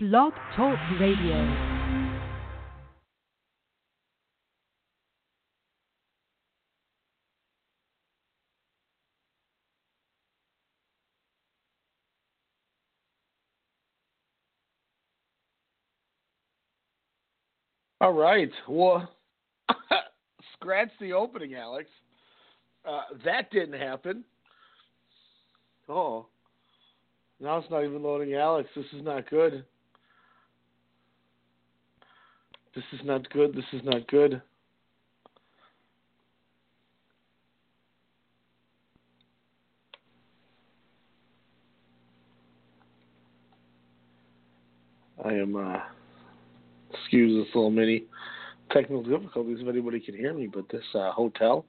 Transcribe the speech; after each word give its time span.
Blog 0.00 0.32
Talk 0.54 0.78
Radio. 1.00 1.34
All 18.00 18.12
right. 18.12 18.48
Well, 18.68 19.10
scratch 20.54 20.90
the 21.00 21.12
opening, 21.12 21.56
Alex. 21.56 21.90
Uh, 22.84 23.00
that 23.24 23.50
didn't 23.50 23.80
happen. 23.80 24.22
Oh. 25.88 26.26
Now 27.40 27.58
it's 27.58 27.68
not 27.68 27.82
even 27.82 28.00
loading 28.04 28.34
Alex. 28.34 28.68
This 28.76 28.86
is 28.92 29.02
not 29.02 29.28
good. 29.28 29.64
This 32.74 32.84
is 32.92 33.00
not 33.04 33.28
good. 33.30 33.54
This 33.54 33.64
is 33.72 33.82
not 33.84 34.06
good. 34.08 34.40
I 45.24 45.32
am, 45.32 45.56
uh, 45.56 45.80
excuse 46.92 47.44
this 47.44 47.54
little 47.54 47.70
mini 47.70 48.04
technical 48.70 49.02
difficulties 49.02 49.58
if 49.60 49.68
anybody 49.68 50.00
can 50.00 50.14
hear 50.14 50.32
me, 50.32 50.46
but 50.46 50.68
this 50.70 50.84
uh, 50.94 51.10
hotel 51.10 51.64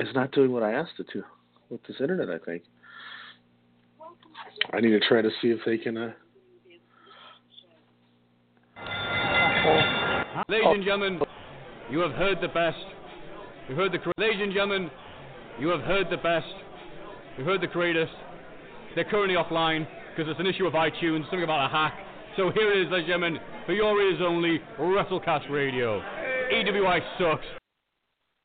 is 0.00 0.08
not 0.14 0.32
doing 0.32 0.50
what 0.52 0.62
I 0.62 0.72
asked 0.72 0.98
it 0.98 1.06
to 1.12 1.22
with 1.70 1.82
this 1.84 1.96
internet, 2.00 2.28
I 2.30 2.38
think. 2.44 2.62
I 4.72 4.80
need 4.80 4.90
to 4.90 5.00
try 5.00 5.22
to 5.22 5.30
see 5.40 5.48
if 5.48 5.60
they 5.64 5.78
can. 5.78 5.96
Uh... 5.96 6.12
Ladies 10.52 10.68
and 10.68 10.84
gentlemen, 10.84 11.20
you 11.90 12.00
have 12.00 12.12
heard 12.12 12.36
the 12.42 12.48
best. 12.48 12.76
You 13.70 13.74
heard 13.74 13.90
the 13.90 13.98
ladies 14.18 14.38
and 14.42 14.52
gentlemen, 14.52 14.90
you 15.58 15.68
have 15.68 15.80
heard 15.80 16.08
the 16.10 16.18
best. 16.18 16.44
You 17.38 17.44
heard 17.44 17.62
the 17.62 17.68
greatest. 17.68 18.12
They're 18.94 19.06
currently 19.06 19.34
offline 19.34 19.86
because 20.10 20.30
it's 20.30 20.38
an 20.38 20.46
issue 20.46 20.66
of 20.66 20.74
iTunes, 20.74 21.22
something 21.30 21.44
about 21.44 21.64
a 21.64 21.72
hack. 21.72 21.94
So 22.36 22.50
here 22.50 22.70
it 22.70 22.82
is, 22.84 22.92
ladies 22.92 23.08
and 23.10 23.22
gentlemen, 23.22 23.38
for 23.64 23.72
your 23.72 23.98
ears 24.02 24.20
only, 24.22 24.60
WrestleCast 24.78 25.50
Radio. 25.50 26.02
EWI 26.52 27.00
sucks. 27.18 27.46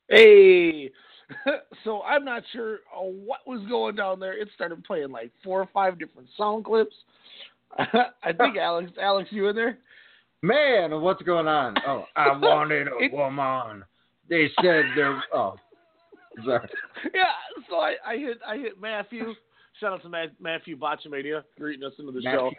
Hey, 0.08 0.90
so 1.84 2.04
I'm 2.04 2.24
not 2.24 2.42
sure 2.54 2.76
uh, 2.96 3.02
what 3.02 3.46
was 3.46 3.68
going 3.68 3.98
down 3.98 4.22
there. 4.22 4.42
It 4.42 4.48
started 4.56 4.82
playing 4.86 5.12
like 5.12 5.34
four 5.44 5.60
or 5.60 5.70
five 5.74 6.00
different 6.00 6.30
sound 6.38 6.64
clips. 6.64 6.96
I 7.78 8.32
think 8.32 8.56
Alex, 8.62 8.92
Alex, 8.98 9.28
you 9.34 9.50
in 9.50 9.58
there? 9.58 9.80
Man, 10.42 11.02
what's 11.02 11.22
going 11.24 11.48
on? 11.48 11.76
Oh, 11.88 12.06
I 12.16 12.30
wanted 12.38 12.88
a 12.88 13.16
woman. 13.16 13.84
They 14.30 14.50
said 14.62 14.86
they're. 14.96 15.24
Oh, 15.34 15.56
sorry. 16.46 16.70
Yeah. 17.14 17.24
So 17.70 17.78
I, 17.78 17.96
I 18.06 18.18
hit, 18.18 18.40
I 18.48 18.58
hit 18.58 18.80
Matthew. 18.80 19.34
Shout 19.80 19.94
out 19.94 20.02
to 20.04 20.10
Matt, 20.10 20.32
Matthew 20.40 20.78
Botchamania 20.78 21.44
greeting 21.58 21.86
us 21.86 21.94
into 22.00 22.12
the 22.12 22.22
show, 22.22 22.52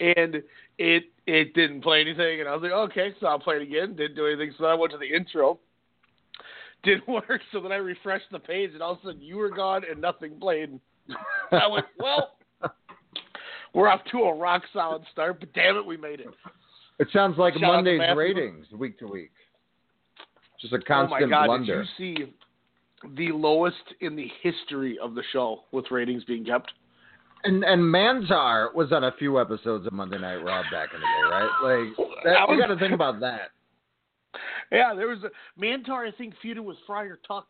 and 0.00 0.42
it 0.78 1.04
it 1.26 1.54
didn't 1.54 1.82
play 1.82 2.00
anything, 2.00 2.40
and 2.40 2.48
I 2.48 2.54
was 2.54 2.62
like, 2.62 2.72
okay, 2.72 3.14
so 3.20 3.26
I'll 3.26 3.38
play 3.38 3.56
it 3.56 3.62
again. 3.62 3.94
Didn't 3.94 4.16
do 4.16 4.26
anything, 4.26 4.52
so 4.58 4.64
I 4.64 4.74
went 4.74 4.92
to 4.92 4.98
the 4.98 5.06
intro. 5.06 5.60
Didn't 6.82 7.08
work, 7.08 7.40
so 7.52 7.60
then 7.60 7.70
I 7.70 7.76
refreshed 7.76 8.26
the 8.32 8.40
page, 8.40 8.70
and 8.72 8.82
all 8.82 8.92
of 8.92 8.98
a 8.98 9.06
sudden 9.06 9.22
you 9.22 9.36
were 9.36 9.50
gone 9.50 9.82
and 9.88 10.00
nothing 10.00 10.38
played. 10.40 10.78
I 11.52 11.68
went, 11.68 11.86
well, 11.98 12.32
we're 13.72 13.88
off 13.88 14.00
to 14.10 14.18
a 14.22 14.34
rock 14.34 14.62
solid 14.72 15.02
start, 15.12 15.38
but 15.38 15.52
damn 15.52 15.76
it, 15.76 15.86
we 15.86 15.96
made 15.96 16.20
it. 16.20 16.28
It 16.98 17.08
sounds 17.12 17.38
like 17.38 17.54
Shout 17.54 17.62
Monday's 17.62 18.00
ratings 18.16 18.66
week 18.72 18.98
to 19.00 19.06
week. 19.06 19.32
Just 20.60 20.72
a 20.72 20.78
constant 20.78 21.24
oh 21.24 21.26
my 21.26 21.30
God, 21.30 21.46
blunder. 21.46 21.84
did 21.84 21.88
you 21.98 22.16
see 22.16 22.32
the 23.16 23.32
lowest 23.32 23.76
in 24.00 24.16
the 24.16 24.28
history 24.42 24.98
of 24.98 25.14
the 25.14 25.22
show 25.32 25.64
with 25.72 25.90
ratings 25.90 26.24
being 26.24 26.44
kept? 26.44 26.72
And 27.44 27.62
and 27.64 27.82
Mantaur 27.82 28.74
was 28.74 28.90
on 28.92 29.04
a 29.04 29.12
few 29.18 29.40
episodes 29.40 29.86
of 29.86 29.92
Monday 29.92 30.18
Night 30.18 30.36
Raw 30.36 30.62
back 30.70 30.90
in 30.94 31.00
the 31.00 31.06
day, 31.06 31.30
right? 31.30 31.50
Like 31.62 31.96
that, 32.24 32.46
That 32.48 32.48
you 32.48 32.58
got 32.58 32.68
to 32.68 32.78
think 32.78 32.94
about 32.94 33.20
that. 33.20 33.50
Yeah, 34.72 34.94
there 34.94 35.08
was 35.08 35.18
a 35.24 35.60
Mantaur. 35.60 36.08
I 36.08 36.16
think 36.16 36.34
feuded 36.42 36.64
with 36.64 36.78
Friar 36.86 37.18
Tuck. 37.26 37.46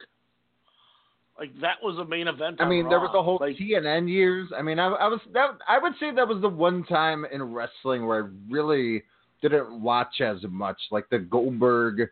Like 1.39 1.53
that 1.61 1.77
was 1.83 1.99
a 1.99 2.05
main 2.05 2.29
event. 2.29 2.61
I 2.61 2.69
mean, 2.69 2.89
there 2.89 3.01
was 3.01 3.11
the 3.13 3.23
whole 3.23 3.39
like, 3.41 3.57
TNN 3.57 4.09
years. 4.09 4.49
I 4.57 4.63
mean, 4.63 4.79
I, 4.79 4.87
I 4.87 5.09
was 5.09 5.21
that 5.33 5.51
I 5.69 5.79
would 5.79 5.93
say 6.01 6.13
that 6.15 6.27
was 6.27 6.41
the 6.41 6.49
one 6.49 6.85
time 6.85 7.25
in 7.31 7.43
wrestling 7.43 8.07
where 8.07 8.25
I 8.25 8.29
really 8.51 9.05
didn't 9.49 9.81
watch 9.81 10.21
as 10.21 10.39
much, 10.49 10.79
like 10.91 11.09
the 11.11 11.19
Goldberg 11.19 12.09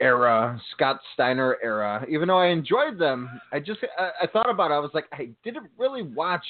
era, 0.00 0.60
Scott 0.74 1.00
Steiner 1.14 1.56
era. 1.62 2.04
Even 2.08 2.28
though 2.28 2.38
I 2.38 2.46
enjoyed 2.48 2.98
them, 2.98 3.40
I 3.52 3.60
just 3.60 3.80
I, 3.98 4.10
I 4.22 4.26
thought 4.26 4.50
about 4.50 4.70
it. 4.70 4.74
I 4.74 4.78
was 4.78 4.90
like, 4.94 5.06
I 5.12 5.30
didn't 5.44 5.68
really 5.76 6.02
watch 6.02 6.44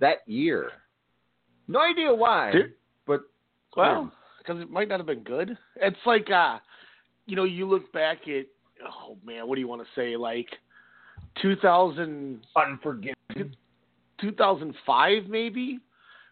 that 0.00 0.18
year. 0.26 0.70
No 1.68 1.80
idea 1.80 2.14
why, 2.14 2.52
Did- 2.52 2.72
but 3.06 3.22
well, 3.76 4.12
because 4.38 4.60
it 4.62 4.70
might 4.70 4.88
not 4.88 4.98
have 5.00 5.06
been 5.06 5.22
good. 5.22 5.56
It's 5.76 5.96
like, 6.06 6.30
uh, 6.30 6.58
you 7.26 7.36
know, 7.36 7.44
you 7.44 7.68
look 7.68 7.92
back 7.92 8.28
at, 8.28 8.46
oh 8.86 9.16
man, 9.24 9.46
what 9.46 9.56
do 9.56 9.60
you 9.60 9.68
want 9.68 9.82
to 9.82 9.88
say? 10.00 10.16
Like 10.16 10.48
2000, 11.42 12.40
unforgiving. 12.54 13.14
2005 14.18 15.24
maybe, 15.28 15.78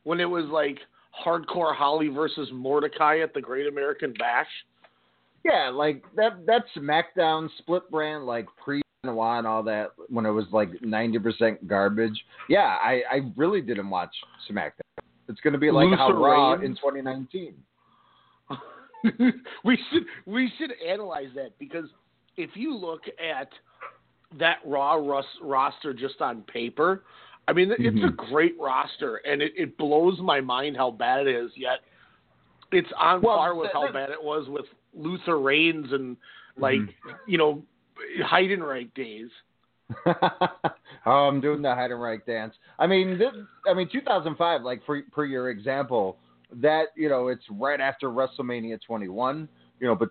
when 0.05 0.21
it 0.21 0.25
was 0.25 0.47
like 0.47 0.78
hardcore 1.25 1.75
Holly 1.75 2.09
versus 2.09 2.49
Mordecai 2.53 3.19
at 3.19 3.35
the 3.35 3.41
Great 3.41 3.67
American 3.67 4.15
Bash. 4.19 4.49
Yeah, 5.45 5.69
like 5.69 6.03
that 6.17 6.47
that 6.47 6.65
SmackDown 6.77 7.49
split 7.59 7.91
brand, 7.91 8.25
like 8.25 8.47
pre 8.63 8.83
Benoit 9.03 9.39
and 9.39 9.47
all 9.47 9.63
that, 9.65 9.93
when 10.09 10.25
it 10.25 10.31
was 10.31 10.47
like 10.53 10.71
ninety 10.83 11.19
percent 11.19 11.67
garbage. 11.69 12.19
Yeah, 12.49 12.77
I, 12.83 13.03
I 13.11 13.21
really 13.37 13.61
didn't 13.61 13.91
watch 13.91 14.15
SmackDown. 14.51 14.81
It's 15.29 15.41
gonna 15.41 15.59
be 15.59 15.71
like 15.71 15.97
how 15.97 16.13
Raw 16.13 16.55
in 16.55 16.77
twenty 16.77 17.03
nineteen. 17.03 17.55
we 19.65 19.79
should 19.91 20.05
we 20.27 20.51
should 20.59 20.73
analyze 20.87 21.29
that 21.35 21.59
because 21.59 21.87
if 22.37 22.51
you 22.55 22.75
look 22.75 23.03
at 23.23 23.51
that 24.39 24.59
Raw 24.65 25.23
roster 25.43 25.93
just 25.93 26.21
on 26.21 26.43
paper, 26.43 27.05
I 27.47 27.53
mean 27.53 27.71
it's 27.78 28.05
a 28.05 28.10
great 28.10 28.55
roster 28.59 29.16
and 29.16 29.43
it, 29.43 29.53
it 29.56 29.77
blows 29.77 30.19
my 30.21 30.41
mind 30.41 30.77
how 30.77 30.91
bad 30.91 31.27
it 31.27 31.34
is. 31.34 31.50
Yet 31.56 31.81
it's 32.72 32.88
on 32.99 33.21
Well, 33.22 33.37
par 33.37 33.55
with 33.55 33.71
th- 33.72 33.75
how 33.75 33.93
bad 33.93 34.10
it 34.10 34.22
was 34.22 34.49
with 34.49 34.65
Luther 34.94 35.38
Reigns 35.38 35.93
and 35.93 36.16
like 36.56 36.78
Mhm. 36.81 36.94
you 37.27 37.38
know 37.38 37.62
Heidenreich 38.22 38.93
days. 38.94 39.28
oh, 40.06 41.12
I'm 41.12 41.41
doing 41.41 41.62
the 41.62 41.69
Heidenreich 41.69 42.25
dance. 42.25 42.55
I 42.78 42.87
mean, 42.87 43.19
this, 43.19 43.32
I 43.69 43.75
mean, 43.75 43.88
2005, 43.93 44.62
like 44.62 44.84
for 44.87 45.03
per 45.12 45.25
your 45.25 45.50
example, 45.50 46.16
that 46.55 46.87
you 46.97 47.09
know, 47.09 47.28
it's 47.28 47.44
right 47.50 47.81
after 47.81 48.09
WrestleMania 48.09 48.78
21. 48.87 49.49
You 49.81 49.88
know, 49.88 49.94
but 49.94 50.09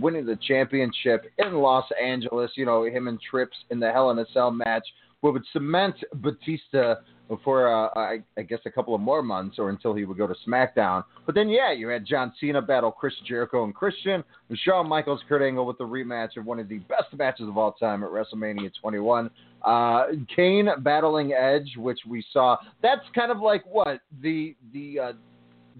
winning 0.00 0.26
the 0.26 0.38
championship 0.46 1.24
in 1.38 1.54
Los 1.54 1.86
Angeles. 2.00 2.52
You 2.54 2.66
know, 2.66 2.84
him 2.84 3.08
and 3.08 3.18
Trips 3.20 3.56
in 3.70 3.80
the 3.80 3.90
Hell 3.90 4.10
in 4.10 4.18
a 4.18 4.26
Cell 4.32 4.50
match, 4.50 4.86
what 5.20 5.32
would 5.32 5.44
cement 5.52 5.96
Batista 6.14 6.96
for 7.42 7.68
uh, 7.68 7.88
I, 7.96 8.18
I 8.38 8.42
guess 8.42 8.60
a 8.66 8.70
couple 8.70 8.94
of 8.94 9.00
more 9.00 9.22
months 9.22 9.58
or 9.58 9.70
until 9.70 9.94
he 9.94 10.04
would 10.04 10.16
go 10.16 10.26
to 10.26 10.34
SmackDown. 10.46 11.04
But 11.24 11.34
then, 11.34 11.48
yeah, 11.48 11.72
you 11.72 11.88
had 11.88 12.06
John 12.06 12.32
Cena 12.40 12.62
battle 12.62 12.92
Chris 12.92 13.14
Jericho 13.26 13.64
and 13.64 13.74
Christian, 13.74 14.22
and 14.48 14.58
Shawn 14.58 14.88
Michaels, 14.88 15.20
Kurt 15.28 15.42
Angle 15.42 15.66
with 15.66 15.78
the 15.78 15.84
rematch 15.84 16.36
of 16.36 16.44
one 16.44 16.60
of 16.60 16.68
the 16.68 16.78
best 16.78 17.12
matches 17.16 17.48
of 17.48 17.58
all 17.58 17.72
time 17.72 18.04
at 18.04 18.10
WrestleMania 18.10 18.70
21. 18.80 19.30
Uh, 19.62 20.04
Kane 20.34 20.68
battling 20.80 21.32
Edge, 21.32 21.72
which 21.76 21.98
we 22.08 22.24
saw. 22.32 22.56
That's 22.82 23.02
kind 23.14 23.32
of 23.32 23.40
like 23.40 23.64
what 23.66 24.00
the 24.22 24.54
the 24.72 25.00
uh, 25.00 25.12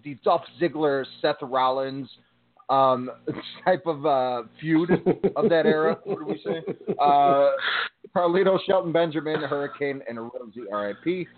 the 0.03 0.15
Dolph 0.25 0.43
Ziggler 0.61 1.05
Seth 1.23 1.37
Rollins 1.43 2.09
um, 2.69 3.11
type 3.65 3.87
of 3.87 4.05
uh, 4.05 4.43
feud 4.61 4.91
of 5.37 5.49
that 5.49 5.67
era. 5.67 5.99
What 6.05 6.19
do 6.19 6.25
we 6.27 6.41
say? 6.45 6.63
Uh, 7.01 7.51
Carlito, 8.17 8.59
Shelton 8.67 8.93
Benjamin, 8.93 9.43
Hurricane, 9.43 10.01
and 10.09 10.19
Rosie 10.19 10.65
R.I.P. 10.73 11.29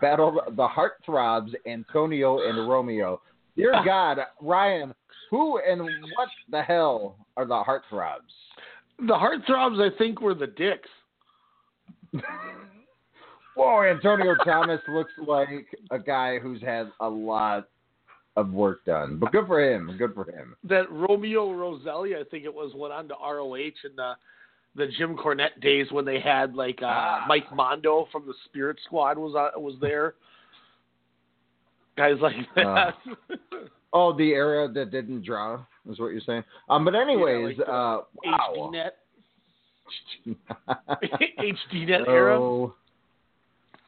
battled 0.00 0.38
the 0.54 0.68
Heartthrobs, 0.68 1.52
Antonio 1.66 2.48
and 2.48 2.68
Romeo. 2.68 3.20
Dear 3.56 3.74
God, 3.84 4.18
Ryan, 4.40 4.94
who 5.32 5.58
and 5.58 5.80
what 5.80 6.28
the 6.48 6.62
hell 6.62 7.16
are 7.36 7.44
the 7.44 7.60
Heartthrobs? 7.66 8.30
The 9.00 9.14
heartthrobs 9.14 9.80
I 9.80 9.96
think 9.96 10.20
were 10.20 10.34
the 10.34 10.46
dicks. 10.46 10.88
Whoa, 13.56 13.82
Antonio 13.82 14.36
Thomas 14.44 14.80
looks 14.88 15.12
like 15.26 15.66
a 15.90 15.98
guy 15.98 16.38
who's 16.38 16.60
had 16.62 16.90
a 17.00 17.08
lot 17.08 17.68
of 18.36 18.52
work 18.52 18.84
done, 18.84 19.18
but 19.18 19.32
good 19.32 19.48
for 19.48 19.60
him. 19.60 19.96
Good 19.98 20.14
for 20.14 20.24
him. 20.30 20.54
that 20.64 20.90
Romeo 20.90 21.52
Roselli, 21.52 22.14
I 22.14 22.22
think 22.30 22.44
it 22.44 22.54
was, 22.54 22.72
went 22.76 22.92
on 22.92 23.08
to 23.08 23.14
ROH 23.14 23.54
and 23.54 23.96
the 23.96 24.12
the 24.78 24.86
Jim 24.96 25.16
Cornette 25.16 25.60
days 25.60 25.88
when 25.90 26.04
they 26.04 26.20
had 26.20 26.54
like 26.54 26.80
uh, 26.82 26.86
Ah. 26.86 27.24
Mike 27.28 27.52
Mondo 27.54 28.08
from 28.10 28.26
the 28.26 28.34
Spirit 28.46 28.78
Squad 28.86 29.18
was 29.18 29.34
uh, 29.34 29.58
was 29.60 29.74
there. 29.80 30.14
Guys 31.96 32.16
like 32.20 32.34
that. 32.56 32.94
Oh, 33.90 34.14
the 34.14 34.32
era 34.32 34.68
that 34.74 34.90
didn't 34.90 35.24
draw 35.24 35.64
is 35.90 35.98
what 35.98 36.08
you're 36.08 36.20
saying. 36.20 36.44
Um, 36.68 36.84
but 36.84 36.94
anyways, 36.94 37.56
Yeah, 37.58 37.64
like 37.64 37.68
uh, 37.70 38.00
wow. 38.22 38.70
HDNet, 38.74 40.36
HDNet 41.72 42.06
era. 42.08 42.38
oh, 42.38 42.74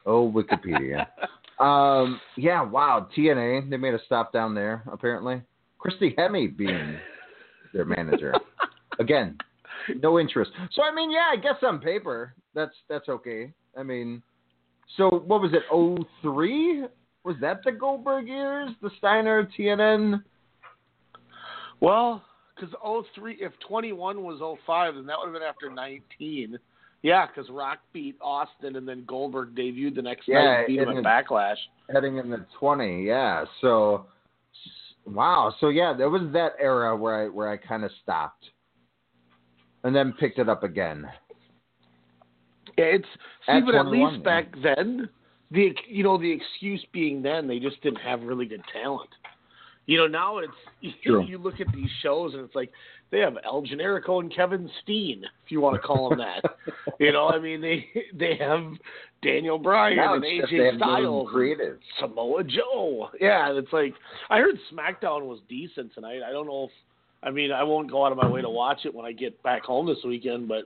oh, 0.07 0.31
Wikipedia. 0.31 1.05
um, 1.63 2.19
yeah, 2.35 2.63
wow. 2.63 3.07
TNA, 3.15 3.69
they 3.69 3.77
made 3.77 3.93
a 3.93 3.99
stop 4.07 4.33
down 4.33 4.55
there. 4.55 4.81
Apparently, 4.91 5.43
Christy 5.77 6.15
Hemme 6.17 6.57
being 6.57 6.97
their 7.71 7.85
manager. 7.85 8.33
Again, 8.99 9.37
no 10.01 10.19
interest. 10.19 10.51
So 10.73 10.83
I 10.83 10.93
mean, 10.93 11.11
yeah, 11.11 11.29
I 11.31 11.35
guess 11.35 11.55
on 11.63 11.79
paper 11.79 12.33
that's 12.53 12.75
that's 12.89 13.09
okay. 13.09 13.51
I 13.77 13.83
mean, 13.83 14.21
so 14.97 15.09
what 15.25 15.41
was 15.41 15.53
it? 15.53 15.63
Oh 15.71 15.97
three? 16.21 16.85
Was 17.23 17.35
that 17.41 17.61
the 17.63 17.71
Goldberg 17.71 18.27
years? 18.27 18.71
The 18.81 18.89
Steiner 18.97 19.47
TNN? 19.57 20.23
Well, 21.79 22.23
because 22.55 22.73
03, 23.15 23.37
if 23.39 23.51
21 23.67 24.23
was 24.23 24.39
05, 24.65 24.95
then 24.95 25.05
that 25.05 25.17
would 25.19 25.25
have 25.25 25.33
been 25.33 25.41
after 25.43 25.69
19. 25.69 26.57
Yeah, 27.03 27.25
because 27.25 27.49
Rock 27.49 27.79
beat 27.93 28.15
Austin 28.21 28.75
and 28.75 28.87
then 28.87 29.03
Goldberg 29.07 29.55
debuted 29.55 29.95
the 29.95 30.01
next 30.01 30.27
Yeah, 30.27 30.43
night 30.43 30.57
and 30.59 30.67
beat 30.67 30.79
him 30.79 30.89
at 30.89 31.03
Backlash. 31.03 31.55
heading 31.91 32.17
in 32.17 32.29
the 32.29 32.45
20 32.59 33.03
yeah 33.03 33.43
so 33.59 34.05
wow 35.05 35.53
so 35.59 35.69
yeah 35.69 35.93
there 35.97 36.09
was 36.09 36.21
that 36.31 36.53
era 36.59 36.95
where 36.95 37.23
i 37.23 37.27
where 37.27 37.49
i 37.49 37.57
kind 37.57 37.83
of 37.83 37.91
stopped 38.01 38.45
and 39.83 39.95
then 39.95 40.13
picked 40.13 40.39
it 40.39 40.49
up 40.49 40.63
again 40.63 41.07
Yeah, 42.77 42.85
it's 42.85 43.05
see, 43.45 43.53
At 43.53 43.65
but 43.65 43.75
at 43.75 43.87
least 43.87 44.23
back 44.23 44.53
then, 44.63 45.09
the 45.51 45.73
you 45.87 46.03
know 46.03 46.17
the 46.17 46.31
excuse 46.31 46.85
being 46.91 47.21
then 47.21 47.47
they 47.47 47.59
just 47.59 47.81
didn't 47.81 48.01
have 48.01 48.21
really 48.21 48.45
good 48.45 48.63
talent. 48.71 49.09
You 49.85 49.97
know 49.97 50.07
now 50.07 50.37
it's 50.39 50.53
True. 51.03 51.25
you 51.25 51.37
look 51.37 51.59
at 51.59 51.67
these 51.73 51.89
shows 52.01 52.33
and 52.33 52.43
it's 52.43 52.55
like 52.55 52.71
they 53.11 53.19
have 53.19 53.35
El 53.43 53.63
Generico 53.63 54.21
and 54.21 54.33
Kevin 54.33 54.69
Steen, 54.81 55.23
if 55.45 55.51
you 55.51 55.59
want 55.59 55.75
to 55.75 55.85
call 55.85 56.09
them 56.09 56.19
that. 56.19 56.41
you 56.99 57.11
know, 57.11 57.27
I 57.27 57.39
mean 57.39 57.61
they 57.61 57.85
they 58.17 58.37
have 58.37 58.63
Daniel 59.21 59.59
Bryan 59.59 59.97
now 59.97 60.13
and 60.15 60.23
it's 60.23 60.41
just 60.41 60.51
they 60.51 60.57
AJ 60.57 60.77
Styles, 60.77 61.29
creative 61.31 61.77
Samoa 61.99 62.43
Joe. 62.43 63.09
Yeah, 63.19 63.51
it's 63.51 63.73
like 63.73 63.93
I 64.29 64.37
heard 64.37 64.55
SmackDown 64.71 65.27
was 65.27 65.39
decent 65.49 65.93
tonight. 65.93 66.21
I 66.25 66.31
don't 66.31 66.47
know 66.47 66.65
if 66.65 66.71
I 67.23 67.29
mean 67.31 67.51
I 67.51 67.63
won't 67.63 67.89
go 67.91 68.05
out 68.05 68.11
of 68.11 68.17
my 68.17 68.27
way 68.29 68.41
to 68.41 68.49
watch 68.49 68.79
it 68.85 68.93
when 68.93 69.05
I 69.05 69.11
get 69.11 69.41
back 69.43 69.63
home 69.63 69.85
this 69.85 69.99
weekend, 70.05 70.47
but 70.47 70.65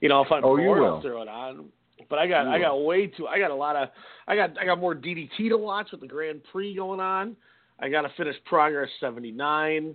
you 0.00 0.08
know 0.08 0.22
if 0.22 0.32
I'm 0.32 0.44
Oh, 0.44 0.56
bored, 0.56 0.80
will. 0.80 0.94
I'll 0.96 1.02
throw 1.02 1.22
it 1.22 1.28
on. 1.28 1.66
But 2.08 2.18
I 2.18 2.26
got 2.26 2.44
You 2.44 2.50
I 2.50 2.58
will. 2.58 2.60
got 2.80 2.84
way 2.84 3.06
too 3.06 3.26
I 3.28 3.38
got 3.38 3.50
a 3.50 3.54
lot 3.54 3.76
of 3.76 3.88
I 4.26 4.36
got 4.36 4.58
I 4.58 4.64
got 4.64 4.78
more 4.78 4.94
DDT 4.94 5.48
to 5.50 5.56
watch 5.58 5.90
with 5.92 6.00
the 6.00 6.06
Grand 6.08 6.42
Prix 6.50 6.74
going 6.74 7.00
on. 7.00 7.36
I 7.80 7.88
got 7.88 8.02
to 8.02 8.10
finish 8.16 8.36
Progress 8.44 8.88
79. 9.00 9.94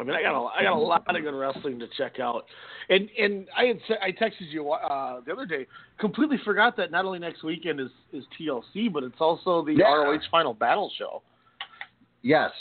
I 0.00 0.04
mean, 0.04 0.14
I 0.14 0.22
got 0.22 0.40
a, 0.40 0.46
I 0.56 0.62
got 0.62 0.74
a 0.74 0.78
lot 0.78 1.02
of 1.08 1.22
good 1.22 1.34
wrestling 1.34 1.78
to 1.80 1.86
check 1.96 2.20
out, 2.20 2.44
and 2.88 3.08
and 3.18 3.48
I 3.56 3.64
had 3.64 3.78
I 4.00 4.12
texted 4.12 4.50
you 4.50 4.70
uh, 4.70 5.20
the 5.26 5.32
other 5.32 5.44
day. 5.46 5.66
Completely 5.98 6.36
forgot 6.44 6.76
that 6.76 6.92
not 6.92 7.04
only 7.04 7.18
next 7.18 7.42
weekend 7.42 7.80
is 7.80 7.90
is 8.12 8.24
TLC, 8.40 8.92
but 8.92 9.02
it's 9.02 9.16
also 9.20 9.64
the 9.64 9.72
Yeah. 9.74 9.86
ROH 9.92 10.20
Final 10.30 10.54
Battle 10.54 10.90
show. 10.98 11.22
yes 12.22 12.52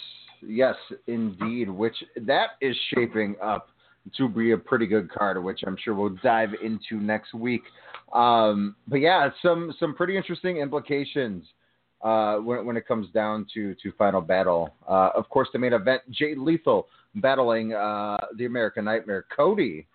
yes 0.41 0.75
indeed 1.07 1.69
which 1.69 1.95
that 2.21 2.51
is 2.61 2.75
shaping 2.93 3.35
up 3.41 3.69
to 4.15 4.29
be 4.29 4.51
a 4.51 4.57
pretty 4.57 4.87
good 4.87 5.09
card 5.11 5.41
which 5.43 5.61
i'm 5.67 5.77
sure 5.83 5.93
we'll 5.93 6.15
dive 6.23 6.49
into 6.63 6.95
next 7.03 7.33
week 7.33 7.63
um, 8.13 8.75
but 8.87 8.97
yeah 8.97 9.29
some 9.41 9.73
some 9.79 9.93
pretty 9.93 10.15
interesting 10.15 10.57
implications 10.57 11.43
uh, 12.01 12.37
when, 12.37 12.65
when 12.65 12.77
it 12.77 12.87
comes 12.87 13.09
down 13.11 13.45
to, 13.53 13.75
to 13.81 13.91
Final 13.97 14.21
Battle. 14.21 14.73
Uh, 14.87 15.09
of 15.15 15.27
course, 15.29 15.49
the 15.51 15.59
main 15.59 15.73
event, 15.73 16.01
Jay 16.11 16.35
Lethal 16.35 16.87
battling 17.15 17.73
uh, 17.73 18.17
the 18.37 18.45
American 18.45 18.85
Nightmare, 18.85 19.25
Cody. 19.35 19.87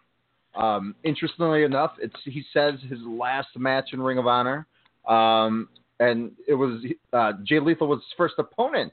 Um, 0.54 0.94
interestingly 1.04 1.62
enough, 1.62 1.92
it's 1.98 2.14
he 2.24 2.42
says 2.52 2.74
his 2.90 2.98
last 3.06 3.48
match 3.56 3.90
in 3.92 4.02
Ring 4.02 4.18
of 4.18 4.26
Honor, 4.26 4.66
um, 5.08 5.68
and 5.98 6.32
it 6.46 6.54
was 6.54 6.84
uh, 7.12 7.32
Jay 7.44 7.58
Lethal 7.58 7.88
was 7.88 8.00
his 8.00 8.14
first 8.16 8.34
opponent 8.38 8.92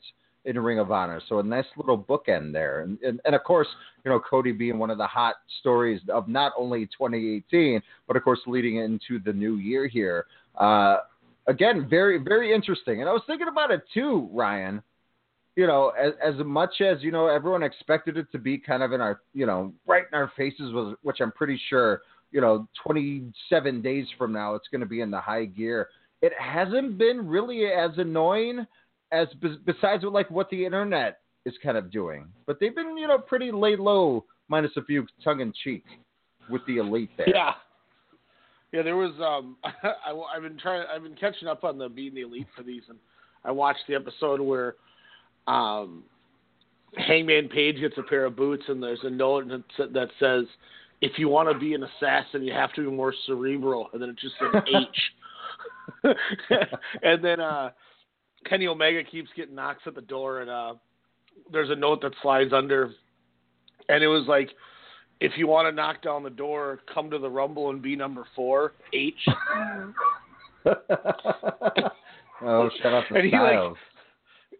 in 0.49 0.59
Ring 0.59 0.79
of 0.79 0.91
Honor. 0.91 1.21
So 1.29 1.39
a 1.39 1.43
nice 1.43 1.65
little 1.77 1.97
bookend 1.97 2.51
there, 2.51 2.81
and, 2.81 2.97
and 3.01 3.21
and 3.23 3.35
of 3.35 3.43
course, 3.43 3.67
you 4.03 4.11
know 4.11 4.19
Cody 4.19 4.51
being 4.51 4.79
one 4.79 4.89
of 4.89 4.97
the 4.97 5.07
hot 5.07 5.35
stories 5.59 6.01
of 6.09 6.27
not 6.27 6.53
only 6.57 6.87
2018, 6.87 7.81
but 8.07 8.17
of 8.17 8.23
course 8.23 8.39
leading 8.47 8.77
into 8.77 9.19
the 9.23 9.31
new 9.31 9.55
year 9.57 9.87
here. 9.87 10.25
Uh, 10.57 10.97
again, 11.47 11.87
very, 11.89 12.17
very 12.17 12.53
interesting. 12.53 13.01
And 13.01 13.09
I 13.09 13.13
was 13.13 13.21
thinking 13.27 13.47
about 13.47 13.71
it 13.71 13.81
too, 13.93 14.29
Ryan. 14.31 14.81
You 15.55 15.67
know, 15.67 15.89
as, 15.89 16.13
as 16.23 16.35
much 16.45 16.79
as 16.79 17.01
you 17.01 17.11
know, 17.11 17.27
everyone 17.27 17.63
expected 17.63 18.17
it 18.17 18.31
to 18.31 18.39
be 18.39 18.57
kind 18.57 18.81
of 18.81 18.93
in 18.93 19.01
our, 19.01 19.21
you 19.33 19.45
know, 19.45 19.73
right 19.85 20.03
in 20.09 20.17
our 20.17 20.31
faces, 20.37 20.71
was 20.73 20.95
which 21.01 21.17
I'm 21.19 21.33
pretty 21.33 21.59
sure, 21.69 22.01
you 22.31 22.39
know, 22.39 22.67
27 22.83 23.81
days 23.81 24.07
from 24.17 24.31
now, 24.31 24.55
it's 24.55 24.67
going 24.71 24.81
to 24.81 24.87
be 24.87 25.01
in 25.01 25.11
the 25.11 25.19
high 25.19 25.45
gear. 25.45 25.89
It 26.21 26.33
hasn't 26.39 26.97
been 26.97 27.27
really 27.27 27.65
as 27.65 27.91
annoying 27.97 28.65
as 29.11 29.27
besides 29.65 30.03
with 30.03 30.13
like 30.13 30.29
what 30.29 30.49
the 30.49 30.65
internet 30.65 31.19
is 31.45 31.53
kind 31.63 31.77
of 31.77 31.91
doing. 31.91 32.27
But 32.45 32.59
they've 32.59 32.75
been, 32.75 32.97
you 32.97 33.07
know, 33.07 33.17
pretty 33.17 33.51
laid 33.51 33.79
low, 33.79 34.25
minus 34.47 34.71
a 34.77 34.83
few 34.83 35.05
tongue 35.23 35.41
in 35.41 35.53
cheek 35.63 35.83
with 36.49 36.61
the 36.67 36.77
elite 36.77 37.09
there. 37.17 37.29
Yeah. 37.29 37.53
Yeah, 38.71 38.83
there 38.83 38.97
was. 38.97 39.13
Um, 39.19 39.57
I, 39.63 40.13
have 40.33 40.43
been 40.43 40.57
trying. 40.59 40.85
I've 40.93 41.03
been 41.03 41.15
catching 41.15 41.47
up 41.47 41.63
on 41.63 41.77
the 41.77 41.89
being 41.89 42.13
the 42.13 42.21
elite 42.21 42.47
for 42.55 42.63
these, 42.63 42.83
and 42.87 42.99
I 43.43 43.51
watched 43.51 43.81
the 43.87 43.95
episode 43.95 44.39
where 44.41 44.75
um, 45.47 46.03
Hangman 46.95 47.49
Page 47.49 47.79
gets 47.79 47.97
a 47.97 48.03
pair 48.03 48.25
of 48.25 48.35
boots, 48.35 48.63
and 48.67 48.81
there's 48.81 48.99
a 49.03 49.09
note 49.09 49.47
that 49.47 49.93
that 49.93 50.09
says, 50.19 50.45
"If 51.01 51.13
you 51.17 51.29
want 51.29 51.51
to 51.51 51.57
be 51.57 51.73
an 51.73 51.83
assassin, 51.83 52.43
you 52.43 52.53
have 52.53 52.71
to 52.73 52.87
be 52.87 52.95
more 52.95 53.13
cerebral," 53.25 53.89
and 53.93 54.01
then 54.01 54.09
it 54.09 54.17
just 54.19 54.35
says 54.39 54.61
H. 56.03 56.17
and 57.01 57.23
then 57.23 57.39
uh, 57.39 57.71
Kenny 58.45 58.67
Omega 58.67 59.03
keeps 59.03 59.29
getting 59.35 59.55
knocks 59.55 59.81
at 59.85 59.95
the 59.95 60.01
door, 60.01 60.41
and 60.41 60.49
uh, 60.49 60.73
there's 61.51 61.69
a 61.69 61.75
note 61.75 62.01
that 62.01 62.13
slides 62.21 62.53
under, 62.53 62.91
and 63.87 64.03
it 64.03 64.07
was 64.07 64.25
like 64.27 64.49
if 65.19 65.33
you 65.37 65.47
want 65.47 65.67
to 65.67 65.71
knock 65.71 66.01
down 66.01 66.23
the 66.23 66.29
door, 66.29 66.79
come 66.93 67.09
to 67.11 67.17
the 67.17 67.29
Rumble 67.29 67.69
and 67.69 67.81
be 67.81 67.95
number 67.95 68.25
four, 68.35 68.73
H. 68.93 69.13
oh, 70.65 72.69
shut 72.81 72.93
up, 72.93 73.05
And 73.11 73.25
he, 73.25 73.37
like, 73.37 73.73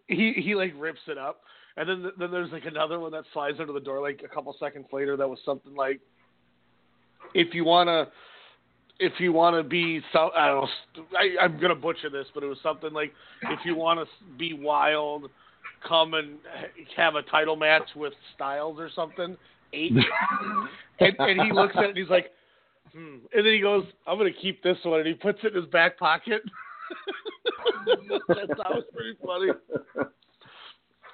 he 0.08 0.32
he 0.36 0.54
like 0.54 0.72
rips 0.76 1.00
it 1.08 1.18
up, 1.18 1.40
and 1.76 1.88
then 1.88 2.12
then 2.18 2.30
there's 2.30 2.52
like 2.52 2.66
another 2.66 3.00
one 3.00 3.12
that 3.12 3.24
slides 3.32 3.58
under 3.60 3.72
the 3.72 3.80
door 3.80 4.02
like 4.02 4.22
a 4.24 4.28
couple 4.28 4.54
seconds 4.60 4.86
later. 4.92 5.16
That 5.16 5.28
was 5.28 5.38
something 5.44 5.74
like, 5.74 6.00
if 7.34 7.54
you 7.54 7.64
wanna, 7.64 8.08
if 9.00 9.14
you 9.18 9.32
wanna 9.32 9.64
be 9.64 10.00
so 10.12 10.30
I 10.36 10.46
don't 10.46 10.60
know, 10.60 10.68
st- 10.94 11.06
I, 11.18 11.44
I'm 11.44 11.58
gonna 11.58 11.74
butcher 11.74 12.10
this, 12.10 12.26
but 12.34 12.44
it 12.44 12.46
was 12.46 12.58
something 12.62 12.92
like 12.92 13.12
if 13.42 13.60
you 13.64 13.74
wanna 13.74 14.04
be 14.38 14.52
wild, 14.52 15.30
come 15.86 16.14
and 16.14 16.38
have 16.96 17.14
a 17.14 17.22
title 17.22 17.56
match 17.56 17.88
with 17.96 18.12
Styles 18.34 18.78
or 18.78 18.90
something. 18.94 19.36
H. 19.72 19.92
and, 21.00 21.14
and 21.18 21.40
he 21.42 21.52
looks 21.52 21.74
at 21.76 21.84
it 21.84 21.88
and 21.90 21.98
he's 21.98 22.08
like, 22.08 22.32
hmm. 22.92 23.16
And 23.32 23.46
then 23.46 23.52
he 23.52 23.60
goes, 23.60 23.84
I'm 24.06 24.18
going 24.18 24.32
to 24.32 24.38
keep 24.38 24.62
this 24.62 24.76
one. 24.82 25.00
And 25.00 25.08
he 25.08 25.14
puts 25.14 25.38
it 25.42 25.54
in 25.54 25.62
his 25.62 25.70
back 25.70 25.98
pocket. 25.98 26.42
that, 27.86 28.48
was 28.58 28.84
pretty 28.94 29.16
funny. 29.24 29.52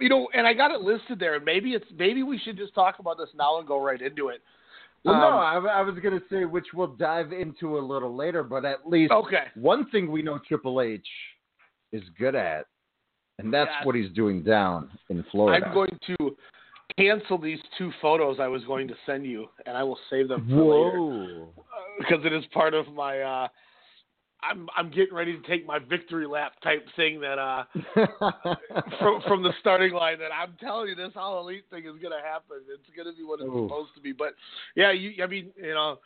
You 0.00 0.08
know, 0.08 0.28
and 0.34 0.46
I 0.46 0.54
got 0.54 0.70
it 0.70 0.80
listed 0.80 1.18
there. 1.18 1.34
And 1.34 1.44
maybe 1.44 1.70
it's 1.70 1.86
maybe 1.96 2.22
we 2.22 2.38
should 2.38 2.56
just 2.56 2.74
talk 2.74 2.98
about 2.98 3.18
this 3.18 3.28
now 3.36 3.58
and 3.58 3.66
go 3.66 3.82
right 3.82 4.00
into 4.00 4.28
it. 4.28 4.42
Well, 5.06 5.20
no, 5.20 5.28
Um, 5.38 5.66
I, 5.66 5.78
I 5.78 5.82
was 5.82 5.94
going 6.00 6.18
to 6.18 6.24
say 6.28 6.44
which 6.44 6.66
we'll 6.74 6.88
dive 6.88 7.32
into 7.32 7.78
a 7.78 7.80
little 7.80 8.14
later, 8.14 8.42
but 8.42 8.64
at 8.64 8.88
least 8.88 9.12
Okay. 9.12 9.44
one 9.54 9.88
thing 9.90 10.10
we 10.10 10.20
know 10.20 10.38
Triple 10.38 10.80
H 10.80 11.06
is 11.92 12.02
good 12.18 12.34
at, 12.34 12.66
and 13.38 13.54
that's 13.54 13.70
Yes. 13.78 13.86
what 13.86 13.94
he's 13.94 14.10
doing 14.10 14.42
down 14.42 14.90
in 15.08 15.24
Florida. 15.30 15.64
I'm 15.64 15.72
going 15.72 15.96
to 16.06 16.36
cancel 16.98 17.38
these 17.38 17.60
two 17.78 17.92
photos 18.02 18.40
I 18.40 18.48
was 18.48 18.64
going 18.64 18.88
to 18.88 18.94
send 19.06 19.24
you, 19.24 19.48
and 19.66 19.76
I 19.76 19.84
will 19.84 19.98
save 20.10 20.28
them 20.28 20.44
for 20.48 20.54
later. 20.56 20.98
Whoa! 20.98 21.54
because 21.98 22.24
it 22.24 22.32
is 22.32 22.44
part 22.52 22.74
of 22.74 22.92
my. 22.92 23.20
Uh, 23.20 23.48
I'm 24.48 24.68
I'm 24.76 24.90
getting 24.90 25.14
ready 25.14 25.36
to 25.36 25.46
take 25.46 25.66
my 25.66 25.78
victory 25.78 26.26
lap 26.26 26.52
type 26.62 26.86
thing 26.96 27.20
that 27.20 27.38
uh 27.38 27.64
from 28.98 29.22
from 29.26 29.42
the 29.42 29.52
starting 29.60 29.92
line 29.92 30.18
that 30.18 30.30
I'm 30.32 30.54
telling 30.60 30.88
you 30.88 30.94
this 30.94 31.12
all 31.16 31.40
elite 31.40 31.64
thing 31.70 31.84
is 31.84 32.00
gonna 32.02 32.22
happen. 32.22 32.58
It's 32.68 32.96
gonna 32.96 33.16
be 33.16 33.24
what 33.24 33.40
it's 33.40 33.48
Ooh. 33.48 33.66
supposed 33.68 33.94
to 33.94 34.00
be. 34.00 34.12
But 34.12 34.34
yeah, 34.74 34.92
you 34.92 35.22
I 35.22 35.26
mean 35.26 35.50
you 35.56 35.74
know 35.74 35.98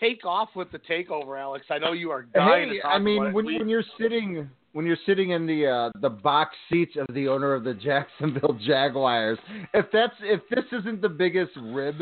take 0.00 0.24
off 0.24 0.50
with 0.54 0.70
the 0.70 0.78
takeover, 0.78 1.40
Alex. 1.40 1.66
I 1.70 1.78
know 1.78 1.92
you 1.92 2.10
are 2.10 2.22
dying 2.22 2.68
hey, 2.68 2.80
I 2.84 2.98
mean, 2.98 3.32
when 3.32 3.44
We- 3.46 3.58
when 3.58 3.68
you're 3.68 3.84
sitting 3.98 4.50
when 4.72 4.84
you're 4.84 4.98
sitting 5.06 5.30
in 5.30 5.46
the 5.46 5.66
uh, 5.66 5.90
the 6.00 6.10
box 6.10 6.54
seats 6.70 6.96
of 6.96 7.06
the 7.14 7.28
owner 7.28 7.54
of 7.54 7.64
the 7.64 7.72
Jacksonville 7.72 8.58
Jaguars, 8.66 9.38
if 9.72 9.86
that's 9.92 10.14
if 10.20 10.42
this 10.50 10.64
isn't 10.80 11.00
the 11.00 11.08
biggest 11.08 11.52
rib, 11.56 11.98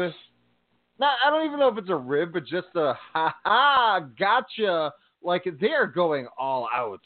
not 0.98 1.16
I 1.24 1.30
don't 1.30 1.46
even 1.46 1.60
know 1.60 1.68
if 1.68 1.78
it's 1.78 1.90
a 1.90 1.96
rib, 1.96 2.32
but 2.32 2.44
just 2.44 2.68
a 2.74 2.94
ha 3.12 3.34
ha 3.44 4.00
gotcha. 4.18 4.92
Like 5.24 5.44
they're 5.60 5.86
going 5.86 6.26
all 6.38 6.68
out. 6.72 7.00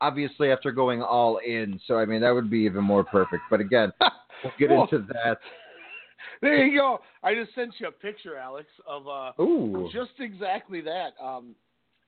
Obviously, 0.00 0.50
after 0.50 0.72
going 0.72 1.00
all 1.00 1.38
in, 1.38 1.80
so 1.86 1.96
I 1.96 2.04
mean 2.04 2.20
that 2.20 2.32
would 2.34 2.50
be 2.50 2.58
even 2.60 2.84
more 2.84 3.04
perfect. 3.04 3.42
But 3.50 3.60
again, 3.60 3.92
we'll 4.44 4.52
get 4.58 4.70
into 4.70 5.04
that. 5.12 5.38
There 6.40 6.66
you 6.66 6.76
go. 6.78 7.00
I 7.22 7.34
just 7.34 7.54
sent 7.54 7.74
you 7.78 7.86
a 7.86 7.92
picture, 7.92 8.36
Alex, 8.36 8.66
of 8.86 9.06
uh, 9.06 9.30
Ooh. 9.40 9.88
just 9.92 10.10
exactly 10.18 10.80
that. 10.80 11.10
Um, 11.22 11.54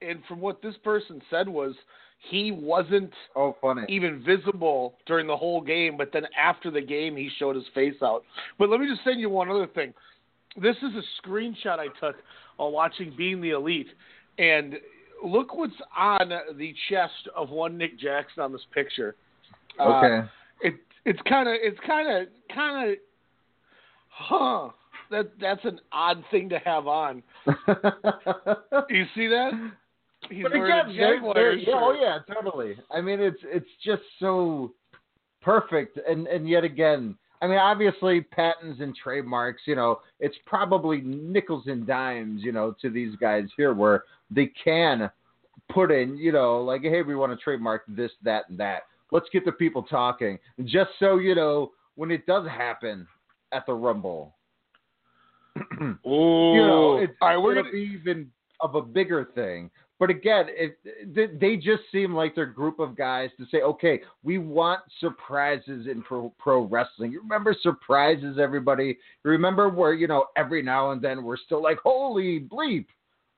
and 0.03 0.21
from 0.29 0.41
what 0.41 0.61
this 0.61 0.75
person 0.83 1.23
said 1.31 1.49
was 1.49 1.75
he 2.31 2.51
wasn't 2.51 3.13
Oh, 3.37 3.57
funny. 3.61 3.83
even 3.89 4.25
visible 4.25 4.95
during 5.07 5.29
the 5.29 5.37
whole 5.37 5.61
game, 5.61 5.97
but 5.97 6.11
then 6.13 6.25
after 6.37 6.71
the 6.71 6.81
game 6.81 7.17
he 7.17 7.31
showed 7.39 7.55
his 7.55 7.65
face 7.75 7.95
out. 8.03 8.25
But 8.59 8.71
let 8.71 8.81
me 8.81 8.89
just 8.89 9.05
send 9.05 9.21
you 9.21 9.31
one 9.31 9.51
other 9.51 9.69
thing. 9.69 9.95
This 10.61 10.77
is 10.79 10.91
a 10.97 11.29
screenshot 11.29 11.79
I 11.79 11.87
took 12.01 12.17
while 12.57 12.73
watching 12.73 13.15
Being 13.17 13.41
the 13.41 13.51
Elite, 13.51 13.89
and 14.39 14.75
look 15.25 15.55
what's 15.55 15.73
on 15.97 16.31
the 16.57 16.75
chest 16.89 17.29
of 17.35 17.51
one 17.51 17.77
Nick 17.79 17.99
Jackson 17.99 18.43
on 18.43 18.53
this 18.53 18.67
picture. 18.73 19.17
Uh, 19.79 19.85
Okay. 19.85 20.29
it 20.63 20.75
it's 21.05 21.21
kind 21.29 21.49
of 21.49 21.55
it's 21.59 21.79
kind 21.87 22.09
of 22.09 22.29
kind 22.55 22.91
of 22.91 22.97
huh 24.09 24.71
that 25.11 25.31
that's 25.41 25.65
an 25.65 25.81
odd 25.93 26.23
thing 26.31 26.49
to 26.49 26.59
have 26.61 26.87
on. 26.87 27.23
You 28.91 29.07
see 29.15 29.29
that? 29.29 29.53
He's 30.31 30.43
but 30.43 30.53
again, 30.53 30.95
Jaguars 30.95 31.63
yeah, 31.67 31.75
oh 31.77 31.93
yeah, 31.93 32.19
totally. 32.33 32.77
I 32.91 33.01
mean, 33.01 33.21
it's 33.21 33.41
it's 33.45 33.69
just 33.85 34.03
so 34.19 34.73
perfect, 35.43 35.99
and 36.09 36.27
and 36.27 36.49
yet 36.49 36.65
again, 36.65 37.17
I 37.45 37.47
mean, 37.47 37.59
obviously 37.59 38.23
patents 38.23 38.81
and 38.81 38.97
trademarks. 38.97 39.63
You 39.67 39.77
know, 39.77 40.01
it's 40.19 40.37
probably 40.47 41.03
nickels 41.03 41.65
and 41.67 41.87
dimes. 41.87 42.43
You 42.43 42.53
know, 42.53 42.75
to 42.81 42.89
these 42.89 43.15
guys 43.17 43.45
here, 43.55 43.75
where 43.75 44.05
they 44.31 44.51
can 44.65 45.11
put 45.71 45.91
in, 45.91 46.17
you 46.17 46.33
know, 46.33 46.63
like, 46.63 46.81
hey, 46.81 47.03
we 47.03 47.15
want 47.15 47.33
to 47.33 47.45
trademark 47.45 47.83
this, 47.87 48.11
that, 48.23 48.49
and 48.49 48.59
that. 48.59 48.85
Let's 49.13 49.27
get 49.31 49.45
the 49.45 49.53
people 49.53 49.83
talking, 49.83 50.39
just 50.65 50.91
so 50.99 51.19
you 51.19 51.35
know 51.35 51.73
when 51.97 52.11
it 52.11 52.25
does 52.25 52.49
happen 52.49 53.07
at 53.53 53.67
the 53.67 53.75
Rumble. 53.75 54.35
Ooh. 55.59 55.99
you 56.07 56.67
know, 56.67 56.97
it's 57.03 57.13
right, 57.21 57.37
we're 57.37 57.57
gonna... 57.57 57.71
be 57.71 57.91
even 58.01 58.31
of 58.61 58.75
a 58.75 58.81
bigger 58.81 59.29
thing. 59.35 59.71
But 60.05 60.11
again, 60.11 60.49
it, 60.51 60.77
they, 61.15 61.29
they 61.29 61.57
just 61.57 61.85
seem 61.91 62.13
like 62.13 62.35
they're 62.35 62.45
a 62.45 62.53
group 62.53 62.79
of 62.79 62.95
guys 62.95 63.31
to 63.39 63.47
say, 63.51 63.63
okay, 63.63 64.03
we 64.23 64.37
want 64.37 64.81
surprises 65.01 65.87
in 65.91 66.03
pro, 66.03 66.31
pro 66.39 66.67
wrestling. 66.67 67.11
You 67.11 67.23
remember 67.23 67.57
surprises, 67.63 68.37
everybody? 68.39 68.99
You 69.25 69.31
remember 69.31 69.71
where, 69.71 69.95
you 69.95 70.07
know, 70.07 70.27
every 70.37 70.61
now 70.61 70.91
and 70.91 71.01
then 71.01 71.25
we're 71.25 71.39
still 71.39 71.63
like, 71.63 71.79
holy 71.83 72.39
bleep, 72.39 72.85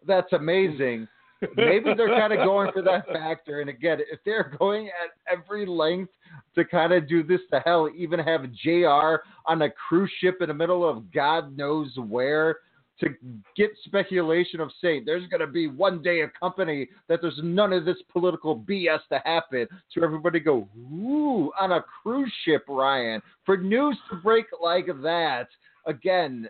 that's 0.08 0.32
amazing. 0.32 1.06
Maybe 1.54 1.94
they're 1.96 2.18
kind 2.18 2.32
of 2.32 2.38
going 2.44 2.72
for 2.72 2.82
that 2.82 3.06
factor. 3.06 3.60
And 3.60 3.70
again, 3.70 4.00
if 4.10 4.18
they're 4.24 4.52
going 4.58 4.88
at 4.88 5.10
every 5.32 5.66
length 5.66 6.10
to 6.56 6.64
kind 6.64 6.92
of 6.92 7.08
do 7.08 7.22
this 7.22 7.42
to 7.52 7.60
hell, 7.60 7.88
even 7.96 8.18
have 8.18 8.52
JR 8.54 9.22
on 9.44 9.62
a 9.62 9.70
cruise 9.70 10.10
ship 10.20 10.38
in 10.40 10.48
the 10.48 10.54
middle 10.54 10.84
of 10.84 11.12
God 11.12 11.56
knows 11.56 11.92
where 11.96 12.56
to 13.00 13.08
get 13.56 13.70
speculation 13.84 14.60
of 14.60 14.70
saying 14.80 15.02
there's 15.04 15.28
going 15.28 15.40
to 15.40 15.46
be 15.46 15.66
one 15.66 16.02
day 16.02 16.22
a 16.22 16.28
company 16.40 16.88
that 17.08 17.20
there's 17.20 17.38
none 17.42 17.72
of 17.72 17.84
this 17.84 17.98
political 18.10 18.58
BS 18.58 19.00
to 19.12 19.20
happen. 19.24 19.66
So 19.92 20.02
everybody 20.02 20.40
go, 20.40 20.68
ooh, 20.78 21.52
on 21.60 21.72
a 21.72 21.84
cruise 22.02 22.32
ship, 22.44 22.64
Ryan. 22.68 23.20
For 23.44 23.56
news 23.56 23.98
to 24.10 24.16
break 24.16 24.46
like 24.62 24.86
that, 25.02 25.48
again, 25.86 26.48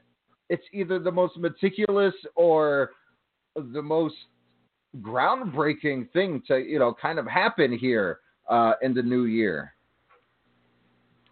it's 0.48 0.62
either 0.72 0.98
the 0.98 1.10
most 1.10 1.36
meticulous 1.36 2.14
or 2.36 2.90
the 3.56 3.82
most 3.82 4.14
groundbreaking 5.00 6.10
thing 6.12 6.42
to 6.46 6.58
you 6.58 6.78
know 6.78 6.94
kind 7.00 7.18
of 7.18 7.26
happen 7.26 7.76
here 7.76 8.20
uh, 8.48 8.72
in 8.82 8.94
the 8.94 9.02
new 9.02 9.24
year. 9.24 9.72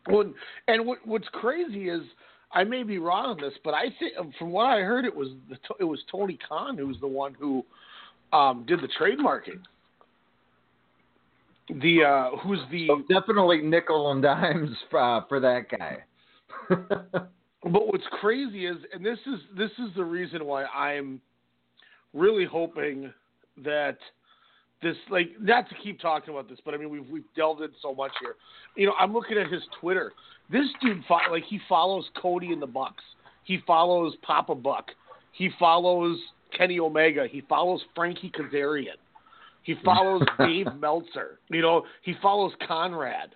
Well, 0.08 0.32
and 0.68 0.86
what, 0.86 0.98
what's 1.06 1.28
crazy 1.32 1.88
is 1.88 2.02
I 2.54 2.64
may 2.64 2.82
be 2.82 2.98
wrong 2.98 3.26
on 3.26 3.36
this, 3.40 3.54
but 3.64 3.74
I 3.74 3.86
think 3.98 4.14
from 4.38 4.50
what 4.50 4.66
I 4.66 4.80
heard, 4.80 5.04
it 5.04 5.14
was 5.14 5.28
the, 5.48 5.56
it 5.80 5.84
was 5.84 6.00
Tony 6.10 6.38
Khan 6.48 6.78
who 6.78 6.86
was 6.86 6.96
the 7.00 7.08
one 7.08 7.34
who 7.34 7.64
um, 8.32 8.64
did 8.66 8.80
the 8.80 8.88
trademarking. 9.00 9.60
The 11.80 12.04
uh, 12.04 12.36
who's 12.38 12.60
the 12.70 12.86
So 12.88 13.02
definitely 13.08 13.62
nickel 13.62 14.12
and 14.12 14.22
dimes 14.22 14.70
uh, 14.96 15.22
for 15.28 15.40
that 15.40 15.66
guy. 15.70 16.04
But 17.64 17.86
what's 17.86 18.04
crazy 18.20 18.66
is, 18.66 18.76
and 18.92 19.04
this 19.04 19.18
is 19.26 19.40
this 19.56 19.70
is 19.78 19.94
the 19.96 20.04
reason 20.04 20.44
why 20.44 20.64
I'm 20.64 21.20
really 22.12 22.44
hoping 22.44 23.12
that 23.64 23.96
this, 24.84 24.96
like, 25.10 25.30
not 25.40 25.68
to 25.70 25.74
keep 25.82 25.98
talking 25.98 26.32
about 26.32 26.48
this, 26.48 26.58
but 26.64 26.74
I 26.74 26.76
mean 26.76 26.90
we've 26.90 27.08
we've 27.08 27.24
delved 27.34 27.62
in 27.62 27.70
so 27.82 27.94
much 27.94 28.12
here. 28.20 28.36
You 28.76 28.86
know, 28.86 28.94
I'm 28.98 29.12
looking 29.12 29.38
at 29.38 29.50
his 29.50 29.62
Twitter. 29.80 30.12
This 30.52 30.66
dude, 30.80 31.02
fo- 31.08 31.18
like, 31.30 31.44
he 31.48 31.58
follows 31.68 32.04
Cody 32.20 32.52
and 32.52 32.60
the 32.60 32.66
Bucks. 32.66 33.02
He 33.44 33.58
follows 33.66 34.14
Papa 34.22 34.54
Buck. 34.54 34.90
He 35.32 35.50
follows 35.58 36.18
Kenny 36.56 36.78
Omega. 36.78 37.26
He 37.28 37.40
follows 37.48 37.82
Frankie 37.94 38.30
Kazarian. 38.30 38.96
He 39.62 39.74
follows 39.84 40.22
Dave 40.38 40.66
Meltzer. 40.78 41.40
You 41.48 41.62
know, 41.62 41.84
he 42.02 42.14
follows 42.22 42.52
Conrad. 42.66 43.30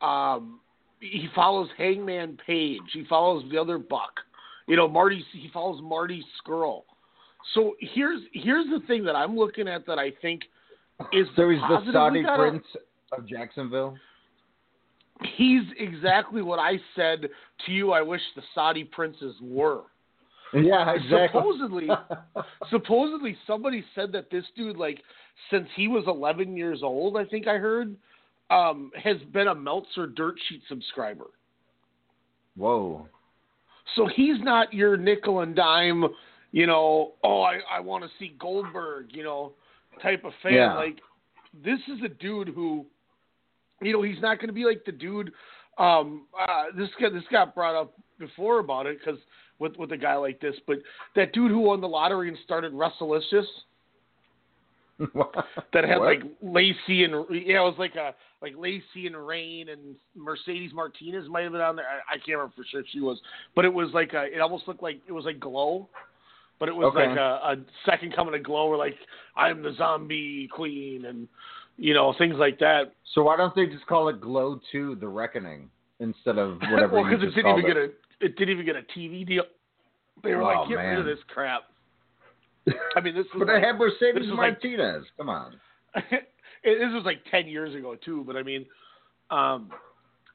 Um, 0.00 0.60
he 1.00 1.28
follows 1.34 1.68
Hangman 1.76 2.38
Page. 2.46 2.80
He 2.92 3.04
follows 3.04 3.44
the 3.50 3.58
other 3.58 3.78
Buck. 3.78 4.20
You 4.68 4.76
know, 4.76 4.88
Marty. 4.88 5.24
He 5.32 5.50
follows 5.52 5.80
Marty 5.82 6.24
Scurll. 6.40 6.82
So 7.54 7.74
here's 7.80 8.22
here's 8.32 8.66
the 8.66 8.80
thing 8.86 9.04
that 9.04 9.16
I'm 9.16 9.36
looking 9.36 9.68
at 9.68 9.86
that 9.86 9.98
I 9.98 10.12
think 10.22 10.42
is 11.12 11.26
so 11.36 11.48
he's 11.48 11.60
the 11.60 11.92
Saudi 11.92 12.22
prince 12.22 12.64
of 13.16 13.26
Jacksonville. 13.26 13.96
He's 15.36 15.62
exactly 15.78 16.42
what 16.42 16.58
I 16.58 16.78
said 16.96 17.28
to 17.66 17.72
you. 17.72 17.92
I 17.92 18.02
wish 18.02 18.20
the 18.34 18.42
Saudi 18.54 18.84
princes 18.84 19.34
were. 19.40 19.82
Yeah, 20.52 20.90
exactly. 20.94 21.28
Supposedly, 21.28 21.88
supposedly 22.70 23.36
somebody 23.46 23.84
said 23.94 24.12
that 24.12 24.30
this 24.30 24.44
dude, 24.56 24.76
like, 24.76 25.00
since 25.50 25.66
he 25.76 25.88
was 25.88 26.04
11 26.06 26.56
years 26.56 26.80
old, 26.82 27.16
I 27.16 27.24
think 27.24 27.46
I 27.46 27.56
heard, 27.56 27.96
um, 28.50 28.90
has 29.02 29.16
been 29.32 29.48
a 29.48 29.54
Meltzer 29.54 30.06
Dirt 30.06 30.34
Sheet 30.48 30.62
subscriber. 30.68 31.26
Whoa. 32.56 33.08
So 33.96 34.06
he's 34.14 34.40
not 34.40 34.72
your 34.74 34.96
nickel 34.96 35.40
and 35.40 35.56
dime, 35.56 36.04
you 36.52 36.66
know, 36.66 37.12
oh, 37.24 37.42
I, 37.42 37.60
I 37.70 37.80
want 37.80 38.04
to 38.04 38.10
see 38.18 38.34
Goldberg, 38.38 39.06
you 39.10 39.24
know, 39.24 39.52
type 40.02 40.24
of 40.24 40.32
fan. 40.42 40.54
Yeah. 40.54 40.74
Like, 40.74 40.98
this 41.64 41.78
is 41.88 42.02
a 42.04 42.08
dude 42.08 42.48
who, 42.48 42.86
you 43.80 43.92
know, 43.92 44.02
he's 44.02 44.20
not 44.20 44.38
going 44.38 44.48
to 44.48 44.54
be 44.54 44.64
like 44.64 44.84
the 44.84 44.92
dude. 44.92 45.32
Um, 45.78 46.26
uh, 46.38 46.64
this 46.76 46.90
got 47.00 47.12
this 47.12 47.24
got 47.30 47.54
brought 47.54 47.74
up 47.74 47.94
before 48.18 48.60
about 48.60 48.86
it 48.86 48.98
because 48.98 49.18
with 49.58 49.76
with 49.76 49.92
a 49.92 49.96
guy 49.96 50.14
like 50.16 50.40
this, 50.40 50.54
but 50.66 50.76
that 51.16 51.32
dude 51.32 51.50
who 51.50 51.60
won 51.60 51.80
the 51.80 51.88
lottery 51.88 52.28
and 52.28 52.36
started 52.44 52.72
Wrestlelicious 52.72 53.46
that 55.72 55.84
had 55.84 55.98
What? 55.98 56.06
like 56.06 56.22
Lacey 56.42 57.04
and 57.04 57.24
yeah, 57.30 57.60
it 57.60 57.64
was 57.64 57.76
like 57.78 57.94
a 57.96 58.14
like 58.42 58.54
Lacey 58.56 59.06
and 59.06 59.26
Rain 59.26 59.70
and 59.70 59.96
Mercedes 60.14 60.72
Martinez 60.74 61.28
might 61.28 61.42
have 61.42 61.52
been 61.52 61.60
on 61.60 61.76
there. 61.76 61.86
I, 61.86 62.14
I 62.14 62.16
can't 62.18 62.36
remember 62.36 62.52
for 62.56 62.64
sure 62.70 62.80
if 62.80 62.86
she 62.92 63.00
was, 63.00 63.20
but 63.54 63.64
it 63.64 63.72
was 63.72 63.88
like 63.94 64.12
a, 64.12 64.24
it 64.24 64.40
almost 64.40 64.68
looked 64.68 64.82
like 64.82 65.00
it 65.08 65.12
was 65.12 65.24
like 65.24 65.40
Glow, 65.40 65.88
but 66.62 66.68
it 66.68 66.76
was 66.76 66.94
Okay. 66.94 67.08
like 67.08 67.18
a, 67.18 67.40
a 67.44 67.56
second 67.84 68.14
coming 68.14 68.34
of 68.36 68.44
Glow, 68.44 68.68
where 68.68 68.78
like 68.78 68.94
I'm 69.36 69.64
the 69.64 69.72
zombie 69.76 70.48
queen 70.52 71.06
and 71.06 71.26
you 71.76 71.92
know 71.92 72.14
things 72.18 72.36
like 72.38 72.60
that. 72.60 72.92
So 73.14 73.24
why 73.24 73.36
don't 73.36 73.52
they 73.56 73.66
just 73.66 73.84
call 73.88 74.08
it 74.10 74.20
Glow 74.20 74.60
Two: 74.70 74.94
The 75.00 75.08
Reckoning 75.08 75.68
instead 75.98 76.38
of 76.38 76.58
whatever? 76.70 77.00
well, 77.00 77.04
because 77.10 77.24
it 77.26 77.34
didn't 77.34 77.58
even 77.58 77.66
get 77.66 77.76
a 77.76 77.84
it 78.20 78.36
didn't 78.36 78.50
even 78.50 78.64
get 78.64 78.76
a 78.76 78.82
TV 78.96 79.26
deal. 79.26 79.42
They 80.22 80.36
were 80.36 80.42
Oh, 80.42 80.60
like, 80.60 80.68
get 80.68 80.76
rid 80.76 81.00
of 81.00 81.04
this 81.04 81.18
crap. 81.26 81.62
I 82.96 83.00
mean, 83.00 83.16
this 83.16 83.26
was 83.34 83.40
But 83.44 83.50
I 83.50 83.54
like- 83.54 83.64
had 83.64 83.78
Mercedes 83.78 84.30
was 84.30 84.38
like- 84.38 84.62
Martinez. 84.62 85.04
Come 85.16 85.28
on. 85.28 85.56
it, 85.96 86.28
this 86.62 86.92
was 86.94 87.02
like 87.04 87.18
10 87.28 87.48
years 87.48 87.74
ago 87.74 87.96
too 88.02 88.22
but 88.26 88.34
i 88.36 88.42
mean 88.42 88.64
um 89.30 89.68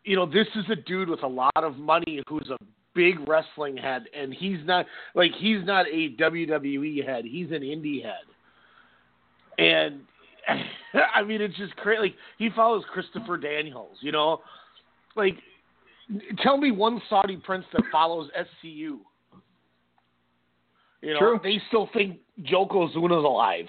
you 0.03 0.15
know 0.15 0.25
this 0.27 0.45
is 0.55 0.65
a 0.69 0.75
dude 0.75 1.09
with 1.09 1.23
a 1.23 1.27
lot 1.27 1.51
of 1.55 1.77
money 1.77 2.21
who's 2.29 2.47
a 2.51 2.57
big 2.97 3.29
wrestling 3.29 3.77
head 3.77 4.05
and 4.19 4.33
he's 4.33 4.57
not 4.65 4.85
like 5.13 5.31
he's 5.37 5.63
not 5.63 5.85
a 5.87 6.15
wwe 6.19 7.05
head. 7.05 7.23
He's 7.23 7.51
an 7.51 7.61
indie 7.61 8.03
head. 8.03 8.25
And 9.57 10.01
i 11.13 11.23
mean 11.23 11.41
it's 11.41 11.55
just 11.55 11.75
crazy. 11.77 12.01
Like 12.01 12.15
he 12.37 12.49
follows 12.55 12.83
christopher 12.91 13.37
daniels 13.37 13.97
you 14.01 14.11
know? 14.11 14.41
Like 15.15 15.37
tell 16.41 16.57
me 16.57 16.71
one 16.71 17.01
saudi 17.09 17.37
prince 17.37 17.65
that 17.73 17.83
follows 17.91 18.29
scu 18.37 18.97
you 21.01 21.13
know? 21.13 21.19
True. 21.19 21.39
they 21.43 21.61
still 21.67 21.89
think 21.93 22.17
Yokozuna's 22.41 23.23
alive 23.23 23.67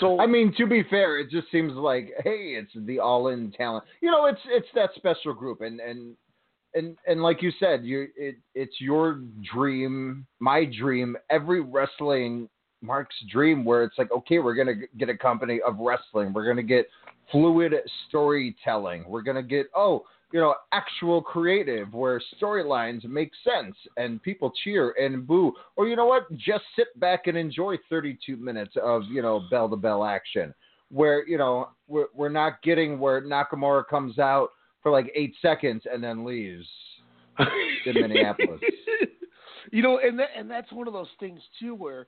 so 0.00 0.20
I 0.20 0.26
mean, 0.26 0.54
to 0.58 0.66
be 0.66 0.82
fair, 0.88 1.18
it 1.18 1.30
just 1.30 1.50
seems 1.50 1.72
like, 1.72 2.12
hey, 2.22 2.56
it's 2.58 2.72
the 2.86 2.98
all-in 2.98 3.52
talent. 3.52 3.84
You 4.00 4.10
know, 4.10 4.26
it's 4.26 4.40
it's 4.46 4.68
that 4.74 4.90
special 4.96 5.34
group, 5.34 5.60
and 5.60 5.80
and 5.80 6.16
and 6.74 6.96
and 7.06 7.22
like 7.22 7.42
you 7.42 7.52
said, 7.58 7.84
you 7.84 8.08
it 8.16 8.36
it's 8.54 8.80
your 8.80 9.20
dream, 9.52 10.26
my 10.40 10.64
dream. 10.64 11.16
Every 11.30 11.60
wrestling 11.60 12.48
Mark's 12.82 13.16
dream 13.30 13.64
where 13.64 13.82
it's 13.82 13.98
like, 13.98 14.12
okay, 14.12 14.38
we're 14.38 14.54
gonna 14.54 14.86
get 14.98 15.08
a 15.08 15.16
company 15.16 15.60
of 15.66 15.78
wrestling. 15.78 16.32
We're 16.32 16.46
gonna 16.46 16.62
get 16.62 16.86
fluid 17.30 17.74
storytelling. 18.08 19.04
We're 19.08 19.22
gonna 19.22 19.42
get 19.42 19.66
oh, 19.74 20.04
you 20.32 20.40
know, 20.40 20.54
actual 20.72 21.22
creative 21.22 21.92
where 21.94 22.20
storylines 22.40 23.04
make 23.04 23.30
sense 23.44 23.76
and 23.96 24.22
people 24.22 24.52
cheer 24.62 24.94
and 24.98 25.26
boo. 25.26 25.52
Or 25.76 25.86
you 25.86 25.96
know 25.96 26.06
what? 26.06 26.30
Just 26.36 26.64
sit 26.76 26.88
back 26.98 27.26
and 27.26 27.36
enjoy 27.36 27.76
32 27.88 28.36
minutes 28.36 28.74
of, 28.82 29.04
you 29.10 29.22
know, 29.22 29.44
bell 29.50 29.68
to 29.68 29.76
bell 29.76 30.04
action 30.04 30.52
where, 30.90 31.26
you 31.26 31.38
know, 31.38 31.68
we're, 31.88 32.06
we're 32.14 32.28
not 32.28 32.62
getting 32.62 32.98
where 32.98 33.22
Nakamura 33.22 33.84
comes 33.88 34.18
out 34.18 34.48
for 34.82 34.90
like 34.90 35.10
eight 35.14 35.34
seconds 35.40 35.82
and 35.90 36.02
then 36.02 36.24
leaves 36.24 36.66
in 37.86 37.94
Minneapolis. 37.94 38.60
you 39.72 39.82
know, 39.82 39.98
and 39.98 40.18
that, 40.18 40.28
and 40.36 40.50
that's 40.50 40.72
one 40.72 40.86
of 40.86 40.92
those 40.92 41.08
things 41.20 41.40
too 41.60 41.74
where 41.74 42.06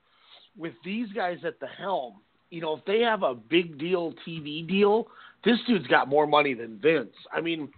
with 0.57 0.73
these 0.83 1.07
guys 1.13 1.37
at 1.45 1.59
the 1.59 1.67
helm, 1.67 2.15
you 2.49 2.61
know, 2.61 2.75
if 2.75 2.85
they 2.85 3.01
have 3.01 3.23
a 3.23 3.35
big 3.35 3.77
deal 3.77 4.13
TV 4.25 4.67
deal, 4.67 5.07
this 5.43 5.57
dude's 5.67 5.87
got 5.87 6.07
more 6.07 6.25
money 6.25 6.53
than 6.53 6.79
Vince. 6.79 7.13
I 7.31 7.41
mean, 7.41 7.69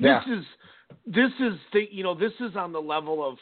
Yeah. 0.00 0.20
this 0.26 0.38
is 0.38 0.44
this 1.06 1.30
is 1.40 1.58
the 1.72 1.86
you 1.90 2.02
know 2.02 2.14
this 2.14 2.32
is 2.40 2.56
on 2.56 2.72
the 2.72 2.80
level 2.80 3.26
of 3.26 3.36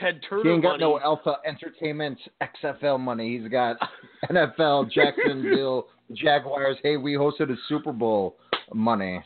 Ted 0.00 0.20
Turner 0.28 0.42
He 0.44 0.50
ain't 0.50 0.62
got 0.62 0.80
money. 0.80 0.84
no 0.84 1.00
Alpha 1.00 1.36
Entertainment 1.46 2.18
XFL 2.42 2.98
money. 3.00 3.38
He's 3.38 3.48
got 3.50 3.76
NFL, 4.30 4.90
Jacksonville 4.90 5.88
Jaguars. 6.14 6.76
Hey, 6.82 6.96
we 6.96 7.12
hosted 7.14 7.50
a 7.50 7.56
Super 7.68 7.92
Bowl 7.92 8.36
money 8.74 9.22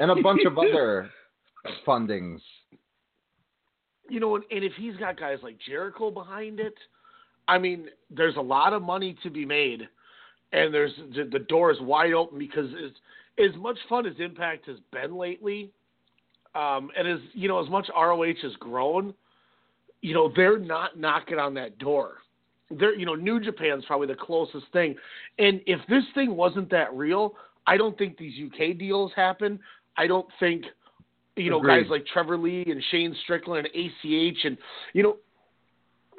and 0.00 0.10
a 0.10 0.16
bunch 0.22 0.42
of 0.46 0.56
other 0.58 1.10
fundings. 1.86 2.38
you 4.08 4.20
know, 4.20 4.36
and, 4.36 4.44
and 4.50 4.64
if 4.64 4.72
he's 4.78 4.96
got 4.96 5.18
guys 5.18 5.38
like 5.42 5.56
Jericho 5.66 6.10
behind 6.10 6.60
it, 6.60 6.74
I 7.48 7.58
mean, 7.58 7.88
there's 8.10 8.36
a 8.36 8.40
lot 8.40 8.72
of 8.72 8.82
money 8.82 9.16
to 9.22 9.30
be 9.30 9.44
made, 9.44 9.88
and 10.52 10.72
there's 10.72 10.92
the, 11.16 11.24
the 11.24 11.38
door 11.40 11.70
is 11.72 11.80
wide 11.80 12.12
open 12.12 12.38
because 12.38 12.70
as 12.84 12.92
as 13.38 13.56
much 13.56 13.78
fun 13.88 14.06
as 14.06 14.14
Impact 14.18 14.66
has 14.66 14.78
been 14.92 15.16
lately, 15.16 15.70
um, 16.58 16.90
and 16.98 17.06
as 17.06 17.20
you 17.34 17.46
know, 17.46 17.62
as 17.62 17.70
much 17.70 17.88
ROH 17.94 18.34
has 18.42 18.52
grown, 18.58 19.14
you 20.00 20.12
know, 20.12 20.32
they're 20.34 20.58
not 20.58 20.98
knocking 20.98 21.38
on 21.38 21.54
that 21.54 21.78
door. 21.78 22.14
They're, 22.70 22.94
you 22.94 23.06
know, 23.06 23.14
New 23.14 23.40
Japan's 23.40 23.84
probably 23.86 24.08
the 24.08 24.16
closest 24.16 24.66
thing, 24.72 24.96
and 25.38 25.60
if 25.66 25.80
this 25.88 26.04
thing 26.14 26.34
wasn't 26.34 26.70
that 26.70 26.92
real, 26.94 27.34
I 27.66 27.76
don't 27.76 27.96
think 27.96 28.18
these 28.18 28.34
UK 28.46 28.76
deals 28.76 29.12
happen. 29.14 29.60
I 29.96 30.06
don't 30.06 30.26
think 30.40 30.64
you 31.36 31.50
know, 31.50 31.58
Agreed. 31.58 31.82
guys 31.82 31.90
like 31.90 32.06
Trevor 32.06 32.36
Lee 32.36 32.64
and 32.66 32.82
Shane 32.90 33.14
Strickland 33.22 33.66
and 33.66 33.74
ACH 33.74 34.44
and 34.44 34.58
you 34.92 35.02
know, 35.04 35.16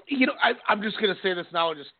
you 0.07 0.25
know, 0.25 0.33
I, 0.41 0.53
I'm 0.67 0.81
just 0.81 0.99
gonna 0.99 1.15
say 1.21 1.33
this 1.33 1.47
now 1.51 1.71
and 1.71 1.79
just, 1.79 1.91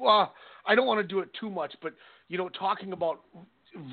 well, 0.00 0.34
I 0.66 0.74
don't 0.74 0.86
want 0.86 1.00
to 1.00 1.06
do 1.06 1.20
it 1.20 1.28
too 1.38 1.48
much, 1.48 1.72
but 1.80 1.94
you 2.28 2.38
know, 2.38 2.48
talking 2.48 2.92
about 2.92 3.20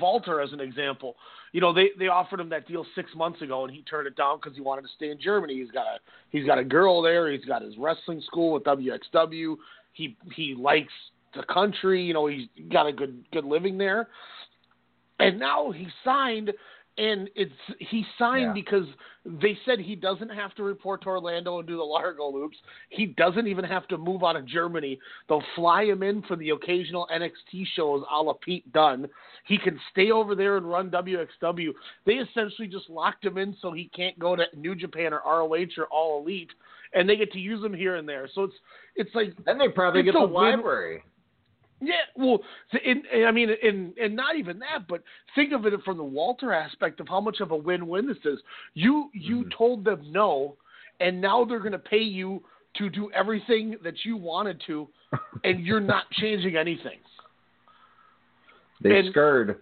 Walter 0.00 0.40
as 0.40 0.52
an 0.52 0.60
example, 0.60 1.16
you 1.52 1.60
know, 1.60 1.72
they 1.72 1.90
they 1.98 2.08
offered 2.08 2.40
him 2.40 2.48
that 2.50 2.66
deal 2.68 2.86
six 2.94 3.10
months 3.14 3.42
ago 3.42 3.64
and 3.64 3.74
he 3.74 3.82
turned 3.82 4.06
it 4.06 4.16
down 4.16 4.38
because 4.38 4.54
he 4.54 4.60
wanted 4.60 4.82
to 4.82 4.88
stay 4.96 5.10
in 5.10 5.20
Germany. 5.20 5.54
He's 5.54 5.70
got 5.70 5.86
a 5.86 5.98
he's 6.30 6.46
got 6.46 6.58
a 6.58 6.64
girl 6.64 7.02
there. 7.02 7.30
He's 7.30 7.44
got 7.44 7.62
his 7.62 7.76
wrestling 7.78 8.22
school 8.26 8.52
with 8.52 8.64
WXW. 8.64 9.56
He 9.92 10.16
he 10.34 10.54
likes 10.54 10.92
the 11.34 11.42
country. 11.44 12.02
You 12.02 12.14
know, 12.14 12.26
he's 12.26 12.46
got 12.70 12.86
a 12.86 12.92
good 12.92 13.24
good 13.32 13.44
living 13.44 13.78
there. 13.78 14.08
And 15.18 15.38
now 15.38 15.70
he 15.70 15.86
signed 16.04 16.50
and 17.00 17.28
it's 17.34 17.52
he 17.78 18.04
signed 18.18 18.42
Yeah. 18.42 18.52
because 18.52 18.86
they 19.24 19.56
said 19.64 19.78
he 19.80 19.94
doesn't 19.96 20.28
have 20.28 20.54
to 20.54 20.62
report 20.62 21.02
to 21.02 21.08
Orlando 21.08 21.58
and 21.58 21.66
do 21.68 21.76
the 21.76 21.82
Largo 21.82 22.30
loops. 22.30 22.56
He 22.90 23.06
doesn't 23.06 23.46
even 23.46 23.64
have 23.64 23.88
to 23.88 23.98
move 23.98 24.22
out 24.22 24.36
of 24.36 24.44
Germany. 24.46 24.98
They'll 25.28 25.42
fly 25.56 25.84
him 25.84 26.02
in 26.02 26.22
for 26.22 26.36
the 26.36 26.50
occasional 26.50 27.06
NXT 27.12 27.64
shows, 27.74 28.04
a 28.10 28.22
la 28.22 28.34
Pete 28.34 28.70
Dunne. 28.72 29.08
He 29.46 29.56
can 29.58 29.78
stay 29.90 30.10
over 30.10 30.34
there 30.34 30.56
and 30.58 30.68
run 30.70 30.90
WXW. 30.90 31.72
They 32.04 32.14
essentially 32.14 32.68
just 32.68 32.88
locked 32.90 33.24
him 33.24 33.38
in 33.38 33.56
so 33.60 33.72
he 33.72 33.88
can't 33.96 34.18
go 34.18 34.36
to 34.36 34.44
New 34.54 34.74
Japan 34.74 35.12
or 35.12 35.20
ROH 35.26 35.76
or 35.78 35.86
All 35.90 36.20
Elite, 36.22 36.50
and 36.94 37.08
they 37.08 37.16
get 37.16 37.32
to 37.32 37.38
use 37.38 37.62
him 37.64 37.74
here 37.74 37.96
and 37.96 38.08
there. 38.08 38.28
So 38.34 38.44
it's 38.44 38.54
it's 38.96 39.14
like 39.14 39.32
And 39.46 39.60
they 39.60 39.68
probably 39.68 40.02
get 40.02 40.12
the 40.14 40.20
win- 40.20 40.32
library. 40.32 41.02
Yeah, 41.80 41.94
well, 42.16 42.40
in, 42.84 43.02
in- 43.12 43.24
I 43.24 43.30
mean, 43.32 43.48
and 43.62 43.96
and 43.98 44.14
not 44.14 44.36
even 44.36 44.58
that, 44.60 44.86
but 44.88 45.02
think 45.34 45.52
of 45.52 45.64
it 45.66 45.72
from 45.84 45.96
the 45.96 46.04
Walter 46.04 46.52
aspect 46.52 47.00
of 47.00 47.08
how 47.08 47.20
much 47.20 47.40
of 47.40 47.50
a 47.52 47.56
win-win 47.56 48.06
this 48.06 48.18
is. 48.24 48.38
You 48.74 49.10
you 49.14 49.44
Mhm. 49.44 49.56
told 49.56 49.84
them 49.84 50.02
no, 50.10 50.56
and 51.00 51.20
now 51.20 51.44
they're 51.44 51.58
going 51.60 51.72
to 51.72 51.78
pay 51.78 52.02
you 52.02 52.42
to 52.76 52.88
do 52.88 53.10
everything 53.12 53.76
that 53.82 54.04
you 54.04 54.16
wanted 54.16 54.60
to, 54.66 54.88
and 55.44 55.64
you're 55.66 55.80
not 55.80 56.04
changing 56.12 56.56
anything. 56.56 56.98
They 58.82 58.98
And- 59.00 59.10
scurred. 59.10 59.60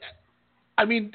I 0.80 0.84
mean, 0.84 1.12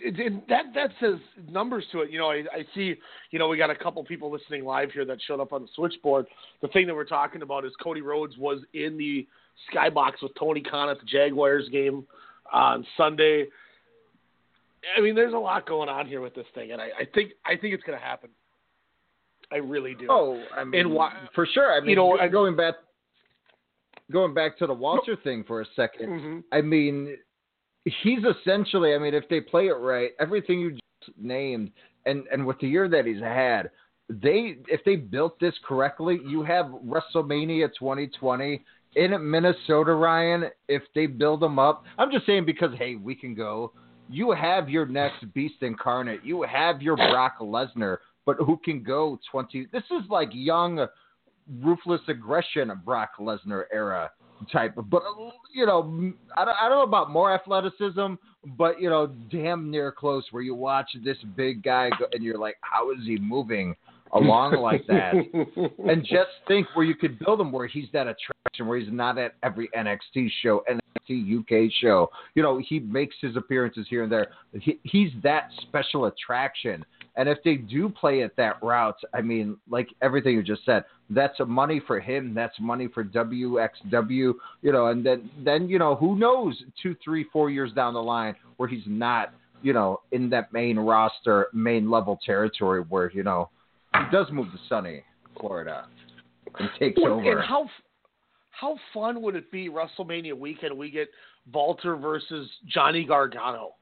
that 0.50 0.74
that 0.76 0.90
says 1.00 1.20
numbers 1.50 1.86
to 1.94 2.02
it. 2.02 2.12
You 2.12 2.20
know, 2.20 2.30
I, 2.30 2.44
I 2.54 2.66
see. 2.76 2.96
You 3.32 3.40
know, 3.40 3.48
we 3.48 3.58
got 3.58 3.70
a 3.70 3.76
couple 3.76 4.04
people 4.04 4.30
listening 4.30 4.66
live 4.66 4.92
here 4.92 5.06
that 5.06 5.20
showed 5.26 5.40
up 5.40 5.54
on 5.54 5.62
the 5.62 5.70
switchboard. 5.74 6.26
The 6.62 6.68
thing 6.68 6.86
that 6.88 6.94
we're 6.94 7.06
talking 7.06 7.44
about 7.44 7.64
is 7.64 7.72
Cody 7.82 8.02
Rhodes 8.02 8.38
was 8.38 8.60
in 8.74 8.98
the 8.98 9.26
skybox 9.74 10.14
with 10.22 10.32
Tony 10.38 10.62
Khan 10.62 10.90
at 10.90 11.00
the 11.00 11.06
Jaguars 11.06 11.68
game 11.70 12.06
on 12.52 12.86
Sunday. 12.98 13.46
I 14.98 15.02
mean, 15.02 15.16
there's 15.16 15.34
a 15.34 15.38
lot 15.38 15.66
going 15.66 15.90
on 15.90 16.08
here 16.08 16.22
with 16.22 16.36
this 16.36 16.46
thing, 16.54 16.72
and 16.72 16.82
I, 16.82 16.88
I 17.00 17.06
think 17.14 17.32
I 17.46 17.56
think 17.56 17.74
it's 17.74 17.84
going 17.84 17.98
to 17.98 18.04
happen. 18.04 18.30
I 19.52 19.58
really 19.58 19.96
do. 19.96 20.08
Oh, 20.10 20.44
I 20.56 20.64
mean, 20.64 20.92
why- 20.92 21.28
for 21.36 21.46
sure. 21.46 21.72
I 21.74 21.80
mean, 21.80 21.92
you 21.92 21.96
know, 21.96 22.18
I- 22.18 22.28
going 22.28 22.56
back, 22.56 22.76
going 24.12 24.34
back 24.34 24.58
to 24.58 24.68
the 24.68 24.74
Walter 24.74 25.16
thing 25.24 25.44
for 25.46 25.62
a 25.62 25.66
2nd 25.78 26.08
Mhm. 26.10 26.44
I 26.52 26.62
mean, 26.62 27.18
he's 27.86 28.24
essentially. 28.26 28.94
I 28.94 28.98
mean, 28.98 29.14
if 29.14 29.28
they 29.30 29.40
play 29.42 29.68
it 29.68 29.74
right, 29.76 30.12
everything 30.20 30.60
you 30.60 30.72
just 30.72 31.18
named, 31.18 31.72
and 32.06 32.28
and 32.32 32.46
with 32.46 32.60
the 32.60 32.68
year 32.68 32.88
that 32.90 33.06
he's 33.06 33.22
had, 33.22 33.72
they 34.10 34.58
if 34.68 34.84
they 34.84 34.96
built 34.98 35.40
this 35.40 35.58
correctly, 35.64 36.20
you 36.28 36.44
have 36.44 36.66
WrestleMania 36.68 37.74
2020 37.80 38.66
in 38.96 39.30
Minnesota, 39.30 39.94
Ryan. 39.94 40.46
If 40.68 40.84
they 40.96 41.06
build 41.06 41.42
them 41.42 41.60
up, 41.60 41.84
I'm 41.98 42.12
just 42.12 42.26
saying 42.26 42.46
because 42.46 42.72
hey, 42.78 42.96
we 42.96 43.16
can 43.16 43.34
go. 43.34 43.72
You 44.10 44.32
have 44.32 44.70
your 44.70 44.86
next 44.86 45.34
beast 45.34 45.62
incarnate. 45.62 46.24
You 46.24 46.44
have 46.44 46.82
your 46.82 46.96
Brock 46.96 47.40
Lesnar, 47.40 47.98
but 48.26 48.38
who 48.38 48.58
can 48.58 48.84
go 48.84 49.20
20? 49.32 49.68
This 49.72 49.84
is 49.92 50.08
like 50.10 50.30
young, 50.32 50.86
ruthless 51.62 52.02
aggression 52.08 52.72
Brock 52.86 53.12
Lesnar 53.20 53.64
era 53.72 54.12
type. 54.52 54.74
But 54.76 55.04
you 55.54 55.66
know, 55.66 56.14
I 56.36 56.46
don't, 56.46 56.56
I 56.62 56.70
don't 56.70 56.80
know 56.80 56.84
about 56.84 57.12
more 57.12 57.34
athleticism, 57.34 58.16
but 58.58 58.82
you 58.82 58.90
know, 58.90 59.08
damn 59.32 59.72
near 59.72 59.92
close 59.92 60.26
where 60.32 60.44
you 60.44 60.56
watch 60.56 60.90
this 61.04 61.18
big 61.36 61.64
guy 61.64 61.90
go, 61.98 62.06
and 62.12 62.24
you're 62.24 62.38
like, 62.38 62.58
how 62.62 62.92
is 62.92 63.00
he 63.06 63.18
moving 63.18 63.76
along 64.14 64.56
like 64.62 64.86
that? 64.88 65.14
and 65.88 66.04
just 66.04 66.30
think 66.48 66.68
where 66.74 66.86
you 66.86 66.96
could 66.96 67.20
build 67.20 67.42
him 67.42 67.52
where 67.52 67.68
he's 67.68 67.88
that 67.94 68.08
attraction, 68.08 68.68
where 68.68 68.80
he's 68.80 68.92
not 68.92 69.18
at 69.18 69.36
every 69.44 69.70
NXT 69.76 70.30
show, 70.42 70.64
NXT 70.70 71.40
UK 71.40 71.72
show. 71.82 72.10
You 72.36 72.44
know, 72.44 72.62
he 72.68 72.80
makes 72.80 73.16
his 73.22 73.36
appearances 73.36 73.88
here 73.90 74.04
and 74.04 74.12
there. 74.12 74.28
He, 74.54 74.80
he's 74.84 75.12
that 75.24 75.50
special 75.64 76.06
attraction. 76.06 76.86
And 77.16 77.30
if 77.30 77.38
they 77.44 77.56
do 77.56 77.90
play 77.90 78.22
it 78.22 78.36
that 78.38 78.62
route, 78.64 78.98
I 79.14 79.22
mean, 79.22 79.58
like 79.70 79.88
everything 80.02 80.34
you 80.34 80.44
just 80.44 80.66
said, 80.66 80.84
that's 81.12 81.40
a 81.40 81.46
money 81.46 81.80
for 81.86 82.00
him. 82.00 82.34
That's 82.34 82.60
money 82.60 82.88
for 82.88 83.04
WXW. 83.04 83.70
You 84.10 84.34
know, 84.64 84.88
and 84.88 85.06
then 85.06 85.30
then 85.44 85.70
you 85.70 85.78
know 85.78 85.96
who 85.96 86.16
knows 86.18 86.62
two, 86.82 86.96
three, 87.04 87.26
four 87.32 87.52
years 87.52 87.72
down 87.74 87.94
the 87.94 88.02
line 88.02 88.36
where 88.58 88.68
he's 88.68 88.84
not, 88.88 89.34
you 89.62 89.74
know, 89.74 90.02
in 90.12 90.30
that 90.32 90.52
main 90.54 90.80
roster, 90.80 91.48
main 91.54 91.92
level 91.92 92.20
territory 92.26 92.82
where 92.90 93.12
you 93.12 93.22
know 93.22 93.50
he 93.96 94.12
does 94.12 94.28
move 94.32 94.52
to 94.52 94.60
sunny 94.70 95.04
Florida 95.40 95.86
and 96.60 96.70
takes 96.80 97.00
over. 97.06 97.32
And 97.40 97.48
how 97.48 97.70
how 98.52 98.78
fun 98.94 99.22
would 99.22 99.36
it 99.36 99.52
be 99.52 99.70
WrestleMania 99.70 100.34
weekend? 100.34 100.78
We 100.78 100.90
get 100.90 101.10
Walter 101.52 101.96
versus 101.96 102.50
Johnny 102.68 103.04
Gargano. 103.04 103.74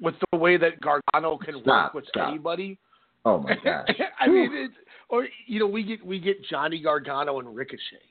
With 0.00 0.14
the 0.32 0.38
way 0.38 0.56
that 0.56 0.80
Gargano 0.80 1.38
can 1.38 1.60
Stop, 1.62 1.94
work 1.94 1.94
with 1.94 2.08
stop. 2.08 2.28
anybody, 2.28 2.78
oh 3.24 3.38
my 3.38 3.54
gosh. 3.64 3.88
I 4.18 4.26
mean, 4.26 4.50
it's, 4.52 4.74
or 5.08 5.28
you 5.46 5.60
know, 5.60 5.68
we 5.68 5.84
get 5.84 6.04
we 6.04 6.18
get 6.18 6.44
Johnny 6.44 6.82
Gargano 6.82 7.38
and 7.38 7.54
Ricochet. 7.54 8.02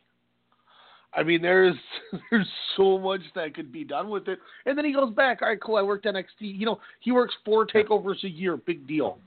I 1.13 1.23
mean, 1.23 1.41
there's 1.41 1.75
there's 2.31 2.47
so 2.77 2.97
much 2.97 3.21
that 3.35 3.53
could 3.53 3.71
be 3.71 3.83
done 3.83 4.09
with 4.09 4.27
it, 4.29 4.39
and 4.65 4.77
then 4.77 4.85
he 4.85 4.93
goes 4.93 5.13
back. 5.13 5.41
All 5.41 5.49
right, 5.49 5.61
cool. 5.61 5.75
I 5.75 5.81
worked 5.81 6.05
NXT. 6.05 6.25
You 6.39 6.65
know, 6.65 6.79
he 7.01 7.11
works 7.11 7.33
four 7.43 7.67
takeovers 7.67 8.23
a 8.23 8.29
year. 8.29 8.55
Big 8.57 8.87
deal. 8.87 9.19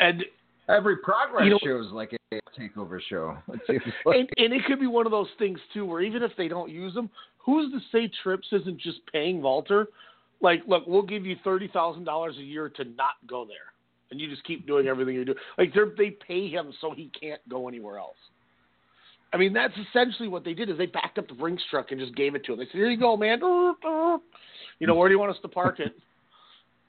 And 0.00 0.24
Every 0.68 0.98
progress 0.98 1.44
You 1.44 1.50
know- 1.50 1.58
show 1.62 1.80
is 1.80 1.92
like 1.92 2.12
a 2.32 2.40
takeover 2.58 3.00
show. 3.08 3.36
Like. 3.48 3.60
and, 4.06 4.28
and 4.36 4.52
it 4.52 4.64
could 4.66 4.78
be 4.80 4.86
one 4.86 5.04
of 5.06 5.10
those 5.12 5.28
things 5.38 5.58
too, 5.74 5.84
where 5.84 6.00
even 6.00 6.22
if 6.22 6.30
they 6.36 6.48
don't 6.48 6.70
use 6.70 6.94
them, 6.94 7.10
who's 7.38 7.72
to 7.72 7.80
say 7.90 8.10
Trips 8.22 8.46
isn't 8.52 8.78
just 8.80 8.98
paying 9.12 9.42
Walter? 9.42 9.88
Like, 10.40 10.62
look, 10.66 10.84
we'll 10.86 11.02
give 11.02 11.26
you 11.26 11.36
thirty 11.44 11.68
thousand 11.68 12.04
dollars 12.04 12.36
a 12.38 12.42
year 12.42 12.68
to 12.70 12.84
not 12.84 13.14
go 13.26 13.44
there, 13.44 13.72
and 14.10 14.20
you 14.20 14.28
just 14.30 14.44
keep 14.44 14.66
doing 14.66 14.86
everything 14.86 15.14
you're 15.14 15.24
doing. 15.24 15.38
Like, 15.58 15.74
they 15.74 15.80
they 15.98 16.10
pay 16.10 16.48
him 16.48 16.72
so 16.80 16.92
he 16.92 17.10
can't 17.20 17.46
go 17.48 17.68
anywhere 17.68 17.98
else. 17.98 18.16
I 19.32 19.36
mean, 19.36 19.52
that's 19.52 19.74
essentially 19.88 20.28
what 20.28 20.44
they 20.44 20.54
did. 20.54 20.70
Is 20.70 20.78
they 20.78 20.86
backed 20.86 21.18
up 21.18 21.28
the 21.28 21.34
Brinks 21.34 21.62
truck 21.70 21.90
and 21.90 22.00
just 22.00 22.14
gave 22.16 22.34
it 22.34 22.44
to 22.46 22.52
him. 22.52 22.58
They 22.58 22.64
said, 22.66 22.74
"Here 22.74 22.90
you 22.90 22.98
go, 22.98 23.16
man. 23.16 23.40
You 23.42 24.86
know, 24.86 24.94
where 24.94 25.08
do 25.08 25.12
you 25.14 25.18
want 25.18 25.32
us 25.32 25.38
to 25.42 25.48
park 25.48 25.80
it?" 25.80 25.92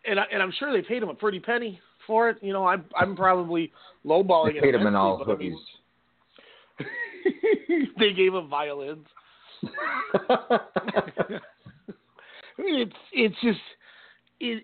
And 0.03 0.19
I, 0.19 0.23
and 0.33 0.41
I'm 0.41 0.51
sure 0.57 0.73
they 0.73 0.81
paid 0.81 1.03
him 1.03 1.09
a 1.09 1.13
pretty 1.13 1.39
penny 1.39 1.79
for 2.07 2.29
it. 2.29 2.37
You 2.41 2.53
know, 2.53 2.65
I'm 2.67 2.85
I'm 2.99 3.15
probably 3.15 3.71
lowballing 4.05 4.53
They 4.53 4.57
it. 4.59 4.63
paid 4.63 4.75
him 4.75 4.87
in 4.87 4.95
all 4.95 5.23
but 5.25 5.33
I 5.33 5.37
mean, 5.37 5.57
they 7.99 8.13
gave 8.13 8.33
him 8.33 8.47
violins. 8.49 9.07
I 10.29 11.39
mean, 12.59 12.79
it's 12.81 12.95
it's 13.13 13.35
just 13.41 13.59
it. 14.39 14.63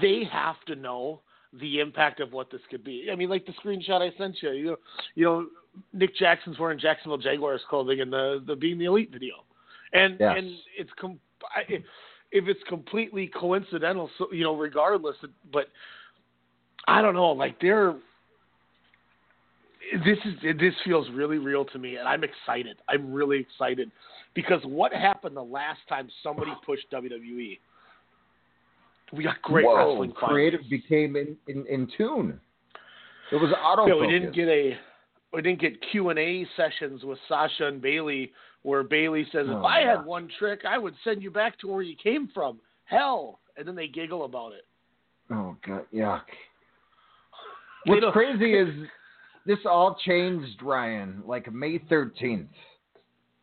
They 0.00 0.24
have 0.30 0.56
to 0.66 0.74
know 0.74 1.20
the 1.60 1.80
impact 1.80 2.20
of 2.20 2.32
what 2.32 2.50
this 2.50 2.60
could 2.70 2.84
be. 2.84 3.08
I 3.10 3.14
mean, 3.14 3.28
like 3.28 3.46
the 3.46 3.52
screenshot 3.52 4.00
I 4.02 4.16
sent 4.18 4.36
you. 4.42 4.50
You 4.50 4.64
know, 4.66 4.76
you 5.14 5.24
know, 5.24 5.46
Nick 5.92 6.14
Jackson's 6.16 6.58
wearing 6.58 6.78
Jacksonville 6.78 7.18
Jaguars 7.18 7.60
clothing 7.68 8.00
in 8.00 8.10
the 8.10 8.42
the 8.46 8.56
Being 8.56 8.78
the 8.78 8.86
Elite 8.86 9.10
video, 9.12 9.34
and 9.92 10.16
Yes. 10.20 10.34
and 10.38 10.50
it's 10.76 10.90
com- 11.00 11.20
I, 11.54 11.62
if 12.32 12.48
it's 12.48 12.62
completely 12.68 13.28
coincidental, 13.28 14.10
so 14.18 14.32
you 14.32 14.42
know, 14.44 14.56
regardless. 14.56 15.16
But 15.52 15.68
I 16.86 17.02
don't 17.02 17.14
know, 17.14 17.30
like 17.32 17.60
they're. 17.60 17.94
This 20.04 20.18
is 20.24 20.56
this 20.58 20.74
feels 20.84 21.08
really 21.12 21.38
real 21.38 21.64
to 21.66 21.78
me, 21.78 21.96
and 21.96 22.08
I'm 22.08 22.22
excited. 22.24 22.76
I'm 22.88 23.12
really 23.12 23.38
excited 23.38 23.90
because 24.34 24.60
what 24.64 24.92
happened 24.92 25.36
the 25.36 25.42
last 25.42 25.78
time 25.88 26.08
somebody 26.22 26.50
pushed 26.64 26.90
WWE? 26.92 27.58
We 29.12 29.22
got 29.22 29.40
great 29.42 29.64
Whoa, 29.64 29.90
wrestling. 29.90 30.10
creative 30.12 30.60
finals. 30.60 30.70
became 30.70 31.14
in, 31.16 31.36
in, 31.46 31.64
in 31.66 31.88
tune. 31.96 32.40
It 33.30 33.36
was 33.36 33.52
auto. 33.62 33.86
Yeah, 33.86 33.94
we 33.94 34.12
didn't 34.12 34.34
get 34.34 34.48
a 34.48 34.76
we 35.32 35.42
didn't 35.42 35.60
get 35.60 35.74
Q 35.90 36.10
and 36.10 36.18
A 36.18 36.46
sessions 36.56 37.04
with 37.04 37.18
Sasha 37.28 37.66
and 37.66 37.80
Bayley 37.80 38.32
where 38.62 38.82
Bayley 38.82 39.24
says, 39.30 39.46
Oh, 39.48 39.58
"If 39.58 39.64
I 39.64 39.80
yeah. 39.82 39.96
had 39.96 40.04
one 40.04 40.28
trick, 40.38 40.62
I 40.68 40.78
would 40.78 40.94
send 41.04 41.22
you 41.22 41.30
back 41.30 41.58
to 41.60 41.68
where 41.68 41.82
you 41.82 41.94
came 41.96 42.28
from." 42.34 42.58
Hell, 42.84 43.38
and 43.56 43.66
then 43.66 43.74
they 43.76 43.86
giggle 43.86 44.24
about 44.24 44.52
it. 44.52 44.64
Oh 45.30 45.56
god, 45.66 45.86
yuck. 45.94 46.22
What's 47.86 48.06
crazy 48.12 48.54
is 48.54 48.68
this 49.46 49.58
all 49.64 49.96
changed, 50.04 50.62
Ryan, 50.62 51.22
like 51.24 51.52
May 51.52 51.78
thirteenth. 51.78 52.50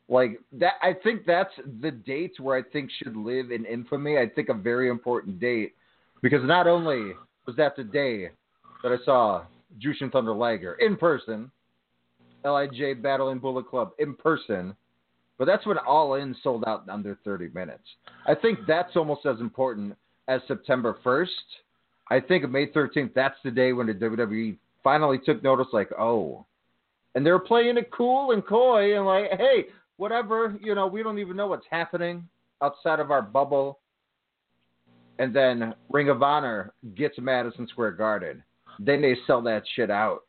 Like 0.09 0.39
that 0.53 0.73
I 0.81 0.93
think 1.03 1.25
that's 1.25 1.53
the 1.81 1.91
date 1.91 2.33
where 2.39 2.57
I 2.57 2.61
think 2.61 2.91
should 3.01 3.15
live 3.15 3.51
in 3.51 3.65
infamy. 3.65 4.17
I 4.17 4.27
think 4.27 4.49
a 4.49 4.53
very 4.53 4.89
important 4.89 5.39
date. 5.39 5.73
Because 6.21 6.43
not 6.43 6.67
only 6.67 7.13
was 7.45 7.55
that 7.57 7.75
the 7.75 7.83
day 7.83 8.29
that 8.81 8.91
I 8.91 9.03
saw 9.03 9.45
Jushin 9.79 10.11
Thunder 10.11 10.33
Liger 10.33 10.73
in 10.75 10.95
person, 10.95 11.51
LIJ 12.45 13.01
Battling 13.01 13.39
Bullet 13.39 13.67
Club 13.67 13.91
in 13.99 14.15
person, 14.15 14.75
but 15.37 15.45
that's 15.45 15.65
when 15.65 15.77
All 15.79 16.15
In 16.15 16.35
sold 16.43 16.63
out 16.67 16.83
in 16.83 16.89
under 16.89 17.17
30 17.25 17.49
minutes. 17.53 17.83
I 18.27 18.35
think 18.35 18.59
that's 18.67 18.95
almost 18.95 19.25
as 19.25 19.39
important 19.39 19.97
as 20.27 20.41
September 20.47 20.97
1st. 21.03 21.27
I 22.09 22.19
think 22.19 22.49
May 22.49 22.67
13th, 22.67 23.13
that's 23.13 23.37
the 23.43 23.51
day 23.51 23.73
when 23.73 23.87
the 23.87 23.93
WWE 23.93 24.57
finally 24.83 25.19
took 25.25 25.43
notice, 25.43 25.67
like, 25.73 25.91
oh. 25.97 26.45
And 27.15 27.25
they're 27.25 27.39
playing 27.39 27.77
it 27.77 27.91
cool 27.91 28.31
and 28.31 28.45
coy 28.45 28.97
and 28.97 29.05
like, 29.05 29.31
hey, 29.37 29.65
whatever, 29.97 30.57
you 30.61 30.75
know, 30.75 30.87
we 30.87 31.03
don't 31.03 31.19
even 31.19 31.37
know 31.37 31.47
what's 31.47 31.65
happening 31.69 32.27
outside 32.61 32.99
of 32.99 33.11
our 33.11 33.21
bubble. 33.21 33.79
And 35.19 35.33
then 35.33 35.75
Ring 35.89 36.09
of 36.09 36.23
Honor 36.23 36.73
gets 36.95 37.19
Madison 37.19 37.67
Square 37.67 37.91
Garden. 37.93 38.43
Then 38.79 39.01
they 39.01 39.15
sell 39.27 39.41
that 39.43 39.63
shit 39.75 39.91
out. 39.91 40.23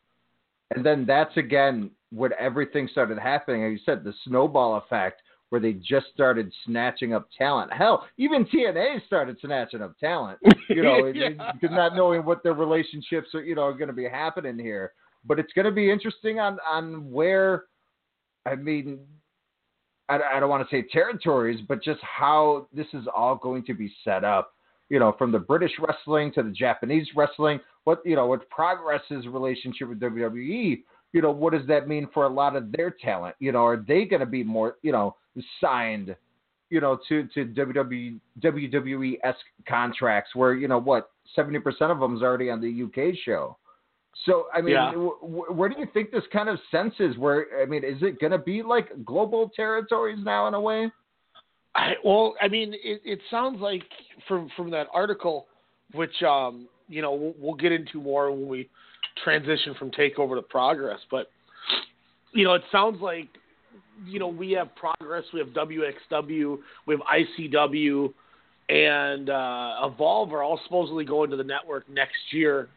And 0.75 0.85
then 0.85 1.05
that's 1.05 1.35
again 1.37 1.89
when 2.11 2.31
everything 2.39 2.87
started 2.91 3.17
happening. 3.17 3.63
Like 3.63 3.71
you 3.71 3.79
said, 3.85 4.03
the 4.03 4.13
snowball 4.25 4.77
effect 4.77 5.21
where 5.49 5.61
they 5.61 5.73
just 5.73 6.07
started 6.13 6.51
snatching 6.65 7.13
up 7.13 7.27
talent. 7.37 7.71
Hell, 7.71 8.07
even 8.17 8.45
TNA 8.45 9.05
started 9.05 9.37
snatching 9.41 9.81
up 9.81 9.97
talent. 9.99 10.39
You 10.69 10.83
know, 10.83 11.05
Yeah. 11.15 11.29
not 11.63 11.95
knowing 11.95 12.25
what 12.25 12.43
their 12.43 12.53
relationships 12.53 13.29
are, 13.33 13.43
you 13.43 13.55
know, 13.55 13.63
are 13.63 13.73
going 13.73 13.87
to 13.87 13.93
be 13.93 14.09
happening 14.09 14.57
here. 14.57 14.93
But 15.23 15.39
it's 15.39 15.53
going 15.53 15.65
to 15.65 15.71
be 15.71 15.89
interesting 15.91 16.39
on 16.39 16.57
on 16.69 17.11
where, 17.11 17.65
I 18.45 18.55
mean, 18.55 18.99
I, 20.09 20.19
I 20.35 20.39
don't 20.39 20.49
want 20.49 20.67
to 20.67 20.75
say 20.75 20.85
territories, 20.91 21.59
but 21.67 21.83
just 21.83 21.99
how 22.01 22.67
this 22.73 22.87
is 22.93 23.05
all 23.15 23.35
going 23.35 23.65
to 23.65 23.73
be 23.73 23.91
set 24.03 24.23
up. 24.23 24.51
You 24.89 24.99
know, 24.99 25.15
from 25.17 25.31
the 25.31 25.39
British 25.39 25.71
wrestling 25.79 26.31
to 26.33 26.43
the 26.43 26.51
Japanese 26.51 27.07
wrestling, 27.15 27.59
what 27.85 28.01
you 28.05 28.15
know, 28.15 28.27
what 28.27 28.47
Progress's 28.49 29.25
relationship 29.27 29.89
with 29.89 29.99
WWE. 29.99 30.83
You 31.13 31.21
know, 31.21 31.31
what 31.31 31.53
does 31.53 31.65
that 31.67 31.87
mean 31.87 32.07
for 32.13 32.25
a 32.25 32.29
lot 32.29 32.55
of 32.55 32.71
their 32.71 32.91
talent? 32.91 33.35
You 33.39 33.51
know, 33.51 33.65
are 33.65 33.77
they 33.77 34.05
going 34.05 34.19
to 34.19 34.25
be 34.25 34.43
more, 34.43 34.75
you 34.83 34.91
know, 34.91 35.15
signed, 35.61 36.15
you 36.69 36.81
know, 36.81 36.99
to 37.09 37.27
to 37.33 37.45
WWE 37.45 38.19
WWE 38.41 39.17
esque 39.23 39.39
contracts 39.67 40.35
where 40.35 40.53
you 40.53 40.67
know 40.67 40.79
what 40.79 41.11
seventy 41.35 41.59
percent 41.59 41.91
of 41.91 41.99
them 41.99 42.15
is 42.15 42.21
already 42.21 42.49
on 42.49 42.61
the 42.61 42.83
UK 42.83 43.15
show. 43.23 43.57
So 44.25 44.47
I 44.53 44.61
mean, 44.61 44.73
Yeah. 44.75 44.91
w- 44.91 45.17
w- 45.21 45.51
where 45.51 45.67
do 45.69 45.75
you 45.77 45.87
think 45.93 46.11
this 46.11 46.23
kind 46.31 46.47
of 46.47 46.57
senses? 46.71 47.17
Where 47.17 47.47
I 47.61 47.65
mean, 47.65 47.83
is 47.83 48.01
it 48.01 48.19
going 48.19 48.31
to 48.31 48.37
be 48.37 48.63
like 48.63 49.03
global 49.03 49.49
territories 49.55 50.19
now 50.23 50.47
in 50.47 50.53
a 50.53 50.61
way? 50.61 50.89
I, 51.75 51.95
well, 52.05 52.35
I 52.41 52.47
mean, 52.47 52.73
it, 52.73 53.01
it 53.03 53.19
sounds 53.29 53.59
like 53.59 53.83
from 54.27 54.49
from 54.55 54.69
that 54.71 54.87
article, 54.93 55.47
which 55.93 56.23
um, 56.23 56.67
you 56.87 57.01
know 57.01 57.13
we'll, 57.13 57.33
we'll 57.37 57.55
get 57.55 57.73
into 57.73 58.01
more 58.01 58.31
when 58.31 58.47
we 58.47 58.69
transition 59.23 59.75
from 59.77 59.91
takeover 59.91 60.35
to 60.35 60.41
progress. 60.41 60.99
But 61.11 61.29
you 62.31 62.45
know, 62.45 62.53
it 62.53 62.63
sounds 62.71 63.01
like 63.01 63.27
you 64.05 64.19
know 64.19 64.27
we 64.27 64.51
have 64.51 64.75
progress, 64.75 65.23
we 65.33 65.39
have 65.39 65.49
WXW, 65.49 66.57
we 66.85 66.95
have 66.95 67.01
ICW, 67.01 68.13
and 68.69 69.29
uh, 69.29 69.75
Evolve 69.83 70.33
are 70.33 70.43
all 70.43 70.59
supposedly 70.63 71.05
going 71.05 71.29
to 71.29 71.37
the 71.37 71.43
network 71.43 71.89
next 71.89 72.31
year. 72.31 72.69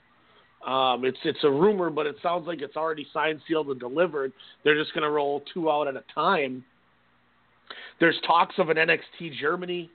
Um, 0.66 1.04
it's 1.04 1.18
it's 1.24 1.42
a 1.44 1.50
rumor, 1.50 1.90
but 1.90 2.06
it 2.06 2.16
sounds 2.22 2.46
like 2.46 2.60
it's 2.60 2.76
already 2.76 3.06
signed, 3.12 3.40
sealed, 3.46 3.68
and 3.68 3.78
delivered. 3.78 4.32
They're 4.64 4.78
just 4.78 4.92
going 4.92 5.04
to 5.04 5.10
roll 5.10 5.42
two 5.54 5.70
out 5.70 5.88
at 5.88 5.96
a 5.96 6.04
time. 6.14 6.64
There's 8.00 8.18
talks 8.26 8.54
of 8.58 8.68
an 8.68 8.76
NXT 8.76 9.38
Germany 9.40 9.90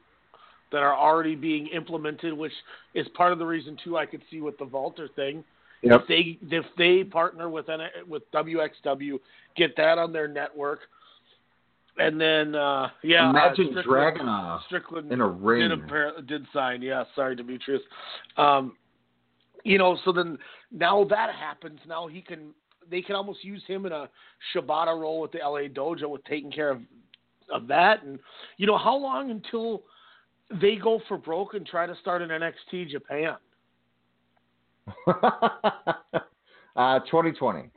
that 0.71 0.81
are 0.81 0.95
already 0.95 1.36
being 1.36 1.67
implemented, 1.67 2.33
which 2.33 2.51
is 2.93 3.07
part 3.09 3.31
of 3.31 3.39
the 3.39 3.45
reason 3.45 3.77
too. 3.83 3.97
I 3.97 4.05
could 4.05 4.21
see 4.31 4.41
with 4.41 4.57
the 4.57 4.65
Walter 4.65 5.07
thing. 5.15 5.43
If 5.83 6.07
they 6.07 6.38
if 6.55 6.65
they 6.77 7.03
partner 7.03 7.49
with 7.49 7.65
with 8.07 8.23
WXW, 8.31 9.19
get 9.57 9.75
that 9.75 9.97
on 9.97 10.13
their 10.13 10.29
network, 10.29 10.79
and 11.97 12.19
then 12.19 12.56
uh, 12.56 12.89
yeah, 13.03 13.29
Imagine 13.29 13.77
uh, 13.77 13.82
Strickland, 13.82 14.19
Dragunov 14.19 14.65
Strickland 14.65 15.12
in 15.12 15.21
a 15.21 15.27
ring. 15.27 15.69
did 15.69 15.79
appar- 15.79 16.27
did 16.27 16.45
sign. 16.53 16.82
Yeah, 16.82 17.03
sorry, 17.15 17.36
Demetrius. 17.36 17.82
Um, 18.38 18.75
you 19.63 19.77
know, 19.77 19.97
so 20.03 20.12
then 20.12 20.38
now 20.71 21.06
that 21.10 21.34
happens. 21.36 21.79
Now 21.88 22.08
he 22.08 22.21
can. 22.21 22.53
They 22.89 23.01
can 23.01 23.15
almost 23.15 23.45
use 23.45 23.63
him 23.65 23.86
in 23.86 23.93
a 23.93 24.10
Shibata 24.53 24.99
role 24.99 25.21
with 25.21 25.32
the 25.32 25.38
LA 25.38 25.69
Dojo 25.69 26.10
with 26.10 26.23
taking 26.25 26.51
care 26.51 26.69
of 26.69 26.82
of 27.51 27.67
that. 27.67 28.03
And 28.03 28.19
you 28.58 28.67
know, 28.67 28.77
how 28.77 28.95
long 28.95 29.32
until 29.32 29.84
they 30.62 30.75
go 30.75 30.99
for 31.08 31.17
broke 31.17 31.53
and 31.53 31.65
try 31.65 31.86
to 31.86 31.95
start 32.01 32.21
an 32.21 32.29
NXT 32.29 32.89
Japan? 32.89 33.36
uh, 36.75 36.99
2020. 36.99 37.69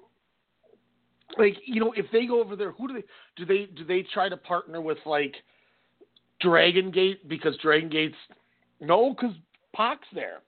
Like 1.39 1.57
you 1.65 1.81
know, 1.81 1.93
if 1.97 2.07
they 2.13 2.27
go 2.27 2.41
over 2.41 2.57
there, 2.57 2.73
who 2.73 2.89
do 2.89 2.95
they 2.95 3.05
do 3.37 3.45
they 3.45 3.67
do 3.77 3.85
they 3.85 4.05
try 4.15 4.29
to 4.29 4.37
partner 4.37 4.81
with 4.81 4.99
like 5.07 5.35
Dragon 6.41 6.91
Gate 6.91 7.29
because 7.29 7.57
Dragon 7.59 7.89
Gate's 7.89 8.15
no, 8.81 9.15
because 9.15 9.35
Pac's 9.75 10.07
there. 10.15 10.41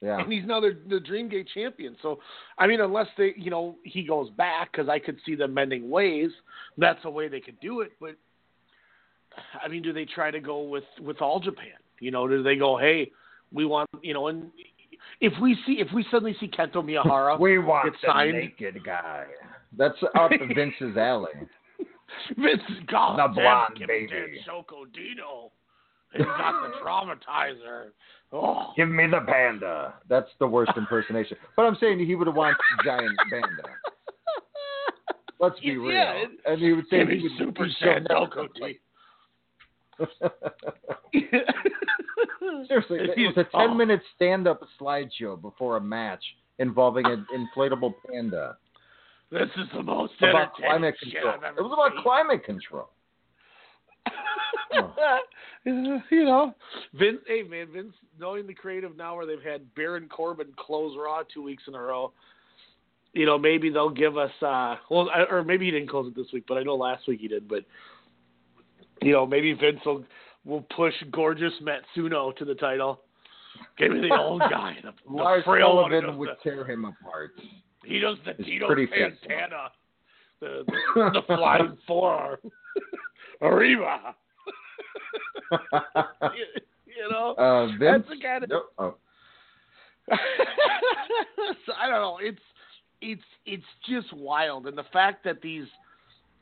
Yeah. 0.00 0.20
and 0.20 0.32
he's 0.32 0.44
now 0.46 0.60
the, 0.60 0.78
the 0.88 1.00
Dreamgate 1.00 1.48
champion. 1.52 1.96
So, 2.02 2.20
I 2.56 2.68
mean, 2.68 2.80
unless 2.80 3.08
they, 3.16 3.34
you 3.36 3.50
know, 3.50 3.76
he 3.82 4.04
goes 4.04 4.30
back, 4.30 4.70
because 4.70 4.88
I 4.88 5.00
could 5.00 5.16
see 5.26 5.34
them 5.34 5.52
mending 5.52 5.90
ways. 5.90 6.30
That's 6.76 7.00
a 7.04 7.10
way 7.10 7.26
they 7.26 7.40
could 7.40 7.58
do 7.60 7.80
it. 7.80 7.90
But 8.00 8.14
I 9.62 9.66
mean, 9.66 9.82
do 9.82 9.92
they 9.92 10.04
try 10.04 10.30
to 10.30 10.40
go 10.40 10.62
with 10.62 10.84
with 11.00 11.20
all 11.20 11.40
Japan? 11.40 11.78
You 12.00 12.12
know, 12.12 12.28
do 12.28 12.44
they 12.44 12.54
go, 12.54 12.76
hey, 12.78 13.10
we 13.52 13.64
want, 13.64 13.88
you 14.02 14.14
know, 14.14 14.28
and 14.28 14.52
if 15.20 15.32
we 15.42 15.56
see 15.66 15.74
if 15.80 15.88
we 15.92 16.04
suddenly 16.12 16.36
see 16.38 16.46
Kento 16.48 16.76
Miyahara, 16.76 17.38
We 17.38 17.58
want 17.58 17.86
get 17.92 18.00
the 18.00 18.06
signed. 18.12 18.34
naked 18.34 18.84
guy. 18.84 19.24
That's 19.76 19.96
up 20.18 20.30
Vince's 20.54 20.96
alley. 20.96 21.30
Vince 22.38 22.62
God, 22.86 23.18
The 23.18 23.34
blonde 23.34 23.76
give 23.78 23.88
baby. 23.88 24.08
that 24.10 24.50
Shoko 24.50 24.92
Dino. 24.92 25.52
He 26.14 26.22
got 26.22 26.62
the 26.62 26.72
traumatizer. 26.84 27.88
Oh, 28.32 28.72
Give 28.76 28.88
me 28.88 29.06
the 29.06 29.20
panda. 29.26 29.94
That's 30.08 30.28
the 30.38 30.46
worst 30.46 30.72
impersonation. 30.76 31.36
But 31.56 31.62
I'm 31.66 31.76
saying 31.80 31.98
he 32.00 32.14
would 32.14 32.26
have 32.26 32.36
wanted 32.36 32.56
giant 32.84 33.16
panda. 33.30 33.62
Let's 35.40 35.60
be 35.60 35.76
real. 35.76 35.92
Yeah, 35.92 36.12
it- 36.12 36.30
and 36.46 36.60
he 36.60 36.72
would 36.72 36.86
say 36.90 37.04
he 37.06 37.22
would 37.22 37.32
Super 37.38 37.64
he'd 37.66 37.74
show 37.78 37.86
Sandoko 38.00 38.48
nothing. 38.54 38.74
D. 38.74 38.78
Seriously, 42.68 42.98
it 43.00 43.36
was 43.36 43.36
a 43.36 43.44
10 43.44 43.50
oh. 43.54 43.74
minute 43.74 44.00
stand 44.16 44.46
up 44.48 44.60
slideshow 44.80 45.40
before 45.40 45.76
a 45.76 45.80
match 45.80 46.22
involving 46.58 47.06
an 47.06 47.26
inflatable 47.34 47.94
panda. 48.10 48.56
This 49.30 49.48
is 49.56 49.66
the 49.74 49.82
most 49.82 50.14
about 50.20 50.54
climate 50.54 50.94
shit 51.02 51.12
control. 51.14 51.34
I've 51.34 51.42
ever 51.44 51.58
It 51.58 51.62
was 51.62 51.72
about 51.72 51.92
seen. 51.94 52.02
climate 52.02 52.44
control. 52.44 52.88
you 56.10 56.24
know, 56.24 56.54
Vince. 56.94 57.18
Hey, 57.26 57.42
man, 57.42 57.68
Vince. 57.72 57.92
Knowing 58.18 58.46
the 58.46 58.54
creative 58.54 58.96
now, 58.96 59.16
where 59.16 59.26
they've 59.26 59.42
had 59.42 59.74
Baron 59.74 60.08
Corbin 60.08 60.48
close 60.56 60.96
Raw 60.98 61.22
two 61.32 61.42
weeks 61.42 61.64
in 61.68 61.74
a 61.74 61.80
row. 61.80 62.12
You 63.12 63.26
know, 63.26 63.38
maybe 63.38 63.70
they'll 63.70 63.90
give 63.90 64.16
us. 64.16 64.30
uh 64.42 64.76
Well, 64.90 65.10
I- 65.10 65.24
or 65.30 65.42
maybe 65.44 65.66
he 65.66 65.70
didn't 65.70 65.88
close 65.88 66.06
it 66.08 66.16
this 66.16 66.32
week, 66.32 66.44
but 66.48 66.58
I 66.58 66.62
know 66.62 66.74
last 66.76 67.06
week 67.06 67.20
he 67.20 67.28
did. 67.28 67.48
But 67.48 67.64
you 69.02 69.12
know, 69.12 69.26
maybe 69.26 69.52
Vince 69.52 69.80
will 69.84 70.04
will 70.44 70.62
push 70.74 70.94
gorgeous 71.10 71.52
Matsuno 71.62 72.34
to 72.36 72.44
the 72.44 72.54
title. 72.54 73.02
Give 73.76 73.90
me 73.92 74.00
the 74.08 74.16
old 74.16 74.40
guy, 74.50 74.76
the, 74.82 74.92
the 75.06 75.12
Lars 75.16 75.44
frail 75.44 75.76
one. 75.76 75.90
who 75.90 75.98
Sullivan 76.00 76.18
would 76.18 76.28
tear 76.42 76.64
him 76.64 76.84
apart. 76.84 77.32
He 77.84 77.98
does 78.00 78.18
the 78.24 78.32
It's 78.32 78.44
Tito. 78.44 78.68
Santana, 78.68 79.70
the, 80.40 80.64
the, 80.66 81.10
the 81.14 81.22
flying 81.26 81.76
forearm. 81.86 82.38
Arriba. 83.40 84.14
you, 85.52 86.44
you 86.86 87.10
know, 87.10 87.34
uh, 87.38 87.66
Vince. 87.78 88.04
that's 88.06 88.08
the 88.08 88.22
kind 88.22 88.44
of. 88.44 88.50
no, 88.50 88.62
oh, 88.78 88.94
so 91.66 91.72
I 91.78 91.88
don't 91.88 92.00
know. 92.00 92.18
It's 92.20 92.40
it's 93.00 93.22
it's 93.46 93.64
just 93.88 94.12
wild, 94.12 94.66
and 94.66 94.76
the 94.76 94.84
fact 94.92 95.24
that 95.24 95.40
these, 95.40 95.66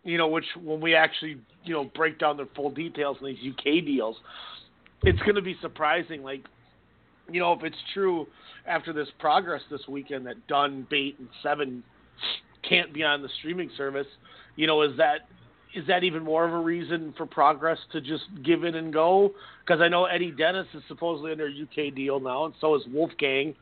you 0.05 0.19
know, 0.19 0.29
which 0.29 0.45
when 0.63 0.81
we 0.81 0.95
actually 0.95 1.37
you 1.65 1.75
know 1.75 1.85
break 1.95 2.19
down 2.19 2.37
the 2.37 2.49
full 2.55 2.71
details 2.71 3.19
in 3.21 3.27
these 3.27 3.53
UK 3.53 3.85
deals, 3.85 4.17
it's 5.03 5.19
going 5.21 5.35
to 5.35 5.43
be 5.43 5.57
surprising. 5.61 6.23
Like, 6.23 6.45
you 7.31 7.41
know, 7.41 7.53
if 7.53 7.63
it's 7.63 7.77
true 7.95 8.27
after 8.67 8.93
this 8.93 9.09
progress 9.19 9.63
this 9.71 9.81
weekend 9.89 10.27
that 10.27 10.47
Dunne, 10.47 10.87
Bate, 10.91 11.17
and 11.19 11.29
Seven 11.43 11.83
can't 12.69 12.93
be 12.93 13.03
on 13.03 13.23
the 13.23 13.29
streaming 13.39 13.71
service, 13.77 14.07
you 14.57 14.67
know, 14.67 14.83
is 14.83 14.97
that 14.97 15.29
is 15.75 15.87
that 15.89 16.05
even 16.05 16.23
more 16.23 16.47
of 16.47 16.55
a 16.55 16.59
reason 16.59 17.13
for 17.17 17.27
progress 17.27 17.79
to 17.93 18.01
just 18.01 18.25
give 18.45 18.65
in 18.65 18.77
and 18.77 18.93
go? 18.93 19.33
Because 19.65 19.83
I 19.83 19.89
know 19.89 20.07
Eddie 20.07 20.31
Dennis 20.31 20.67
is 20.75 20.83
supposedly 20.89 21.33
under 21.33 21.49
a 21.49 21.51
UK 21.51 21.95
deal 21.95 22.19
now, 22.19 22.47
and 22.47 22.55
so 22.61 22.75
is 22.75 22.83
Wolfgang. 22.89 23.55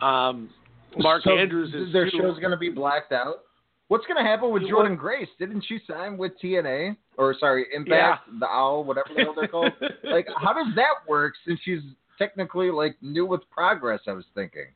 Um, 0.00 0.48
Mark 0.96 1.22
so 1.22 1.36
Andrews 1.36 1.74
is 1.74 1.92
Their 1.92 2.10
too. 2.10 2.18
show's 2.18 2.38
going 2.38 2.52
to 2.52 2.56
be 2.56 2.70
blacked 2.70 3.12
out. 3.12 3.42
What's 3.88 4.06
going 4.06 4.16
to 4.16 4.28
happen 4.28 4.50
with 4.50 4.62
Jordynne 4.62 4.96
Grace? 4.96 5.28
Didn't 5.38 5.64
she 5.68 5.78
sign 5.86 6.16
with 6.16 6.32
TNA 6.42 6.96
or 7.18 7.34
sorry 7.38 7.66
Impact, 7.74 8.22
the 8.40 8.46
Owl, 8.46 8.84
whatever 8.84 9.08
the 9.14 9.22
hell 9.22 9.34
they're 9.36 9.48
called? 9.48 9.72
like, 10.04 10.26
how 10.40 10.54
does 10.54 10.74
that 10.76 11.06
work? 11.06 11.34
Since 11.46 11.60
she's 11.64 11.80
technically 12.18 12.70
like 12.70 12.96
new 13.00 13.26
with 13.26 13.42
Progress, 13.50 14.00
I 14.06 14.12
was 14.12 14.24
thinking. 14.34 14.66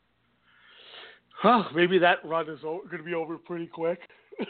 Huh, 1.41 1.65
maybe 1.75 1.99
that 1.99 2.19
run 2.25 2.49
is 2.49 2.61
going 2.63 2.89
to 2.97 3.03
be 3.03 3.15
over 3.15 3.39
pretty 3.39 3.67
quick. 3.67 4.01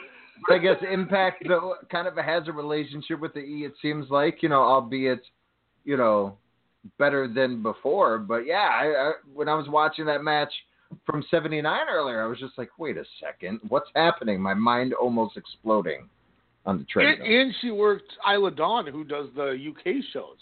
But 0.47 0.55
I 0.55 0.59
guess 0.59 0.77
Impact 0.89 1.43
though 1.49 1.75
kind 1.91 2.07
of 2.07 2.17
has 2.17 2.47
a 2.47 2.53
relationship 2.53 3.19
with 3.19 3.35
the 3.35 3.41
E. 3.41 3.65
It 3.65 3.73
seems 3.83 4.09
like 4.09 4.41
you 4.41 4.49
know, 4.49 4.63
albeit 4.63 5.21
you 5.85 5.97
know 5.97 6.39
better 6.99 7.27
than 7.27 7.63
before. 7.63 8.19
But 8.19 8.47
yeah, 8.47 8.69
I, 8.73 8.85
I, 8.87 9.13
when 9.35 9.49
I 9.49 9.55
was 9.55 9.69
watching 9.69 10.07
that 10.07 10.23
match 10.23 10.53
from 11.05 11.25
'79 11.31 11.81
earlier, 11.91 12.23
I 12.23 12.27
was 12.27 12.39
just 12.39 12.57
like, 12.57 12.71
wait 12.79 12.97
a 12.97 13.05
second, 13.21 13.61
what's 13.69 13.91
happening? 13.97 14.41
My 14.41 14.55
mind 14.55 14.93
almost 14.93 15.37
exploding 15.37 16.09
on 16.67 16.79
the 16.79 17.01
And, 17.01 17.23
and 17.23 17.55
she 17.61 17.71
worked 17.71 18.13
Isla 18.31 18.51
Dawn, 18.51 18.87
who 18.87 19.05
does 19.05 19.27
the 19.35 19.57
UK 19.71 20.05
shows. 20.13 20.37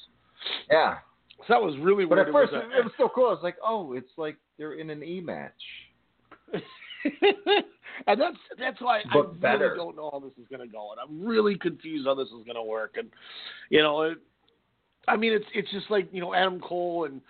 yeah, 0.71 0.97
So 1.41 1.45
that 1.51 1.61
was 1.63 1.77
really 1.79 2.05
but 2.05 2.17
weird. 2.17 2.33
But 2.33 2.43
at 2.43 2.51
first 2.51 2.53
it 2.55 2.79
it 2.79 2.85
was 2.85 2.93
so 2.97 3.09
cool. 3.15 3.27
I 3.27 3.31
was 3.33 3.41
like, 3.43 3.57
oh, 3.65 3.93
it's 3.93 4.11
like 4.17 4.37
they're 4.59 4.75
in 4.75 4.91
an 4.91 5.03
E 5.03 5.21
match. 5.21 5.53
and 8.07 8.21
that's 8.21 8.37
that's 8.59 8.81
why 8.81 8.99
I 8.99 9.03
But 9.13 9.41
better. 9.41 9.65
really 9.67 9.77
don't 9.77 9.97
know 9.97 10.11
how 10.13 10.21
this 10.21 10.33
is 10.41 10.49
going 10.49 10.67
to 10.67 10.73
go, 10.73 10.93
and 10.93 11.01
I'm 11.01 11.27
really 11.27 11.57
confused 11.57 12.07
how 12.07 12.15
this 12.15 12.29
is 12.29 12.45
going 12.45 12.57
to 12.57 12.63
work. 12.63 12.95
And 12.97 13.09
you 13.71 13.83
know, 13.83 14.03
it, 14.03 14.19
I 15.09 15.17
mean, 15.17 15.33
it's 15.33 15.47
it's 15.55 15.71
just 15.71 15.91
like 15.91 16.09
you 16.13 16.21
know 16.21 16.35
Adam 16.35 16.61
Cole 16.61 17.05
and 17.05 17.21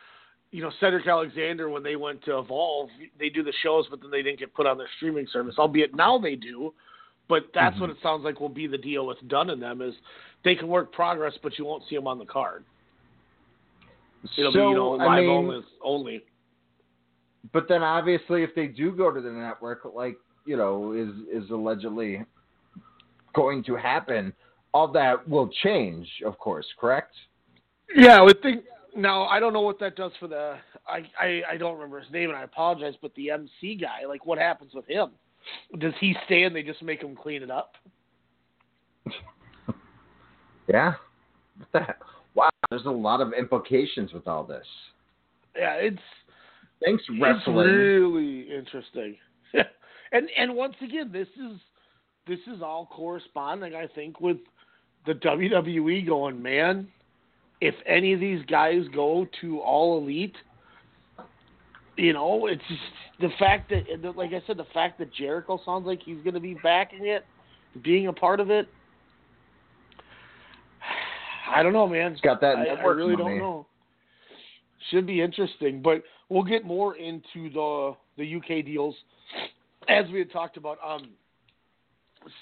you 0.51 0.63
know 0.63 0.71
Cedric 0.81 1.07
Alexander 1.07 1.69
when 1.69 1.83
they 1.83 1.97
went 1.97 2.25
to 2.25 2.39
Evolve, 2.39 2.89
they 3.19 3.29
do 3.29 3.43
the 3.43 3.53
shows, 3.63 3.87
but 3.91 4.01
then 4.01 4.11
they 4.11 4.23
didn't 4.23 4.39
get 4.39 4.55
put 4.55 4.67
on 4.67 4.79
their 4.79 4.89
streaming 4.97 5.27
service. 5.33 5.57
Albeit 5.59 5.95
now 5.95 6.19
they 6.19 6.37
do, 6.37 6.73
but 7.29 7.45
that's 7.55 7.73
Mm-hmm. 7.75 7.81
what 7.83 7.91
it 7.91 7.97
sounds 8.03 8.25
like 8.25 8.41
will 8.41 8.49
be 8.49 8.67
the 8.67 8.79
deal 8.79 9.07
with 9.07 9.19
Dunne 9.29 9.51
and 9.51 9.61
them 9.61 9.83
is 9.83 9.95
they 10.45 10.55
can 10.55 10.69
work 10.69 10.93
progress, 10.93 11.35
but 11.43 11.59
you 11.59 11.65
won't 11.65 11.83
see 11.89 11.97
them 11.97 12.07
on 12.07 12.19
the 12.19 12.25
card. 12.25 12.65
It'll 14.37 14.53
so 14.53 14.59
be 14.59 14.71
you 14.71 14.75
know 14.75 14.91
live 14.91 15.09
I 15.09 15.21
mean, 15.21 15.31
only. 15.31 15.61
only. 15.83 16.23
but 17.53 17.69
then 17.69 17.83
obviously 17.83 18.43
if 18.43 18.55
they 18.55 18.67
do 18.67 18.93
go 18.93 19.11
to 19.13 19.21
the 19.21 19.31
network, 19.31 19.83
like 19.95 20.17
you 20.47 20.57
know, 20.57 20.93
is 20.93 21.43
is 21.45 21.51
allegedly 21.51 22.25
going 23.35 23.63
to 23.65 23.77
happen, 23.77 24.33
all 24.73 24.89
that 24.93 25.29
will 25.29 25.51
change, 25.63 26.09
of 26.25 26.39
course. 26.39 26.67
Correct? 26.81 27.13
Yeah, 27.95 28.19
I 28.19 28.23
would 28.23 28.41
think. 28.43 28.65
Now 28.97 29.25
I 29.25 29.41
don't 29.41 29.53
know 29.53 29.61
what 29.61 29.79
that 29.81 29.97
does 29.97 30.13
for 30.19 30.29
the. 30.29 30.57
I, 30.89 31.03
I 31.21 31.43
I 31.53 31.57
don't 31.59 31.75
remember 31.75 32.01
his 32.01 32.11
name, 32.11 32.31
and 32.31 32.39
I 32.39 32.45
apologize. 32.45 32.95
But 33.03 33.15
the 33.15 33.31
MC 33.31 33.77
guy, 33.77 34.07
like, 34.09 34.25
what 34.25 34.39
happens 34.39 34.73
with 34.73 34.87
him? 34.87 35.11
Does 35.79 35.93
he 36.01 36.17
stay 36.25 36.45
and 36.45 36.57
they 36.57 36.63
just 36.63 36.83
make 36.83 37.03
him 37.03 37.15
clean 37.15 37.43
it 37.43 37.51
up? 37.51 37.73
Yeah. 40.69 40.95
What 41.59 41.69
the 41.73 41.81
heck? 41.81 42.01
There's 42.71 42.87
a 42.87 42.91
lot 42.91 43.21
of 43.21 43.33
implications 43.33 44.13
with 44.13 44.27
all 44.27 44.45
this. 44.45 44.67
Yeah, 45.57 45.75
it's 45.75 45.99
Thanks, 46.85 47.03
it's 47.09 47.21
wrestling. 47.21 47.67
really 47.67 48.55
interesting. 48.55 49.17
and 50.13 50.29
and 50.37 50.55
once 50.55 50.75
again, 50.83 51.11
this 51.13 51.29
is 51.29 51.59
this 52.27 52.41
is 52.47 52.61
all 52.63 52.87
corresponding, 52.93 53.75
I 53.75 53.87
think, 53.87 54.21
with 54.21 54.39
the 55.07 55.15
WWE 55.15 56.07
going, 56.07 56.43
man. 56.43 56.89
If 57.61 57.75
any 57.87 58.13
of 58.13 58.21
these 58.21 58.45
guys 58.47 58.83
go 58.95 59.27
to 59.41 59.61
All 59.61 59.99
Elite, 59.99 60.37
you 61.97 62.13
know, 62.13 62.47
it's 62.47 62.63
just 62.69 62.81
the 63.21 63.31
fact 63.39 63.71
that, 63.71 64.17
like 64.17 64.33
I 64.35 64.43
said, 64.47 64.59
the 64.59 64.67
fact 64.75 64.99
that 64.99 65.15
Jericho 65.15 65.59
sounds 65.65 65.87
like 65.87 66.03
he's 66.05 66.19
going 66.23 66.35
to 66.35 66.41
be 66.41 66.55
backing 66.63 67.07
it, 67.07 67.25
being 67.83 68.09
a 68.09 68.13
part 68.13 68.41
of 68.41 68.51
it. 68.51 68.69
I 71.55 71.63
don't 71.63 71.73
know, 71.73 71.87
man. 71.87 72.13
It's 72.13 72.21
got 72.21 72.41
that 72.41 72.57
I, 72.57 72.67
I 72.67 72.85
really 72.85 73.17
money. 73.17 73.39
don't 73.39 73.39
know. 73.39 73.67
Should 74.91 75.07
be 75.07 75.21
interesting, 75.21 75.83
but 75.83 76.03
we'll 76.29 76.45
get 76.45 76.65
more 76.65 76.97
into 76.97 77.51
the 77.53 77.97
the 78.17 78.37
UK 78.37 78.65
deals 78.65 78.95
as 79.89 80.07
we 80.11 80.19
had 80.19 80.31
talked 80.31 80.57
about. 80.57 80.79
Um, 80.87 81.11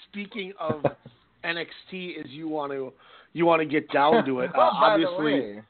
speaking 0.09 0.53
of 0.59 0.83
NXT, 1.45 2.19
is 2.19 2.29
you 2.29 2.47
want 2.47 2.71
to 2.71 2.93
you 3.33 3.45
want 3.45 3.61
to 3.61 3.65
get 3.65 3.91
down 3.91 4.25
to 4.25 4.39
it, 4.41 4.51
uh, 4.55 4.59
oh, 4.59 4.69
obviously. 4.73 5.23
way, 5.23 5.61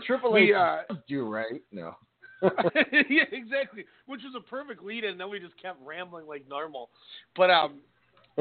Triple 0.06 0.36
H 0.36 0.52
uh, 0.54 0.82
do 1.08 1.28
right? 1.28 1.62
No. 1.72 1.94
yeah, 2.42 3.24
exactly. 3.32 3.84
Which 4.06 4.20
was 4.22 4.34
a 4.36 4.48
perfect 4.48 4.82
lead, 4.82 5.04
and 5.04 5.18
then 5.18 5.30
we 5.30 5.40
just 5.40 5.60
kept 5.60 5.78
rambling 5.84 6.26
like 6.26 6.46
normal. 6.48 6.90
But 7.34 7.50
um, 7.50 7.80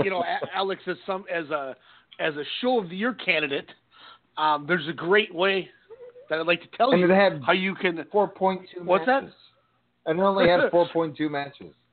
you 0.03 0.09
know, 0.09 0.23
Alex, 0.53 0.81
as 0.87 0.97
some 1.05 1.23
as 1.33 1.49
a 1.49 1.75
as 2.19 2.35
a 2.35 2.43
show 2.61 2.79
of 2.79 2.89
the 2.89 2.95
year 2.95 3.13
candidate, 3.13 3.69
um, 4.37 4.65
there's 4.67 4.87
a 4.87 4.93
great 4.93 5.33
way 5.33 5.69
that 6.29 6.39
I'd 6.39 6.47
like 6.47 6.61
to 6.61 6.77
tell 6.77 6.91
and 6.91 6.99
you 7.01 7.41
how 7.45 7.53
you 7.53 7.75
can. 7.75 7.97
4.2 8.13 8.63
What's 8.83 9.05
that? 9.05 9.23
And 10.05 10.19
it 10.19 10.23
only 10.23 10.47
had 10.47 10.71
4.2 10.71 11.29
matches. 11.29 11.73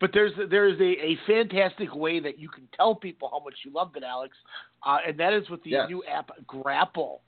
But 0.00 0.10
there's 0.12 0.32
there 0.50 0.68
is 0.68 0.78
a, 0.80 0.82
a 0.82 1.18
fantastic 1.24 1.94
way 1.94 2.18
that 2.18 2.36
you 2.38 2.48
can 2.48 2.68
tell 2.76 2.96
people 2.96 3.30
how 3.30 3.38
much 3.38 3.54
you 3.64 3.72
loved 3.72 3.96
it, 3.96 4.02
Alex, 4.02 4.36
uh, 4.84 4.98
and 5.06 5.18
that 5.20 5.32
is 5.32 5.48
with 5.48 5.62
the 5.62 5.70
Yes. 5.70 5.88
new 5.88 6.02
app 6.04 6.30
Grapple. 6.46 7.22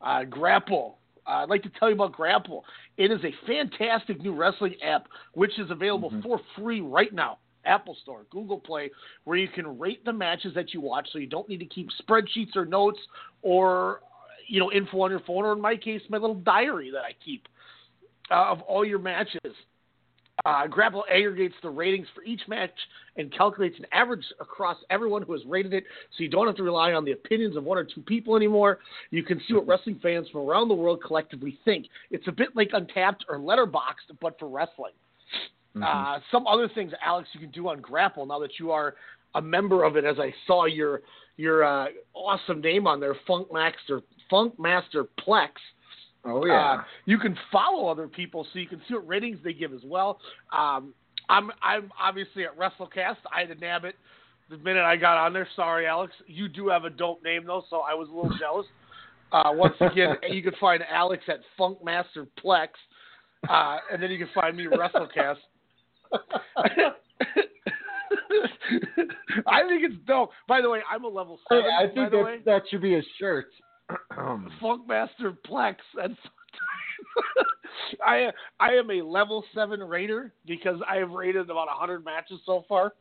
Uh, 0.00 0.24
Grapple. 0.24 0.98
Uh, 1.26 1.42
I'd 1.42 1.48
like 1.48 1.62
to 1.62 1.70
tell 1.78 1.88
you 1.88 1.94
about 1.94 2.12
Grapple. 2.12 2.64
It 2.96 3.12
is 3.12 3.20
a 3.24 3.32
fantastic 3.46 4.20
new 4.20 4.34
wrestling 4.34 4.74
app 4.82 5.06
which 5.34 5.58
is 5.60 5.70
available 5.70 6.10
Mhm. 6.10 6.22
for 6.22 6.40
free 6.56 6.80
right 6.80 7.12
now. 7.12 7.38
Apple 7.68 7.96
Store, 8.02 8.26
Google 8.30 8.58
Play, 8.58 8.90
where 9.24 9.36
you 9.36 9.48
can 9.48 9.78
rate 9.78 10.04
the 10.04 10.12
matches 10.12 10.54
that 10.54 10.74
you 10.74 10.80
watch, 10.80 11.08
so 11.12 11.18
you 11.18 11.26
don't 11.26 11.48
need 11.48 11.58
to 11.58 11.66
keep 11.66 11.88
spreadsheets 12.02 12.56
or 12.56 12.64
notes 12.64 12.98
or 13.42 14.00
you 14.46 14.58
know 14.58 14.72
info 14.72 15.02
on 15.02 15.10
your 15.10 15.20
phone, 15.20 15.44
or 15.44 15.52
in 15.52 15.60
my 15.60 15.76
case, 15.76 16.00
my 16.08 16.18
little 16.18 16.36
diary 16.36 16.90
that 16.90 17.02
I 17.02 17.12
keep 17.24 17.46
uh, 18.30 18.46
of 18.50 18.60
all 18.62 18.84
your 18.84 18.98
matches. 18.98 19.54
Uh, 20.44 20.68
Grapple 20.68 21.04
aggregates 21.10 21.56
the 21.62 21.68
ratings 21.68 22.06
for 22.14 22.22
each 22.22 22.40
match 22.46 22.70
and 23.16 23.32
calculates 23.36 23.76
an 23.78 23.86
average 23.92 24.24
across 24.40 24.76
everyone 24.88 25.20
who 25.22 25.32
has 25.32 25.42
rated 25.46 25.74
it, 25.74 25.84
so 26.16 26.22
you 26.22 26.28
don't 26.28 26.46
have 26.46 26.54
to 26.54 26.62
rely 26.62 26.92
on 26.92 27.04
the 27.04 27.10
opinions 27.10 27.56
of 27.56 27.64
one 27.64 27.76
or 27.76 27.82
two 27.82 28.00
people 28.02 28.36
anymore. 28.36 28.78
You 29.10 29.24
can 29.24 29.40
see 29.46 29.54
what 29.54 29.66
wrestling 29.66 29.98
fans 30.00 30.28
from 30.30 30.42
around 30.42 30.68
the 30.68 30.74
world 30.74 31.02
collectively 31.04 31.58
think. 31.64 31.86
It's 32.12 32.28
a 32.28 32.32
bit 32.32 32.54
like 32.54 32.70
Untappd 32.70 33.22
or 33.28 33.38
Letterboxd, 33.38 34.16
but 34.20 34.38
for 34.38 34.48
wrestling. 34.48 34.92
Mhm. 35.80 36.16
Uh, 36.16 36.20
some 36.30 36.46
other 36.46 36.68
things, 36.68 36.92
Alex, 37.02 37.28
you 37.32 37.40
can 37.40 37.50
do 37.50 37.68
on 37.68 37.80
Grapple 37.80 38.26
now 38.26 38.38
that 38.38 38.58
you 38.58 38.70
are 38.70 38.94
a 39.34 39.42
member 39.42 39.84
of 39.84 39.96
it. 39.96 40.04
As 40.04 40.18
I 40.18 40.34
saw 40.46 40.64
your 40.64 41.02
your 41.36 41.64
uh, 41.64 41.88
awesome 42.14 42.60
name 42.60 42.86
on 42.86 43.00
there, 43.00 43.14
Funk 43.26 43.52
Master 43.52 44.02
Funk 44.30 44.58
Master 44.58 45.04
Plex. 45.26 45.50
oh, 46.24 46.44
yeah. 46.44 46.72
Uh, 46.72 46.82
you 47.04 47.18
can 47.18 47.36
follow 47.52 47.88
other 47.88 48.08
people 48.08 48.46
so 48.52 48.58
you 48.58 48.66
can 48.66 48.80
see 48.88 48.94
what 48.94 49.06
ratings 49.06 49.38
they 49.44 49.52
give 49.52 49.72
as 49.72 49.84
well. 49.84 50.20
Um, 50.52 50.94
I'm 51.28 51.50
I'm 51.62 51.92
obviously 52.00 52.44
at 52.44 52.58
WrestleCast. 52.58 53.18
I 53.32 53.40
had 53.40 53.48
to 53.48 53.54
nab 53.54 53.84
it 53.84 53.94
the 54.50 54.58
minute 54.58 54.82
I 54.84 54.96
got 54.96 55.18
on 55.18 55.32
there. 55.32 55.46
Sorry, 55.54 55.86
Alex. 55.86 56.12
You 56.26 56.48
do 56.48 56.68
have 56.68 56.84
a 56.84 56.90
dope 56.90 57.22
name 57.22 57.44
though, 57.46 57.64
so 57.70 57.80
I 57.80 57.94
was 57.94 58.08
a 58.08 58.12
little 58.12 58.36
jealous. 58.38 58.66
Uh, 59.30 59.50
once 59.52 59.74
again, 59.80 60.16
you 60.30 60.42
can 60.42 60.54
find 60.58 60.82
Alex 60.90 61.22
at 61.28 61.40
Funkmaster 61.58 62.26
Plex, 62.42 62.68
uh, 63.48 63.76
and 63.92 64.02
then 64.02 64.10
you 64.10 64.18
can 64.18 64.28
find 64.34 64.56
me 64.56 64.66
at 64.66 64.72
WrestleCast. 64.72 65.36
I 69.46 69.62
think 69.68 69.82
it's 69.84 69.96
dope. 70.06 70.30
By 70.46 70.60
the 70.60 70.68
way, 70.70 70.80
I'm 70.90 71.04
a 71.04 71.08
level 71.08 71.38
seven. 71.48 71.64
I 71.66 71.86
by 71.86 71.94
think 71.94 72.10
the 72.10 72.16
that, 72.18 72.24
way. 72.24 72.38
that 72.44 72.62
should 72.70 72.82
be 72.82 72.96
a 72.96 73.02
shirt. 73.18 73.46
Funkmaster 74.60 75.36
Plex. 75.48 75.76
That's 75.94 76.12
I 78.04 78.30
I 78.60 78.72
am 78.72 78.90
a 78.90 79.02
level 79.02 79.44
seven 79.54 79.80
raider 79.80 80.32
because 80.46 80.80
I 80.88 80.96
have 80.96 81.10
rated 81.10 81.48
about 81.50 81.68
hundred 81.70 82.04
matches 82.04 82.40
so 82.44 82.64
far. 82.68 82.92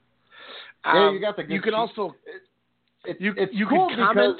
Yeah, 0.85 1.07
Um, 1.07 1.15
you 1.15 1.21
got 1.21 1.35
the 1.35 1.43
You 1.47 1.61
can 1.61 1.73
also 1.73 2.15
It, 3.05 3.17
you 3.19 3.33
it's 3.37 3.53
you 3.53 3.67
cool 3.67 3.89
can 3.89 3.97
comment. 3.97 4.37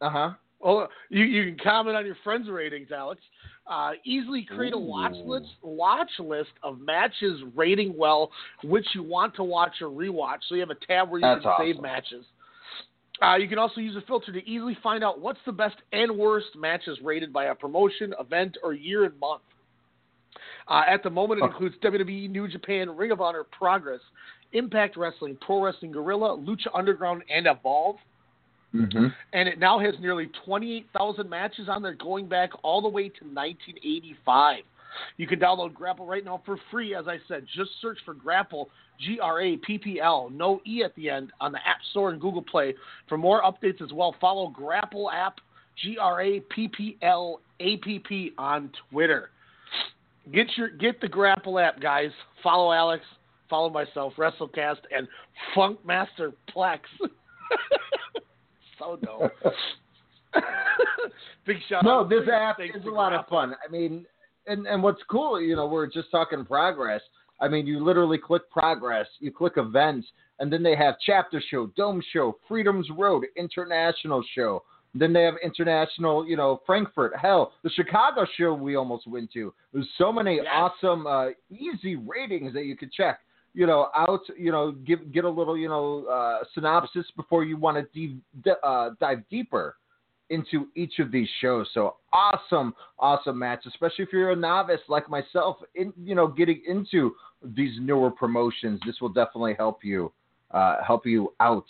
Uh 0.00 0.10
huh. 0.10 0.30
Oh, 0.62 0.86
you 1.10 1.24
you 1.24 1.54
can 1.54 1.62
comment 1.62 1.96
on 1.96 2.06
your 2.06 2.16
friends' 2.24 2.48
ratings, 2.48 2.88
Alex. 2.90 3.20
Uh, 3.66 3.92
easily 4.04 4.44
create 4.44 4.72
a 4.72 4.78
watch 4.78 5.12
list 5.24 5.48
watch 5.62 6.10
list 6.18 6.50
of 6.62 6.80
matches 6.80 7.42
rating 7.54 7.94
well, 7.96 8.30
which 8.64 8.86
you 8.94 9.02
want 9.02 9.34
to 9.36 9.44
watch 9.44 9.72
or 9.82 9.88
rewatch. 9.88 10.38
So 10.48 10.54
you 10.54 10.60
have 10.60 10.70
a 10.70 10.86
tab 10.86 11.10
where 11.10 11.20
you 11.20 11.26
That's 11.26 11.42
can 11.42 11.52
save 11.58 11.80
matches. 11.80 12.24
Uh, 13.22 13.34
you 13.36 13.48
can 13.48 13.58
also 13.58 13.80
use 13.80 13.96
a 13.96 14.02
filter 14.02 14.30
to 14.32 14.46
easily 14.48 14.76
find 14.82 15.02
out 15.02 15.20
what's 15.20 15.38
the 15.46 15.52
best 15.52 15.76
and 15.92 16.16
worst 16.16 16.48
matches 16.56 16.98
rated 17.02 17.32
by 17.32 17.46
a 17.46 17.54
promotion, 17.54 18.14
event, 18.20 18.56
or 18.62 18.74
year 18.74 19.04
and 19.04 19.18
month. 19.18 19.42
Uh, 20.68 20.82
at 20.86 21.02
the 21.02 21.10
moment, 21.10 21.40
it 21.40 21.44
Oh. 21.44 21.46
includes 21.46 21.76
WWE, 21.78 22.28
New 22.28 22.46
Japan, 22.46 22.94
Ring 22.94 23.10
of 23.12 23.20
Honor, 23.20 23.44
Progress, 23.44 24.00
Impact 24.52 24.96
Wrestling, 24.96 25.36
Pro 25.40 25.62
Wrestling 25.62 25.92
Guerrilla, 25.92 26.36
Lucha 26.36 26.68
Underground, 26.74 27.22
and 27.30 27.46
Evolve 27.46 27.96
Mm-hmm. 28.74 29.06
and 29.32 29.48
it 29.48 29.58
now 29.58 29.78
has 29.78 29.94
nearly 30.00 30.28
28,000 30.44 31.30
matches 31.30 31.68
on 31.68 31.82
there 31.82 31.94
going 31.94 32.28
back 32.28 32.50
all 32.62 32.82
the 32.82 32.88
way 32.88 33.04
to 33.04 33.24
1985. 33.24 34.64
You 35.16 35.26
can 35.26 35.38
download 35.38 35.74
Grapple 35.74 36.06
right 36.06 36.24
now 36.24 36.42
for 36.44 36.58
free. 36.70 36.94
As 36.94 37.06
I 37.08 37.18
said, 37.28 37.46
just 37.54 37.70
search 37.80 37.98
for 38.04 38.14
Grapple, 38.14 38.70
G 39.00 39.18
R 39.20 39.40
A 39.40 39.56
P 39.58 39.78
P 39.78 40.00
L, 40.00 40.30
no 40.32 40.60
E 40.66 40.82
at 40.84 40.94
the 40.94 41.10
end, 41.10 41.32
on 41.40 41.52
the 41.52 41.58
App 41.58 41.78
Store 41.90 42.10
and 42.10 42.20
Google 42.20 42.42
Play. 42.42 42.74
For 43.08 43.18
more 43.18 43.42
updates 43.42 43.82
as 43.82 43.92
well, 43.92 44.14
follow 44.20 44.48
Grapple 44.48 45.10
app, 45.10 45.38
G 45.82 45.98
R 46.00 46.20
A 46.22 46.40
P 46.40 46.68
P 46.68 46.98
L 47.02 47.40
A 47.60 47.76
P 47.78 47.98
P 47.98 48.32
on 48.38 48.70
Twitter. 48.90 49.30
Get 50.32 50.46
your 50.56 50.68
get 50.68 51.00
the 51.00 51.08
Grapple 51.08 51.58
app, 51.58 51.80
guys. 51.80 52.10
Follow 52.42 52.72
Alex, 52.72 53.04
follow 53.48 53.70
myself, 53.70 54.14
WrestleCast, 54.16 54.80
and 54.94 55.06
Funkmaster 55.54 56.32
Plex. 56.54 56.80
so 58.78 58.98
dope. 59.02 59.32
Big 61.46 61.56
shout 61.68 61.84
no, 61.84 62.00
out. 62.00 62.10
this 62.10 62.20
big 62.20 62.28
app 62.30 62.58
is 62.60 62.84
a 62.84 62.90
lot 62.90 63.12
of 63.12 63.26
fun. 63.28 63.54
I 63.66 63.70
mean, 63.70 64.04
and 64.46 64.66
and 64.66 64.82
what's 64.82 65.00
cool, 65.10 65.40
you 65.40 65.56
know, 65.56 65.66
we're 65.66 65.86
just 65.86 66.10
talking 66.10 66.44
progress. 66.44 67.00
I 67.40 67.48
mean, 67.48 67.66
you 67.66 67.82
literally 67.84 68.18
click 68.18 68.50
progress, 68.50 69.06
you 69.20 69.30
click 69.30 69.54
events, 69.56 70.06
and 70.40 70.52
then 70.52 70.62
they 70.62 70.74
have 70.76 70.96
chapter 71.04 71.42
show, 71.50 71.68
dome 71.76 72.02
show, 72.12 72.38
Freedom's 72.48 72.88
Road, 72.96 73.24
international 73.36 74.22
show. 74.34 74.62
Then 74.94 75.12
they 75.12 75.22
have 75.24 75.34
international, 75.44 76.26
you 76.26 76.36
know, 76.36 76.62
Frankfurt. 76.64 77.12
Hell, 77.20 77.52
the 77.62 77.70
Chicago 77.70 78.26
show 78.38 78.54
we 78.54 78.76
almost 78.76 79.06
went 79.06 79.30
to. 79.34 79.52
There's 79.72 79.88
so 79.98 80.10
many 80.10 80.36
Yes. 80.36 80.46
awesome, 80.50 81.06
uh, 81.06 81.28
easy 81.50 81.96
ratings 81.96 82.54
that 82.54 82.64
you 82.64 82.76
could 82.76 82.90
check. 82.92 83.20
You 83.56 83.66
know, 83.66 83.88
out, 83.96 84.20
you 84.36 84.52
know, 84.52 84.72
give 84.72 85.12
get 85.12 85.24
a 85.24 85.30
little, 85.30 85.56
you 85.56 85.68
know, 85.68 86.04
uh, 86.04 86.44
synopsis 86.54 87.06
before 87.16 87.42
you 87.42 87.56
want 87.56 87.78
to 87.78 87.98
de- 87.98 88.20
de- 88.44 88.60
uh, 88.62 88.90
dive 89.00 89.22
deeper 89.30 89.76
into 90.30 90.68
each 90.74 90.98
of 90.98 91.10
these 91.10 91.28
shows. 91.40 91.66
So 91.72 91.96
awesome, 92.12 92.74
awesome 92.98 93.38
match, 93.38 93.64
especially 93.66 94.04
if 94.04 94.12
you're 94.12 94.32
a 94.32 94.36
novice 94.36 94.80
like 94.88 95.08
myself, 95.08 95.56
in 95.74 95.92
you 96.04 96.14
know, 96.14 96.26
getting 96.26 96.62
into 96.68 97.14
these 97.42 97.72
newer 97.80 98.10
promotions. 98.10 98.80
This 98.84 99.00
will 99.00 99.08
definitely 99.08 99.54
help 99.54 99.84
you, 99.84 100.12
uh, 100.50 100.82
help 100.86 101.06
you 101.06 101.32
out. 101.40 101.66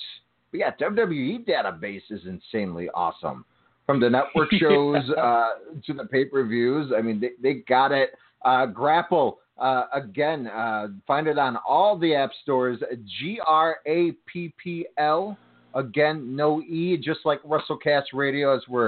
But 0.50 0.60
yeah, 0.60 0.70
WWE 0.80 1.46
database 1.46 2.02
is 2.10 2.22
insanely 2.26 2.88
awesome. 2.94 3.44
From 3.84 4.00
the 4.00 4.10
network 4.10 4.50
shows 4.58 5.08
uh, 5.10 5.50
to 5.86 5.92
the 5.92 6.04
pay 6.04 6.24
per 6.24 6.44
views, 6.44 6.92
I 6.96 7.02
mean, 7.02 7.20
they, 7.20 7.30
they 7.40 7.60
got 7.68 7.92
it. 7.92 8.10
Uh, 8.44 8.66
Grapple 8.66 9.38
uh, 9.58 9.84
again, 9.92 10.46
uh, 10.48 10.88
find 11.06 11.26
it 11.26 11.38
on 11.38 11.56
all 11.66 11.98
the 11.98 12.14
app 12.14 12.30
stores. 12.42 12.78
G 13.18 13.40
R 13.46 13.78
A 13.86 14.12
P 14.26 14.52
P 14.62 14.86
L. 14.98 15.38
Again, 15.74 16.34
no 16.34 16.62
E, 16.62 16.96
just 16.96 17.20
like 17.24 17.42
WrestleCast 17.42 18.04
Radio, 18.14 18.56
as 18.56 18.62
we 18.68 18.82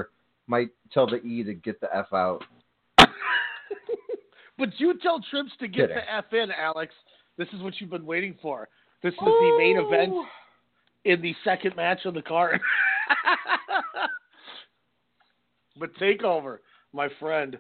might 0.47 0.69
tell 0.93 1.07
the 1.07 1.17
E 1.17 1.45
to 1.45 1.55
get 1.55 1.81
the 1.81 1.95
F 1.95 2.13
out. 2.13 2.43
But 4.59 4.71
you 4.79 4.99
tell 5.01 5.21
Trips 5.31 5.53
to 5.61 5.69
get 5.69 5.89
Kidding. 5.89 5.97
the 5.97 6.13
F 6.13 6.33
in, 6.33 6.51
Alex. 6.51 6.93
This 7.37 7.47
is 7.53 7.63
what 7.63 7.81
you've 7.81 7.91
been 7.91 8.05
waiting 8.05 8.35
for. 8.43 8.69
This 9.05 9.13
is 9.13 9.19
the 9.21 9.55
main 9.57 9.79
event 9.79 10.13
in 11.05 11.23
the 11.23 11.33
second 11.45 11.77
match 11.77 12.01
of 12.05 12.15
the 12.15 12.23
card. 12.23 12.61
but 15.79 15.95
takeover, 15.95 16.59
my 16.93 17.09
friend. 17.21 17.57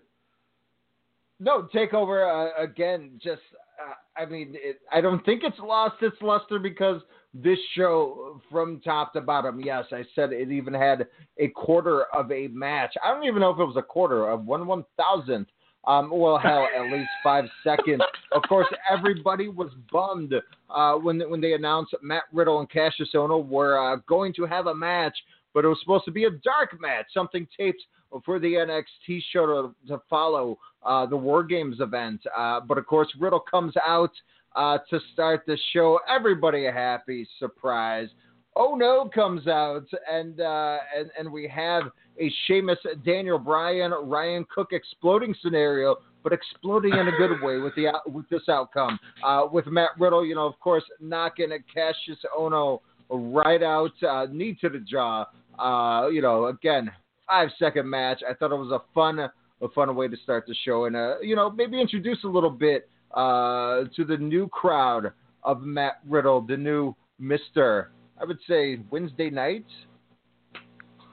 No, 1.40 1.68
Takeover 1.74 2.26
uh, 2.26 2.62
again. 2.62 3.12
Just, 3.22 3.42
uh, 3.80 3.94
I 4.20 4.26
mean, 4.26 4.52
it, 4.54 4.80
I 4.92 5.00
don't 5.00 5.24
think 5.24 5.42
it's 5.44 5.58
lost 5.60 6.02
its 6.02 6.16
luster 6.20 6.58
because 6.58 7.00
this 7.32 7.58
show, 7.76 8.40
from 8.50 8.80
top 8.80 9.12
to 9.12 9.20
bottom, 9.20 9.60
yes, 9.60 9.84
I 9.92 10.04
said 10.14 10.32
it 10.32 10.50
even 10.50 10.74
had 10.74 11.06
a 11.38 11.48
quarter 11.48 12.04
of 12.14 12.30
a 12.32 12.48
match. 12.48 12.94
I 13.04 13.12
don't 13.12 13.24
even 13.24 13.40
know 13.40 13.50
if 13.50 13.58
it 13.58 13.64
was 13.64 13.76
a 13.76 13.82
quarter 13.82 14.28
of 14.28 14.46
one 14.46 14.66
one 14.66 14.84
thousandth. 14.96 15.48
Um, 15.86 16.10
well, 16.10 16.38
hell, 16.38 16.66
at 16.76 16.92
least 16.92 17.08
five 17.22 17.44
seconds. 17.64 18.02
Of 18.32 18.42
course, 18.48 18.66
everybody 18.90 19.48
was 19.48 19.70
bummed 19.92 20.34
uh, 20.68 20.94
when 20.94 21.20
when 21.30 21.40
they 21.40 21.52
announced 21.52 21.94
Matt 22.02 22.24
Riddle 22.32 22.60
and 22.60 22.68
Kassius 22.68 23.14
Ohno 23.14 23.46
were 23.46 23.78
uh, 23.78 23.96
going 24.08 24.32
to 24.34 24.46
have 24.46 24.66
a 24.66 24.74
match, 24.74 25.16
but 25.54 25.64
it 25.64 25.68
was 25.68 25.78
supposed 25.80 26.04
to 26.06 26.10
be 26.10 26.24
a 26.24 26.30
dark 26.30 26.78
match, 26.80 27.06
something 27.14 27.46
taped 27.56 27.82
for 28.24 28.38
the 28.38 28.54
NXT 28.54 29.22
show 29.32 29.46
to, 29.46 29.74
to 29.88 30.00
follow 30.08 30.58
uh, 30.84 31.06
the 31.06 31.16
War 31.16 31.42
Games 31.42 31.80
event. 31.80 32.20
Uh, 32.36 32.60
but 32.60 32.78
of 32.78 32.86
course, 32.86 33.08
Riddle 33.18 33.40
comes 33.40 33.74
out 33.86 34.12
uh, 34.56 34.78
to 34.90 35.00
start 35.12 35.44
the 35.46 35.58
show. 35.72 36.00
Everybody 36.08 36.66
a 36.66 36.72
happy, 36.72 37.26
surprise. 37.38 38.08
Oh 38.56 38.74
no 38.74 39.08
comes 39.14 39.46
out, 39.46 39.86
and 40.10 40.40
uh, 40.40 40.78
and 40.96 41.10
and 41.16 41.32
we 41.32 41.46
have 41.46 41.84
a 42.18 42.32
Sheamus, 42.46 42.78
Daniel 43.04 43.38
Bryan, 43.38 43.92
Ryan 43.92 44.44
Cook 44.52 44.70
exploding 44.72 45.32
scenario, 45.40 45.96
but 46.24 46.32
exploding 46.32 46.94
in 46.94 47.06
a 47.06 47.12
good 47.12 47.40
way 47.40 47.58
with 47.58 47.74
the 47.76 47.92
with 48.06 48.28
this 48.30 48.48
outcome. 48.48 48.98
Uh, 49.24 49.46
with 49.50 49.66
Matt 49.66 49.90
Riddle, 49.98 50.26
you 50.26 50.34
know, 50.34 50.46
of 50.46 50.58
course, 50.58 50.82
knocking 51.00 51.50
Kassius 51.74 52.18
Ohno 52.36 52.80
right 53.10 53.62
out, 53.62 53.92
uh, 54.02 54.26
knee 54.30 54.56
to 54.60 54.68
the 54.68 54.80
jaw. 54.80 55.26
Uh, 55.58 56.08
you 56.08 56.22
know, 56.22 56.46
again, 56.46 56.90
five 57.28 57.50
second 57.58 57.88
match. 57.88 58.22
I 58.28 58.34
thought 58.34 58.50
it 58.52 58.56
was 58.56 58.72
a 58.72 58.82
fun, 58.94 59.18
a 59.20 59.68
fun 59.74 59.94
way 59.94 60.08
to 60.08 60.16
start 60.16 60.44
the 60.46 60.54
show, 60.64 60.86
and 60.86 60.96
uh, 60.96 61.20
you 61.20 61.36
know, 61.36 61.50
maybe 61.50 61.80
introduce 61.80 62.24
a 62.24 62.28
little 62.28 62.50
bit 62.50 62.88
uh, 63.14 63.84
to 63.96 64.04
the 64.04 64.16
new 64.16 64.48
crowd 64.48 65.12
of 65.44 65.62
Matt 65.62 66.00
Riddle, 66.08 66.40
the 66.40 66.56
new 66.56 66.94
Mister. 67.18 67.90
I 68.20 68.24
would 68.24 68.38
say 68.48 68.80
Wednesday 68.90 69.30
night. 69.30 69.66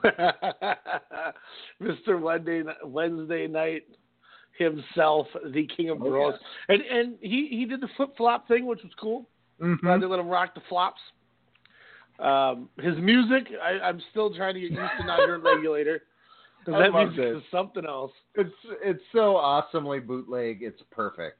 Mr. 1.82 2.20
Wednesday, 2.20 2.62
Wednesday 2.84 3.46
night 3.46 3.84
himself, 4.58 5.26
the 5.52 5.66
King 5.76 5.90
of 5.90 6.00
Oh, 6.02 6.10
Bros. 6.10 6.34
yes. 6.34 6.42
And 6.68 6.82
and 6.98 7.14
he, 7.20 7.48
he 7.50 7.64
did 7.64 7.80
the 7.80 7.88
flip 7.96 8.10
flop 8.16 8.48
thing, 8.48 8.66
which 8.66 8.82
was 8.82 8.92
cool. 9.00 9.28
Mhm. 9.60 9.80
Glad 9.80 10.00
they 10.02 10.06
let 10.06 10.20
him 10.20 10.28
rock 10.28 10.54
the 10.54 10.60
flops. 10.68 11.00
Um, 12.18 12.68
his 12.78 12.96
music, 12.98 13.48
I, 13.62 13.78
I'm 13.86 14.00
still 14.10 14.34
trying 14.34 14.54
to 14.54 14.60
get 14.60 14.70
used 14.70 14.90
to 14.98 15.06
not 15.06 15.20
hearing 15.20 15.42
regulator. 15.42 16.02
'cause 16.64 16.74
I 16.74 16.78
that 16.90 16.92
music 16.94 17.18
it. 17.24 17.36
is 17.36 17.42
something 17.50 17.84
else. 17.86 18.10
It's 18.34 18.54
it's 18.82 19.02
so 19.12 19.36
awesomely 19.36 20.00
bootleg. 20.00 20.62
It's 20.62 20.80
perfect. 20.90 21.38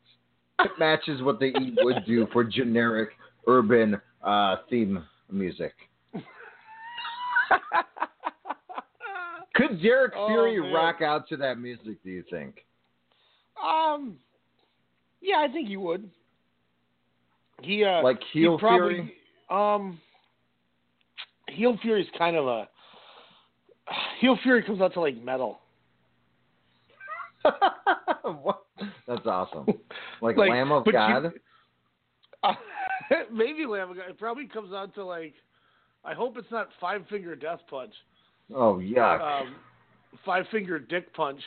It 0.61 0.71
matches 0.79 1.21
what 1.23 1.41
the 1.41 1.47
E 1.47 1.77
would 1.81 2.05
do 2.07 2.27
for 2.33 2.45
generic 2.45 3.11
urban 3.49 4.01
uh, 4.23 4.57
theme 4.71 5.05
music. 5.31 5.73
Could 9.55 9.81
Derek 9.83 10.13
Oh, 10.17 10.27
Fury 10.29 10.61
man. 10.61 10.73
rock 10.73 11.01
out 11.03 11.27
to 11.29 11.37
that 11.39 11.59
music? 11.59 12.03
Do 12.05 12.11
you 12.11 12.23
think? 12.31 12.65
um, 13.65 14.19
yeah, 15.23 15.37
I 15.39 15.49
think 15.51 15.67
he 15.69 15.77
would. 15.79 16.11
He 17.63 17.83
uh, 17.85 18.03
Like 18.03 18.21
he 18.33 18.41
heel 18.41 18.59
probably, 18.59 18.95
Fury? 18.97 19.15
Um, 19.51 19.99
heel 21.57 21.77
Fury 21.83 22.03
is 22.03 22.09
kind 22.19 22.37
of 22.37 22.47
a 22.47 22.69
heel 24.21 24.39
Fury 24.43 24.63
comes 24.63 24.81
out 24.81 24.93
to 24.95 25.01
like 25.01 25.17
metal. 25.23 25.59
That's 29.07 29.27
awesome. 29.27 29.67
Like, 30.23 30.37
Like, 30.39 30.49
Lamb 30.51 30.73
of 30.73 30.85
but 30.85 30.95
you- 30.95 30.99
God. 30.99 31.33
Uh, 32.43 32.53
maybe 33.33 33.67
Lamb 33.67 33.91
of 33.91 33.97
God. 33.97 34.09
It 34.09 34.19
probably 34.19 34.47
comes 34.47 34.73
out 34.73 34.95
to 34.95 35.05
like. 35.05 35.35
I 36.05 36.15
hope 36.15 36.39
it's 36.39 36.51
not 36.51 36.69
Five 36.81 37.03
Finger 37.11 37.37
Death 37.37 37.61
Punch. 37.69 37.93
Oh 38.55 38.77
yuck! 38.77 39.21
Um, 39.43 39.57
five 40.25 40.47
Finger 40.51 40.79
Dick 40.79 41.13
Punch. 41.15 41.41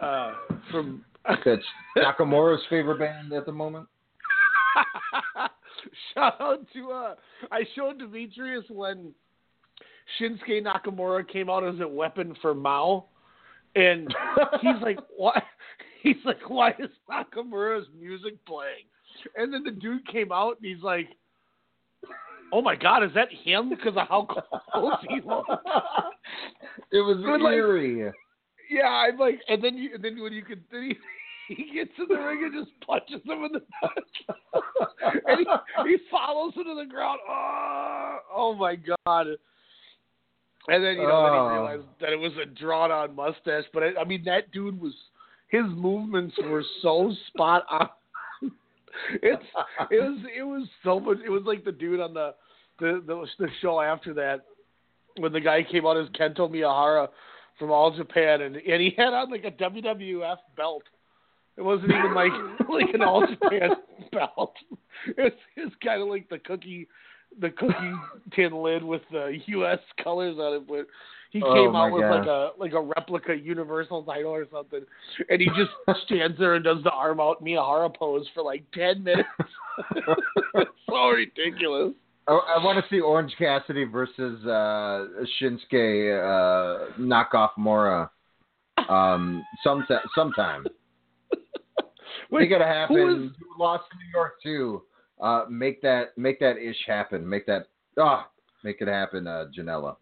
Uh, 0.00 0.34
from 0.70 1.02
That's 1.26 1.62
Nakamura's 1.96 2.60
favorite 2.68 2.98
band 2.98 3.32
at 3.32 3.46
the 3.46 3.52
moment. 3.52 3.86
Shout 6.14 6.40
out 6.40 6.66
to 6.72 6.90
uh 6.90 7.14
I 7.50 7.64
showed 7.74 7.98
Demetrius 7.98 8.64
when 8.68 9.12
Shinsuke 10.20 10.62
Nakamura 10.64 11.28
came 11.28 11.50
out 11.50 11.64
as 11.66 11.80
a 11.80 11.88
weapon 11.88 12.34
for 12.40 12.54
Mao 12.54 13.06
and 13.74 14.14
he's 14.60 14.82
like 14.82 14.98
what 15.16 15.42
he's 16.02 16.16
like 16.24 16.48
why 16.48 16.70
is 16.78 16.90
Nakamura's 17.10 17.86
music 17.98 18.34
playing? 18.46 18.84
And 19.36 19.52
then 19.52 19.64
the 19.64 19.70
dude 19.70 20.06
came 20.08 20.32
out 20.32 20.56
and 20.60 20.66
he's 20.66 20.82
like 20.82 21.08
Oh 22.52 22.62
my 22.62 22.76
god, 22.76 23.04
is 23.04 23.10
that 23.14 23.28
him 23.30 23.68
because 23.68 23.94
of 23.96 24.08
how 24.08 24.26
close 24.72 24.94
he 25.06 25.20
looked? 25.20 25.50
it 26.90 27.00
was 27.00 27.18
But, 27.22 27.42
like, 27.42 27.54
eerie. 27.54 28.10
Yeah, 28.70 28.88
I'm 28.88 29.18
like, 29.18 29.40
and 29.48 29.62
then 29.62 29.76
you, 29.76 29.90
and 29.94 30.02
then 30.02 30.20
when 30.20 30.32
you 30.32 30.42
could, 30.42 30.62
then 30.72 30.82
he, 30.84 30.96
he 31.48 31.70
gets 31.74 31.90
in 31.98 32.06
the 32.08 32.14
ring 32.20 32.44
and 32.44 32.64
just 32.64 32.80
punches 32.86 33.20
him 33.24 33.44
in 33.44 33.52
the 33.52 33.62
nuts, 33.82 34.62
and 35.26 35.38
he, 35.40 35.46
he 35.90 35.96
follows 36.10 36.54
him 36.54 36.64
to 36.64 36.74
the 36.74 36.88
ground. 36.88 37.18
Oh, 37.28 38.18
oh 38.34 38.54
my 38.54 38.76
god! 38.76 39.26
And 40.68 40.84
then 40.84 40.96
you 40.96 41.08
know, 41.08 41.22
then 41.24 41.32
Oh. 41.32 41.48
he 41.48 41.52
realized 41.54 41.88
that 42.00 42.12
it 42.12 42.18
was 42.18 42.32
a 42.42 42.46
drawn-on 42.46 43.14
mustache. 43.16 43.64
But 43.72 43.82
I, 43.82 44.00
I 44.02 44.04
mean, 44.04 44.22
that 44.26 44.50
dude 44.52 44.80
was 44.80 44.92
his 45.48 45.64
movements 45.66 46.36
were 46.44 46.64
so 46.82 47.12
spot 47.28 47.64
on. 47.70 47.88
it's 49.22 49.42
it 49.90 50.00
was 50.02 50.18
it 50.38 50.42
was 50.42 50.68
so 50.84 51.00
much. 51.00 51.18
It 51.24 51.30
was 51.30 51.42
like 51.46 51.64
the 51.64 51.72
dude 51.72 52.00
on 52.00 52.12
the 52.14 52.34
the 52.80 53.02
the, 53.06 53.26
the 53.38 53.48
show 53.62 53.80
after 53.80 54.12
that 54.14 54.40
when 55.18 55.32
the 55.32 55.40
guy 55.40 55.62
came 55.62 55.86
out 55.86 55.96
as 55.96 56.08
Kento 56.10 56.50
Miyahara 56.50 57.08
from 57.58 57.70
All 57.70 57.90
Japan, 57.96 58.42
and 58.42 58.56
and 58.56 58.80
he 58.80 58.94
had 58.96 59.14
on 59.14 59.30
like 59.30 59.44
a 59.44 59.50
WWF 59.50 60.36
belt. 60.56 60.82
It 61.58 61.64
wasn't 61.64 61.90
even 61.90 62.14
like 62.14 62.32
like 62.68 62.94
an 62.94 63.02
All 63.02 63.26
Japan 63.26 63.70
belt. 64.12 64.54
It's 65.08 65.18
was, 65.18 65.32
it 65.56 65.60
was 65.64 65.72
kind 65.84 66.00
of 66.00 66.08
like 66.08 66.28
the 66.28 66.38
cookie 66.38 66.86
the 67.40 67.50
cookie 67.50 67.92
tin 68.34 68.62
lid 68.62 68.82
with 68.84 69.02
the 69.10 69.38
U.S. 69.46 69.80
colors 70.02 70.36
on 70.38 70.54
it, 70.54 70.68
but 70.68 70.86
he 71.30 71.42
Oh, 71.42 71.52
came 71.52 71.76
out 71.76 71.92
with 71.92 72.02
God. 72.02 72.18
like 72.18 72.26
a 72.26 72.50
like 72.58 72.72
a 72.72 72.80
replica 72.96 73.34
Universal 73.34 74.04
title 74.04 74.30
or 74.30 74.46
something, 74.52 74.82
and 75.28 75.40
he 75.40 75.48
just 75.48 75.70
stands 76.06 76.38
there 76.38 76.54
and 76.54 76.64
does 76.64 76.82
the 76.84 76.90
arm 76.90 77.20
out 77.20 77.44
Miyahara 77.44 77.94
pose 77.94 78.26
for 78.34 78.42
like 78.44 78.64
ten 78.72 79.02
minutes. 79.02 79.28
so 80.88 81.08
ridiculous. 81.08 81.92
I, 82.28 82.32
I 82.32 82.64
want 82.64 82.82
to 82.82 82.88
see 82.88 83.00
Orange 83.00 83.34
Cassidy 83.36 83.84
versus 83.84 84.44
uh, 84.46 85.06
Shinsuke 85.40 85.72
uh, 86.22 86.92
knockoff 87.00 87.50
Mora 87.56 88.10
um, 88.88 89.42
sometime. 89.64 90.00
sometime. 90.14 90.66
Wait, 92.30 92.50
Make 92.50 92.60
it 92.60 92.64
happen. 92.64 92.96
who 92.96 93.24
is- 93.26 93.32
lost 93.58 93.84
to 93.90 93.96
New 93.96 94.10
York 94.14 94.34
too? 94.42 94.82
Uh, 95.20 95.44
make 95.48 95.80
that 95.82 96.16
make 96.16 96.38
that 96.40 96.58
ish 96.58 96.84
happen. 96.86 97.28
Make 97.28 97.46
that 97.46 97.66
ah 97.98 98.28
make 98.62 98.80
it 98.80 98.88
happen, 98.88 99.26
uh, 99.26 99.46
Janela. 99.56 99.96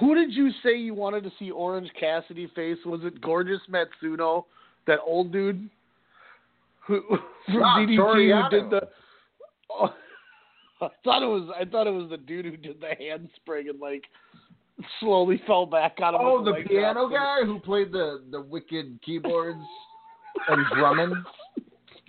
Who 0.00 0.14
did 0.14 0.32
you 0.32 0.50
say 0.62 0.76
you 0.76 0.94
wanted 0.94 1.22
to 1.24 1.30
see 1.38 1.50
Orange 1.50 1.90
Cassidy 1.98 2.46
face? 2.54 2.78
Was 2.86 3.00
it 3.04 3.20
Gorgeous 3.20 3.60
Matsuno, 3.70 4.44
that 4.86 4.98
old 5.04 5.32
dude 5.32 5.68
who 6.86 7.02
from 7.46 7.62
Ah, 7.62 7.78
DDT 7.78 7.98
Toriano. 7.98 8.50
who 8.50 8.60
did 8.60 8.70
the? 8.70 8.88
Oh, 9.70 9.94
I 10.80 10.88
thought 11.04 11.22
it 11.22 11.26
was 11.26 11.50
I 11.58 11.64
thought 11.64 11.86
it 11.86 11.92
was 11.92 12.08
the 12.10 12.16
dude 12.16 12.44
who 12.46 12.56
did 12.56 12.80
the 12.80 12.94
handspring 12.98 13.68
and 13.68 13.78
like 13.80 14.04
slowly 15.00 15.40
fell 15.46 15.66
back 15.66 15.96
on 16.02 16.14
him. 16.14 16.20
Oh, 16.22 16.44
the 16.44 16.54
piano 16.66 17.08
guy 17.08 17.44
who 17.44 17.58
played 17.60 17.92
the 17.92 18.22
the 18.30 18.40
wicked 18.40 18.98
keyboards 19.04 19.58
and 20.48 20.66
drumming. 20.74 21.24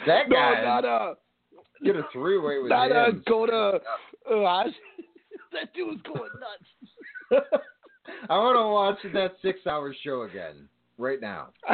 That 0.06 0.30
guy. 0.30 0.56
No, 0.56 0.64
not 0.64 0.86
uh, 0.86 1.14
get 1.84 1.96
a 1.96 2.04
three 2.14 2.38
way 2.38 2.60
with 2.60 2.70
not 2.70 2.92
uh, 2.92 3.10
him. 3.10 3.24
go 3.28 3.46
to. 3.46 3.80
Uh, 4.30 4.64
that 5.54 5.74
dude 5.74 5.88
was 5.88 5.98
going 6.06 6.30
nuts. 6.40 7.46
I 8.30 8.38
want 8.38 8.58
to 8.58 8.68
watch 8.68 9.14
that 9.14 9.36
six 9.42 9.60
hour 9.68 9.94
show 10.04 10.24
again 10.24 10.68
right 10.98 11.20
now. 11.22 11.50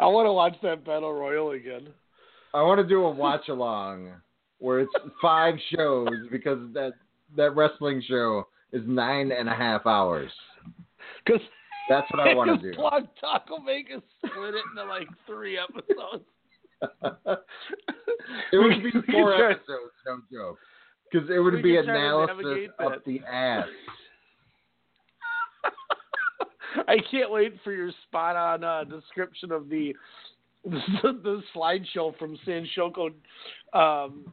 I 0.00 0.06
want 0.06 0.26
to 0.26 0.32
watch 0.32 0.54
that 0.62 0.84
battle 0.84 1.12
royal 1.12 1.52
again. 1.52 1.88
I 2.52 2.62
want 2.62 2.80
to 2.80 2.86
do 2.86 3.04
a 3.04 3.10
watch 3.10 3.48
along 3.48 4.12
where 4.58 4.80
it's 4.80 4.92
five 5.22 5.54
shows 5.74 6.08
because 6.30 6.58
that 6.74 6.92
that 7.36 7.54
wrestling 7.56 8.02
show 8.06 8.46
is 8.72 8.82
nine 8.86 9.32
and 9.32 9.48
a 9.48 9.54
half 9.54 9.86
hours. 9.86 10.30
Because 11.24 11.40
That's 11.90 12.08
what 12.12 12.20
I 12.20 12.34
want 12.34 12.62
to 12.62 12.70
do. 12.70 12.76
Blog 12.76 13.02
Taco 13.20 13.58
Vegas 13.66 14.00
split 14.24 14.54
it 14.54 14.62
into 14.70 14.88
like 14.88 15.08
three 15.26 15.58
episodes. 15.58 16.24
it 18.52 18.58
would 18.58 18.80
be 18.80 18.92
four 19.12 19.36
try- 19.36 19.50
episodes, 19.50 19.92
no 20.06 20.20
joke. 20.32 20.58
Because 21.10 21.28
it 21.28 21.40
would 21.40 21.54
We 21.54 21.62
be 21.62 21.76
could 21.76 21.86
try 21.86 21.94
to 21.94 22.00
analysis 22.00 22.70
up 22.78 23.04
the 23.04 23.20
ass. 23.28 23.66
I 26.86 26.98
can't 27.10 27.32
wait 27.32 27.54
for 27.64 27.72
your 27.72 27.90
spot 28.06 28.36
on 28.36 28.62
uh, 28.62 28.84
description 28.84 29.50
of 29.50 29.68
the 29.68 29.92
the, 30.64 30.78
the 31.02 31.42
slideshow 31.54 32.16
from 32.18 32.38
Sanshoko. 32.46 33.10
Um, 33.72 34.26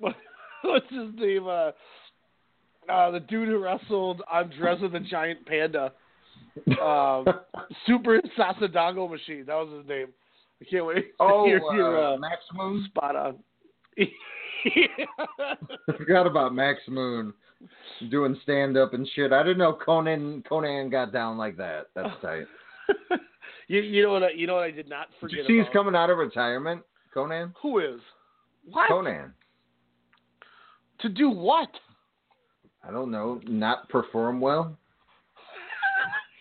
what, 0.00 0.16
what's 0.62 0.90
his 0.90 1.14
name? 1.14 1.46
Uh, 1.46 1.70
uh, 2.90 3.12
the 3.12 3.20
dude 3.20 3.48
who 3.48 3.62
wrestled 3.62 4.20
Andreza 4.34 4.90
the 4.90 4.98
Giant 4.98 5.46
Panda. 5.46 5.92
Um, 6.80 7.26
Super 7.86 8.20
Sasadango 8.38 9.10
Machine. 9.10 9.44
That 9.46 9.54
was 9.54 9.78
his 9.78 9.88
name. 9.88 10.08
I 10.60 10.64
can't 10.70 10.86
wait. 10.86 11.12
oh, 11.20 11.44
hear 11.46 11.58
your 11.74 12.02
uh, 12.02 12.14
uh, 12.14 12.16
Max 12.18 12.42
Moon. 12.54 12.84
spot 12.88 13.16
on. 13.16 13.38
I 13.98 15.96
forgot 15.96 16.26
about 16.26 16.54
Max 16.54 16.80
Moon 16.88 17.32
doing 18.10 18.38
stand 18.42 18.76
up 18.76 18.94
and 18.94 19.08
shit. 19.14 19.32
I 19.32 19.42
didn't 19.42 19.58
know 19.58 19.76
Konnan 19.86 20.44
Konnan 20.46 20.90
got 20.90 21.12
down 21.12 21.36
like 21.36 21.56
that. 21.56 21.86
That's 21.94 22.08
tight. 22.22 22.46
you, 23.68 23.80
you 23.80 24.02
know 24.02 24.12
what? 24.12 24.22
I, 24.22 24.30
you 24.30 24.46
know 24.46 24.54
what 24.54 24.64
I 24.64 24.70
did 24.70 24.88
not 24.88 25.08
forget 25.20 25.38
you 25.38 25.46
see 25.46 25.58
he's 25.58 25.72
coming 25.72 25.94
out 25.94 26.10
of 26.10 26.18
retirement? 26.18 26.82
Konnan? 27.14 27.52
Who 27.62 27.80
is? 27.80 28.00
What? 28.70 28.90
Konnan. 28.90 29.32
To 31.00 31.08
do 31.08 31.30
what? 31.30 31.68
I 32.86 32.90
don't 32.90 33.10
know. 33.10 33.40
Not 33.46 33.88
perform 33.88 34.40
well? 34.40 34.76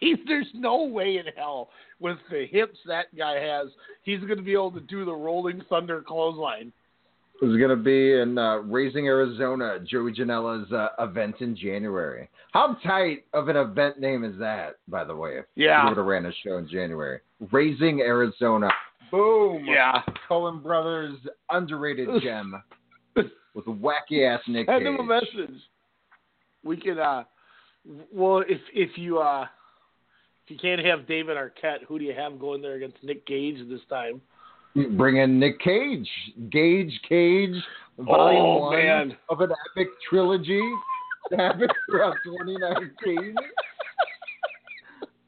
He's, 0.04 0.18
there's 0.28 0.48
no 0.54 0.84
way 0.84 1.18
in 1.18 1.26
hell 1.36 1.70
with 2.00 2.18
the 2.30 2.46
hips 2.50 2.78
that 2.86 3.16
guy 3.18 3.40
has, 3.40 3.68
he's 4.04 4.20
going 4.22 4.38
to 4.38 4.44
be 4.44 4.54
able 4.54 4.72
to 4.72 4.82
do 4.82 5.06
the 5.06 5.14
Rolling 5.14 5.62
Thunder 5.70 6.02
clothesline. 6.02 6.72
It 7.42 7.46
going 7.58 7.70
to 7.70 7.76
be 7.76 8.14
in 8.14 8.38
uh, 8.38 8.58
Raising 8.60 9.08
Arizona, 9.08 9.78
Joey 9.80 10.14
Janela's 10.14 10.72
uh, 10.72 10.90
event 11.00 11.36
in 11.40 11.58
January. 11.58 12.30
How 12.54 12.78
tight 12.84 13.26
of 13.34 13.50
an 13.50 13.58
event 13.58 14.00
name 14.00 14.24
is 14.24 14.38
that, 14.40 14.76
by 14.88 15.04
the 15.04 15.16
way? 15.16 15.40
If 15.40 15.46
Yeah. 15.56 15.84
you 15.84 15.90
would 15.90 15.98
have 15.98 16.06
ran 16.06 16.26
a 16.26 16.32
show 16.44 16.58
in 16.58 16.70
January. 16.70 17.20
Raising 17.52 18.00
Arizona. 18.02 18.70
Boom. 19.12 19.66
Yeah. 19.66 20.04
Coen 20.30 20.62
Brothers 20.64 21.18
underrated 21.50 22.08
gem 22.24 22.62
with 23.16 23.68
a 23.68 23.72
wacky 23.72 24.26
ass 24.26 24.42
Nick 24.48 24.68
Send 24.68 24.88
him 24.88 24.98
a 25.00 25.04
message. 25.04 25.60
We 26.64 26.78
could, 26.78 27.00
uh, 27.00 27.24
well, 28.14 28.44
if 28.48 28.62
if 28.74 28.98
you 28.98 29.20
uh, 29.20 29.48
if 30.46 30.52
you 30.52 30.58
can't 30.58 30.86
have 30.86 31.08
David 31.08 31.38
Arquette, 31.38 31.84
who 31.88 31.98
do 32.00 32.06
you 32.06 32.14
have 32.14 32.40
going 32.40 32.62
there 32.62 32.74
against 32.76 32.98
Nick 33.04 33.26
Gage 33.26 33.58
this 33.70 33.80
time? 33.90 34.22
Bring 34.98 35.18
in 35.18 35.40
Nick 35.40 35.60
Cage. 35.62 36.10
Gage 36.52 37.00
Cage, 37.08 37.56
oh, 38.00 38.04
volume 38.04 38.42
Oh, 38.42 38.58
one 38.60 38.76
man. 38.76 39.18
of 39.30 39.42
an 39.42 39.52
epic 39.72 39.88
trilogy 40.10 40.62
happen 41.38 41.68
throughout 41.90 42.16
2019. 42.26 43.36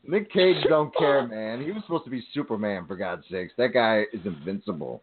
Nick 0.08 0.32
Cage 0.32 0.64
don't 0.68 0.96
care, 0.98 1.28
man. 1.28 1.64
He 1.64 1.72
was 1.72 1.82
supposed 1.84 2.04
to 2.06 2.12
be 2.12 2.24
Superman, 2.34 2.86
for 2.86 2.96
God's 2.96 3.24
sakes. 3.32 3.54
That 3.58 3.70
guy 3.74 4.04
is 4.12 4.20
invincible. 4.26 5.02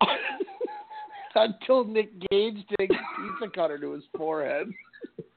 Until 1.34 1.84
Nick 1.84 2.10
Gage 2.30 2.64
takes 2.78 2.94
a 2.94 3.40
pizza 3.40 3.54
cutter 3.54 3.78
to 3.78 3.92
his 3.92 4.04
forehead. 4.16 4.68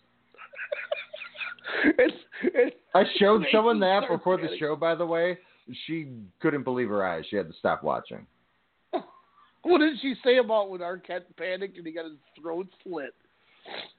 it's, 1.86 2.16
it's 2.44 2.76
I 2.94 3.04
showed 3.18 3.46
someone 3.52 3.80
that 3.80 4.04
before 4.10 4.38
the 4.38 4.50
show, 4.60 4.76
by 4.76 4.96
the 4.96 5.06
way. 5.06 5.38
She 5.88 6.10
couldn't 6.42 6.64
believe 6.64 6.90
her 6.90 7.06
eyes. 7.06 7.24
She 7.30 7.38
had 7.38 7.48
to 7.48 7.54
stop 7.58 7.84
watching. 7.84 8.26
What 9.66 9.78
did 9.78 9.98
she 10.02 10.14
say 10.26 10.40
about 10.40 10.70
when 10.70 10.82
Arquette 10.82 11.24
panicked 11.38 11.78
and 11.78 11.88
he 11.88 11.94
got 11.94 12.04
his 12.04 12.18
throat 12.38 12.68
slit? 12.84 13.14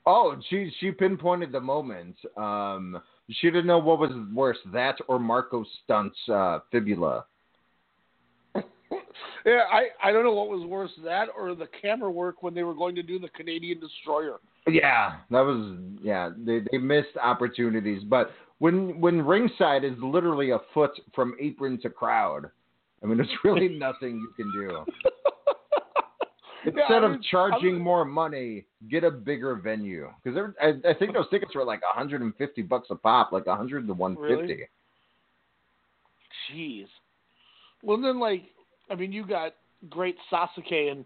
Oh, 0.04 0.36
she 0.50 0.70
she 0.78 0.90
pinpointed 0.90 1.52
the 1.52 1.60
moment. 1.60 2.16
Um, 2.36 3.00
she 3.30 3.46
didn't 3.46 3.66
know 3.66 3.78
what 3.78 3.98
was 3.98 4.10
worse, 4.34 4.58
that 4.74 4.96
or 5.08 5.18
Marko 5.18 5.64
Stunt's 5.82 6.18
uh, 6.28 6.58
fibula. 6.70 7.24
Yeah, 9.46 9.60
I 9.70 9.88
I 10.02 10.12
don't 10.12 10.24
know 10.24 10.32
what 10.32 10.48
was 10.48 10.66
worse, 10.66 10.90
that 11.04 11.28
or 11.36 11.54
the 11.54 11.68
camera 11.80 12.10
work 12.10 12.42
when 12.42 12.54
they 12.54 12.62
were 12.62 12.74
going 12.74 12.94
to 12.94 13.02
do 13.02 13.18
the 13.18 13.28
Canadian 13.28 13.78
Destroyer. 13.78 14.38
Yeah, 14.66 15.16
that 15.30 15.40
was 15.40 15.76
yeah. 16.02 16.30
They 16.36 16.60
they 16.70 16.78
missed 16.78 17.16
opportunities, 17.22 18.02
but 18.04 18.30
when 18.58 18.98
when 19.00 19.20
ringside 19.20 19.84
is 19.84 19.92
literally 20.02 20.50
a 20.50 20.58
foot 20.72 20.92
from 21.14 21.34
apron 21.40 21.80
to 21.82 21.90
crowd, 21.90 22.50
I 23.02 23.06
mean, 23.06 23.18
there's 23.18 23.28
really 23.44 23.68
nothing 23.78 24.16
you 24.16 24.32
can 24.36 24.50
do. 24.52 24.84
Instead 26.66 26.82
Yeah, 26.88 26.94
I 27.08 27.12
of 27.14 27.22
charging 27.24 27.74
I'm- 27.74 27.82
more 27.82 28.06
money, 28.06 28.64
get 28.90 29.04
a 29.04 29.10
bigger 29.10 29.54
venue 29.56 30.08
because 30.22 30.54
I, 30.58 30.68
I 30.88 30.94
think 30.94 31.12
those 31.12 31.28
tickets 31.28 31.54
were 31.54 31.62
like 31.64 31.82
150 31.82 32.62
bucks 32.62 32.88
a 32.90 32.94
pop, 32.94 33.32
like 33.32 33.46
100 33.46 33.86
to 33.86 33.92
150. 33.92 34.52
Really? 34.54 34.68
Jeez. 36.50 36.86
Well, 37.82 38.00
then, 38.00 38.18
like, 38.18 38.44
I 38.90 38.94
mean, 38.94 39.12
you 39.12 39.26
got 39.26 39.54
great 39.90 40.16
Sasuke 40.32 40.90
and 40.90 41.04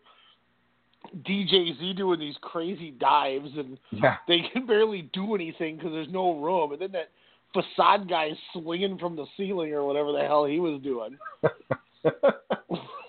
DJ 1.22 1.78
Z 1.78 1.94
doing 1.94 2.20
these 2.20 2.36
crazy 2.40 2.90
dives, 2.92 3.50
and 3.56 3.78
Yeah, 3.90 4.16
they 4.26 4.40
can 4.52 4.66
barely 4.66 5.02
do 5.12 5.34
anything 5.34 5.76
because 5.76 5.92
there's 5.92 6.08
no 6.10 6.38
room. 6.40 6.72
And 6.72 6.80
then 6.80 6.92
that 6.92 7.10
facade 7.52 8.08
guy 8.08 8.30
swinging 8.52 8.98
from 8.98 9.16
the 9.16 9.26
ceiling 9.36 9.72
or 9.72 9.84
whatever 9.84 10.12
the 10.12 10.20
hell 10.20 10.44
he 10.44 10.60
was 10.60 10.80
doing. 10.82 11.16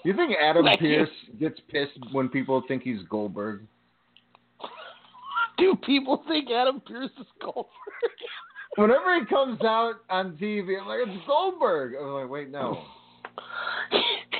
you 0.03 0.13
think 0.15 0.33
Adam 0.41 0.65
Like- 0.65 0.79
Pearce 0.79 1.09
gets 1.39 1.59
pissed 1.69 1.99
when 2.11 2.29
people 2.29 2.63
think 2.67 2.83
he's 2.83 3.01
Goldberg? 3.09 3.61
Do 5.57 5.75
people 5.85 6.23
think 6.27 6.49
Adam 6.49 6.81
Pearce 6.85 7.11
is 7.19 7.25
Goldberg? 7.41 7.65
Whenever 8.75 9.19
he 9.19 9.25
comes 9.25 9.59
out 9.61 9.95
on 10.09 10.37
TV, 10.37 10.79
I'm 10.79 10.87
like, 10.87 10.99
it's 11.05 11.25
Goldberg. 11.27 11.95
I'm 11.99 12.13
like, 12.13 12.29
wait, 12.29 12.49
no. 12.49 12.81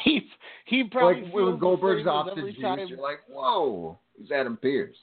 he 0.03 0.21
he 0.69 0.83
probably 0.83 1.23
like 1.23 1.31
feels 1.31 1.33
when 1.33 1.51
the 1.53 1.57
Goldberg's 1.57 2.01
same 2.01 2.07
off 2.09 2.27
as 2.29 2.35
the 2.35 2.51
juice, 2.51 2.61
time. 2.61 2.79
you're 2.87 2.99
like, 2.99 3.19
whoa, 3.27 3.97
he's 4.17 4.31
Adam 4.31 4.57
Pearce. 4.57 4.95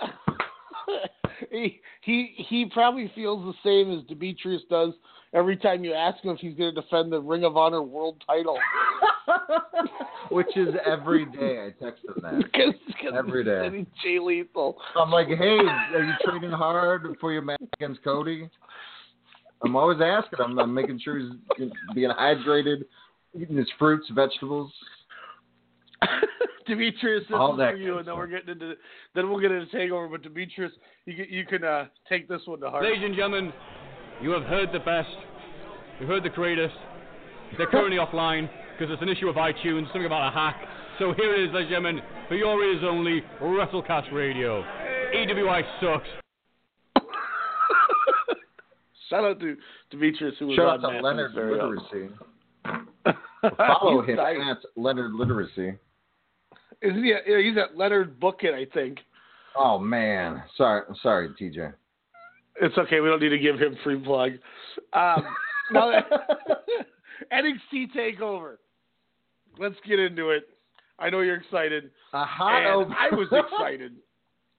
he 1.50 1.80
he 2.02 2.34
he 2.36 2.66
probably 2.66 3.10
feels 3.14 3.44
the 3.44 3.68
same 3.68 3.96
as 3.96 4.04
Demetrius 4.06 4.62
does 4.68 4.94
every 5.32 5.56
time 5.56 5.84
you 5.84 5.92
ask 5.92 6.22
him 6.24 6.30
if 6.30 6.38
he's 6.40 6.56
going 6.56 6.74
to 6.74 6.80
defend 6.80 7.12
the 7.12 7.20
Ring 7.20 7.44
of 7.44 7.56
Honor 7.56 7.82
World 7.82 8.22
Title. 8.26 8.58
Which 10.30 10.56
is 10.56 10.74
every 10.84 11.26
day. 11.26 11.66
I 11.66 11.84
text 11.84 12.04
him 12.04 12.14
that. 12.22 12.38
because 12.52 12.74
because 12.86 13.12
Every 13.16 13.44
day. 13.44 13.86
Jay 14.02 14.18
Lethal. 14.18 14.76
I'm 14.96 15.10
like, 15.10 15.28
hey, 15.28 15.58
are 15.58 16.02
you 16.02 16.14
training 16.24 16.50
hard 16.50 17.06
for 17.20 17.32
your 17.32 17.42
match 17.42 17.62
against 17.74 18.02
Cody? 18.02 18.48
I'm 19.62 19.76
always 19.76 19.98
asking 20.02 20.44
him. 20.44 20.58
I'm 20.58 20.74
making 20.74 21.00
sure 21.02 21.18
he's 21.18 21.30
being 21.94 22.10
hydrated, 22.10 22.84
eating 23.34 23.56
his 23.56 23.68
fruits, 23.78 24.06
vegetables. 24.14 24.72
Demetrius, 26.66 27.24
this 27.28 27.36
All 27.36 27.52
is 27.52 27.58
that 27.58 27.72
for 27.72 27.76
you, 27.76 27.98
and 27.98 28.08
then 28.08 28.16
we're 28.16 28.26
getting 28.26 28.50
into 28.50 28.74
then 29.14 29.30
we'll 29.30 29.40
get 29.40 29.52
into 29.52 29.66
takeover. 29.74 30.10
But 30.10 30.22
Demetrius, 30.22 30.72
you 31.04 31.14
can, 31.14 31.26
you 31.30 31.46
can 31.46 31.64
uh, 31.64 31.86
take 32.08 32.28
this 32.28 32.42
one 32.44 32.60
to 32.60 32.70
heart. 32.70 32.84
Ladies 32.84 33.02
and 33.04 33.14
gentlemen, 33.14 33.52
you 34.20 34.30
have 34.30 34.42
heard 34.44 34.70
the 34.72 34.80
best. 34.80 35.08
You've 36.00 36.08
heard 36.08 36.24
the 36.24 36.30
greatest. 36.30 36.74
They're 37.56 37.68
currently 37.68 37.96
offline 38.04 38.48
because 38.72 38.92
it's 38.92 39.02
an 39.02 39.08
issue 39.08 39.28
of 39.28 39.36
iTunes, 39.36 39.86
something 39.86 40.06
about 40.06 40.28
a 40.28 40.32
hack. 40.32 40.56
So 40.98 41.12
here 41.14 41.34
it 41.34 41.48
is, 41.48 41.54
ladies 41.54 41.68
and 41.74 41.84
gentlemen, 41.84 42.02
for 42.28 42.34
your 42.34 42.62
ears 42.62 42.82
only, 42.84 43.22
WrestleCast 43.40 44.12
Radio. 44.12 44.64
EWI 45.14 45.62
sucks. 45.80 46.08
Shout 49.10 49.24
out 49.24 49.40
to 49.40 49.56
Demetrius, 49.90 50.34
who 50.38 50.48
was 50.48 50.56
Shout 50.56 50.84
on 50.84 50.84
out 50.84 50.90
to 50.90 51.00
Leonard. 51.00 51.32
Literacy. 51.34 52.08
Follow 53.56 54.02
He's 54.02 54.10
him 54.10 54.16
nice. 54.16 54.36
at 54.50 54.56
Leonard 54.76 55.12
Literacy. 55.12 55.78
Isn't 56.82 57.02
he? 57.04 57.10
yeah, 57.26 57.40
He's 57.42 57.56
at 57.56 57.76
Leonard 57.76 58.20
Bookit, 58.20 58.54
I 58.54 58.66
think. 58.72 58.98
Oh 59.56 59.78
man, 59.78 60.42
sorry, 60.56 60.82
sorry, 61.02 61.30
TJ. 61.40 61.72
It's 62.60 62.76
okay. 62.76 63.00
We 63.00 63.08
don't 63.08 63.20
need 63.20 63.30
to 63.30 63.38
give 63.38 63.58
him 63.58 63.76
free 63.82 63.98
plug. 63.98 64.32
Um, 64.92 65.24
now 65.70 65.92
NXT 67.32 67.92
Takeover. 67.96 68.56
Let's 69.58 69.76
get 69.86 69.98
into 69.98 70.30
it. 70.30 70.48
I 70.98 71.10
know 71.10 71.20
you're 71.20 71.36
excited. 71.36 71.90
A 72.12 72.24
hot 72.24 72.82
and. 72.82 72.94
I 72.94 73.14
was 73.14 73.28
excited. 73.32 73.92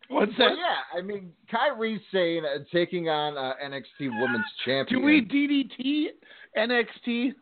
What's 0.10 0.32
that? 0.38 0.52
Well, 0.52 0.58
yeah, 0.58 0.98
I 0.98 1.02
mean, 1.02 1.32
Kairi 1.52 2.00
Sane 2.14 2.44
uh, 2.46 2.64
taking 2.72 3.10
on 3.10 3.38
uh, 3.38 3.54
NXT 3.64 4.10
Women's 4.22 4.46
Champion. 4.66 5.02
Do 5.02 5.06
we 5.06 5.22
DDT 5.22 6.06
NXT? 6.58 7.34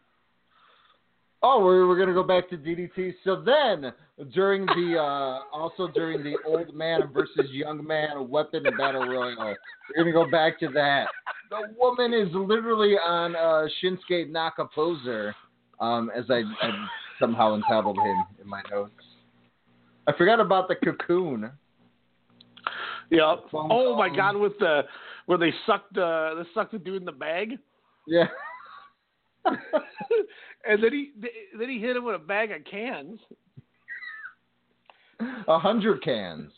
Oh, 1.44 1.64
we're, 1.64 1.88
we're 1.88 2.00
gonna 2.00 2.14
go 2.14 2.24
back 2.24 2.50
to 2.50 2.58
DDT. 2.58 3.14
So 3.24 3.44
then, 3.44 3.94
during 4.34 4.66
the 4.66 4.98
uh, 4.98 5.56
also 5.56 5.88
during 5.90 6.24
the 6.24 6.38
old 6.46 6.74
man 6.74 7.02
versus 7.14 7.50
young 7.52 7.86
man 7.86 8.30
weapon 8.30 8.64
battle 8.78 9.06
royal, 9.06 9.56
we're 9.96 10.04
gonna 10.04 10.14
go 10.14 10.30
back 10.30 10.60
to 10.62 10.70
that. 10.70 11.08
The 11.50 11.74
woman 11.78 12.14
is 12.14 12.30
literally 12.34 12.96
on 12.96 13.36
uh, 13.36 13.68
Shinsuke 13.84 14.32
Nakaposer, 14.32 15.34
um, 15.80 16.10
as 16.16 16.26
I, 16.30 16.44
I 16.62 16.88
somehow 17.20 17.56
entitled 17.56 17.98
him 17.98 18.24
in 18.42 18.48
my 18.48 18.62
notes. 18.72 18.94
I 20.08 20.14
forgot 20.18 20.40
about 20.40 20.68
the 20.68 20.76
cocoon. 20.76 21.52
Yeah. 23.10 23.36
Phone 23.52 23.70
Oh 23.72 23.96
my. 23.98 24.14
God! 24.16 24.38
With 24.38 24.58
the 24.60 24.84
where 25.26 25.38
they 25.38 25.54
sucked 25.66 25.98
uh, 25.98 26.36
they 26.36 26.44
sucked 26.54 26.72
the 26.72 26.80
dude 26.80 26.98
in 26.98 27.06
the 27.06 27.12
bag, 27.12 27.58
Yeah. 28.08 28.28
and 29.46 30.84
then 30.84 30.92
he 30.92 31.12
then 31.58 31.70
he 31.70 31.80
hit 31.80 31.98
him 31.98 32.06
with 32.06 32.16
a 32.16 32.20
bag 32.20 32.52
of 32.52 32.64
cans. 32.64 33.20
A 35.48 35.60
hundred 35.60 36.04
cans. 36.04 36.52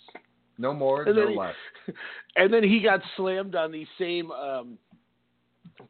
No 0.57 0.73
more, 0.73 1.03
And 1.03 1.15
no 1.15 1.27
he, 1.29 1.35
less. 1.35 1.55
and 2.35 2.51
then 2.51 2.63
he 2.63 2.79
got 2.81 3.01
slammed 3.15 3.55
on 3.55 3.71
these 3.71 3.87
same 3.99 4.31
um, 4.31 4.77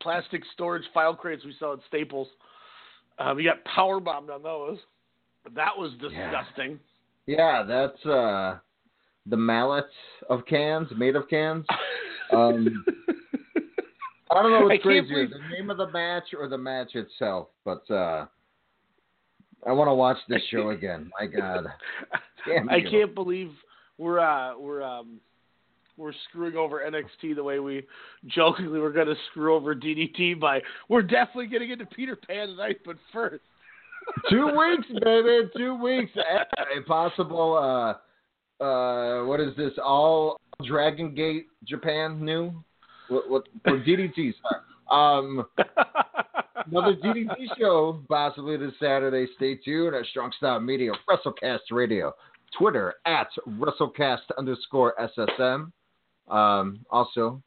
plastic 0.02 0.44
storage 0.54 0.84
file 0.94 1.16
crates 1.16 1.46
we 1.46 1.56
saw 1.58 1.74
at 1.74 1.80
Staples. 1.88 2.28
Um, 3.20 3.38
he 3.38 3.46
got 3.46 3.64
power 3.64 4.00
bombed 4.00 4.30
on 4.30 4.44
those. 4.44 4.78
That 5.56 5.72
was 5.78 5.92
disgusting. 6.02 6.80
Yeah, 7.26 7.64
that's 7.68 8.06
uh 8.06 8.60
the 9.26 9.38
mallet 9.38 9.86
of 10.30 10.46
cans, 10.46 10.88
made 10.96 11.16
of 11.16 11.28
cans. 11.30 11.66
Um, 12.32 12.86
I 14.32 14.42
don't 14.44 14.52
know 14.52 14.68
what's 14.68 14.82
crazier, 14.82 15.28
the 15.28 15.56
name 15.56 15.70
of 15.70 15.78
the 15.78 15.90
match 15.92 16.24
or 16.38 16.48
the 16.48 16.58
match 16.58 16.96
itself, 16.96 17.48
but 17.64 17.90
uh 17.90 18.26
I 19.66 19.72
want 19.72 19.90
to 19.90 19.94
watch 19.94 20.18
this 20.30 20.42
show 20.50 20.70
again. 20.70 21.10
My 21.20 21.26
God, 21.28 21.66
Damn 22.48 22.70
I 22.70 22.78
you. 22.78 22.90
can't 22.90 23.16
believe 23.16 23.52
we're 23.98 24.20
uh, 24.20 24.58
we're 24.58 24.84
um, 24.84 25.20
we're 25.98 26.14
screwing 26.30 26.56
over 26.56 26.82
NXT 26.88 27.36
the 27.36 27.44
way 27.44 27.60
we 27.60 27.84
jokingly 28.28 28.80
were 28.80 28.92
going 28.92 29.08
to 29.08 29.16
screw 29.32 29.56
over 29.56 29.76
DDT 29.76 30.40
by 30.40 30.62
we're 30.90 31.02
definitely 31.02 31.48
getting 31.48 31.72
into 31.72 31.86
Peter 31.86 32.16
Pan 32.16 32.50
tonight, 32.50 32.78
but 32.86 32.96
first. 33.12 33.44
two 34.30 34.46
weeks, 34.46 34.88
baby, 35.04 35.50
two 35.58 35.76
weeks. 35.82 36.12
A 36.78 36.82
possible 36.84 37.58
uh 37.58 38.64
uh 38.64 39.26
what 39.26 39.40
is 39.40 39.56
this? 39.58 39.74
All 39.84 40.40
Dragon 40.66 41.14
Gate 41.14 41.48
Japan 41.68 42.24
new? 42.24 42.54
What 43.10 43.30
what 43.30 43.48
for 43.64 43.80
DDT? 43.80 44.34
Sorry. 44.42 44.62
Um 44.90 45.46
Another 46.70 46.96
DDT 46.96 47.58
show 47.58 48.02
possibly 48.10 48.58
this 48.58 48.74
Saturday. 48.80 49.28
Stay 49.38 49.56
tuned 49.56 49.96
at 49.96 50.06
Strong 50.08 50.34
Style 50.38 50.60
Media, 50.60 50.92
WrestleCast 51.10 51.60
Radio, 51.72 52.14
Twitter 52.58 52.96
at 53.06 53.28
WrestleCast 53.48 54.22
underscore 54.38 54.94
SSM. 55.18 55.72
Um, 56.28 56.86
also 56.90 57.42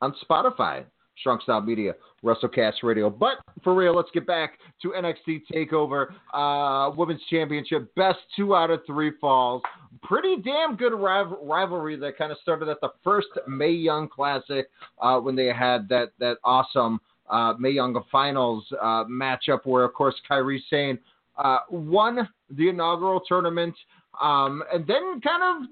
on 0.00 0.14
Spotify, 0.28 0.84
Strong 1.20 1.40
Style 1.42 1.60
Media, 1.60 1.94
WrestleCast 2.24 2.82
Radio. 2.82 3.10
But 3.10 3.38
for 3.62 3.74
real, 3.74 3.94
let's 3.94 4.10
get 4.12 4.26
back 4.26 4.58
to 4.82 4.88
NXT 4.90 5.42
Takeover 5.52 6.08
uh, 6.34 6.94
Women's 6.96 7.22
Championship. 7.30 7.94
Best 7.94 8.18
two 8.36 8.54
out 8.54 8.70
of 8.70 8.80
three 8.86 9.12
falls. 9.20 9.62
Pretty 10.02 10.36
damn 10.36 10.76
good 10.76 10.92
rival- 10.92 11.44
rivalry 11.44 11.96
that 11.96 12.16
kind 12.16 12.32
of 12.32 12.38
started 12.42 12.68
at 12.68 12.80
the 12.80 12.90
first 13.02 13.28
Mae 13.46 13.70
Young 13.70 14.08
Classic 14.08 14.68
uh, 15.00 15.18
when 15.18 15.34
they 15.34 15.46
had 15.46 15.88
that 15.88 16.12
that 16.18 16.38
awesome 16.44 17.00
uh, 17.30 17.54
Mae 17.58 17.70
Young 17.70 18.00
Finals 18.10 18.64
uh, 18.80 19.04
matchup 19.04 19.60
where, 19.64 19.84
of 19.84 19.92
course, 19.94 20.14
Kairi 20.30 20.58
Sane 20.70 20.98
uh, 21.36 21.58
won 21.70 22.28
the 22.50 22.68
inaugural 22.68 23.20
tournament 23.20 23.74
um, 24.20 24.62
and 24.72 24.86
then 24.86 25.20
kind 25.20 25.42
of 25.42 25.68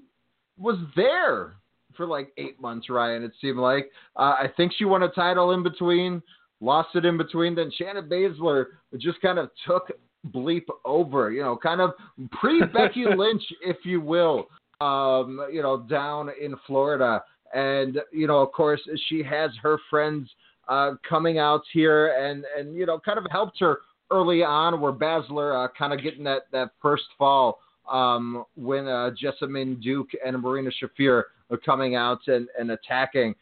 was 0.57 0.77
there 0.95 1.55
for 1.95 2.05
like 2.05 2.31
eight 2.37 2.61
months, 2.61 2.89
Ryan, 2.89 3.23
it 3.23 3.31
seemed 3.41 3.57
like. 3.57 3.89
Uh, 4.15 4.35
I 4.39 4.47
think 4.55 4.71
she 4.77 4.85
won 4.85 5.03
a 5.03 5.09
title 5.09 5.51
in 5.51 5.63
between, 5.63 6.21
lost 6.61 6.89
it 6.95 7.05
in 7.05 7.17
between. 7.17 7.55
Then 7.55 7.71
Shayna 7.79 8.07
Baszler 8.07 8.65
just 8.97 9.19
kind 9.21 9.39
of 9.39 9.49
took 9.65 9.91
bleep 10.27 10.65
over, 10.85 11.31
you 11.31 11.41
know, 11.41 11.57
kind 11.57 11.81
of 11.81 11.91
pre 12.31 12.61
Becky 12.61 13.05
Lynch, 13.17 13.43
if 13.61 13.77
you 13.83 13.99
will, 13.99 14.47
um, 14.81 15.45
you 15.51 15.61
know, 15.61 15.85
down 15.89 16.29
in 16.41 16.55
Florida. 16.65 17.23
And, 17.53 17.99
you 18.11 18.27
know, 18.27 18.39
of 18.39 18.51
course, 18.51 18.81
she 19.07 19.23
has 19.23 19.51
her 19.61 19.77
friends 19.89 20.29
uh, 20.67 20.91
coming 21.07 21.39
out 21.39 21.61
here 21.71 22.07
and, 22.07 22.43
and, 22.57 22.75
you 22.75 22.85
know, 22.85 22.99
kind 22.99 23.17
of 23.17 23.25
helped 23.31 23.59
her 23.59 23.79
early 24.11 24.43
on 24.43 24.79
where 24.81 24.91
Baszler 24.91 25.65
uh, 25.65 25.69
kind 25.77 25.93
of 25.93 26.03
getting 26.03 26.23
that, 26.25 26.43
that 26.51 26.71
first 26.81 27.05
fall 27.17 27.59
um, 27.89 28.45
when 28.55 28.87
uh, 28.87 29.11
Jessamyn 29.21 29.81
Duke 29.81 30.09
and 30.25 30.41
Marina 30.41 30.69
Shafir 30.81 31.23
are 31.49 31.57
coming 31.57 31.95
out 31.95 32.19
and, 32.27 32.47
and 32.59 32.71
attacking. 32.71 33.35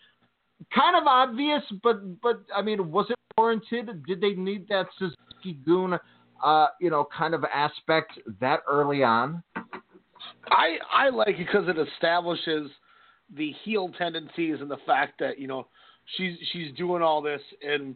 Kind 0.73 0.95
of 0.95 1.03
obvious, 1.05 1.63
but 1.83 2.21
but 2.21 2.43
I 2.55 2.61
mean, 2.61 2.91
was 2.91 3.07
it 3.09 3.17
warranted? 3.37 4.05
Did 4.05 4.21
they 4.21 4.31
need 4.31 4.67
that 4.69 4.87
Suzuki 4.97 5.59
Goon, 5.65 5.99
uh, 6.43 6.67
you 6.79 6.89
know, 6.89 7.07
kind 7.15 7.33
of 7.33 7.43
aspect 7.43 8.13
that 8.39 8.61
early 8.69 9.03
on? 9.03 9.43
I 10.47 10.77
I 10.91 11.09
like 11.09 11.29
it 11.29 11.37
because 11.39 11.67
it 11.67 11.77
establishes 11.77 12.71
the 13.35 13.51
heel 13.63 13.89
tendencies 13.97 14.57
and 14.61 14.69
the 14.69 14.77
fact 14.85 15.19
that 15.19 15.39
you 15.39 15.47
know 15.47 15.67
she's 16.17 16.37
she's 16.51 16.71
doing 16.75 17.01
all 17.01 17.21
this 17.21 17.41
and 17.67 17.95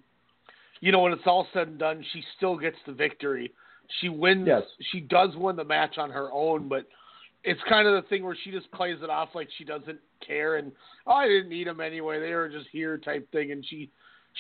you 0.82 0.92
know 0.92 1.00
when 1.00 1.14
it's 1.14 1.22
all 1.26 1.48
said 1.54 1.68
and 1.68 1.80
done 1.80 2.04
she 2.12 2.24
still 2.36 2.58
gets 2.58 2.78
the 2.88 2.92
victory 2.92 3.54
she 4.00 4.10
wins 4.10 4.48
Yes. 4.48 4.64
she 4.92 5.00
does 5.00 5.30
win 5.36 5.56
the 5.56 5.64
match 5.64 5.98
on 5.98 6.10
her 6.10 6.32
own 6.32 6.68
but 6.68 6.86
it's 7.44 7.62
kind 7.70 7.88
of 7.88 8.02
the 8.02 8.08
thing 8.10 8.24
where 8.24 8.38
she 8.44 8.52
just 8.52 8.72
plays 8.72 8.98
it 9.02 9.10
off 9.10 9.30
like 9.34 9.48
she 9.58 9.64
doesn't 9.64 10.00
care 10.26 10.58
and 10.58 10.72
oh 11.08 11.14
I 11.14 11.28
didn't 11.28 11.50
need 11.50 11.68
them 11.68 11.82
anyway 11.82 12.20
they 12.20 12.34
were 12.34 12.50
just 12.50 12.68
here 12.72 12.98
type 12.98 13.32
thing 13.32 13.52
and 13.52 13.66
she 13.66 13.90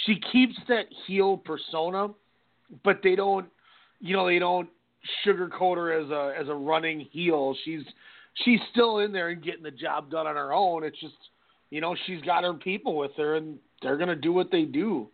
she 0.05 0.19
keeps 0.31 0.55
that 0.67 0.85
heel 1.07 1.37
persona 1.37 2.09
but 2.83 2.99
they 3.03 3.15
don't 3.15 3.47
you 3.99 4.15
know 4.15 4.27
they 4.27 4.39
don't 4.39 4.69
sugarcoat 5.25 5.77
her 5.77 5.93
as 5.93 6.09
a 6.09 6.39
as 6.39 6.49
a 6.49 6.53
running 6.53 6.99
heel 7.11 7.55
she's 7.63 7.83
she's 8.45 8.59
still 8.71 8.99
in 8.99 9.11
there 9.11 9.29
and 9.29 9.43
getting 9.43 9.63
the 9.63 9.71
job 9.71 10.09
done 10.09 10.27
on 10.27 10.35
her 10.35 10.53
own. 10.53 10.83
It's 10.83 10.99
just, 10.99 11.15
you 11.69 11.81
know, 11.81 11.95
she's 12.05 12.21
got 12.21 12.43
her 12.43 12.53
people 12.53 12.95
with 12.97 13.11
her, 13.17 13.35
and 13.35 13.57
they're 13.81 13.97
gonna 13.97 14.15
do 14.15 14.33
what 14.33 14.51
they 14.51 14.63
do. 14.63 15.07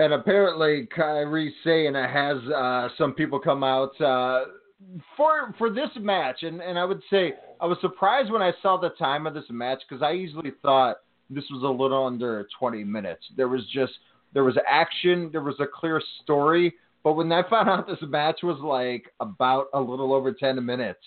And 0.00 0.14
apparently, 0.14 0.88
Kairi 0.96 1.50
Sane 1.62 1.92
has 1.92 2.38
uh, 2.50 2.88
some 2.96 3.12
people 3.12 3.38
come 3.38 3.62
out 3.62 4.00
uh, 4.00 4.46
for 5.14 5.54
for 5.58 5.68
this 5.68 5.90
match, 5.96 6.42
and 6.42 6.62
and 6.62 6.78
I 6.78 6.86
would 6.86 7.02
say 7.10 7.34
I 7.60 7.66
was 7.66 7.76
surprised 7.82 8.32
when 8.32 8.40
I 8.40 8.52
saw 8.62 8.78
the 8.78 8.88
time 8.98 9.26
of 9.26 9.34
this 9.34 9.44
match 9.50 9.82
because 9.86 10.02
I 10.02 10.14
easily 10.14 10.52
thought 10.62 11.00
this 11.28 11.44
was 11.50 11.64
a 11.64 11.68
little 11.68 12.06
under 12.06 12.48
20 12.58 12.82
minutes. 12.82 13.26
There 13.36 13.48
was 13.48 13.60
just 13.74 13.92
there 14.32 14.42
was 14.42 14.56
action, 14.66 15.28
there 15.32 15.42
was 15.42 15.56
a 15.60 15.66
clear 15.66 16.00
story, 16.22 16.72
but 17.04 17.12
when 17.12 17.30
I 17.30 17.42
found 17.50 17.68
out 17.68 17.86
this 17.86 17.98
match 18.00 18.40
was 18.42 18.58
like 18.60 19.04
about 19.20 19.66
a 19.74 19.80
little 19.80 20.14
over 20.14 20.32
10 20.32 20.64
minutes, 20.64 21.00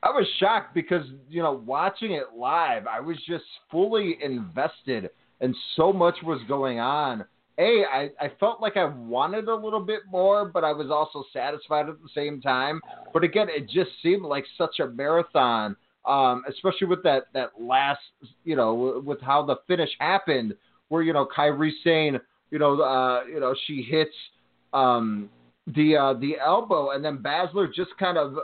I 0.00 0.10
was 0.10 0.28
shocked 0.38 0.76
because 0.76 1.04
you 1.28 1.42
know 1.42 1.60
watching 1.66 2.12
it 2.12 2.26
live, 2.36 2.86
I 2.86 3.00
was 3.00 3.16
just 3.26 3.46
fully 3.68 4.16
invested, 4.22 5.10
and 5.40 5.56
so 5.74 5.92
much 5.92 6.18
was 6.22 6.40
going 6.46 6.78
on. 6.78 7.24
A, 7.58 7.84
I, 7.84 8.10
I 8.18 8.32
felt 8.40 8.60
like 8.60 8.76
I 8.76 8.84
wanted 8.84 9.48
a 9.48 9.54
little 9.54 9.80
bit 9.80 10.00
more, 10.10 10.46
but 10.46 10.64
I 10.64 10.72
was 10.72 10.90
also 10.90 11.24
satisfied 11.32 11.88
at 11.88 12.00
the 12.02 12.08
same 12.14 12.40
time. 12.40 12.80
But 13.12 13.24
again, 13.24 13.48
it 13.50 13.68
just 13.68 13.90
seemed 14.02 14.22
like 14.22 14.44
such 14.56 14.80
a 14.80 14.86
marathon, 14.86 15.76
um, 16.06 16.44
especially 16.48 16.86
with 16.86 17.02
that 17.02 17.24
that 17.34 17.50
last, 17.60 18.00
you 18.44 18.56
know, 18.56 19.02
with 19.04 19.20
how 19.20 19.44
the 19.44 19.56
finish 19.66 19.90
happened, 19.98 20.54
where 20.88 21.02
you 21.02 21.12
know 21.12 21.26
Kairi 21.26 21.70
Sane, 21.84 22.18
you 22.50 22.58
know, 22.58 22.80
uh, 22.80 23.24
you 23.24 23.38
know, 23.38 23.54
she 23.66 23.82
hits 23.82 24.14
um, 24.72 25.28
the 25.66 25.96
uh, 25.96 26.14
the 26.14 26.36
elbow, 26.38 26.90
and 26.90 27.04
then 27.04 27.18
Baszler 27.18 27.72
just 27.72 27.90
kind 27.98 28.16
of 28.16 28.36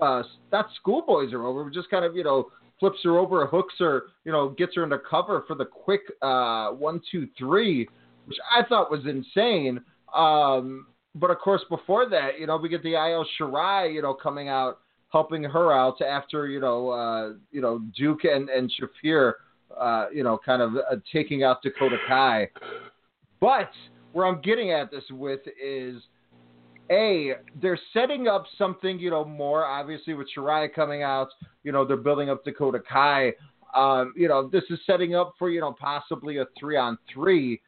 uh, 0.00 0.22
not 0.50 0.68
schoolboys 0.76 1.32
are 1.32 1.44
over, 1.44 1.64
but 1.64 1.74
just 1.74 1.90
kind 1.90 2.04
of 2.04 2.16
you 2.16 2.24
know 2.24 2.50
flips 2.80 2.98
her 3.04 3.18
over, 3.18 3.46
hooks 3.46 3.74
her, 3.78 4.04
you 4.24 4.32
know, 4.32 4.48
gets 4.48 4.74
her 4.74 4.82
into 4.82 4.98
cover 4.98 5.44
for 5.46 5.54
the 5.54 5.64
quick 5.64 6.00
uh, 6.22 6.70
one 6.70 7.00
two 7.12 7.28
three, 7.38 7.86
which 8.24 8.38
I 8.50 8.64
thought 8.66 8.90
was 8.90 9.06
insane. 9.06 9.80
Um, 10.14 10.86
but 11.14 11.30
of 11.30 11.38
course, 11.38 11.62
before 11.68 12.08
that, 12.08 12.40
you 12.40 12.46
know, 12.46 12.56
we 12.56 12.68
get 12.68 12.82
the 12.82 12.96
Io 12.96 13.24
Shirai, 13.38 13.92
you 13.92 14.02
know, 14.02 14.14
coming 14.14 14.48
out 14.48 14.78
helping 15.10 15.42
her 15.42 15.72
out 15.72 16.00
after 16.00 16.46
you 16.46 16.60
know 16.60 16.88
uh, 16.88 17.32
you 17.50 17.60
know 17.60 17.80
Duke 17.96 18.24
and 18.24 18.48
and 18.48 18.72
Shafir, 18.80 19.34
uh, 19.78 20.06
you 20.12 20.24
know, 20.24 20.38
kind 20.44 20.62
of 20.62 20.76
uh, 20.76 20.96
taking 21.12 21.44
out 21.44 21.62
Dakota 21.62 21.96
Kai. 22.08 22.48
But 23.40 23.70
where 24.12 24.26
I'm 24.26 24.40
getting 24.40 24.72
at 24.72 24.90
this 24.90 25.04
with 25.10 25.40
is 25.62 26.02
a 26.90 27.34
they're 27.60 27.78
setting 27.92 28.28
up 28.28 28.44
something 28.58 28.98
you 28.98 29.10
know 29.10 29.24
more 29.24 29.64
obviously 29.64 30.14
with 30.14 30.28
Shirai 30.36 30.72
coming 30.72 31.02
out 31.02 31.28
you 31.62 31.72
know 31.72 31.84
they're 31.84 31.96
building 31.96 32.30
up 32.30 32.44
Dakota 32.44 32.80
Kai. 32.80 33.32
Um, 33.74 34.12
you 34.16 34.28
know 34.28 34.48
this 34.48 34.64
is 34.70 34.80
setting 34.86 35.14
up 35.14 35.34
for 35.38 35.50
you 35.50 35.60
know 35.60 35.72
possibly 35.72 36.38
a 36.38 36.46
three 36.58 36.76
on 36.76 36.98
three. 37.12 37.60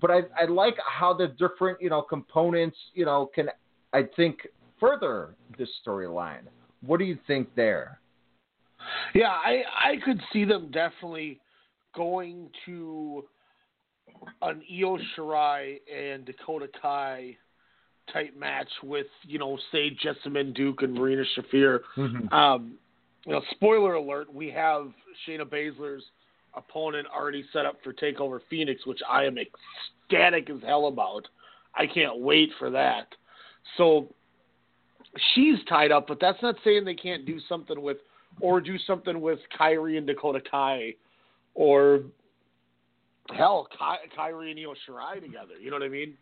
But 0.00 0.10
I, 0.10 0.20
I 0.40 0.44
like 0.46 0.76
how 0.84 1.14
the 1.14 1.28
different 1.28 1.80
you 1.80 1.90
know 1.90 2.02
components 2.02 2.76
you 2.94 3.04
know 3.04 3.30
can 3.34 3.48
I 3.92 4.02
think 4.16 4.38
further 4.78 5.34
this 5.58 5.68
storyline. 5.86 6.42
What 6.84 6.98
do 6.98 7.04
you 7.04 7.18
think 7.26 7.48
there? 7.54 8.00
Yeah, 9.14 9.30
I 9.30 9.62
I 9.82 9.96
could 10.04 10.20
see 10.32 10.44
them 10.44 10.70
definitely 10.70 11.40
going 11.94 12.50
to 12.66 13.24
an 14.42 14.62
Io 14.70 14.98
Shirai 15.16 15.78
and 15.92 16.24
Dakota 16.24 16.68
Kai 16.80 17.36
type 18.12 18.36
match 18.38 18.68
with 18.82 19.06
you 19.22 19.38
know 19.38 19.58
say 19.72 19.96
Jessamyn 20.04 20.54
Duke 20.54 20.82
and 20.82 20.94
Marina 20.94 21.24
Shafir. 21.36 21.80
Um, 22.32 22.74
you 23.24 23.32
know, 23.32 23.42
spoiler 23.50 23.94
alert: 23.94 24.32
we 24.32 24.50
have 24.50 24.88
Shayna 25.26 25.44
Baszler's 25.44 26.04
opponent 26.54 27.06
already 27.14 27.44
set 27.52 27.66
up 27.66 27.76
for 27.82 27.92
Takeover 27.92 28.40
Phoenix, 28.48 28.86
which 28.86 29.00
I 29.08 29.24
am 29.24 29.36
ecstatic 29.38 30.48
as 30.50 30.62
hell 30.64 30.86
about. 30.86 31.28
I 31.74 31.86
can't 31.86 32.20
wait 32.20 32.50
for 32.58 32.70
that. 32.70 33.08
So 33.76 34.08
she's 35.34 35.56
tied 35.68 35.92
up, 35.92 36.06
but 36.06 36.18
that's 36.20 36.40
not 36.42 36.56
saying 36.64 36.84
they 36.84 36.94
can't 36.94 37.26
do 37.26 37.38
something 37.48 37.80
with 37.80 37.98
or 38.40 38.60
do 38.60 38.78
something 38.86 39.20
with 39.20 39.38
Kairi 39.58 39.96
and 39.96 40.06
Dakota 40.06 40.40
Kai, 40.50 40.94
or 41.54 42.00
hell, 43.34 43.68
Ky- 43.72 44.10
Kairi 44.16 44.50
and 44.50 44.60
Io 44.60 44.74
Shirai 44.86 45.22
together. 45.22 45.54
You 45.60 45.70
know 45.70 45.76
what 45.76 45.84
I 45.84 45.88
mean? 45.88 46.14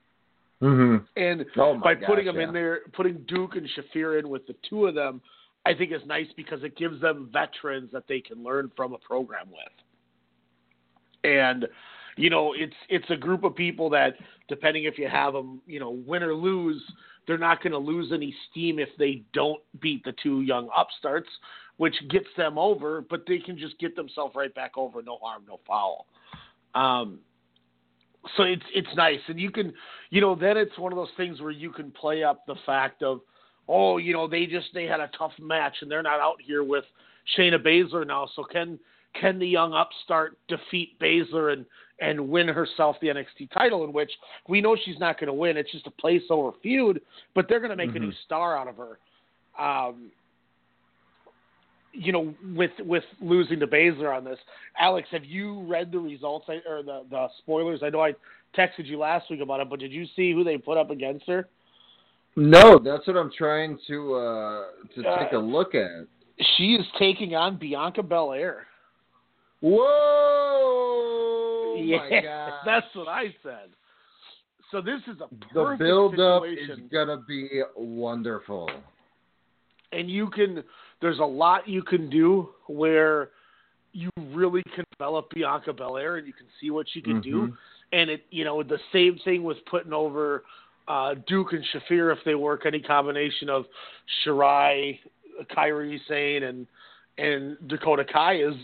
Mm-hmm. 0.62 1.05
And 1.16 1.44
Oh 1.57 1.78
by 1.78 1.94
gosh, 1.94 2.05
putting 2.07 2.26
them 2.26 2.36
yeah. 2.36 2.48
in 2.48 2.52
there, 2.52 2.80
putting 2.92 3.24
Duke 3.28 3.57
and 3.57 3.68
Shafir 3.68 4.18
in 4.18 4.28
with 4.28 4.46
the 4.46 4.55
two 4.68 4.86
of 4.86 4.94
them, 4.94 5.20
I 5.66 5.74
think 5.74 5.92
is 5.92 6.02
nice 6.07 6.26
because 6.36 6.62
it 6.62 6.76
gives 6.76 7.00
them 7.00 7.30
veterans 7.32 7.90
that 7.92 8.05
they 8.09 8.20
can 8.20 8.42
learn 8.42 8.70
from 8.76 8.92
a 8.92 8.98
program 8.98 9.48
with. 9.50 11.30
And 11.30 11.66
you 12.16 12.30
know, 12.30 12.55
it's 12.57 12.74
it's 12.88 13.09
a 13.11 13.16
group 13.16 13.44
of 13.44 13.57
people 13.57 13.90
that, 13.90 14.14
depending 14.48 14.84
if 14.84 14.98
you 14.98 15.09
have 15.09 15.32
them, 15.32 15.61
you 15.66 15.80
know, 15.80 15.90
win 15.90 16.22
or 16.22 16.34
lose, 16.34 16.82
they're 17.26 17.38
not 17.38 17.62
going 17.62 17.72
to 17.72 17.78
lose 17.78 18.12
any 18.12 18.34
steam 18.50 18.78
if 18.78 18.90
they 18.98 19.22
don't 19.32 19.61
beat 19.80 20.05
the 20.05 20.14
two 20.22 20.42
young 20.42 20.68
upstarts, 20.76 21.28
which 21.76 21.94
gets 22.11 22.28
them 22.36 22.59
over. 22.59 23.00
But 23.00 23.24
they 23.26 23.38
can 23.38 23.59
just 23.59 23.78
get 23.78 23.96
themselves 23.96 24.34
right 24.36 24.55
back 24.55 24.72
over, 24.76 25.02
no 25.02 25.18
harm, 25.20 25.44
no 25.48 25.61
foul. 25.66 26.07
Um, 26.74 27.20
so 28.36 28.42
it's 28.44 28.62
it's 28.74 28.88
nice, 28.96 29.20
and 29.28 29.38
you 29.38 29.50
can, 29.50 29.72
you 30.10 30.20
know, 30.20 30.34
then 30.34 30.56
it's 30.56 30.76
one 30.78 30.92
of 30.92 30.96
those 30.96 31.08
things 31.16 31.40
where 31.40 31.50
you 31.50 31.70
can 31.70 31.90
play 31.90 32.22
up 32.22 32.46
the 32.46 32.56
fact 32.66 33.02
of, 33.02 33.20
oh, 33.68 33.98
you 33.98 34.12
know, 34.12 34.28
they 34.28 34.46
just 34.46 34.68
they 34.74 34.84
had 34.84 35.00
a 35.00 35.10
tough 35.16 35.32
match 35.38 35.76
and 35.80 35.90
they're 35.90 36.02
not 36.02 36.20
out 36.20 36.40
here 36.44 36.64
with 36.64 36.84
Shayna 37.36 37.58
Baszler 37.58 38.06
now, 38.06 38.28
so 38.34 38.44
can 38.44 38.78
can 39.18 39.38
the 39.38 39.46
young 39.46 39.72
upstart 39.72 40.38
defeat 40.48 40.98
Baszler 40.98 41.52
and 41.52 41.66
and 42.00 42.28
win 42.28 42.48
herself 42.48 42.96
the 43.00 43.08
NXT 43.08 43.50
title? 43.52 43.84
In 43.84 43.92
which 43.92 44.10
we 44.48 44.60
know 44.60 44.76
she's 44.84 44.98
not 44.98 45.18
going 45.18 45.28
to 45.28 45.34
win; 45.34 45.56
it's 45.56 45.72
just 45.72 45.86
a 45.86 45.92
place 45.92 46.22
over 46.30 46.52
feud, 46.62 47.00
but 47.34 47.46
they're 47.48 47.60
going 47.60 47.70
to 47.70 47.76
make 47.76 47.94
a 47.94 47.98
new 47.98 48.12
star 48.24 48.56
out 48.56 48.68
of 48.68 48.76
her. 48.76 48.98
Um, 49.58 50.10
you 51.95 52.12
know, 52.12 52.34
with 52.55 52.70
with 52.80 53.05
losing 53.20 53.61
to 53.61 53.66
Baszler 53.66 54.14
on 54.16 54.24
this, 54.24 54.38
Alex, 54.78 55.09
have 55.12 55.24
you 55.24 55.61
read 55.62 55.92
the 55.92 55.99
results 55.99 56.47
or 56.49 56.82
the 56.82 57.05
the 57.11 57.28
spoilers? 57.38 57.80
I 57.82 57.90
know 57.90 58.03
I 58.03 58.14
texted 58.57 58.86
you 58.86 58.99
last 58.99 59.30
week 59.30 59.40
about 59.40 59.61
it, 59.61 59.68
but 59.70 59.78
did 59.80 59.92
you 59.92 60.07
see 60.16 60.32
who 60.32 60.45
they 60.45 60.57
put 60.59 60.76
up 60.78 60.90
against 60.90 61.26
her? 61.26 61.49
no 62.36 62.80
that's 62.80 63.07
what 63.07 63.16
I'm 63.16 63.30
trying 63.36 63.78
to 63.86 64.14
uh, 64.14 64.64
to 64.97 65.09
Uh, 65.09 65.18
take 65.22 65.32
a 65.34 65.38
look 65.38 65.74
at 65.76 66.07
She 66.57 66.74
is 66.74 66.84
taking 66.99 67.36
on 67.36 67.57
Bianca 67.59 68.03
Belair. 68.03 68.66
whoa 69.61 71.74
yeah, 71.76 72.51
that's 72.66 72.86
what 72.95 73.09
I 73.09 73.34
said. 73.42 73.70
So 74.70 74.80
this 74.80 75.01
is 75.07 75.20
a 75.20 75.28
the 75.55 75.62
perfect 75.62 75.78
build 75.80 76.18
up 76.18 76.42
is 76.45 76.78
gonna 76.92 77.18
be 77.28 77.49
wonderful. 77.76 78.68
and 79.92 80.11
you 80.11 80.28
can. 80.30 80.64
There's 81.05 81.18
a 81.18 81.24
lot 81.24 81.68
you 81.68 81.82
can 81.82 82.09
do 82.09 82.48
where 82.66 83.28
you 83.92 84.09
really 84.32 84.62
can 84.74 84.86
develop 84.96 85.28
Bianca 85.34 85.74
Belair, 85.74 86.16
and 86.16 86.26
you 86.26 86.32
can 86.32 86.46
see 86.59 86.70
what 86.70 86.86
she 86.88 87.02
can 87.02 87.20
do. 87.20 87.48
Mhm. 87.48 87.57
And 87.92 88.09
it, 88.09 88.24
you 88.30 88.42
know, 88.42 88.62
the 88.62 88.80
same 88.90 89.18
thing 89.18 89.44
with 89.44 89.62
putting 89.66 89.92
over 89.92 90.44
uh, 90.88 91.14
Duke 91.26 91.52
and 91.52 91.62
Shafir 91.66 92.11
if 92.11 92.24
they 92.24 92.34
work 92.34 92.64
any 92.64 92.80
combination 92.80 93.50
of 93.50 93.66
Shirai, 94.24 94.98
Kairi 95.50 96.00
Sane, 96.09 96.42
and 96.44 96.66
and 97.18 97.59
Dakota 97.68 98.07
Kai 98.07 98.36
is 98.36 98.55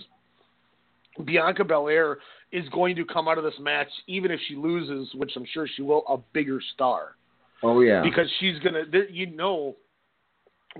Bianca 1.23 1.65
Belair 1.65 2.21
is 2.53 2.67
going 2.71 2.97
to 2.97 3.05
come 3.05 3.29
out 3.29 3.37
of 3.37 3.45
this 3.45 3.59
match, 3.61 3.89
even 4.07 4.31
if 4.31 4.41
she 4.49 4.57
loses, 4.57 5.13
which 5.15 5.37
I'm 5.37 5.45
sure 5.53 5.67
she 5.67 5.83
will, 5.83 6.05
a 6.09 6.17
bigger 6.33 6.61
star. 6.73 7.17
Oh 7.63 7.83
yeah. 7.83 8.03
Because 8.03 8.31
she's 8.39 8.59
gonna, 8.61 8.85
you 9.11 9.27
know, 9.27 9.77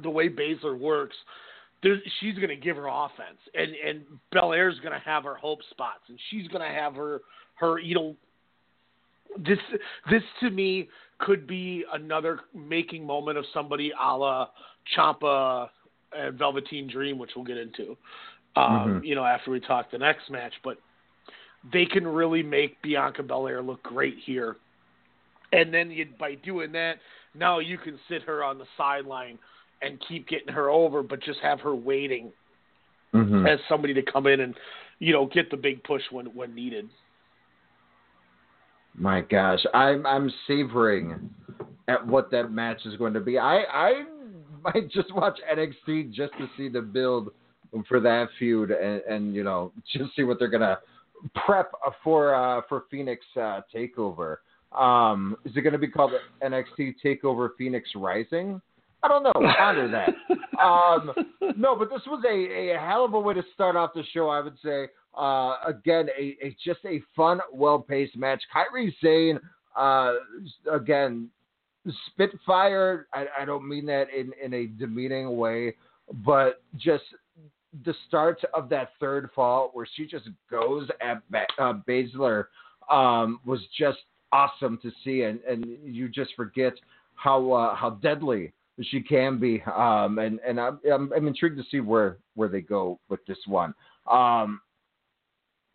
the 0.03 0.11
way 0.11 0.31
Baszler 0.31 0.79
works, 0.79 1.17
she's 2.21 2.39
gonna 2.39 2.57
give 2.57 2.77
her 2.77 2.89
offense, 2.89 3.39
and 3.55 3.75
and 3.75 4.05
Belair's 4.33 4.79
gonna 4.81 4.99
have 4.99 5.25
her 5.25 5.35
hope 5.35 5.61
spots, 5.71 6.03
and 6.09 6.19
she's 6.31 6.47
gonna 6.49 6.69
have 6.69 6.95
her 6.95 7.21
her, 7.55 7.79
you 7.79 7.95
know, 7.95 8.17
this 9.39 9.59
this 10.11 10.23
to 10.41 10.51
me 10.51 10.89
could 11.19 11.47
be 11.47 11.85
another 11.93 12.41
making 12.55 13.07
moment 13.07 13.39
of 13.39 13.45
somebody 13.53 13.93
a 13.99 14.17
la 14.17 14.49
Ciampa 14.95 15.69
and 16.17 16.39
Velveteen 16.39 16.89
Dream, 16.89 17.19
which 17.19 17.31
we'll 17.37 17.45
get 17.45 17.59
into, 17.59 17.97
um, 18.57 19.01
Mhm. 19.01 19.07
you 19.07 19.15
know, 19.15 19.25
after 19.25 19.51
we 19.51 19.61
talk 19.61 19.91
the 19.91 19.99
next 19.99 20.31
match. 20.31 20.55
But 20.63 20.79
they 21.73 21.87
can 21.87 22.07
really 22.07 22.43
make 22.43 22.81
Bianca 22.83 23.23
Belair 23.23 23.63
look 23.63 23.83
great 23.83 24.19
here, 24.19 24.57
and 25.53 25.73
then 25.73 25.91
you, 25.91 26.07
by 26.19 26.35
doing 26.37 26.73
that, 26.73 27.01
now 27.35 27.59
you 27.59 27.79
can 27.79 27.99
sit 28.09 28.23
her 28.23 28.43
on 28.43 28.59
the 28.59 28.67
sideline 28.77 29.39
and 29.83 29.99
keep 30.09 30.29
getting 30.29 30.53
her 30.53 30.69
over, 30.69 31.03
but 31.03 31.21
just 31.21 31.41
have 31.41 31.61
her 31.61 31.75
waiting 31.75 32.33
Mhm. 33.15 33.49
as 33.49 33.59
somebody 33.69 33.93
to 33.95 34.03
come 34.03 34.27
in 34.27 34.41
and 34.41 34.55
you 35.01 35.13
know 35.13 35.27
get 35.27 35.51
the 35.51 35.57
big 35.57 35.83
push 35.85 36.03
when 36.11 36.27
when 36.27 36.55
needed. 36.55 36.89
My 38.95 39.21
gosh, 39.23 39.65
I'm 39.75 40.07
I'm 40.07 40.31
savoring 40.47 41.31
at 41.89 42.07
what 42.07 42.31
that 42.31 42.53
match 42.53 42.85
is 42.87 42.97
going 42.97 43.15
to 43.15 43.21
be. 43.21 43.39
I 43.39 43.63
I 43.63 44.05
might 44.65 44.89
just 44.91 45.13
watch 45.15 45.39
NXT 45.51 46.13
just 46.13 46.33
to 46.35 46.49
see 46.57 46.69
the 46.69 46.83
build 46.83 47.33
for 47.89 48.01
that 48.01 48.29
feud 48.39 48.71
and, 48.71 49.01
and 49.03 49.35
you 49.35 49.43
know 49.43 49.73
just 49.93 50.15
see 50.15 50.23
what 50.25 50.39
they're 50.39 50.49
gonna 50.49 50.79
prep 51.35 51.73
for 52.03 52.35
uh, 52.35 52.63
for 52.69 52.85
Phoenix 52.91 53.25
uh, 53.37 53.61
Takeover. 53.75 54.37
Um, 54.73 55.37
is 55.45 55.57
it 55.57 55.63
going 55.63 55.73
to 55.73 55.79
be 55.79 55.89
called 55.89 56.13
NXT 56.43 56.95
Takeover 57.05 57.51
Phoenix 57.59 57.91
Rising? 57.97 58.61
I 59.03 59.09
don't 59.09 59.23
know. 59.23 59.33
Ponder 59.33 59.89
that. 59.89 60.15
Um, 60.61 61.13
no, 61.57 61.75
but 61.75 61.89
this 61.89 62.03
was 62.07 62.23
a, 62.29 62.75
a 62.75 62.79
hell 62.79 63.07
of 63.07 63.15
a 63.15 63.19
way 63.19 63.33
to 63.33 63.43
start 63.55 63.77
off 63.77 63.93
the 63.95 64.03
show. 64.13 64.29
I 64.29 64.41
would 64.41 64.59
say. 64.63 64.89
Uh, 65.17 65.57
again, 65.67 66.09
a, 66.19 66.37
a 66.43 66.57
just 66.63 66.81
a 66.85 67.01
fun, 67.17 67.41
well-paced 67.51 68.15
match. 68.15 68.43
Kairi 68.55 68.93
Sane, 69.03 69.41
uh, 69.75 70.13
again, 70.71 71.31
Spitfire. 72.07 73.07
I, 73.15 73.27
I 73.41 73.45
don't 73.47 73.67
mean 73.67 73.87
that 73.87 74.09
in, 74.15 74.33
in 74.45 74.53
a 74.53 74.67
demeaning 74.67 75.37
way, 75.37 75.77
but 76.25 76.63
just 76.77 77.05
the 77.85 77.95
start 78.07 78.39
of 78.53 78.69
that 78.69 78.91
third 79.01 79.31
fall 79.35 79.71
where 79.73 79.89
she 79.97 80.07
just 80.07 80.29
goes 80.51 80.89
at 81.01 81.23
ba- 81.31 81.47
uh, 81.59 81.75
Baszler 81.89 82.45
um, 82.91 83.41
was 83.47 83.61
just 83.79 83.99
awesome 84.33 84.79
to 84.83 84.91
see, 85.05 85.23
and, 85.23 85.41
and 85.49 85.65
you 85.85 86.09
just 86.09 86.31
forget 86.37 86.75
how 87.15 87.53
uh, 87.53 87.75
how 87.75 87.91
deadly 87.91 88.53
she 88.85 89.01
can 89.01 89.39
be. 89.39 89.63
Um, 89.63 90.19
and 90.19 90.41
and 90.47 90.61
I'm, 90.61 90.81
I'm 90.93 91.13
I'm 91.13 91.27
intrigued 91.27 91.59
to 91.59 91.65
see 91.71 91.81
where 91.81 92.19
where 92.35 92.49
they 92.49 92.61
go 92.61 92.99
with 93.09 93.25
this 93.27 93.39
one. 93.47 93.75
Um, 94.11 94.61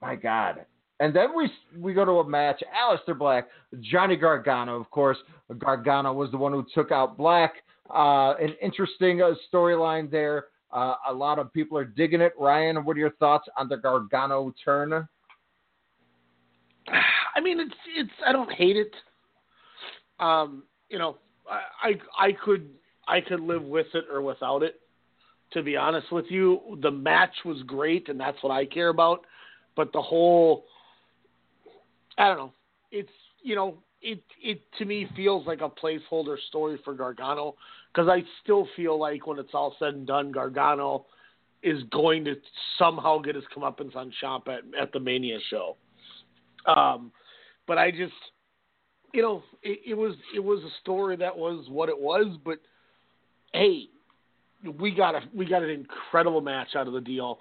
my 0.02 0.16
God. 0.16 0.66
And 1.00 1.14
then 1.14 1.36
we 1.36 1.52
we 1.78 1.94
go 1.94 2.06
to 2.06 2.20
a 2.20 2.30
match. 2.30 2.64
Aleister 2.82 3.18
Black, 3.18 3.48
Johnny 3.82 4.16
Gargano, 4.16 4.80
of 4.80 4.90
course. 4.92 5.18
Gargano 5.58 6.14
was 6.14 6.32
the 6.32 6.38
one 6.38 6.54
who 6.54 6.66
took 6.74 6.92
out 6.92 7.18
Black. 7.18 7.54
Uh, 7.94 8.34
an 8.42 8.56
interesting 8.62 9.22
uh, 9.22 9.34
storyline 9.52 10.10
there. 10.10 10.46
Uh, 10.72 10.96
a 11.10 11.14
lot 11.14 11.38
of 11.38 11.52
people 11.54 11.78
are 11.78 11.86
digging 11.86 12.22
it. 12.22 12.34
Ryan, 12.40 12.84
what 12.86 12.96
are 12.96 13.00
your 13.00 13.12
thoughts 13.12 13.48
on 13.58 13.68
the 13.68 13.78
Gargano 13.78 14.54
turn? 14.64 15.08
I 16.88 17.42
mean, 17.42 17.60
it's 17.60 17.76
it's. 17.96 18.12
I 18.26 18.32
don't 18.32 18.52
hate 18.52 18.78
it. 18.78 18.94
Um, 20.20 20.64
you 20.90 20.98
know, 20.98 21.18
I, 21.50 22.00
I 22.20 22.28
I 22.28 22.32
could 22.32 22.70
I 23.08 23.22
could 23.22 23.42
live 23.42 23.64
with 23.64 23.88
it 23.94 24.06
or 24.12 24.22
without 24.22 24.64
it. 24.64 24.80
To 25.54 25.62
be 25.62 25.78
honest 25.78 26.12
with 26.12 26.26
you, 26.30 26.78
the 26.82 26.92
match 26.92 27.36
was 27.46 27.62
great, 27.64 28.10
and 28.10 28.20
that's 28.20 28.42
what 28.42 28.52
I 28.52 28.66
care 28.66 28.90
about. 28.90 29.22
But 29.76 29.94
the 29.94 30.02
whole, 30.02 30.66
I 32.18 32.28
don't 32.28 32.38
know. 32.38 32.54
It's 32.92 33.10
you 33.44 33.56
know, 33.56 33.78
it 34.02 34.22
it 34.42 34.62
to 34.80 34.86
me 34.86 35.08
feels 35.16 35.46
like 35.46 35.62
a 35.62 35.70
placeholder 35.70 36.38
story 36.50 36.80
for 36.84 36.94
Gargano 36.94 37.56
because 37.94 38.10
I 38.10 38.24
still 38.44 38.68
feel 38.76 39.00
like 39.00 39.28
when 39.28 39.40
it's 39.40 39.54
all 39.54 39.76
said 39.80 39.94
and 39.94 40.08
done, 40.08 40.32
Gargano 40.32 41.06
is 41.64 41.82
going 41.92 42.26
to 42.26 42.36
somehow 42.78 43.20
get 43.20 43.36
his 43.36 43.44
comeuppance 43.56 43.96
on 43.96 44.12
Champ 44.22 44.48
at, 44.48 44.62
at 44.80 44.92
the 44.92 45.00
Mania 45.00 45.40
show. 45.50 45.78
Um, 46.68 47.12
but 47.68 47.78
I 47.78 47.92
just, 47.92 48.14
you 49.14 49.22
know, 49.22 49.44
it, 49.64 49.80
it 49.88 49.94
was 49.96 50.16
it 50.36 50.40
was 50.40 50.64
a 50.64 50.70
story 50.82 51.16
that 51.18 51.36
was 51.36 51.66
what 51.70 51.90
it 51.90 52.00
was. 52.00 52.38
But 52.44 52.60
hey, 53.56 53.90
we 54.80 54.92
got 54.92 55.16
a 55.16 55.22
we 55.34 55.46
got 55.46 55.64
an 55.64 55.70
incredible 55.70 56.42
match 56.42 56.70
out 56.76 56.88
of 56.88 56.94
the 56.94 57.02
deal, 57.02 57.40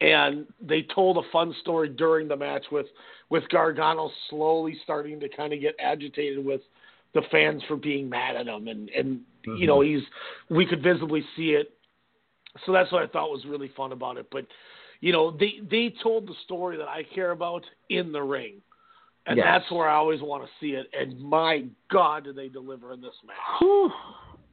and 0.00 0.46
they 0.60 0.82
told 0.94 1.16
a 1.18 1.28
fun 1.30 1.54
story 1.60 1.88
during 1.88 2.28
the 2.28 2.36
match 2.36 2.64
with 2.70 2.86
with 3.30 3.48
Gargano 3.48 4.10
slowly 4.30 4.78
starting 4.84 5.18
to 5.20 5.28
kind 5.28 5.52
of 5.52 5.60
get 5.60 5.74
agitated 5.80 6.44
with 6.44 6.60
the 7.14 7.22
fans 7.30 7.62
for 7.66 7.76
being 7.76 8.08
mad 8.08 8.36
at 8.36 8.46
him, 8.46 8.68
and 8.68 8.88
and 8.90 9.20
you 9.58 9.66
know 9.66 9.78
mm-hmm. 9.78 9.96
he's 9.96 10.04
we 10.50 10.66
could 10.66 10.82
visibly 10.82 11.24
see 11.36 11.50
it. 11.50 11.72
So 12.64 12.72
that's 12.72 12.90
what 12.90 13.02
I 13.02 13.06
thought 13.06 13.30
was 13.30 13.44
really 13.46 13.70
fun 13.76 13.92
about 13.92 14.16
it. 14.16 14.26
But 14.30 14.46
you 15.00 15.12
know 15.12 15.30
they 15.30 15.54
they 15.70 15.94
told 16.02 16.26
the 16.26 16.34
story 16.44 16.76
that 16.76 16.88
I 16.88 17.04
care 17.14 17.30
about 17.30 17.64
in 17.88 18.12
the 18.12 18.22
ring. 18.22 18.60
And 19.28 19.38
Yes. 19.38 19.46
that's 19.46 19.72
where 19.72 19.88
I 19.88 19.96
always 19.96 20.22
want 20.22 20.44
to 20.44 20.50
see 20.60 20.76
it. 20.76 20.88
And 20.96 21.20
my 21.20 21.64
God, 21.90 22.22
did 22.22 22.36
they 22.36 22.48
deliver 22.48 22.92
in 22.92 23.00
this 23.00 23.14
match? 23.26 23.36
Whew. 23.58 23.90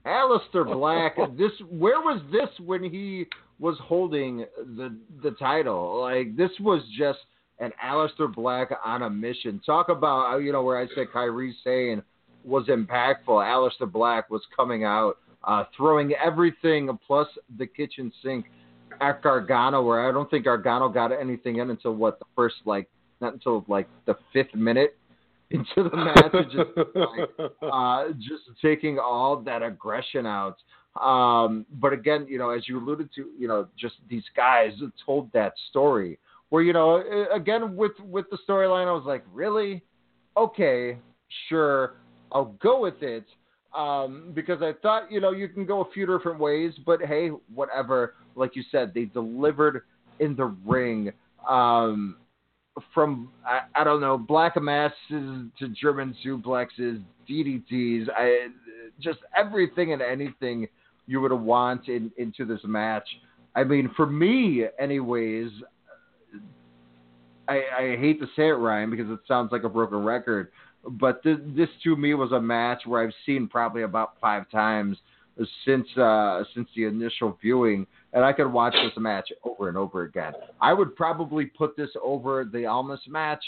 Aleister 0.05 0.65
Black, 0.73 1.15
this 1.37 1.51
where 1.69 1.99
was 1.99 2.21
this 2.31 2.49
when 2.65 2.83
he 2.83 3.27
was 3.59 3.77
holding 3.81 4.45
the 4.57 4.95
the 5.21 5.31
title? 5.31 6.01
Like 6.01 6.35
this 6.35 6.51
was 6.59 6.81
just 6.97 7.19
an 7.59 7.71
Aleister 7.83 8.33
Black 8.33 8.69
on 8.83 9.03
a 9.03 9.09
mission. 9.09 9.61
Talk 9.65 9.89
about 9.89 10.37
you 10.39 10.51
know 10.51 10.63
where 10.63 10.77
I 10.77 10.87
said 10.95 11.07
Kairi 11.13 11.51
Sane 11.63 12.01
was 12.43 12.67
impactful. 12.67 13.27
Aleister 13.27 13.89
Black 13.91 14.29
was 14.29 14.41
coming 14.55 14.83
out, 14.83 15.17
uh, 15.43 15.65
throwing 15.75 16.13
everything 16.13 16.97
plus 17.05 17.27
the 17.57 17.65
kitchen 17.65 18.11
sink 18.23 18.45
at 19.01 19.21
Gargano, 19.21 19.81
where 19.81 20.07
I 20.07 20.11
don't 20.11 20.29
think 20.29 20.45
Gargano 20.45 20.89
got 20.89 21.11
anything 21.11 21.57
in 21.57 21.69
until 21.69 21.95
what 21.95 22.19
the 22.19 22.25
first 22.35 22.55
like 22.65 22.89
not 23.21 23.33
until 23.33 23.63
like 23.67 23.87
the 24.05 24.15
fifth 24.33 24.53
minute 24.53 24.97
into 25.53 25.89
the 25.89 25.95
match. 25.95 26.31
Just 26.51 26.95
like, 26.95 27.51
uh, 27.61 28.07
just 28.19 28.43
taking 28.61 28.99
all 28.99 29.37
that 29.41 29.63
aggression 29.63 30.25
out. 30.25 30.57
Um, 31.01 31.65
but 31.79 31.93
again, 31.93 32.27
you 32.29 32.37
know, 32.37 32.49
as 32.51 32.67
you 32.67 32.79
alluded 32.79 33.09
to, 33.15 33.29
you 33.37 33.47
know, 33.47 33.67
just 33.79 33.95
these 34.09 34.23
guys 34.35 34.73
told 35.05 35.31
that 35.33 35.53
story 35.69 36.19
where, 36.49 36.61
you 36.61 36.73
know, 36.73 37.03
again 37.33 37.75
with 37.75 37.93
with 37.99 38.25
the 38.29 38.37
storyline, 38.47 38.87
I 38.87 38.91
was 38.91 39.05
like, 39.05 39.23
really, 39.33 39.81
okay, 40.37 40.97
sure, 41.49 41.95
I'll 42.31 42.55
go 42.61 42.79
with 42.81 43.01
it. 43.01 43.25
Um, 43.75 44.31
because 44.35 44.61
I 44.61 44.73
thought, 44.83 45.11
you 45.11 45.19
know, 45.19 45.31
you 45.31 45.47
can 45.47 45.65
go 45.65 45.81
a 45.81 45.91
few 45.91 46.05
different 46.05 46.39
ways, 46.39 46.73
but 46.85 47.01
hey, 47.01 47.29
whatever. 47.55 48.13
Like 48.35 48.55
you 48.55 48.63
said, 48.71 48.93
they 48.93 49.05
delivered 49.05 49.81
in 50.19 50.35
the 50.35 50.55
ring. 50.63 51.11
Um, 51.49 52.17
from 52.93 53.29
I, 53.45 53.61
I 53.75 53.83
don't 53.83 54.01
know 54.01 54.17
black 54.17 54.59
masses 54.61 54.95
to 55.59 55.67
German 55.79 56.15
suplexes, 56.25 57.03
DDTs, 57.29 58.07
I 58.15 58.47
just 58.99 59.19
everything 59.35 59.93
and 59.93 60.01
anything 60.01 60.67
you 61.05 61.21
would 61.21 61.33
want 61.33 61.87
in, 61.87 62.11
into 62.17 62.45
this 62.45 62.61
match. 62.63 63.07
I 63.55 63.63
mean, 63.63 63.91
for 63.95 64.05
me, 64.05 64.65
anyways, 64.79 65.51
I, 67.47 67.61
I 67.77 67.97
hate 67.99 68.19
to 68.21 68.25
say 68.35 68.47
it, 68.47 68.53
Ryan, 68.53 68.89
because 68.89 69.11
it 69.11 69.19
sounds 69.27 69.51
like 69.51 69.63
a 69.63 69.69
broken 69.69 70.03
record, 70.03 70.51
but 70.83 71.21
this, 71.23 71.37
this 71.55 71.69
to 71.83 71.95
me 71.95 72.13
was 72.13 72.31
a 72.31 72.41
match 72.41 72.83
where 72.85 73.03
I've 73.03 73.13
seen 73.25 73.47
probably 73.47 73.83
about 73.83 74.13
five 74.19 74.49
times 74.49 74.97
since 75.65 75.87
uh, 75.97 76.43
since 76.53 76.67
the 76.75 76.85
initial 76.85 77.37
viewing, 77.41 77.87
and 78.13 78.23
I 78.23 78.31
could 78.31 78.51
watch 78.51 78.73
this 78.73 78.93
match 78.97 79.31
over 79.43 79.67
and 79.67 79.77
over 79.77 80.03
again. 80.03 80.33
I 80.61 80.73
would 80.73 80.95
probably 80.95 81.45
put 81.45 81.75
this 81.75 81.89
over 82.01 82.45
the 82.45 82.65
Almas 82.65 83.01
match 83.07 83.43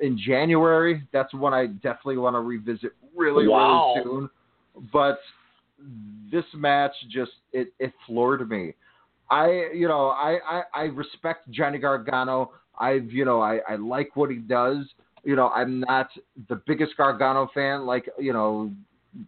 in 0.00 0.18
January. 0.18 1.02
That's 1.12 1.32
one 1.34 1.54
I 1.54 1.66
definitely 1.66 2.18
want 2.18 2.34
to 2.34 2.40
revisit 2.40 2.92
really 3.16 3.48
Wow. 3.48 3.92
really 3.94 4.04
soon. 4.04 4.30
But 4.92 5.18
this 6.30 6.44
match 6.54 6.92
just 7.10 7.32
it, 7.52 7.72
it 7.78 7.92
floored 8.06 8.48
me. 8.48 8.74
I 9.30 9.70
you 9.74 9.88
know 9.88 10.08
I, 10.08 10.38
I, 10.46 10.62
I 10.74 10.82
respect 10.84 11.50
Johnny 11.50 11.78
Gargano. 11.78 12.52
I've 12.78 13.10
you 13.10 13.24
know 13.24 13.40
I, 13.40 13.60
I 13.68 13.76
like 13.76 14.14
what 14.14 14.30
he 14.30 14.36
does. 14.36 14.86
You 15.24 15.36
know 15.36 15.48
I'm 15.48 15.80
not 15.80 16.08
the 16.48 16.60
biggest 16.66 16.96
Gargano 16.96 17.48
fan 17.54 17.86
like 17.86 18.08
you 18.18 18.32
know 18.32 18.70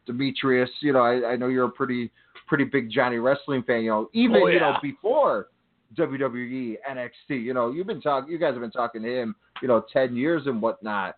Demetrius. 0.07 0.70
You 0.80 0.93
know 0.93 1.01
I, 1.01 1.32
I 1.32 1.37
know 1.37 1.49
you're 1.49 1.66
a 1.66 1.70
pretty 1.70 2.11
pretty 2.47 2.65
big 2.65 2.91
Johnny 2.91 3.19
wrestling 3.19 3.63
fan. 3.63 3.83
You 3.83 3.91
know 3.91 4.11
even 4.13 4.37
Oh, 4.43 4.47
you 4.47 4.61
know 4.61 4.77
before 4.83 5.49
WWE, 5.97 6.77
NXT. 6.91 7.43
You 7.43 7.55
know, 7.55 7.71
you've 7.71 7.87
been 7.87 8.01
talking, 8.01 8.33
you 8.33 8.39
guys 8.39 8.53
have 8.53 8.61
been 8.61 8.71
talking 8.71 9.03
to 9.03 9.09
him, 9.09 9.37
you 9.63 9.69
know, 9.69 9.85
10 9.93 10.17
years 10.17 10.43
and 10.47 10.61
whatnot. 10.61 11.17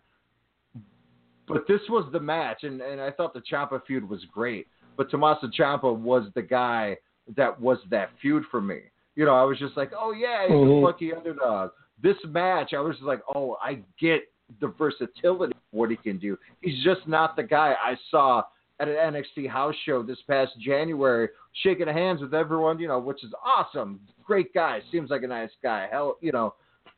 But 1.47 1.63
this 1.67 1.81
was 1.89 2.07
the 2.11 2.19
match, 2.19 2.63
and, 2.63 2.81
and 2.81 2.99
I 2.99 3.09
thought 3.11 3.33
the 3.33 3.41
Ciampa 3.41 3.81
feud 3.85 4.07
was 4.07 4.23
great. 4.31 4.67
But 4.97 5.09
Tommaso 5.09 5.47
Ciampa 5.47 5.95
was 5.97 6.27
the 6.35 6.41
guy 6.41 6.97
that 7.35 7.59
was 7.59 7.77
that 7.89 8.09
feud 8.21 8.43
for 8.51 8.59
me. 8.61 8.81
You 9.15 9.25
know, 9.25 9.33
I 9.33 9.43
was 9.43 9.57
just 9.57 9.77
like, 9.77 9.91
oh 9.97 10.11
yeah, 10.11 10.43
he's 10.47 10.51
Mhm. 10.55 10.81
a 10.81 10.85
lucky 10.85 11.13
underdog. 11.13 11.71
This 12.01 12.17
match, 12.25 12.73
I 12.73 12.79
was 12.79 12.95
just 12.97 13.07
like, 13.07 13.21
oh, 13.33 13.57
I 13.61 13.81
get 13.99 14.31
the 14.59 14.67
versatility 14.67 15.53
of 15.53 15.61
what 15.71 15.89
he 15.89 15.95
can 15.97 16.17
do. 16.17 16.37
He's 16.61 16.83
just 16.83 17.07
not 17.07 17.35
the 17.35 17.43
guy 17.43 17.75
I 17.81 17.97
saw 18.11 18.43
at 18.79 18.87
an 18.87 18.95
NXT 18.95 19.49
house 19.49 19.75
show 19.85 20.03
this 20.03 20.19
past 20.27 20.51
January, 20.59 21.29
shaking 21.63 21.87
hands 21.87 22.21
with 22.21 22.33
everyone, 22.33 22.79
you 22.79 22.87
know, 22.87 22.99
which 22.99 23.23
is 23.23 23.31
awesome. 23.43 23.99
Great 24.23 24.53
guy, 24.53 24.81
seems 24.91 25.09
like 25.09 25.23
a 25.23 25.27
nice 25.27 25.49
guy. 25.63 25.87
Hell, 25.91 26.17
you 26.21 26.31
know, 26.31 26.53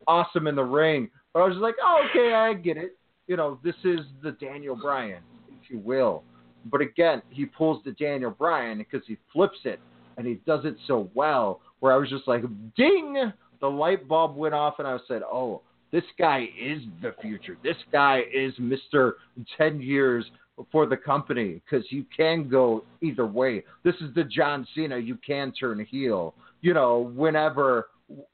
awesome 0.07 0.47
in 0.47 0.55
the 0.55 0.63
ring. 0.63 1.09
But 1.33 1.41
I 1.41 1.47
was 1.47 1.57
like, 1.57 1.75
oh, 1.81 2.07
okay, 2.09 2.33
I 2.33 2.53
get 2.53 2.77
it. 2.77 2.97
You 3.27 3.37
know, 3.37 3.59
this 3.63 3.75
is 3.83 3.99
the 4.23 4.31
Daniel 4.31 4.75
Bryan, 4.75 5.21
if 5.47 5.69
you 5.69 5.79
will. 5.79 6.23
But 6.65 6.81
again, 6.81 7.21
he 7.29 7.45
pulls 7.45 7.83
the 7.85 7.91
Daniel 7.91 8.31
Bryan 8.31 8.79
because 8.79 9.01
he 9.07 9.17
flips 9.31 9.59
it 9.63 9.79
and 10.17 10.27
he 10.27 10.35
does 10.45 10.65
it 10.65 10.75
so 10.87 11.09
well. 11.13 11.61
Where 11.79 11.93
I 11.93 11.95
was 11.95 12.09
just 12.09 12.27
like, 12.27 12.43
ding, 12.75 13.31
the 13.61 13.67
light 13.67 14.05
bulb 14.07 14.35
went 14.35 14.53
off, 14.53 14.75
and 14.79 14.87
I 14.87 14.97
said, 15.07 15.21
oh, 15.21 15.61
this 15.91 16.03
guy 16.17 16.49
is 16.59 16.81
the 17.01 17.15
future. 17.21 17.57
This 17.63 17.77
guy 17.91 18.23
is 18.33 18.53
Mister 18.59 19.15
Ten 19.57 19.81
Years 19.81 20.25
for 20.71 20.85
the 20.85 20.97
company 20.97 21.61
because 21.63 21.85
you 21.91 22.05
can 22.15 22.49
go 22.49 22.83
either 23.01 23.25
way. 23.25 23.63
This 23.83 23.95
is 23.95 24.13
the 24.15 24.23
John 24.23 24.67
Cena. 24.75 24.97
You 24.97 25.17
can 25.25 25.51
turn 25.51 25.85
heel, 25.85 26.33
you 26.61 26.73
know, 26.73 27.11
whenever, 27.15 27.89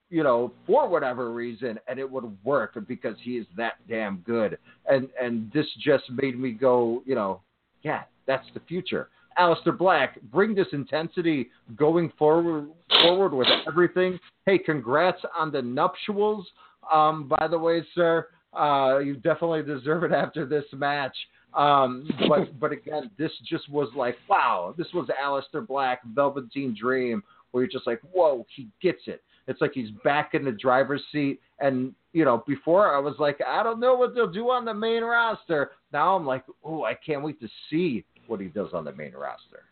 you 0.09 0.23
know, 0.23 0.51
for 0.65 0.87
whatever 0.87 1.31
reason, 1.31 1.79
and 1.87 1.99
it 1.99 2.09
would 2.09 2.37
work 2.43 2.77
because 2.87 3.15
he 3.21 3.37
is 3.37 3.45
that 3.57 3.73
damn 3.89 4.17
good. 4.17 4.57
And 4.89 5.09
and 5.21 5.51
this 5.53 5.67
just 5.79 6.03
made 6.11 6.39
me 6.39 6.51
go, 6.51 7.03
you 7.05 7.15
know, 7.15 7.41
yeah, 7.83 8.03
that's 8.25 8.47
the 8.53 8.61
future. 8.61 9.09
Aleister 9.37 9.77
Black, 9.77 10.19
bring 10.31 10.55
this 10.55 10.67
intensity 10.71 11.49
going 11.75 12.11
forward 12.17 12.69
forward 13.01 13.33
with 13.33 13.47
everything. 13.67 14.17
Hey, 14.45 14.57
congrats 14.57 15.21
on 15.37 15.51
the 15.51 15.61
nuptials. 15.61 16.45
Um, 16.93 17.27
by 17.27 17.47
the 17.47 17.57
way, 17.57 17.83
sir, 17.95 18.27
uh, 18.55 18.99
you 18.99 19.15
definitely 19.15 19.63
deserve 19.63 20.03
it 20.03 20.11
after 20.11 20.45
this 20.45 20.65
match. 20.73 21.15
Um, 21.53 22.09
but 22.27 22.59
but 22.59 22.71
again, 22.71 23.11
this 23.17 23.31
just 23.49 23.69
was 23.69 23.89
like, 23.95 24.17
wow, 24.29 24.73
this 24.77 24.87
was 24.93 25.07
Aleister 25.23 25.65
Black, 25.65 26.01
Velveteen 26.13 26.75
Dream, 26.79 27.23
where 27.51 27.63
you're 27.63 27.71
just 27.71 27.87
like, 27.87 28.01
whoa, 28.11 28.45
he 28.55 28.67
gets 28.81 29.01
it. 29.07 29.23
It's 29.47 29.61
like 29.61 29.71
he's 29.73 29.91
back 30.03 30.33
in 30.33 30.43
the 30.43 30.51
driver's 30.51 31.03
seat. 31.11 31.39
And, 31.59 31.93
you 32.13 32.25
know, 32.25 32.43
before 32.47 32.93
I 32.93 32.99
was 32.99 33.15
like, 33.19 33.39
I 33.45 33.63
don't 33.63 33.79
know 33.79 33.95
what 33.95 34.15
they'll 34.15 34.31
do 34.31 34.49
on 34.49 34.65
the 34.65 34.73
main 34.73 35.03
roster. 35.03 35.71
Now 35.93 36.15
I'm 36.15 36.25
like, 36.25 36.43
oh, 36.63 36.83
I 36.83 36.95
can't 36.95 37.23
wait 37.23 37.39
to 37.41 37.47
see 37.69 38.03
what 38.27 38.39
he 38.39 38.47
does 38.47 38.69
on 38.73 38.85
the 38.85 38.93
main 38.93 39.13
roster. 39.13 39.63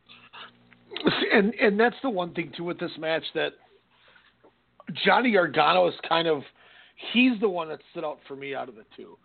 and 1.33 1.55
and 1.55 1.79
that's 1.79 1.95
the 2.03 2.09
one 2.09 2.33
thing 2.33 2.51
too 2.55 2.63
with 2.63 2.79
this 2.79 2.91
match 2.99 3.23
that 3.33 3.53
Johnny 5.03 5.31
Gargano 5.31 5.87
is 5.87 5.95
kind 6.07 6.27
of 6.27 6.43
he's 7.11 7.39
the 7.39 7.49
one 7.49 7.69
that 7.69 7.79
stood 7.91 8.05
out 8.05 8.19
for 8.27 8.35
me 8.35 8.55
out 8.55 8.69
of 8.69 8.75
the 8.75 8.85
two. 8.95 9.17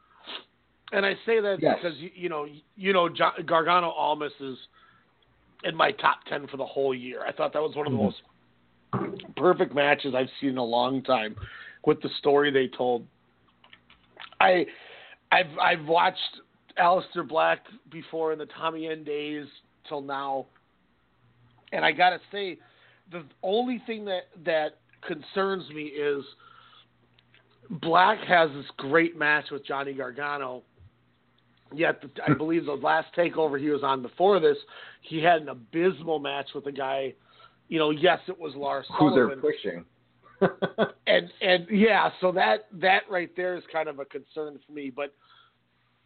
And 0.92 1.04
I 1.04 1.14
say 1.26 1.40
that 1.40 1.58
Yes. 1.60 1.76
because 1.76 1.98
you, 1.98 2.10
you 2.14 2.28
know 2.28 2.46
you 2.76 2.92
know 2.92 3.08
Gargano 3.44 3.90
Almas 3.90 4.32
is 4.40 4.56
in 5.64 5.74
my 5.74 5.92
top 5.92 6.20
ten 6.28 6.46
for 6.46 6.56
the 6.56 6.64
whole 6.66 6.94
year. 6.94 7.22
I 7.26 7.32
thought 7.32 7.52
that 7.52 7.62
was 7.62 7.76
one 7.76 7.86
of 7.86 7.92
the 7.92 7.98
Mhm. 7.98 8.04
most 8.04 8.22
perfect 9.36 9.74
matches 9.74 10.14
I've 10.14 10.30
seen 10.40 10.50
in 10.50 10.58
a 10.58 10.64
long 10.64 11.02
time 11.02 11.36
with 11.84 12.00
the 12.00 12.08
story 12.18 12.50
they 12.50 12.68
told. 12.68 13.06
I 14.40 14.66
I've 15.30 15.58
I've 15.60 15.86
watched 15.86 16.40
Aleister 16.78 17.26
Black 17.26 17.66
before 17.90 18.32
in 18.32 18.38
the 18.38 18.46
Tommy 18.46 18.86
End 18.88 19.04
days 19.04 19.46
till 19.88 20.00
now 20.00 20.46
and 21.72 21.84
I 21.84 21.92
gotta 21.92 22.20
say, 22.32 22.58
the 23.10 23.24
only 23.42 23.82
thing 23.86 24.04
that 24.06 24.28
that 24.44 24.78
concerns 25.06 25.68
me 25.70 25.84
is 25.84 26.24
Black 27.70 28.18
has 28.26 28.50
this 28.54 28.66
great 28.76 29.18
match 29.18 29.46
with 29.50 29.64
Johnny 29.66 29.92
Gargano. 29.92 30.62
Yet, 31.74 32.00
the, 32.00 32.10
I 32.26 32.32
believe 32.32 32.64
the 32.64 32.72
last 32.72 33.08
takeover 33.14 33.60
he 33.60 33.68
was 33.68 33.82
on 33.82 34.00
before 34.00 34.40
this, 34.40 34.56
he 35.02 35.22
had 35.22 35.42
an 35.42 35.50
abysmal 35.50 36.18
match 36.18 36.46
with 36.54 36.66
a 36.66 36.72
guy. 36.72 37.14
You 37.68 37.78
know, 37.78 37.90
yes, 37.90 38.20
it 38.26 38.38
was 38.38 38.54
Lars 38.54 38.86
Who 38.98 39.14
they're 39.14 39.36
pushing. 39.36 39.84
and 41.06 41.30
and 41.42 41.66
yeah, 41.68 42.10
so 42.20 42.32
that 42.32 42.68
that 42.72 43.02
right 43.10 43.30
there 43.36 43.56
is 43.56 43.64
kind 43.72 43.88
of 43.88 43.98
a 43.98 44.04
concern 44.04 44.58
for 44.64 44.72
me. 44.72 44.90
But 44.94 45.12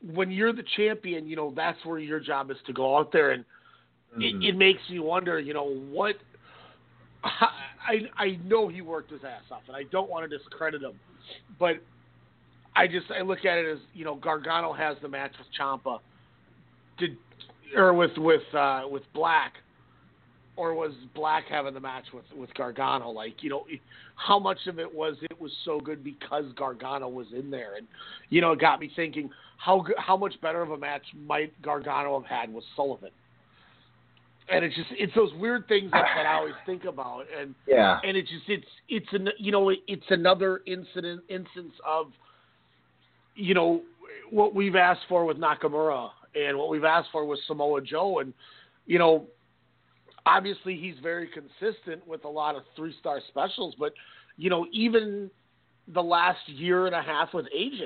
when 0.02 0.30
you're 0.30 0.54
the 0.54 0.64
champion, 0.76 1.28
you 1.28 1.36
know 1.36 1.52
that's 1.54 1.78
where 1.84 1.98
your 1.98 2.18
job 2.18 2.50
is 2.50 2.56
to 2.66 2.72
go 2.72 2.96
out 2.96 3.12
there 3.12 3.32
and 3.32 3.44
Mhm. 4.16 4.44
it, 4.44 4.48
it 4.48 4.56
makes 4.56 4.80
me 4.90 4.98
wonder, 4.98 5.38
you 5.38 5.54
know, 5.54 5.64
what. 5.64 6.16
I 7.86 8.22
I 8.22 8.38
know 8.44 8.68
he 8.68 8.80
worked 8.80 9.10
his 9.10 9.24
ass 9.24 9.42
off, 9.50 9.62
and 9.66 9.76
I 9.76 9.84
don't 9.84 10.10
want 10.10 10.28
to 10.28 10.38
discredit 10.38 10.82
him, 10.82 10.98
but 11.58 11.76
I 12.74 12.86
just 12.86 13.06
I 13.10 13.22
look 13.22 13.44
at 13.44 13.58
it 13.58 13.70
as 13.70 13.78
you 13.94 14.04
know 14.04 14.14
Gargano 14.16 14.72
has 14.72 14.96
the 15.02 15.08
match 15.08 15.32
with 15.38 15.48
Ciampa, 15.58 15.98
did 16.98 17.16
or 17.76 17.94
with 17.94 18.16
with 18.16 18.42
uh, 18.54 18.82
with 18.90 19.02
Black, 19.14 19.54
or 20.56 20.74
was 20.74 20.92
Black 21.14 21.44
having 21.48 21.74
the 21.74 21.80
match 21.80 22.04
with 22.14 22.24
with 22.36 22.52
Gargano? 22.54 23.10
Like 23.10 23.42
you 23.42 23.50
know, 23.50 23.66
how 24.16 24.38
much 24.38 24.66
of 24.66 24.78
it 24.78 24.92
was 24.92 25.16
it 25.22 25.40
was 25.40 25.52
so 25.64 25.80
good 25.80 26.04
because 26.04 26.44
Gargano 26.56 27.08
was 27.08 27.26
in 27.36 27.50
there, 27.50 27.76
and 27.76 27.86
you 28.30 28.40
know 28.40 28.52
it 28.52 28.60
got 28.60 28.80
me 28.80 28.90
thinking 28.94 29.30
how 29.58 29.84
how 29.98 30.16
much 30.16 30.40
better 30.40 30.62
of 30.62 30.70
a 30.70 30.78
match 30.78 31.04
might 31.26 31.60
Gargano 31.62 32.20
have 32.20 32.28
had 32.28 32.52
with 32.52 32.64
Sullivan 32.76 33.10
and 34.48 34.64
it's 34.64 34.74
just 34.74 34.88
it's 34.92 35.14
those 35.14 35.32
weird 35.34 35.66
things 35.68 35.90
that, 35.92 36.04
that 36.16 36.26
I 36.26 36.34
always 36.34 36.54
think 36.66 36.84
about, 36.84 37.24
and 37.38 37.54
yeah. 37.66 38.00
and 38.04 38.16
it's 38.16 38.28
just 38.28 38.44
it's 38.48 38.66
it's 38.88 39.12
an 39.12 39.28
you 39.38 39.52
know 39.52 39.70
it's 39.70 40.06
another 40.10 40.60
incident 40.66 41.22
instance 41.28 41.72
of 41.86 42.12
you 43.34 43.54
know 43.54 43.82
what 44.30 44.54
we've 44.54 44.76
asked 44.76 45.02
for 45.08 45.24
with 45.24 45.36
Nakamura 45.36 46.10
and 46.34 46.56
what 46.56 46.70
we've 46.70 46.84
asked 46.84 47.08
for 47.12 47.24
with 47.24 47.38
Samoa 47.46 47.82
Joe, 47.82 48.18
and 48.18 48.32
you 48.86 48.98
know 48.98 49.26
obviously 50.26 50.76
he's 50.76 50.94
very 51.02 51.28
consistent 51.28 52.06
with 52.06 52.24
a 52.24 52.28
lot 52.28 52.56
of 52.56 52.62
three 52.76 52.94
star 53.00 53.20
specials, 53.28 53.74
but 53.78 53.92
you 54.36 54.50
know 54.50 54.66
even 54.72 55.30
the 55.88 56.02
last 56.02 56.48
year 56.48 56.86
and 56.86 56.94
a 56.94 57.02
half 57.02 57.32
with 57.34 57.46
AJ, 57.46 57.82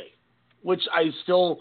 which 0.62 0.82
I 0.92 1.10
still 1.22 1.60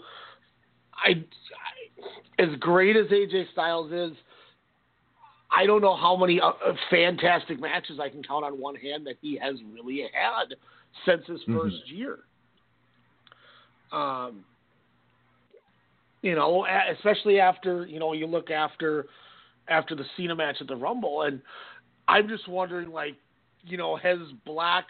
I, 0.94 1.10
I 1.10 2.42
as 2.42 2.48
great 2.60 2.96
as 2.96 3.06
AJ 3.06 3.52
Styles 3.52 3.92
is. 3.92 4.16
I 5.50 5.66
don't 5.66 5.80
know 5.80 5.96
how 5.96 6.16
many 6.16 6.40
uh, 6.40 6.48
uh, 6.48 6.74
fantastic 6.90 7.60
matches 7.60 7.98
I 8.00 8.08
can 8.08 8.22
count 8.22 8.44
on 8.44 8.60
one 8.60 8.74
hand 8.74 9.06
that 9.06 9.16
he 9.20 9.36
has 9.36 9.56
really 9.72 10.02
had 10.12 10.54
since 11.04 11.26
his 11.26 11.42
Mhm. 11.44 11.54
1st 11.54 11.90
year. 11.90 12.18
Um, 13.92 14.44
you 16.22 16.34
know, 16.34 16.66
especially 16.90 17.38
after 17.38 17.86
you 17.86 18.00
know 18.00 18.12
you 18.12 18.26
look 18.26 18.50
after 18.50 19.06
after 19.68 19.94
the 19.94 20.04
Cena 20.16 20.34
match 20.34 20.60
at 20.60 20.66
the 20.66 20.76
Rumble, 20.76 21.22
and 21.22 21.40
I'm 22.08 22.28
just 22.28 22.48
wondering, 22.48 22.90
like, 22.90 23.16
you 23.64 23.76
know, 23.76 23.96
has 23.96 24.18
Black 24.44 24.86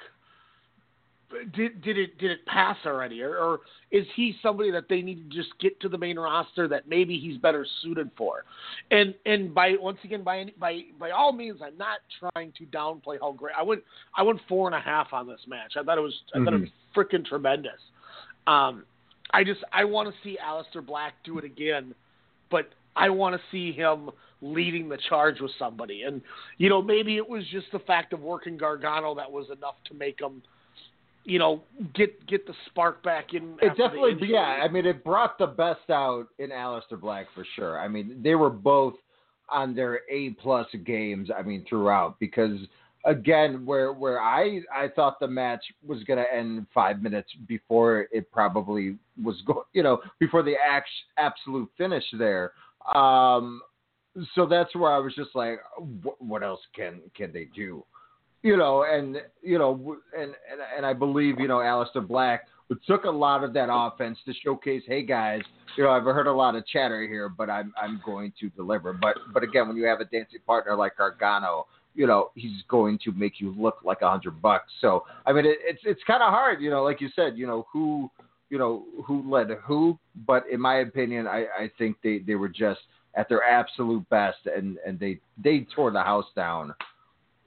did 1.54 1.82
did 1.82 1.98
it 1.98 2.18
did 2.18 2.30
it 2.30 2.46
pass 2.46 2.76
already, 2.86 3.20
or, 3.22 3.36
or 3.36 3.60
is 3.90 4.06
he 4.14 4.34
somebody 4.42 4.70
that 4.70 4.88
they 4.88 5.02
need 5.02 5.30
to 5.30 5.36
just 5.36 5.58
get 5.58 5.78
to 5.80 5.88
the 5.88 5.98
main 5.98 6.18
roster 6.18 6.68
that 6.68 6.88
maybe 6.88 7.18
he's 7.18 7.36
better 7.38 7.66
suited 7.82 8.10
for? 8.16 8.44
And 8.90 9.14
and 9.24 9.52
by 9.54 9.74
once 9.80 9.98
again 10.04 10.22
by 10.22 10.38
any- 10.38 10.54
by 10.58 10.82
by 10.98 11.10
all 11.10 11.32
means, 11.32 11.60
I'm 11.62 11.76
not 11.76 11.98
trying 12.20 12.52
to 12.58 12.64
downplay 12.66 13.18
how 13.20 13.32
great 13.32 13.54
I 13.58 13.62
went. 13.62 13.82
I 14.16 14.22
went 14.22 14.40
four 14.48 14.68
and 14.68 14.74
a 14.74 14.80
half 14.80 15.12
on 15.12 15.26
this 15.26 15.40
match. 15.48 15.72
I 15.76 15.82
thought 15.82 15.98
it 15.98 16.02
was 16.02 16.14
I 16.34 16.44
thought 16.44 16.54
it 16.54 16.60
was 16.60 16.70
freaking 16.94 17.26
tremendous. 17.26 17.80
Um, 18.46 18.84
I 19.32 19.42
just 19.42 19.60
I 19.72 19.84
want 19.84 20.08
to 20.08 20.14
see 20.22 20.38
Aleister 20.44 20.84
Black 20.84 21.14
do 21.24 21.38
it 21.38 21.44
again, 21.44 21.94
but 22.50 22.70
I 22.94 23.10
want 23.10 23.34
to 23.34 23.40
see 23.50 23.72
him 23.72 24.10
leading 24.42 24.88
the 24.88 24.98
charge 25.08 25.40
with 25.40 25.50
somebody. 25.58 26.02
And 26.02 26.22
you 26.58 26.68
know 26.68 26.80
maybe 26.80 27.16
it 27.16 27.28
was 27.28 27.44
just 27.48 27.66
the 27.72 27.80
fact 27.80 28.12
of 28.12 28.20
working 28.20 28.56
Gargano 28.56 29.14
that 29.16 29.30
was 29.30 29.46
enough 29.50 29.74
to 29.88 29.94
make 29.94 30.20
him 30.20 30.42
you 31.26 31.40
know, 31.40 31.62
get 31.94 32.24
get 32.26 32.46
the 32.46 32.54
spark 32.66 33.02
back 33.02 33.34
in. 33.34 33.56
It 33.60 33.76
definitely, 33.76 34.16
yeah. 34.28 34.60
I 34.62 34.68
mean, 34.68 34.86
it 34.86 35.02
brought 35.02 35.38
the 35.38 35.48
best 35.48 35.90
out 35.90 36.28
in 36.38 36.50
Aleister 36.50 36.98
Black 36.98 37.26
for 37.34 37.44
sure. 37.56 37.80
I 37.80 37.88
mean, 37.88 38.20
they 38.22 38.36
were 38.36 38.50
both 38.50 38.94
on 39.48 39.74
their 39.74 40.00
A 40.10 40.30
plus 40.30 40.68
games. 40.84 41.28
I 41.36 41.42
mean, 41.42 41.66
throughout 41.68 42.18
because 42.20 42.58
again, 43.04 43.66
where 43.66 43.92
where 43.92 44.20
I 44.20 44.60
I 44.72 44.88
thought 44.94 45.18
the 45.18 45.26
match 45.26 45.64
was 45.84 46.04
going 46.04 46.20
to 46.20 46.32
end 46.32 46.64
five 46.72 47.02
minutes 47.02 47.30
before 47.48 48.06
it 48.12 48.30
probably 48.30 48.96
was 49.22 49.42
going, 49.46 49.64
you 49.72 49.82
know, 49.82 50.00
before 50.20 50.44
the 50.44 50.54
act, 50.64 50.88
absolute 51.18 51.68
finish 51.76 52.04
there. 52.16 52.52
Um, 52.94 53.62
so 54.36 54.46
that's 54.46 54.74
where 54.76 54.92
I 54.92 54.98
was 54.98 55.12
just 55.14 55.34
like, 55.34 55.58
what, 56.02 56.22
what 56.22 56.42
else 56.44 56.60
can 56.74 57.00
can 57.16 57.32
they 57.32 57.48
do? 57.54 57.84
You 58.46 58.56
know, 58.56 58.84
and 58.84 59.16
you 59.42 59.58
know, 59.58 59.96
and 60.16 60.30
and, 60.50 60.60
and 60.76 60.86
I 60.86 60.92
believe 60.92 61.40
you 61.40 61.48
know 61.48 61.58
Aleister 61.58 62.06
Black 62.06 62.42
took 62.86 63.04
a 63.04 63.10
lot 63.10 63.42
of 63.42 63.52
that 63.54 63.68
offense 63.70 64.18
to 64.26 64.32
showcase, 64.44 64.82
hey 64.86 65.02
guys, 65.02 65.42
you 65.76 65.84
know, 65.84 65.90
I've 65.90 66.04
heard 66.04 66.26
a 66.26 66.32
lot 66.32 66.54
of 66.54 66.66
chatter 66.66 67.06
here, 67.06 67.28
but 67.28 67.50
I'm 67.50 67.74
I'm 67.80 68.00
going 68.06 68.32
to 68.40 68.48
deliver. 68.50 68.92
But 68.92 69.16
but 69.34 69.42
again, 69.42 69.66
when 69.66 69.76
you 69.76 69.84
have 69.86 70.00
a 70.00 70.04
dancing 70.04 70.38
partner 70.46 70.76
like 70.76 70.96
Gargano, 70.96 71.66
you 71.96 72.06
know, 72.06 72.30
he's 72.36 72.62
going 72.68 73.00
to 73.04 73.12
make 73.12 73.40
you 73.40 73.52
look 73.58 73.78
like 73.84 74.02
a 74.02 74.08
hundred 74.08 74.40
bucks. 74.40 74.72
So 74.80 75.04
I 75.26 75.32
mean, 75.32 75.44
it, 75.44 75.58
it's 75.62 75.80
it's 75.84 76.02
kind 76.06 76.22
of 76.22 76.30
hard, 76.30 76.62
you 76.62 76.70
know, 76.70 76.84
like 76.84 77.00
you 77.00 77.08
said, 77.16 77.36
you 77.36 77.48
know, 77.48 77.66
who 77.72 78.08
you 78.48 78.58
know 78.58 78.84
who 79.04 79.28
led 79.28 79.48
who, 79.64 79.98
but 80.24 80.44
in 80.50 80.60
my 80.60 80.76
opinion, 80.76 81.26
I 81.26 81.46
I 81.58 81.70
think 81.78 81.96
they 82.04 82.18
they 82.18 82.36
were 82.36 82.48
just 82.48 82.80
at 83.16 83.28
their 83.28 83.42
absolute 83.42 84.08
best, 84.08 84.38
and 84.46 84.78
and 84.86 85.00
they 85.00 85.18
they 85.42 85.66
tore 85.74 85.90
the 85.90 86.02
house 86.02 86.26
down, 86.36 86.74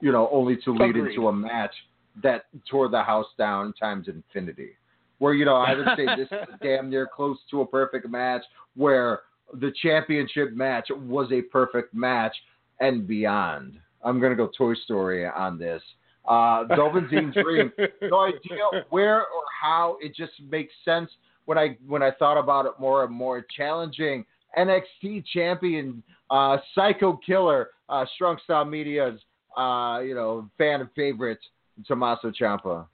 you 0.00 0.12
know, 0.12 0.28
only 0.32 0.56
to 0.64 0.72
lead 0.72 0.90
Agreed. 0.90 1.10
into 1.10 1.28
a 1.28 1.32
match 1.32 1.74
that 2.22 2.46
tore 2.68 2.88
the 2.88 3.02
house 3.02 3.26
down 3.38 3.72
times 3.74 4.08
infinity. 4.08 4.70
Where 5.18 5.34
you 5.34 5.44
know 5.44 5.56
I 5.56 5.74
would 5.74 5.86
say 5.96 6.06
this 6.16 6.28
is 6.30 6.48
damn 6.62 6.88
near 6.90 7.06
close 7.06 7.38
to 7.50 7.60
a 7.60 7.66
perfect 7.66 8.08
match, 8.08 8.42
where 8.74 9.20
the 9.54 9.72
championship 9.82 10.52
match 10.52 10.88
was 10.90 11.30
a 11.32 11.42
perfect 11.42 11.94
match 11.94 12.34
and 12.80 13.06
beyond. 13.06 13.78
I'm 14.02 14.20
gonna 14.20 14.34
go 14.34 14.50
Toy 14.56 14.74
Story 14.74 15.26
on 15.26 15.58
this. 15.58 15.82
Uh, 16.26 16.64
Velveteen 16.64 17.32
Dream, 17.32 17.72
no 18.02 18.20
idea 18.20 18.84
where 18.90 19.20
or 19.20 19.42
how. 19.60 19.96
It 20.00 20.14
just 20.14 20.32
makes 20.50 20.72
sense 20.84 21.10
when 21.44 21.58
I 21.58 21.76
when 21.86 22.02
I 22.02 22.10
thought 22.12 22.38
about 22.38 22.66
it 22.66 22.72
more 22.78 23.04
and 23.04 23.12
more. 23.12 23.44
Challenging 23.56 24.24
NXT 24.56 25.24
champion, 25.32 26.02
uh, 26.30 26.58
Psycho 26.74 27.18
Killer, 27.24 27.70
uh, 27.88 28.04
Strong 28.14 28.38
Style 28.44 28.64
Media's, 28.64 29.20
uh, 29.56 30.00
you 30.00 30.14
know, 30.14 30.48
fan 30.58 30.88
favorite, 30.94 31.38
Tommaso 31.86 32.30
Ciampa. 32.30 32.86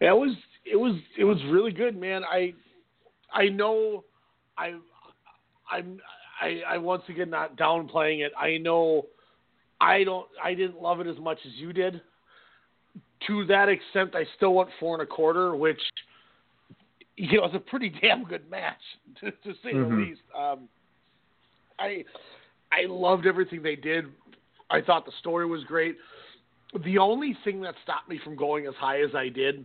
Yeah, 0.00 0.10
it 0.10 0.16
was 0.16 0.34
it 0.70 0.76
was 0.76 0.94
it 1.18 1.24
was 1.24 1.38
really 1.50 1.72
good, 1.72 1.96
man. 1.98 2.22
I 2.24 2.54
I 3.32 3.48
know 3.48 4.04
I 4.56 4.74
I'm 5.70 6.00
I, 6.40 6.62
I 6.66 6.78
once 6.78 7.02
again 7.08 7.30
not 7.30 7.56
downplaying 7.56 8.24
it. 8.24 8.32
I 8.38 8.56
know 8.58 9.06
I 9.80 10.04
don't 10.04 10.26
I 10.42 10.54
didn't 10.54 10.80
love 10.80 11.00
it 11.00 11.06
as 11.06 11.18
much 11.18 11.38
as 11.46 11.52
you 11.54 11.72
did. 11.72 12.00
To 13.26 13.44
that 13.46 13.68
extent, 13.68 14.14
I 14.14 14.24
still 14.36 14.54
went 14.54 14.70
four 14.80 14.94
and 14.94 15.02
a 15.02 15.06
quarter, 15.06 15.54
which 15.54 15.80
you 17.16 17.38
know 17.38 17.46
is 17.46 17.54
a 17.54 17.58
pretty 17.58 17.92
damn 18.00 18.24
good 18.24 18.50
match 18.50 18.80
to, 19.20 19.30
to 19.30 19.52
say 19.62 19.74
Mhm. 19.74 19.88
the 19.88 19.94
least. 19.96 20.22
Um, 20.36 20.68
I 21.78 22.04
I 22.72 22.86
loved 22.86 23.26
everything 23.26 23.62
they 23.62 23.76
did. 23.76 24.06
I 24.70 24.80
thought 24.80 25.04
the 25.04 25.12
story 25.20 25.46
was 25.46 25.64
great. 25.64 25.96
The 26.84 26.98
only 26.98 27.36
thing 27.44 27.60
that 27.62 27.74
stopped 27.82 28.08
me 28.08 28.18
from 28.22 28.36
going 28.36 28.66
as 28.66 28.74
high 28.74 29.00
as 29.02 29.14
I 29.14 29.28
did 29.28 29.64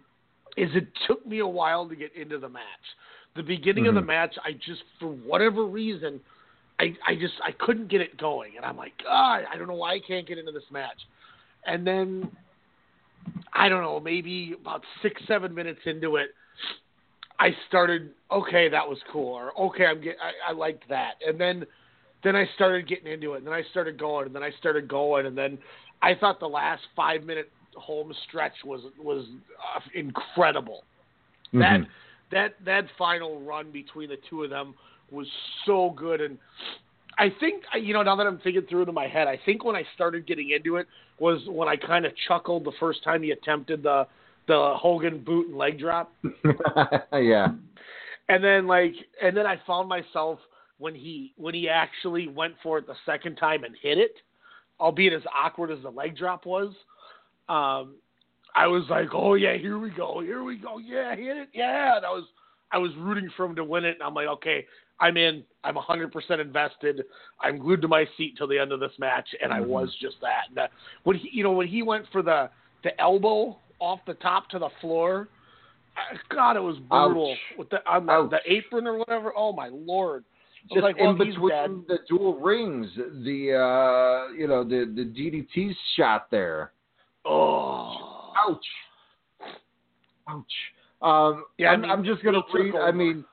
is 0.58 0.70
it 0.76 0.88
took 1.08 1.26
me 1.26 1.40
a 1.40 1.48
while 1.48 1.88
to 1.88 1.96
get 1.96 2.16
into 2.16 2.40
the 2.40 2.50
match. 2.50 2.64
The 3.36 3.44
beginning 3.44 3.88
of 3.88 3.96
the 3.96 4.02
Mhm. 4.02 4.08
match, 4.08 4.38
I 4.44 4.54
just 4.54 4.84
for 5.00 5.08
whatever 5.08 5.66
reason, 5.66 6.22
I 6.80 6.96
I 7.06 7.16
just 7.16 7.40
I 7.44 7.52
couldn't 7.52 7.88
get 7.90 8.02
it 8.02 8.18
going, 8.18 8.56
and 8.56 8.66
I'm 8.66 8.78
like, 8.78 8.98
God, 9.04 9.46
I 9.52 9.58
don't 9.58 9.68
know 9.68 9.76
why 9.76 9.94
I 9.94 10.00
can't 10.00 10.26
get 10.26 10.38
into 10.38 10.52
this 10.52 10.70
match. 10.72 11.06
And 11.66 11.86
then 11.86 12.32
I 13.54 13.70
don't 13.70 13.82
know, 13.82 14.00
maybe 14.00 14.54
about 14.54 14.84
six 15.02 15.22
seven 15.28 15.54
minutes 15.54 15.82
into 15.86 16.16
it, 16.16 16.34
I 17.40 17.56
started 17.68 18.14
okay, 18.32 18.70
that 18.70 18.88
was 18.88 18.98
cool, 19.12 19.34
or 19.34 19.58
okay, 19.60 19.86
I'm 19.86 20.02
get 20.02 20.18
I, 20.22 20.52
I 20.52 20.54
liked 20.54 20.88
that, 20.90 21.16
and 21.26 21.40
then 21.40 21.66
then 22.24 22.36
I 22.36 22.48
started 22.56 22.88
getting 22.88 23.12
into 23.12 23.34
it, 23.34 23.38
and 23.38 23.48
then 23.48 23.54
I 23.54 23.64
started 23.72 24.00
going, 24.00 24.26
and 24.28 24.36
then 24.36 24.44
I 24.44 24.52
started 24.60 24.88
going, 24.88 25.26
and 25.26 25.38
then 25.38 25.58
I 26.02 26.16
thought 26.16 26.40
the 26.40 26.48
last 26.50 26.82
five 26.96 27.24
minute 27.24 27.52
home 27.76 28.14
stretch 28.28 28.54
was 28.64 28.82
was 28.98 29.26
uh, 29.76 29.80
incredible. 29.94 30.84
That 31.54 31.82
Mhm. 31.82 31.88
that 32.32 32.56
that 32.66 32.86
final 32.98 33.40
run 33.42 33.72
between 33.72 34.10
the 34.10 34.18
two 34.30 34.44
of 34.44 34.50
them 34.50 34.74
was 35.12 35.28
so 35.66 35.92
good, 35.92 36.22
and 36.22 36.38
I 37.18 37.30
think 37.30 37.64
you 37.80 37.94
know 37.94 38.02
now 38.02 38.16
that 38.16 38.26
I'm 38.26 38.40
thinking 38.40 38.64
through 38.64 38.84
it 38.84 38.90
in 38.90 38.96
my 38.96 39.08
head, 39.08 39.28
I 39.28 39.38
think 39.46 39.64
when 39.64 39.76
I 39.76 39.84
started 39.94 40.26
getting 40.26 40.50
into 40.52 40.78
it 40.78 40.88
was 41.20 41.46
when 41.48 41.68
I 41.68 41.76
kind 41.76 42.06
of 42.06 42.14
chuckled 42.28 42.66
the 42.66 42.74
first 42.80 43.04
time 43.04 43.22
he 43.22 43.32
attempted 43.32 43.84
the 43.84 44.08
the 44.48 44.76
Hogan 44.78 45.20
boot 45.24 45.48
and 45.48 45.58
leg 45.58 45.80
drop, 45.80 46.12
yeah. 47.14 47.48
and 48.30 48.44
then 48.44 48.68
like 48.68 48.94
and 49.22 49.36
then 49.36 49.46
I 49.46 49.58
found 49.68 49.88
myself 49.90 50.40
when 50.78 50.96
he 50.96 51.34
when 51.38 51.54
he 51.54 51.70
actually 51.70 52.28
went 52.28 52.56
for 52.62 52.78
it 52.78 52.88
the 52.88 52.96
second 53.06 53.36
time 53.36 53.64
and 53.64 53.76
hit 53.82 53.98
it, 53.98 54.16
albeit 54.80 55.14
as 55.14 55.24
awkward 55.34 55.72
as 55.72 55.82
the 55.84 55.90
leg 55.90 56.18
drop 56.18 56.46
was. 56.46 56.74
Um, 57.48 57.96
I 58.56 58.68
was 58.68 58.84
like, 58.90 59.10
oh 59.14 59.34
yeah, 59.36 59.58
here 59.58 59.78
we 59.80 59.90
go, 59.90 60.22
here 60.22 60.44
we 60.44 60.58
go, 60.58 60.78
yeah, 60.78 61.16
hit 61.16 61.38
it, 61.38 61.50
yeah. 61.54 61.98
And 61.98 62.06
I 62.06 62.10
was 62.10 62.26
I 62.72 62.78
was 62.78 62.92
rooting 62.98 63.30
for 63.38 63.46
him 63.46 63.56
to 63.56 63.64
win 63.64 63.86
it, 63.86 63.96
and 63.96 64.04
I'm 64.04 64.14
like, 64.14 64.28
okay, 64.28 64.66
I'm 65.00 65.18
in, 65.18 65.44
I'm 65.64 65.76
100% 65.76 66.40
invested. 66.40 67.04
I'm 67.42 67.58
glued 67.58 67.82
to 67.82 67.88
my 67.88 68.08
seat 68.18 68.36
till 68.38 68.48
the 68.48 68.58
end 68.58 68.72
of 68.72 68.80
this 68.80 68.92
match, 68.98 69.28
and 69.42 69.54
I 69.54 69.60
Mhm. 69.60 69.68
was 69.68 69.96
just 69.96 70.20
that. 70.22 70.50
And, 70.50 70.60
uh, 70.60 70.68
when 71.04 71.18
he, 71.18 71.30
you 71.32 71.44
know, 71.44 71.52
when 71.52 71.68
he 71.68 71.84
went 71.84 72.08
for 72.10 72.22
the 72.22 72.50
the 72.84 73.00
elbow 73.02 73.60
off 73.80 74.00
the 74.06 74.14
top 74.16 74.48
to 74.50 74.60
the 74.60 74.70
floor, 74.82 75.28
uh, 75.98 76.18
God, 76.30 76.56
it 76.56 76.62
was 76.62 76.78
brutal 76.78 77.32
Ouch. 77.32 77.58
with 77.58 77.70
the 77.70 77.88
on 77.90 78.06
the, 78.06 78.28
the 78.30 78.42
apron 78.52 78.88
or 78.88 78.98
whatever. 78.98 79.34
Oh 79.36 79.52
my 79.54 79.70
lord! 79.70 80.24
I 80.72 80.74
Just 80.74 80.84
like, 80.84 80.98
well, 81.00 81.12
in 81.12 81.18
between 81.18 81.86
the 81.88 82.00
dual 82.10 82.40
rings, 82.40 82.88
the 82.96 83.54
uh, 83.54 84.34
you 84.34 84.48
know 84.48 84.64
the 84.64 84.92
the 84.96 85.04
DDT 85.04 85.76
shot 85.96 86.28
there. 86.32 86.72
Oh, 87.24 88.32
Ouch. 88.48 88.66
Ouch. 90.28 90.44
Um, 91.02 91.46
Yeah, 91.58 91.70
I 91.70 91.74
I'm, 91.74 91.82
mean, 91.82 91.92
I'm 91.92 92.04
just 92.04 92.24
gonna 92.24 92.42
read. 92.54 92.76
I 92.76 92.92
mean, 92.92 93.24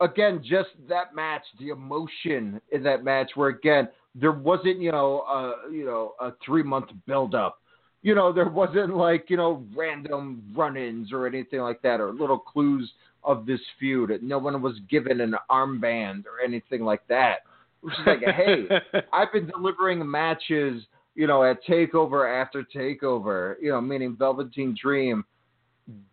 again, 0.00 0.42
just 0.42 0.70
that 0.88 1.14
match, 1.14 1.42
the 1.58 1.68
emotion 1.68 2.60
in 2.70 2.82
that 2.84 3.04
match, 3.04 3.32
where 3.34 3.50
again 3.50 3.88
there 4.14 4.32
wasn't, 4.32 4.78
you 4.78 4.92
know, 4.92 5.20
uh, 5.20 5.70
you 5.70 5.84
know, 5.84 6.14
a 6.20 6.32
three 6.44 6.62
month 6.62 6.90
build 7.06 7.34
up. 7.34 7.58
You 8.02 8.14
know, 8.14 8.32
there 8.32 8.48
wasn't 8.48 8.96
like 8.96 9.26
you 9.28 9.36
know 9.36 9.64
random 9.74 10.42
run-ins 10.56 11.12
or 11.12 11.26
anything 11.26 11.60
like 11.60 11.82
that, 11.82 12.00
or 12.00 12.12
little 12.12 12.38
clues 12.38 12.90
of 13.24 13.46
this 13.46 13.60
feud. 13.78 14.22
No 14.22 14.38
one 14.38 14.60
was 14.62 14.78
given 14.90 15.20
an 15.20 15.34
armband 15.50 16.24
or 16.26 16.44
anything 16.44 16.82
like 16.82 17.06
that. 17.08 17.40
It 17.82 17.86
was 17.86 17.94
like, 18.06 18.20
hey, 18.20 18.68
I've 19.12 19.32
been 19.32 19.46
delivering 19.46 20.08
matches, 20.08 20.82
you 21.14 21.26
know, 21.26 21.44
at 21.44 21.64
takeover 21.64 22.42
after 22.42 22.64
takeover, 22.74 23.54
you 23.60 23.70
know, 23.70 23.80
meaning 23.80 24.16
Velveteen 24.18 24.76
Dream. 24.80 25.24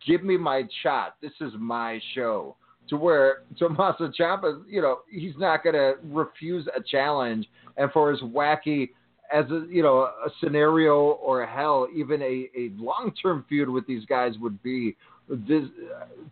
Give 0.06 0.22
me 0.22 0.36
my 0.36 0.64
shot. 0.82 1.16
This 1.20 1.32
is 1.40 1.52
my 1.58 2.00
show. 2.14 2.56
To 2.88 2.96
where 2.96 3.42
Tommaso 3.56 4.10
Ciampa, 4.18 4.62
you 4.68 4.82
know, 4.82 5.00
he's 5.08 5.34
not 5.38 5.62
going 5.62 5.76
to 5.76 5.94
refuse 6.02 6.66
a 6.76 6.82
challenge, 6.82 7.46
and 7.76 7.90
for 7.92 8.10
as 8.10 8.18
wacky 8.20 8.88
as 9.32 9.44
a 9.50 9.64
you 9.68 9.82
know 9.82 9.98
a 9.98 10.30
scenario 10.42 10.96
or 10.96 11.46
hell, 11.46 11.88
even 11.94 12.20
a, 12.22 12.48
a 12.56 12.70
long 12.76 13.12
term 13.22 13.44
feud 13.48 13.68
with 13.68 13.86
these 13.86 14.04
guys 14.06 14.34
would 14.40 14.62
be. 14.62 14.96
This 15.30 15.64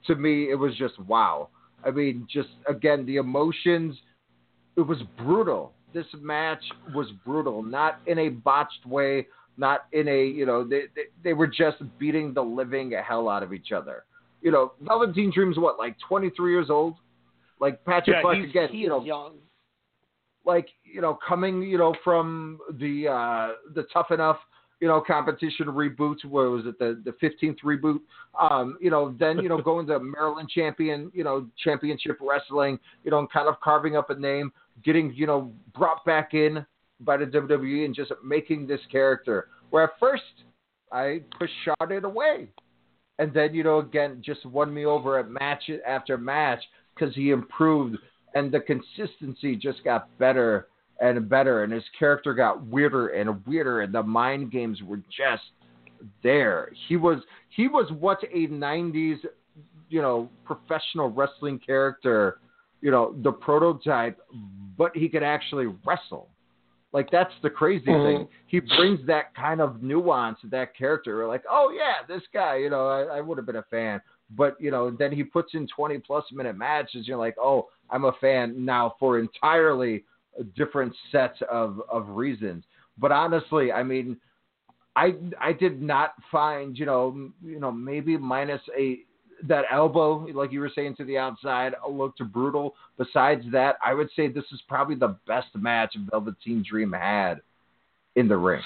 to 0.07 0.15
me, 0.15 0.51
it 0.51 0.57
was 0.57 0.77
just 0.77 0.99
wow. 1.01 1.49
I 1.85 1.91
mean, 1.91 2.27
just 2.31 2.49
again 2.69 3.07
the 3.07 3.17
emotions 3.17 3.97
it 4.79 4.87
was 4.87 4.99
brutal. 5.17 5.73
This 5.93 6.07
match 6.21 6.63
was 6.95 7.09
brutal, 7.25 7.63
not 7.63 8.01
in 8.07 8.19
a 8.19 8.29
botched 8.29 8.87
way, 8.87 9.27
not 9.57 9.87
in 9.93 10.07
a 10.07 10.25
you 10.25 10.47
know 10.47 10.63
they 10.63 10.83
they, 10.95 11.03
they 11.25 11.33
were 11.33 11.49
just 11.49 11.79
beating 11.99 12.33
the 12.33 12.43
living 12.43 12.93
hell 13.07 13.29
out 13.29 13.43
of 13.43 13.53
each 13.53 13.73
other. 13.73 14.05
You 14.41 14.53
know, 14.53 14.73
Velveteen 14.81 15.33
Dream's 15.35 15.59
what 15.59 15.79
like 15.79 15.97
23 16.09 16.53
years 16.53 16.71
old, 16.71 16.95
like 17.61 17.85
Patrick 17.85 18.19
yeah, 18.23 18.45
again. 18.45 18.69
you 18.73 18.89
know, 18.89 19.05
young. 19.05 19.35
like 20.47 20.69
you 20.85 21.01
know 21.01 21.19
coming 21.27 21.63
you 21.63 21.77
know 21.77 21.95
from 22.05 22.61
the 22.79 23.09
uh 23.09 23.55
the 23.75 23.83
tough 23.93 24.13
enough 24.13 24.39
you 24.81 24.89
know 24.89 25.01
competition 25.01 25.67
reboots. 25.67 26.25
What 26.25 26.51
was 26.51 26.67
it 26.67 26.79
the 26.79 27.03
the 27.05 27.13
15th 27.13 27.59
reboot? 27.65 28.01
Um 28.39 28.79
you 28.81 28.91
know 28.91 29.15
then 29.19 29.39
you 29.39 29.49
know 29.49 29.61
going 29.63 29.87
to 29.89 29.99
Maryland 29.99 30.51
champion 30.55 31.11
you 31.15 31.25
know 31.25 31.47
championship 31.63 32.19
wrestling 32.21 32.79
you 33.05 33.11
know 33.11 33.19
and 33.19 33.31
kind 33.31 33.49
of 33.49 33.61
carving 33.61 33.97
up 33.97 34.11
a 34.11 34.15
name 34.15 34.53
getting 34.85 35.13
you 35.15 35.27
know 35.27 35.53
brought 35.77 36.05
back 36.05 36.35
in 36.35 36.65
by 37.01 37.17
the 37.17 37.25
WWE 37.25 37.85
and 37.85 37.95
just 37.95 38.13
making 38.25 38.67
this 38.67 38.81
character. 38.91 39.49
Where 39.71 39.85
at 39.85 39.91
first 40.01 40.23
I 40.93 41.23
pushed 41.39 41.53
shot 41.65 41.93
it 41.93 42.05
away 42.05 42.49
and 43.19 43.33
then 43.35 43.55
you 43.55 43.63
know 43.63 43.79
again 43.79 44.23
just 44.25 44.45
won 44.47 44.73
me 44.73 44.85
over 44.85 45.19
at 45.19 45.31
match 45.31 45.71
after 45.87 46.17
match 46.17 46.63
because 46.95 47.15
he 47.15 47.31
improved 47.31 47.99
and 48.35 48.53
the 48.53 48.61
consistency 48.61 49.57
just 49.57 49.83
got 49.85 50.17
better 50.19 50.69
and 51.01 51.29
better 51.29 51.63
and 51.65 51.73
his 51.73 51.85
character 51.99 52.35
got 52.35 52.65
weirder 52.67 53.09
and 53.09 53.45
weirder 53.47 53.83
and 53.83 53.95
the 53.95 54.03
mind 54.03 54.51
games 54.51 54.81
were 54.83 55.01
just 55.17 55.43
there 56.23 56.71
he 56.89 56.97
was 56.97 57.19
he 57.51 57.69
was 57.69 57.91
what 57.99 58.19
a 58.25 58.47
90s 58.49 59.19
you 59.89 60.03
know 60.03 60.29
professional 60.45 61.09
wrestling 61.11 61.59
character 61.59 62.39
you 62.81 62.91
know 62.91 63.15
the 63.23 63.33
prototype 63.33 64.19
but 64.77 64.97
he 64.97 65.09
could 65.09 65.23
actually 65.25 65.67
wrestle 65.85 66.29
Like 66.93 67.11
that's 67.11 67.33
the 67.43 67.51
crazy 67.51 67.87
Mm-hmm. 67.87 68.05
thing. 68.21 68.29
He 68.47 68.61
brings 68.61 69.07
that 69.07 69.35
kind 69.35 69.61
of 69.61 69.83
nuance 69.83 70.41
to 70.41 70.47
that 70.49 70.77
character. 70.77 71.17
We're 71.17 71.29
like, 71.29 71.45
oh 71.51 71.71
yeah, 71.77 72.07
this 72.07 72.23
guy, 72.33 72.57
you 72.57 72.71
know, 72.71 72.89
I, 72.89 73.19
I 73.19 73.21
would 73.21 73.37
have 73.39 73.47
been 73.47 73.57
a 73.57 73.65
fan. 73.71 74.01
But 74.37 74.57
you 74.61 74.71
know, 74.71 74.91
then 74.91 75.13
he 75.13 75.23
puts 75.23 75.55
in 75.55 75.67
twenty 75.75 75.99
plus 75.99 76.25
minute 76.33 76.57
matches. 76.57 77.07
You're 77.07 77.19
like, 77.19 77.37
oh, 77.39 77.69
I'm 77.91 78.05
a 78.05 78.13
fan 78.21 78.65
now 78.65 78.95
for 78.99 79.19
entirely 79.19 80.05
different 80.57 80.95
sets 81.11 81.39
of 81.51 81.81
of 81.91 82.09
reasons. 82.09 82.65
But 82.99 83.13
honestly, 83.13 83.73
I 83.73 83.83
mean, 83.83 84.17
I 84.97 85.15
I 85.41 85.53
did 85.53 85.81
not 85.83 86.15
find 86.31 86.79
you 86.79 86.87
know 86.87 87.31
you 87.43 87.61
know 87.61 87.73
maybe 87.73 88.17
minus 88.17 88.63
a 88.77 89.01
that 89.47 89.65
elbow 89.71 90.27
like 90.35 90.51
you 90.51 90.61
were 90.61 90.73
saying 90.75 90.97
to 90.97 91.05
the 91.05 91.17
outside 91.17 91.75
looked 91.89 92.21
brutal. 92.33 92.75
Besides 92.97 93.45
that, 93.53 93.77
I 93.85 93.95
would 93.95 94.09
say 94.17 94.29
this 94.29 94.45
is 94.53 94.61
probably 94.69 94.97
the 94.97 95.17
best 95.27 95.49
match 95.55 95.97
Velveteen 96.11 96.65
Dream 96.69 96.93
had 96.93 97.41
in 98.17 98.27
the 98.29 98.37
ring. 98.37 98.63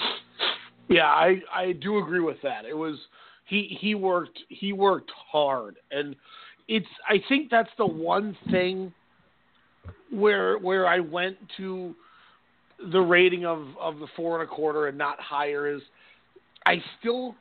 Yeah, 0.89 1.07
I 1.07 1.41
I 1.53 1.73
do 1.73 1.99
agree 1.99 2.19
with 2.19 2.37
that. 2.41 2.65
It 2.65 2.75
was 2.75 2.97
he 3.45 3.77
he 3.79 3.95
worked 3.95 4.39
he 4.49 4.73
worked 4.73 5.11
hard, 5.31 5.77
and 5.91 6.15
it's 6.67 6.87
I 7.07 7.21
think 7.29 7.49
that's 7.49 7.69
the 7.77 7.85
one 7.85 8.35
thing 8.49 8.93
where 10.11 10.57
where 10.57 10.87
I 10.87 10.99
went 10.99 11.37
to 11.57 11.95
the 12.91 12.99
rating 12.99 13.45
of 13.45 13.67
of 13.79 13.99
the 13.99 14.07
four 14.15 14.39
and 14.39 14.49
a 14.49 14.51
quarter 14.51 14.87
and 14.87 14.97
not 14.97 15.19
higher 15.19 15.73
is 15.73 15.81
I 16.65 16.81
still 16.99 17.35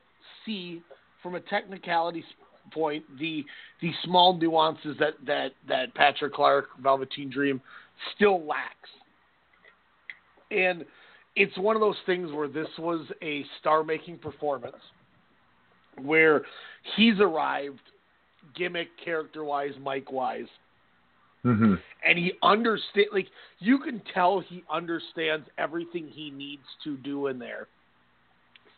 see 0.44 0.82
from 1.22 1.34
a 1.34 1.40
technicality 1.40 2.24
point 2.72 3.04
the 3.18 3.44
the 3.80 3.92
small 4.04 4.36
nuances 4.36 4.96
that 4.98 5.14
that 5.26 5.52
that 5.68 5.94
Patrick 5.94 6.34
Clark 6.34 6.66
Velveteen 6.82 7.30
Dream 7.30 7.60
still 8.14 8.44
lacks, 8.44 8.90
and 10.50 10.84
it's 11.36 11.56
one 11.58 11.76
of 11.76 11.80
those 11.80 11.96
things 12.06 12.32
where 12.32 12.48
this 12.48 12.68
was 12.78 13.06
a 13.22 13.44
star 13.60 13.82
making 13.82 14.18
performance 14.18 14.76
where 16.02 16.42
he's 16.96 17.18
arrived 17.20 17.80
gimmick 18.56 18.88
character 19.02 19.44
wise 19.44 19.72
mike 19.80 20.10
wise 20.10 20.46
Mm-hmm. 21.44 21.74
and 22.06 22.18
he 22.18 22.32
understand 22.42 23.08
like 23.12 23.26
you 23.58 23.78
can 23.78 24.00
tell 24.14 24.38
he 24.40 24.62
understands 24.70 25.46
everything 25.58 26.06
he 26.08 26.30
needs 26.30 26.62
to 26.84 26.96
do 26.98 27.26
in 27.26 27.38
there 27.38 27.66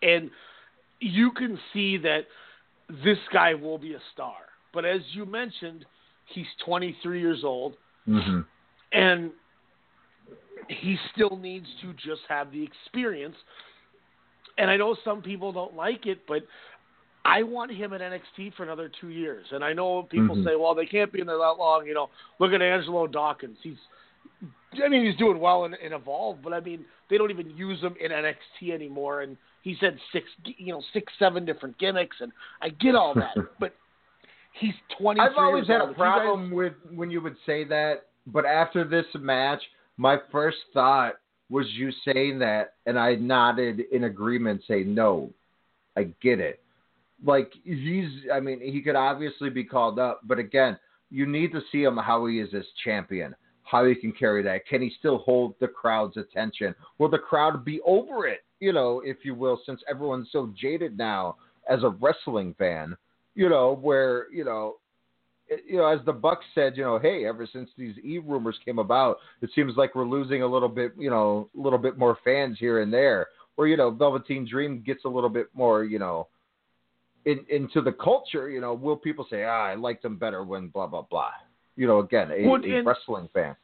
and 0.03 0.31
you 1.01 1.31
can 1.33 1.59
see 1.73 1.99
that 1.99 2.23
this 2.89 3.19
guy 3.33 3.53
will 3.53 3.77
be 3.77 3.93
a 3.93 4.01
star 4.15 4.37
but 4.73 4.87
as 4.87 5.03
you 5.12 5.27
mentioned 5.27 5.85
he's 6.27 6.47
23 6.65 7.21
years 7.21 7.43
old 7.45 7.75
Mm-hmm. 8.07 8.41
and 8.93 9.31
he 10.69 10.97
still 11.12 11.37
needs 11.37 11.67
to 11.83 11.93
just 11.95 12.23
have 12.29 12.51
the 12.51 12.62
experience. 12.62 13.37
And 14.57 14.71
I 14.71 14.77
know 14.77 14.97
some 15.05 15.21
people 15.23 15.53
don't 15.53 15.75
like 15.75 16.07
it, 16.07 16.21
but 16.29 16.43
I 17.25 17.43
want 17.43 17.70
him 17.72 17.93
at 17.95 18.01
NXT 18.01 18.55
for 18.55 18.64
another 18.64 18.91
two 19.01 19.09
years. 19.09 19.47
And 19.53 19.64
I 19.64 19.72
know 19.72 20.03
people 20.03 20.37
Mhm. 20.37 20.45
say, 20.45 20.57
well, 20.57 20.75
they 20.75 20.87
can't 20.87 21.11
be 21.11 21.20
in 21.20 21.27
there 21.27 21.39
that 21.39 21.57
long. 21.59 21.87
You 21.87 21.95
know, 21.95 22.11
look 22.39 22.53
at 22.53 22.61
Angelo 22.61 23.07
Dawkins. 23.07 23.59
He's, 23.62 23.79
I 24.83 24.89
mean, 24.89 25.07
he's 25.07 25.16
doing 25.16 25.41
well 25.41 25.64
in, 25.64 25.75
in 25.75 25.93
Evolve, 25.95 26.43
but 26.43 26.53
I 26.53 26.61
mean, 26.61 26.85
they 27.09 27.16
don't 27.16 27.31
even 27.31 27.51
use 27.57 27.81
him 27.81 27.95
in 28.01 28.11
NXT 28.11 28.72
anymore. 28.72 29.22
And 29.22 29.37
he's 29.62 29.79
had 29.81 29.99
six, 30.12 30.27
you 30.45 30.72
know, 30.72 30.83
six, 30.93 31.12
seven 31.18 31.45
different 31.47 31.79
gimmicks, 31.79 32.16
and 32.20 32.31
I 32.61 32.68
get 32.70 32.95
all 32.95 33.14
that, 33.14 33.35
but 33.59 33.75
he's 34.53 34.75
20. 34.99 35.18
I've 35.20 35.33
always 35.39 35.66
years 35.66 35.81
had 35.81 35.81
old. 35.81 35.91
a 35.91 35.93
If 35.93 35.99
you 35.99 36.05
guys- 36.05 36.20
problem 36.20 36.51
with 36.51 36.75
when 36.91 37.11
you 37.11 37.20
would 37.22 37.37
say 37.47 37.64
that, 37.64 38.07
but 38.27 38.45
after 38.45 38.85
this 38.85 39.07
match, 39.14 39.62
my 39.97 40.18
first 40.31 40.59
thought 40.75 41.14
was 41.51 41.66
you 41.72 41.91
saying 42.05 42.39
that, 42.41 42.75
and 42.87 42.99
I 42.99 43.14
nodded 43.14 43.81
in 43.93 44.05
agreement, 44.05 44.62
saying, 44.66 44.93
"No, 44.95 45.31
I 45.97 46.05
get 46.20 46.41
it." 46.41 46.61
Like 47.25 47.53
he's, 47.64 48.09
I 48.33 48.41
mean, 48.41 48.61
he 48.61 48.83
could 48.83 48.97
obviously 48.97 49.51
be 49.51 49.64
called 49.64 49.99
up, 49.99 50.20
but 50.25 50.39
again, 50.39 50.79
you 51.11 51.27
need 51.27 51.53
to 51.53 51.61
see 51.72 51.83
him 51.83 51.97
how 51.97 52.27
he 52.27 52.41
is 52.41 52.53
as 52.55 52.64
champion, 52.85 53.35
how 53.62 53.87
he 53.87 53.95
can 53.95 54.12
carry 54.12 54.43
that. 54.43 54.66
Can 54.66 54.83
he 54.83 54.93
still 54.99 55.18
hold 55.18 55.55
the 55.61 55.68
crowd's 55.68 56.16
attention? 56.16 56.75
Will 56.99 57.09
the 57.09 57.18
crowd 57.18 57.64
be 57.64 57.81
over 57.87 58.27
it? 58.27 58.45
You 58.61 58.72
know, 58.72 59.01
if 59.05 59.18
you 59.25 59.35
will, 59.35 59.61
since 59.64 59.81
everyone's 59.89 60.29
so 60.33 60.53
jaded 60.61 60.99
now 60.99 61.37
as 61.68 61.83
a 61.83 61.91
wrestling 62.01 62.55
fan. 62.59 62.97
You 63.35 63.49
know, 63.49 63.79
where 63.81 64.31
you 64.33 64.45
know 64.45 64.77
you 65.66 65.77
know, 65.77 65.87
as 65.87 66.01
the 66.07 66.12
Bucks 66.12 66.45
said, 66.55 66.77
you 66.77 66.85
know, 66.85 66.99
hey, 66.99 67.27
ever 67.27 67.47
since 67.53 67.70
these 67.77 67.97
E 68.05 68.18
rumors 68.18 68.59
came 68.64 68.79
about, 68.79 69.18
it 69.43 69.51
seems 69.55 69.77
like 69.77 69.95
we're 69.95 70.07
losing 70.07 70.43
a 70.43 70.47
little 70.47 70.68
bit, 70.68 70.93
you 70.99 71.11
know, 71.11 71.51
a 71.57 71.61
little 71.61 71.79
bit 71.79 71.99
more 71.99 72.18
fans 72.25 72.57
here 72.59 72.81
and 72.81 72.93
there. 72.93 73.27
Or 73.57 73.68
you 73.68 73.77
know, 73.77 73.91
Velveteen 73.91 74.49
Dream 74.49 74.83
gets 74.85 75.05
a 75.05 75.09
little 75.09 75.29
bit 75.29 75.49
more, 75.55 75.85
you 75.85 75.99
know, 75.99 76.29
in, 77.27 77.45
into 77.49 77.81
the 77.81 77.93
culture. 77.93 78.49
You 78.51 78.61
know, 78.61 78.75
will 78.75 78.97
people 78.97 79.27
say, 79.31 79.45
ah, 79.45 79.64
I 79.66 79.75
liked 79.75 80.05
him 80.05 80.16
better 80.16 80.45
when 80.45 80.68
blah 80.68 80.87
blah 80.87 81.03
blah. 81.03 81.31
You 81.77 81.87
know, 81.87 81.99
again, 82.01 82.31
a, 82.31 82.47
Well, 82.47 82.64
a 82.64 82.83
wrestling 82.83 83.29
fan. 83.35 83.57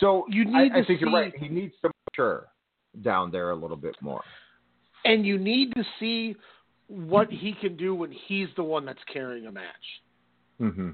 So 0.00 0.26
You 0.28 0.44
need 0.44 0.72
I 0.72 0.80
to 0.80 0.84
think 0.86 1.00
you're 1.00 1.12
right. 1.12 1.34
He 1.36 1.48
needs 1.48 1.74
to 1.82 1.90
mature 2.10 2.46
down 3.02 3.30
there 3.30 3.50
a 3.50 3.56
little 3.56 3.76
bit 3.76 3.96
more. 4.00 4.22
and 5.04 5.24
you 5.26 5.38
need 5.38 5.74
to 5.74 5.84
see 5.98 6.36
what 6.88 7.30
he 7.30 7.52
can 7.60 7.76
do 7.76 7.94
when 7.94 8.10
he's 8.12 8.48
the 8.56 8.62
one 8.62 8.84
that's 8.84 9.02
carrying 9.12 9.46
a 9.46 9.52
match. 9.52 9.86
hmm 10.58 10.90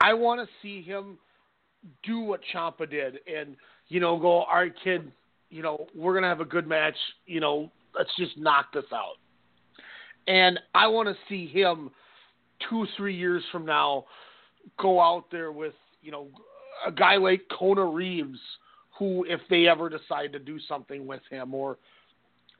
I 0.00 0.14
want 0.14 0.40
to 0.40 0.46
see 0.62 0.80
him 0.82 1.18
do 2.02 2.20
what 2.20 2.40
Ciampa 2.54 2.88
did 2.90 3.18
and, 3.26 3.56
you 3.88 4.00
know, 4.00 4.18
go, 4.18 4.42
all 4.42 4.54
right, 4.54 4.72
kid, 4.82 5.12
you 5.50 5.62
know, 5.62 5.86
we're 5.94 6.12
going 6.12 6.22
to 6.22 6.28
have 6.28 6.40
a 6.40 6.44
good 6.46 6.66
match. 6.66 6.94
You 7.26 7.40
know, 7.40 7.70
let's 7.98 8.10
just 8.16 8.38
knock 8.38 8.72
this 8.72 8.84
out. 8.94 9.16
And 10.26 10.58
I 10.74 10.86
want 10.86 11.08
to 11.08 11.14
see 11.28 11.46
him 11.46 11.90
two, 12.68 12.86
three 12.96 13.16
years 13.16 13.42
from 13.50 13.64
now 13.66 14.04
go 14.78 15.00
out 15.00 15.24
there 15.30 15.52
with, 15.52 15.74
you 16.02 16.12
know, 16.12 16.28
a 16.86 16.92
guy 16.92 17.16
like 17.16 17.42
Kona 17.56 17.84
Reeves, 17.84 18.38
who, 18.98 19.24
if 19.28 19.40
they 19.48 19.66
ever 19.66 19.88
decide 19.88 20.32
to 20.32 20.38
do 20.38 20.58
something 20.68 21.06
with 21.06 21.22
him 21.30 21.54
or 21.54 21.78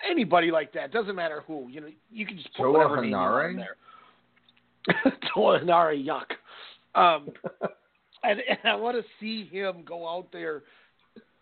anybody 0.09 0.51
like 0.51 0.73
that, 0.73 0.93
doesn't 0.93 1.15
matter 1.15 1.43
who, 1.47 1.69
you 1.69 1.81
know, 1.81 1.89
you 2.11 2.27
can 2.27 2.37
just 2.37 2.49
put 2.57 2.63
Toa 2.65 2.73
whatever 2.73 3.03
name 3.03 3.57
there. 3.57 5.13
Toa 5.35 5.61
Hanare, 5.61 6.07
yuck. 6.07 6.31
Um, 6.95 7.29
and, 8.23 8.41
and 8.49 8.59
I 8.65 8.75
want 8.77 8.97
to 8.97 9.05
see 9.21 9.47
him 9.47 9.85
go 9.85 10.09
out 10.09 10.29
there 10.33 10.63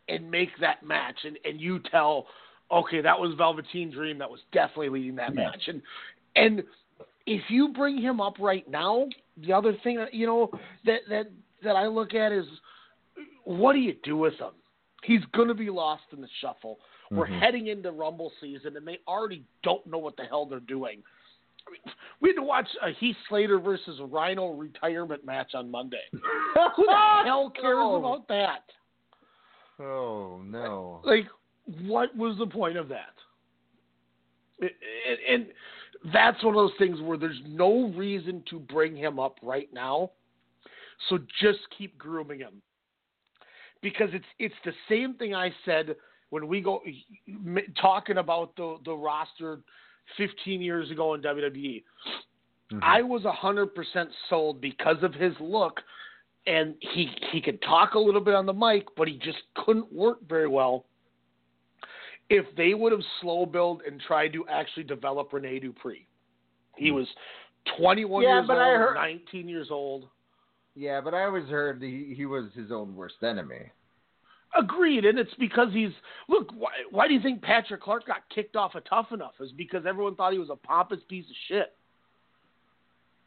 and 0.09 0.31
make 0.31 0.49
that 0.61 0.83
match, 0.83 1.17
and, 1.25 1.39
and 1.45 1.61
you 1.61 1.81
tell, 1.91 2.27
okay, 2.71 3.01
that 3.01 3.19
was 3.19 3.35
Velveteen 3.37 3.91
Dream 3.91 4.19
that 4.19 4.31
was 4.31 4.41
definitely 4.53 4.91
leading 4.91 5.17
that 5.17 5.35
Yeah. 5.35 5.47
match, 5.47 5.69
and 5.69 5.83
and 6.37 6.63
if 7.27 7.43
you 7.51 7.69
bring 7.69 7.99
him 7.99 8.21
up 8.21 8.39
right 8.39 8.67
now, 8.69 9.07
the 9.37 9.53
other 9.53 9.75
thing 9.85 9.97
that 9.97 10.15
you 10.15 10.27
know 10.27 10.51
that 10.85 11.01
that 11.09 11.27
that 11.63 11.77
I 11.77 11.87
look 11.87 12.15
at 12.15 12.33
is 12.33 12.47
what 13.45 13.73
do 13.73 13.79
you 13.81 13.95
do 14.03 14.17
with 14.17 14.35
him? 14.39 14.53
He's 15.03 15.25
going 15.33 15.49
to 15.49 15.55
be 15.55 15.71
lost 15.71 16.05
in 16.13 16.21
the 16.21 16.29
shuffle. 16.41 16.81
We're 17.11 17.27
Mhm. 17.27 17.41
heading 17.41 17.67
into 17.69 17.91
Rumble 17.93 18.33
season, 18.41 18.77
and 18.77 18.87
they 18.87 18.99
already 19.09 19.45
don't 19.63 19.87
know 19.87 19.99
what 19.99 20.17
the 20.17 20.25
hell 20.25 20.45
they're 20.45 20.61
doing. 20.61 21.03
I 21.67 21.71
mean, 21.71 21.81
we 22.21 22.31
had 22.31 22.37
to 22.37 22.43
watch 22.43 22.69
a 22.83 22.91
Heath 22.91 23.17
Slater 23.29 23.59
versus 23.59 24.01
Rhino 24.01 24.49
retirement 24.53 25.25
match 25.25 25.55
on 25.55 25.71
Monday. 25.71 26.03
Who 26.13 26.87
the 26.87 27.23
hell 27.25 27.51
cares 27.51 27.77
about 27.77 28.27
that? 28.29 28.65
Oh 29.81 30.41
no. 30.45 31.01
Like, 31.05 31.27
what 31.87 32.17
was 32.17 32.37
the 32.39 32.47
point 32.47 32.77
of 32.77 32.89
that? 32.89 33.15
And, 35.29 35.47
that's 36.13 36.43
one 36.45 36.55
of 36.55 36.59
those 36.59 36.79
things 36.79 37.01
where 37.01 37.19
there's 37.19 37.41
no 37.45 37.89
reason 37.97 38.45
to 38.51 38.61
bring 38.61 38.95
him 38.95 39.19
up 39.19 39.37
right 39.43 39.69
now. 39.73 40.13
So 41.09 41.19
just 41.41 41.59
keep 41.77 41.99
grooming 41.99 42.39
him. 42.39 42.63
Because 43.83 44.09
it's 44.13 44.25
it's 44.39 44.55
the 44.65 44.73
same 44.89 45.15
thing 45.15 45.35
I 45.35 45.53
said 45.65 45.97
when 46.31 46.47
we 46.47 46.61
go 46.61 46.83
talking 47.81 48.19
about 48.19 48.55
the 48.57 48.77
the 48.85 48.95
roster 48.95 49.59
15 50.17 50.61
years 50.61 50.89
ago 50.91 51.15
in 51.15 51.21
WWE. 51.21 51.85
Mhm. 52.71 52.81
I 52.83 53.03
was 53.03 53.23
100% 53.25 54.13
sold 54.29 54.61
because 54.61 55.03
of 55.03 55.15
his 55.15 55.33
look 55.41 55.83
and 56.47 56.75
he 56.81 57.11
he 57.33 57.41
could 57.41 57.61
talk 57.63 57.95
a 57.95 57.99
little 57.99 58.21
bit 58.21 58.35
on 58.35 58.47
the 58.47 58.53
mic, 58.53 58.87
but 58.97 59.09
he 59.09 59.19
just 59.19 59.43
couldn't 59.55 59.93
work 59.93 60.19
very 60.29 60.49
well. 60.49 60.87
If 62.31 62.45
they 62.57 62.75
would 62.75 62.93
have 62.93 63.01
slow 63.21 63.47
build 63.47 63.83
and 63.87 64.01
tried 64.01 64.33
to 64.35 64.47
actually 64.49 64.85
develop 64.85 65.33
Rene 65.33 65.61
Dupree, 65.61 66.07
he 66.77 66.91
hmm. 66.91 66.97
was 66.97 67.07
21 67.79 68.23
Yeah, 68.23 68.35
years 68.37 68.47
but 68.47 68.59
old, 68.59 68.63
I 68.63 68.71
heard- 68.75 68.95
19 68.95 69.49
years 69.49 69.69
old. 69.71 70.09
Yeah, 70.75 71.01
but 71.01 71.13
I 71.13 71.25
always 71.25 71.49
heard 71.49 71.83
he, 71.83 72.15
he 72.17 72.25
was 72.25 72.53
his 72.55 72.71
own 72.71 72.95
worst 72.95 73.23
enemy. 73.23 73.73
Agreed, 74.57 75.05
and 75.05 75.19
it's 75.19 75.35
because 75.39 75.69
he's 75.73 75.91
look. 76.29 76.51
Why, 76.57 76.71
why 76.91 77.07
do 77.07 77.13
you 77.13 77.21
think 77.21 77.43
Patrick 77.43 77.83
Clark 77.83 78.07
got 78.07 78.29
kicked 78.35 78.57
off 78.57 78.75
of 78.77 78.85
Tough 78.89 79.09
Enough? 79.13 79.35
Is 79.41 79.53
because 79.53 79.85
everyone 79.87 80.15
thought 80.15 80.33
he 80.33 80.39
was 80.39 80.49
a 80.51 80.57
pompous 80.57 81.01
piece 81.07 81.27
of 81.27 81.37
shit. 81.49 81.77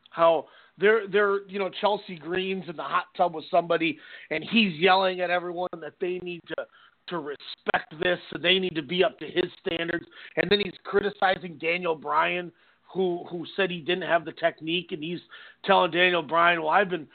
How 0.10 0.48
they're 0.80 1.08
they're 1.08 1.48
you 1.48 1.60
know 1.60 1.70
Chelsea 1.80 2.16
Greens 2.16 2.64
in 2.68 2.76
the 2.76 2.84
hot 2.84 3.06
tub 3.16 3.36
with 3.36 3.46
somebody, 3.52 4.00
and 4.32 4.44
he's 4.44 4.74
yelling 4.80 5.20
at 5.22 5.30
everyone 5.30 5.70
that 5.80 5.94
they 6.02 6.20
need 6.24 6.42
to 6.48 6.66
to 7.12 7.20
respect 7.20 7.94
this, 8.02 8.20
and 8.34 8.44
they 8.44 8.60
need 8.60 8.76
to 8.76 8.82
be 8.82 9.04
up 9.04 9.20
to 9.20 9.26
his 9.26 9.46
standards. 9.66 10.06
And 10.36 10.50
then 10.50 10.60
he's 10.60 10.74
criticizing 10.84 11.58
Daniel 11.60 11.96
Bryan, 11.96 12.52
who 12.94 13.24
who 13.30 13.46
said 13.56 13.70
he 13.70 13.80
didn't 13.80 14.08
have 14.08 14.26
the 14.26 14.34
technique, 14.34 14.92
and 14.92 15.04
he's 15.04 15.20
telling 15.64 15.92
Daniel 15.92 16.24
Bryan, 16.24 16.62
"Well, 16.62 16.72
I've 16.72 16.90
been 16.90 17.08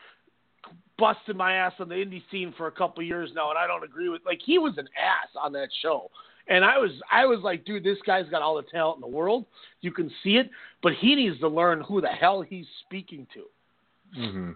busting 0.98 1.36
my 1.36 1.55
ass 1.55 1.73
on 1.78 1.89
the 1.89 1.94
indie 1.97 2.23
scene 2.31 2.55
for 2.56 2.68
a 2.68 2.73
couple 2.73 3.02
years 3.02 3.31
now, 3.35 3.51
and 3.51 3.59
I 3.59 3.66
don't 3.66 3.85
agree 3.85 4.09
with." 4.09 4.23
Like 4.24 4.40
he 4.44 4.59
was 4.59 4.74
an 4.78 4.89
ass 4.97 5.28
on 5.40 5.52
that 5.52 5.68
show. 5.82 6.10
And 6.48 6.64
I 6.64 6.78
was 6.78 6.93
I 7.10 7.27
was 7.27 7.40
like, 7.43 7.64
dude, 7.64 7.82
this 7.82 7.98
guy's 8.06 8.28
got 8.28 8.40
all 8.40 8.55
the 8.55 8.62
talent 8.62 8.98
in 8.98 9.01
the 9.01 9.16
world. 9.16 9.47
You 9.81 9.90
can 9.90 10.10
see 10.23 10.36
it, 10.36 10.48
but 10.82 10.93
he 10.93 11.16
needs 11.16 11.40
to 11.40 11.48
learn 11.48 11.81
who 11.81 12.01
the 12.01 12.09
hell 12.09 12.40
he's 12.40 12.66
speaking 12.85 13.27
to. 13.35 14.20
Mm-hmm. 14.20 14.51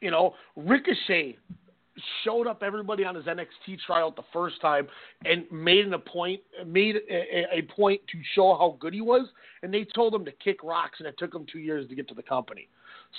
You 0.00 0.10
know, 0.10 0.34
Ricochet 0.56 1.38
showed 2.24 2.46
up 2.46 2.62
everybody 2.62 3.04
on 3.04 3.14
his 3.14 3.24
NXT 3.24 3.78
tryout 3.86 4.16
the 4.16 4.24
first 4.32 4.60
time 4.60 4.88
and 5.24 5.44
made 5.50 5.86
an 5.86 5.94
a 5.94 5.98
point 5.98 6.40
made 6.66 6.96
a, 7.10 7.58
a 7.58 7.62
point 7.74 8.00
to 8.10 8.18
show 8.34 8.54
how 8.54 8.76
good 8.80 8.94
he 8.94 9.00
was, 9.00 9.28
and 9.62 9.72
they 9.72 9.84
told 9.84 10.14
him 10.14 10.24
to 10.24 10.32
kick 10.32 10.62
rocks, 10.62 11.00
and 11.00 11.06
it 11.06 11.14
took 11.18 11.34
him 11.34 11.46
two 11.50 11.58
years 11.58 11.88
to 11.88 11.94
get 11.94 12.08
to 12.08 12.14
the 12.14 12.22
company. 12.22 12.68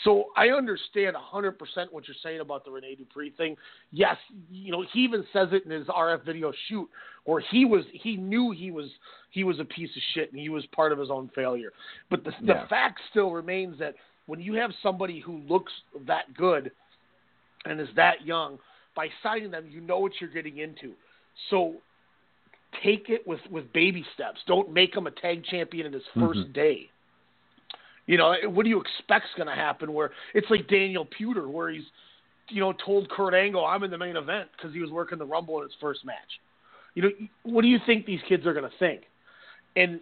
So 0.04 0.26
I 0.36 0.48
understand 0.50 1.16
100% 1.16 1.54
what 1.91 2.08
you're 2.08 2.16
saying 2.24 2.40
about 2.40 2.66
the 2.66 2.72
Rene 2.72 2.95
Dupree 2.95 3.32
thing. 3.38 3.56
Yes, 3.91 4.18
you 4.50 4.72
know 4.72 4.84
he 4.91 5.02
even 5.02 5.24
says 5.32 5.50
it 5.52 5.66
in 5.66 5.72
his 5.72 5.88
RF 5.88 6.26
video 6.26 6.52
shoot 6.68 6.90
where 7.26 7.44
he 7.52 7.66
was 7.66 7.84
he 7.94 8.18
knew 8.18 8.52
he 8.52 8.72
was 8.72 8.90
he 9.30 9.44
was 9.44 9.60
a 9.60 9.66
piece 9.66 9.90
of 9.95 10.02
shit 10.14 10.32
and 10.32 10.41
he 10.41 10.50
was 10.50 10.66
part 10.68 10.91
of 10.91 11.00
his 11.00 11.12
own 11.12 11.30
failure. 11.36 11.72
But 12.10 12.24
the 12.24 12.32
Yeah. 12.41 12.64
the 12.64 12.68
fact 12.70 13.00
still 13.12 13.32
remains 13.32 13.78
that 13.80 13.95
when 14.26 14.40
you 14.40 14.54
have 14.56 14.72
somebody 14.82 15.20
who 15.20 15.40
looks 15.50 15.72
that 16.08 16.34
good 16.34 16.72
and 17.65 17.80
is 17.80 17.88
that 17.95 18.26
young, 18.26 18.60
by 18.95 19.07
signing 19.22 19.52
them, 19.52 19.68
you 19.69 19.81
know 19.81 19.99
what 19.99 20.14
you're 20.19 20.30
getting 20.30 20.57
into. 20.57 20.94
So 21.49 21.76
take 22.84 23.10
it 23.10 23.27
with 23.27 23.40
with 23.49 23.72
baby 23.73 24.06
steps. 24.14 24.40
Don't 24.48 24.72
make 24.72 24.95
him 24.95 25.07
a 25.07 25.11
tag 25.11 25.44
champion 25.45 25.88
in 25.88 25.94
his 25.94 26.03
mm-hmm. 26.15 26.40
1st 26.40 26.53
day. 26.53 26.90
You 28.06 28.18
know, 28.18 28.35
what 28.45 28.64
do 28.64 28.69
you 28.69 28.81
expect's 28.81 29.30
going 29.38 29.48
to 29.48 29.56
happen? 29.56 29.94
Where 29.94 30.11
it's 30.34 30.49
like 30.49 30.68
Daniel 30.68 31.07
Puder, 31.19 31.48
where 31.48 31.69
he's, 31.69 31.84
you 32.49 32.60
know, 32.60 32.73
told 32.85 33.10
Kurt 33.10 33.34
Angle, 33.34 33.65
"I'm 33.65 33.84
in 33.84 33.91
the 33.91 33.98
main 33.98 34.18
event" 34.18 34.49
because 34.56 34.73
he 34.73 34.81
was 34.81 34.91
working 34.91 35.18
the 35.18 35.26
Rumble 35.26 35.57
in 35.60 35.64
his 35.64 35.76
first 35.80 36.06
match. 36.06 36.18
You 36.95 37.03
know, 37.03 37.10
what 37.44 37.61
do 37.61 37.68
you 37.69 37.80
think 37.85 38.06
these 38.06 38.19
kids 38.27 38.45
are 38.45 38.53
going 38.53 38.69
to 38.69 38.77
think? 38.77 39.03
And 39.76 39.99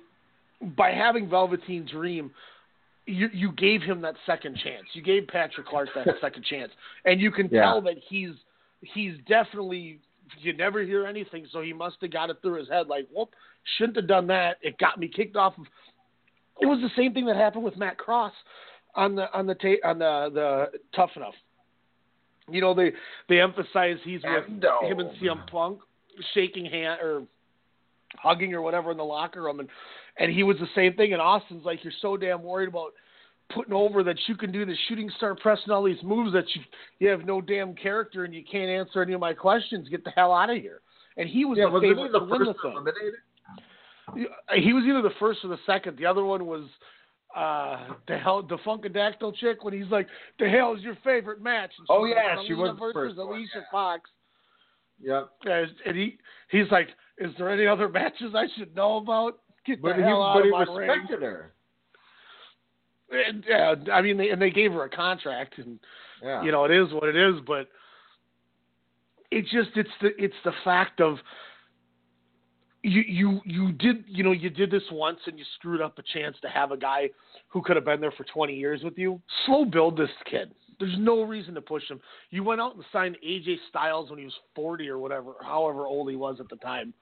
by 0.76 0.92
having 0.92 1.30
Velveteen 1.30 1.88
Dream, 1.90 2.32
you 3.06 3.30
you 3.34 3.52
gave 3.54 3.82
him 3.82 4.02
that 4.02 4.16
second 4.26 4.58
chance. 4.64 4.84
You 4.94 5.02
gave 5.02 5.28
Patrick 5.28 5.68
Clark 5.68 5.90
that 5.96 6.08
second 6.22 6.44
chance, 6.46 6.72
and 7.06 7.20
you 7.20 7.32
can 7.32 7.50
Yeah. 7.52 7.62
tell 7.64 7.82
that 7.82 7.98
he's 8.10 8.32
he's 8.82 9.14
definitely. 9.28 10.00
You 10.40 10.54
never 10.54 10.82
hear 10.82 11.06
anything, 11.06 11.46
so 11.52 11.62
he 11.62 11.74
must 11.74 11.98
have 12.00 12.12
got 12.12 12.30
it 12.30 12.38
through 12.42 12.60
his 12.60 12.70
head. 12.70 12.88
Like, 12.88 13.06
whoop, 13.14 13.32
shouldn't 13.78 13.98
have 13.98 14.08
done 14.08 14.28
that. 14.28 14.58
It 14.62 14.78
got 14.78 14.98
me 14.98 15.10
kicked 15.10 15.36
off 15.36 15.58
of 15.58 15.66
it 16.62 16.68
was 16.68 16.80
the 16.80 16.90
same 16.96 17.14
thing 17.14 17.26
that 17.26 17.36
happened 17.36 17.64
with 17.66 17.76
Matt 17.76 17.98
Cross 17.98 18.32
on 18.96 19.16
the 19.16 19.30
on 19.38 19.46
the 19.46 19.56
ta- 19.56 19.82
on 19.90 20.00
the 20.00 20.30
the 20.34 20.80
Tough 20.96 21.10
Enough. 21.18 21.34
You 22.50 22.62
know 22.62 22.74
they 22.74 22.94
they 23.28 23.42
emphasize 23.42 23.98
he's 24.06 24.22
with 24.24 24.44
Endo. 24.48 24.70
Oh, 24.82 24.88
him 24.88 25.00
and 25.00 25.10
CM 25.18 25.46
Punk 25.48 25.80
shaking 26.34 26.66
hand 26.66 27.02
or 27.02 27.24
hugging 28.18 28.54
or 28.54 28.62
whatever 28.62 28.92
in 28.92 28.98
the 28.98 29.04
locker 29.04 29.42
room, 29.42 29.60
and 29.60 29.70
and 30.22 30.32
he 30.32 30.44
was 30.44 30.58
the 30.60 30.68
same 30.76 30.94
thing. 30.94 31.14
And 31.14 31.22
Austin's 31.22 31.66
like, 31.66 31.84
you're 31.84 31.94
so 32.02 32.16
damn 32.16 32.44
worried 32.44 32.70
about 32.70 32.92
putting 33.54 33.74
over 33.74 34.02
that 34.04 34.18
you 34.28 34.36
can 34.36 34.52
do 34.52 34.66
the 34.66 34.76
shooting 34.88 35.10
star 35.18 35.36
press 35.36 35.60
and 35.66 35.74
all 35.74 35.84
these 35.84 36.02
moves 36.04 36.32
that 36.32 36.46
you 36.56 36.62
you 37.00 37.08
have 37.10 37.26
no 37.26 37.42
damn 37.42 37.74
character 37.76 38.24
and 38.24 38.34
you 38.34 38.44
can't 38.50 38.70
answer 38.70 39.02
any 39.02 39.14
of 39.14 39.20
my 39.20 39.34
questions. 39.34 39.90
Get 39.90 40.04
the 40.06 40.12
hell 40.12 40.32
out 40.34 40.50
of 40.50 40.58
here. 40.58 40.82
And 41.18 41.28
he 41.28 41.44
was 41.44 41.58
Yeah, 41.58 41.66
the 41.66 41.72
was 41.72 41.84
he 41.84 41.90
favorite 41.90 42.12
the 42.14 42.20
to 42.20 42.26
win 42.26 42.40
the 42.46 42.54
first 42.54 42.62
thing. 42.64 42.72
eliminated? 42.72 43.14
He 44.64 44.74
was 44.74 44.84
either 44.86 45.02
the 45.02 45.16
first 45.20 45.40
or 45.44 45.50
the 45.50 45.60
second. 45.66 45.98
The 45.98 46.06
other 46.06 46.24
one 46.24 46.46
was 46.46 46.64
uh 47.36 47.94
the 48.08 48.18
hell 48.18 48.42
the 48.44 48.58
Funkadactyl 48.58 49.36
chick 49.38 49.64
when 49.64 49.74
he's 49.74 49.90
like, 49.92 50.08
"The 50.40 50.50
hell 50.50 50.74
is 50.76 50.82
your 50.82 50.98
favorite 51.04 51.42
match?" 51.42 51.72
And 51.78 51.88
Oh, 51.90 52.06
yeah, 52.06 52.36
she 52.46 52.54
"Alina 52.54 52.58
was 52.62 52.72
the 52.72 52.80
versus 52.80 52.94
first 52.94 53.18
one, 53.18 53.28
Alicia 53.28 53.50
yeah. 53.56 53.62
Fox. 53.72 54.10
Yep. 55.04 55.30
Yeah, 55.46 55.66
And 55.86 55.98
he 55.98 56.18
he's 56.50 56.70
like, 56.72 56.90
"Is 57.18 57.32
there 57.38 57.50
any 57.50 57.66
other 57.68 57.88
matches 58.00 58.34
I 58.36 58.48
should 58.58 58.76
know 58.76 58.98
about?" 58.98 59.40
Get 59.66 59.82
But 59.82 59.90
the 59.90 59.96
he, 59.98 60.02
hell 60.02 60.24
out 60.24 60.34
but 60.36 60.40
of 60.40 60.46
he 60.46 60.52
my 60.52 60.60
ring. 60.80 60.90
respected 60.90 61.22
her. 61.22 61.54
And, 63.12 63.44
yeah, 63.48 63.76
I 63.94 64.02
mean, 64.02 64.18
they, 64.18 64.30
and 64.30 64.42
they 64.42 64.50
gave 64.52 64.72
her 64.72 64.84
a 64.86 64.90
contract, 64.90 65.58
and 65.58 65.80
Yeah. 66.24 66.44
you 66.44 66.52
know 66.52 66.64
it 66.66 66.72
is 66.72 66.92
what 66.94 67.10
it 67.10 67.16
is. 67.16 67.36
But 67.46 67.68
it 69.32 69.42
just 69.44 69.72
it's 69.76 69.90
the 70.02 70.10
it's 70.24 70.36
the 70.46 70.54
fact 70.64 71.02
of 71.02 71.18
you 72.84 73.02
you 73.02 73.42
you 73.46 73.72
did 73.74 74.06
you 74.08 74.24
know 74.24 74.32
you 74.32 74.50
did 74.50 74.72
this 74.72 74.84
once 74.92 75.20
and 75.28 75.38
you 75.38 75.46
screwed 75.56 75.82
up 75.82 76.00
a 76.00 76.04
chance 76.14 76.38
to 76.42 76.48
have 76.50 76.72
a 76.72 76.78
guy 76.78 77.10
who 77.50 77.62
could 77.62 77.76
have 77.76 77.86
been 77.86 78.00
there 78.02 78.12
for 78.14 78.24
20 78.24 78.56
years 78.56 78.82
with 78.82 78.98
you. 78.98 79.22
Slow 79.46 79.66
build 79.66 79.98
this 79.98 80.10
kid. 80.30 80.54
There's 80.80 80.98
no 80.98 81.22
reason 81.24 81.54
to 81.56 81.62
push 81.62 81.84
him. 81.88 82.00
You 82.32 82.44
went 82.44 82.60
out 82.62 82.76
and 82.76 82.84
signed 82.92 83.18
AJ 83.24 83.58
Styles 83.70 84.10
when 84.10 84.18
he 84.18 84.26
was 84.26 84.34
40 84.56 84.90
or 84.90 84.98
whatever, 84.98 85.34
however 85.44 85.86
old 85.86 86.10
he 86.10 86.16
was 86.16 86.38
at 86.40 86.50
the 86.50 86.56
time. 86.56 86.94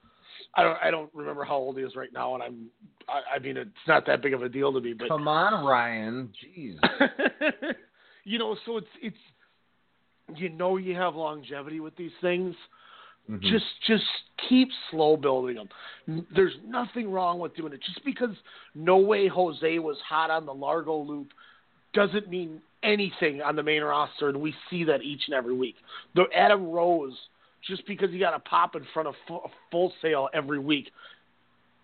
I 0.54 0.62
don't 0.62 0.78
I 0.82 0.90
don't 0.90 1.10
remember 1.14 1.44
how 1.44 1.56
old 1.56 1.76
he 1.78 1.84
is 1.84 1.96
right 1.96 2.12
now, 2.12 2.34
and 2.34 2.42
I'm 2.42 2.66
I, 3.08 3.36
I 3.36 3.38
mean 3.38 3.56
it's 3.56 3.70
not 3.86 4.06
that 4.06 4.22
big 4.22 4.34
of 4.34 4.42
a 4.42 4.48
deal 4.48 4.72
to 4.72 4.80
me, 4.80 4.92
but 4.92 5.08
Come 5.08 5.28
on, 5.28 5.64
Ryan. 5.64 6.30
Jeez. 6.56 6.76
you 8.24 8.38
know, 8.38 8.56
so 8.66 8.76
it's 8.76 8.86
it's 9.02 9.16
you 10.36 10.48
know 10.48 10.76
you 10.76 10.94
have 10.94 11.14
longevity 11.14 11.80
with 11.80 11.96
these 11.96 12.12
things. 12.20 12.54
Mhm. 13.30 13.42
Just 13.42 13.66
just 13.86 14.04
keep 14.48 14.68
slow 14.90 15.16
building 15.16 15.56
them. 15.56 16.24
There's 16.34 16.54
nothing 16.66 17.10
wrong 17.10 17.38
with 17.38 17.54
doing 17.54 17.72
it. 17.72 17.80
Just 17.82 18.04
because 18.04 18.34
No 18.74 18.96
Way 18.98 19.28
Jose 19.28 19.78
was 19.78 19.96
hot 20.08 20.30
on 20.30 20.46
the 20.46 20.54
Largo 20.54 20.96
loop 20.96 21.28
doesn't 21.92 22.28
mean 22.28 22.60
anything 22.82 23.42
on 23.42 23.56
the 23.56 23.62
main 23.62 23.82
roster, 23.82 24.28
and 24.28 24.40
we 24.40 24.54
see 24.70 24.84
that 24.84 25.02
each 25.02 25.22
and 25.26 25.34
every 25.34 25.54
week. 25.54 25.76
The 26.14 26.24
Adam 26.34 26.70
Rose, 26.70 27.16
just 27.66 27.86
because 27.86 28.10
he 28.10 28.18
got 28.18 28.34
a 28.34 28.38
pop 28.40 28.74
in 28.74 28.86
front 28.92 29.08
of 29.08 29.14
Full 29.70 29.92
Sail 30.02 30.28
every 30.32 30.58
week, 30.58 30.90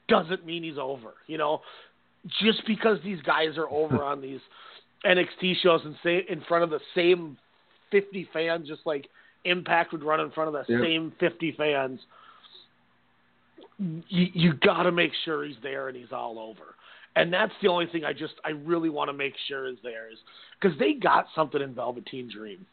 doesn't 0.09 0.47
mean 0.47 0.63
he's 0.63 0.79
over. 0.79 1.15
You 1.27 1.39
know, 1.39 1.61
just 2.43 2.67
because 2.67 2.99
these 3.05 3.21
guys 3.23 3.57
are 3.57 3.69
over 3.69 3.97
on 4.03 4.21
these 4.21 4.41
NXT 5.05 5.57
shows 5.63 5.83
and 5.85 5.95
say 6.03 6.25
in 6.29 6.41
front 6.43 6.65
of 6.65 6.71
the 6.71 6.81
same 6.95 7.37
50 7.91 8.29
fans, 8.33 8.69
just 8.69 8.83
like 8.85 9.09
Impact 9.45 9.93
would 9.93 10.03
run 10.03 10.21
in 10.21 10.31
front 10.33 10.49
of 10.49 10.67
the 10.67 10.73
Yep. 10.73 10.83
same 10.83 11.13
50 11.21 11.53
fans. 11.53 12.01
You, 13.79 14.27
you 14.33 14.53
got 14.55 14.85
to 14.85 14.93
make 14.93 15.13
sure 15.25 15.45
he's 15.45 15.57
there 15.63 15.89
and 15.89 15.97
he's 15.97 16.11
all 16.13 16.39
over. 16.39 16.75
And 17.15 17.33
that's 17.33 17.53
the 17.63 17.69
only 17.69 17.87
thing 17.87 18.05
I 18.05 18.13
just 18.13 18.35
I 18.45 18.51
really 18.51 18.91
want 18.91 19.09
to 19.09 19.13
make 19.13 19.35
sure 19.49 19.67
is 19.67 19.77
there 19.83 20.11
is 20.11 20.19
because 20.61 20.79
they 20.79 20.95
got 20.95 21.27
something 21.35 21.63
in 21.63 21.75
Velveteen 21.75 22.31
Dream. 22.31 22.67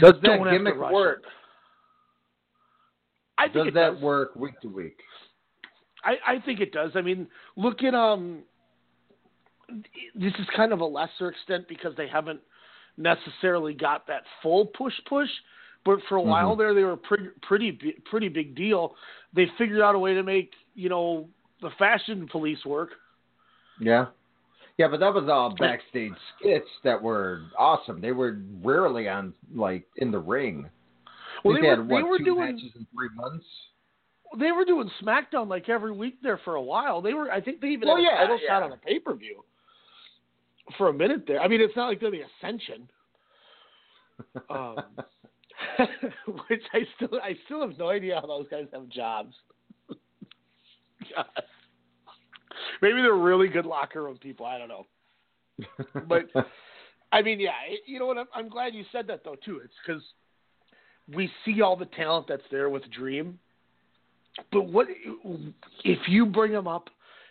Does 0.00 0.14
that 0.14 0.22
don't 0.22 0.38
have 0.46 0.46
to 0.46 0.58
gimmick 0.58 0.76
work? 0.78 1.22
it. 1.24 1.24
I 3.38 3.44
think 3.44 3.54
Does 3.54 3.66
it 3.68 3.74
that 3.74 3.92
does. 3.94 4.02
work 4.02 4.36
week 4.36 4.60
to 4.60 4.68
week? 4.68 4.98
I, 6.04 6.34
I 6.34 6.38
think 6.40 6.60
it 6.60 6.72
does. 6.72 6.90
I 6.94 7.00
mean, 7.00 7.26
look 7.56 7.82
at 7.82 7.94
um. 7.94 8.42
This 10.14 10.32
is 10.38 10.46
kind 10.54 10.72
of 10.72 10.80
a 10.80 10.84
lesser 10.84 11.28
extent 11.30 11.66
because 11.68 11.94
they 11.96 12.06
haven't 12.06 12.40
necessarily 12.96 13.72
got 13.74 14.06
that 14.06 14.22
full 14.42 14.66
push 14.66 14.92
push, 15.08 15.28
but 15.84 15.98
for 16.08 16.16
a 16.16 16.22
while 16.22 16.54
Mhm. 16.54 16.58
there 16.58 16.74
they 16.74 16.84
were 16.84 16.96
pretty 16.96 17.28
pretty 17.42 17.72
pretty 18.04 18.28
big 18.28 18.54
deal. 18.54 18.94
They 19.32 19.46
figured 19.58 19.80
out 19.80 19.94
a 19.94 19.98
way 19.98 20.14
to 20.14 20.22
make 20.22 20.52
you 20.74 20.88
know 20.90 21.28
the 21.62 21.70
fashion 21.78 22.28
police 22.30 22.64
work. 22.64 22.90
Yeah. 23.80 24.06
Yeah, 24.76 24.88
but 24.88 25.00
that 25.00 25.14
was 25.14 25.28
all 25.28 25.54
backstage 25.56 26.12
skits 26.38 26.68
that 26.82 27.00
were 27.00 27.42
awesome. 27.56 28.00
They 28.00 28.12
were 28.12 28.38
rarely 28.62 29.08
on 29.08 29.32
like 29.54 29.86
in 29.96 30.10
the 30.10 30.18
ring. 30.18 30.68
Well, 31.44 31.54
they 31.54 31.60
they 31.60 31.68
were 31.68 31.76
had 31.76 31.88
they 31.88 32.02
were 32.02 32.18
two 32.18 32.24
doing 32.24 32.54
matches 32.56 32.72
in 32.74 32.86
three 32.94 33.08
months. 33.14 33.44
they 34.38 34.50
were 34.52 34.64
doing 34.64 34.90
SmackDown 35.02 35.48
like 35.48 35.68
every 35.68 35.92
week 35.92 36.16
there 36.22 36.38
for 36.44 36.54
a 36.56 36.62
while. 36.62 37.00
They 37.02 37.14
were 37.14 37.30
I 37.30 37.40
think 37.40 37.60
they 37.60 37.68
even 37.68 37.88
Well, 37.88 37.96
had 37.96 38.04
a 38.04 38.08
yeah, 38.08 38.18
title 38.20 38.38
yeah. 38.42 38.48
shot 38.48 38.62
on 38.62 38.72
a 38.72 38.76
pay 38.76 38.98
per 38.98 39.14
view 39.14 39.44
for 40.78 40.88
a 40.88 40.92
minute 40.92 41.24
there. 41.26 41.40
I 41.40 41.48
mean, 41.48 41.60
it's 41.60 41.76
not 41.76 41.88
like 41.88 42.00
they're 42.00 42.10
the 42.10 42.22
Ascension. 42.42 42.88
um, 44.50 44.76
which 46.48 46.62
I 46.72 46.80
still 46.96 47.20
I 47.22 47.36
still 47.44 47.60
have 47.68 47.76
no 47.78 47.88
idea 47.90 48.20
how 48.20 48.26
those 48.26 48.46
guys 48.50 48.66
have 48.72 48.88
jobs. 48.88 49.34
God. 51.14 51.26
Maybe 52.82 53.02
they're 53.02 53.14
really 53.14 53.48
good 53.48 53.66
locker 53.66 54.02
room 54.04 54.16
people. 54.18 54.46
I 54.46 54.58
don't 54.58 54.68
know. 54.68 54.86
But- 56.08 56.30
I 57.12 57.22
mean, 57.22 57.38
yeah, 57.38 57.52
you 57.86 58.00
know 58.00 58.06
what? 58.06 58.18
I'm, 58.18 58.26
I'm 58.34 58.48
glad 58.48 58.74
you 58.74 58.84
said 58.90 59.06
that 59.06 59.22
though 59.24 59.36
too. 59.44 59.60
It's 59.64 59.74
because 59.86 60.02
we 61.12 61.30
see 61.44 61.60
all 61.60 61.76
the 61.76 61.86
talent 61.86 62.26
that's 62.28 62.42
there 62.50 62.68
with 62.68 62.88
Dream, 62.90 63.38
but 64.52 64.62
what 64.62 64.86
if 65.84 65.98
you 66.08 66.26
bring 66.26 66.52
them 66.52 66.66
up 66.66 66.88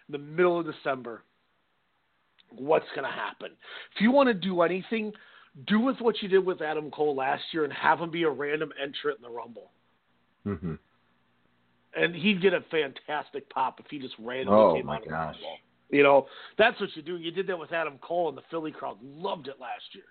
in 0.07 0.13
the 0.13 0.17
middle 0.19 0.59
of 0.59 0.65
December? 0.65 1.23
What's 2.55 2.85
going 2.95 3.03
to 3.03 3.11
happen? 3.11 3.49
If 3.95 4.01
you 4.01 4.11
want 4.11 4.27
to 4.27 4.33
do 4.33 4.61
anything, 4.61 5.11
do 5.67 5.79
with 5.79 5.99
what 5.99 6.21
you 6.21 6.27
did 6.29 6.45
with 6.45 6.61
Adam 6.61 6.91
Cole 6.91 7.15
last 7.15 7.41
year 7.51 7.63
and 7.63 7.73
have 7.73 7.99
him 7.99 8.11
be 8.11 8.23
a 8.23 8.29
random 8.29 8.71
entrant 8.81 9.17
in 9.17 9.23
the 9.23 9.29
Rumble. 9.29 9.71
hmm 10.43 10.75
and 11.95 12.15
he'd 12.15 12.41
get 12.41 12.53
a 12.53 12.61
fantastic 12.71 13.47
pop 13.51 13.79
if 13.79 13.85
he 13.89 13.99
just 13.99 14.15
randomly 14.17 14.59
Oh, 14.59 14.73
came 14.75 14.87
my 14.87 14.95
out 14.95 15.01
of 15.01 15.05
the 15.05 15.09
gosh. 15.11 15.35
Rumble. 15.35 15.57
You 15.91 16.01
know, 16.01 16.25
that's 16.57 16.79
what 16.81 16.89
you 16.95 17.03
do. 17.03 17.17
You 17.17 17.29
did 17.29 17.45
that 17.45 17.59
with 17.59 17.71
Adam 17.71 17.99
Cole, 18.01 18.29
and 18.29 18.35
the 18.37 18.41
Philly 18.49 18.71
crowd 18.71 18.97
loved 19.03 19.47
it 19.47 19.57
last 19.61 19.83
year. 19.93 20.05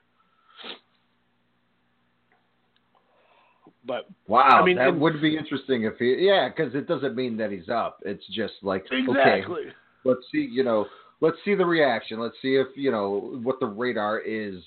But 3.85 4.09
Wow, 4.29 4.43
I 4.43 4.65
mean, 4.65 4.77
that 4.77 4.89
and- 4.89 5.01
would 5.01 5.21
be 5.21 5.37
interesting 5.37 5.85
if 5.85 5.95
he. 5.99 6.17
Yeah, 6.27 6.49
because 6.49 6.75
it 6.75 6.87
doesn't 6.87 7.17
mean 7.17 7.37
that 7.39 7.51
he's 7.51 7.69
up. 7.69 7.99
It's 8.05 8.25
just 8.29 8.55
like 8.63 8.87
okay, 8.87 9.03
exactly, 9.09 9.65
let's 10.05 10.21
see. 10.31 10.49
You 10.51 10.63
know, 10.63 10.87
let's 11.21 11.37
see 11.45 11.55
the 11.55 11.67
reaction. 11.67 12.21
Let's 12.21 12.37
see 12.41 12.55
if 12.55 12.69
you 12.77 12.91
know 12.93 13.39
what 13.43 13.59
the 13.61 13.67
radar 13.67 14.21
is. 14.21 14.63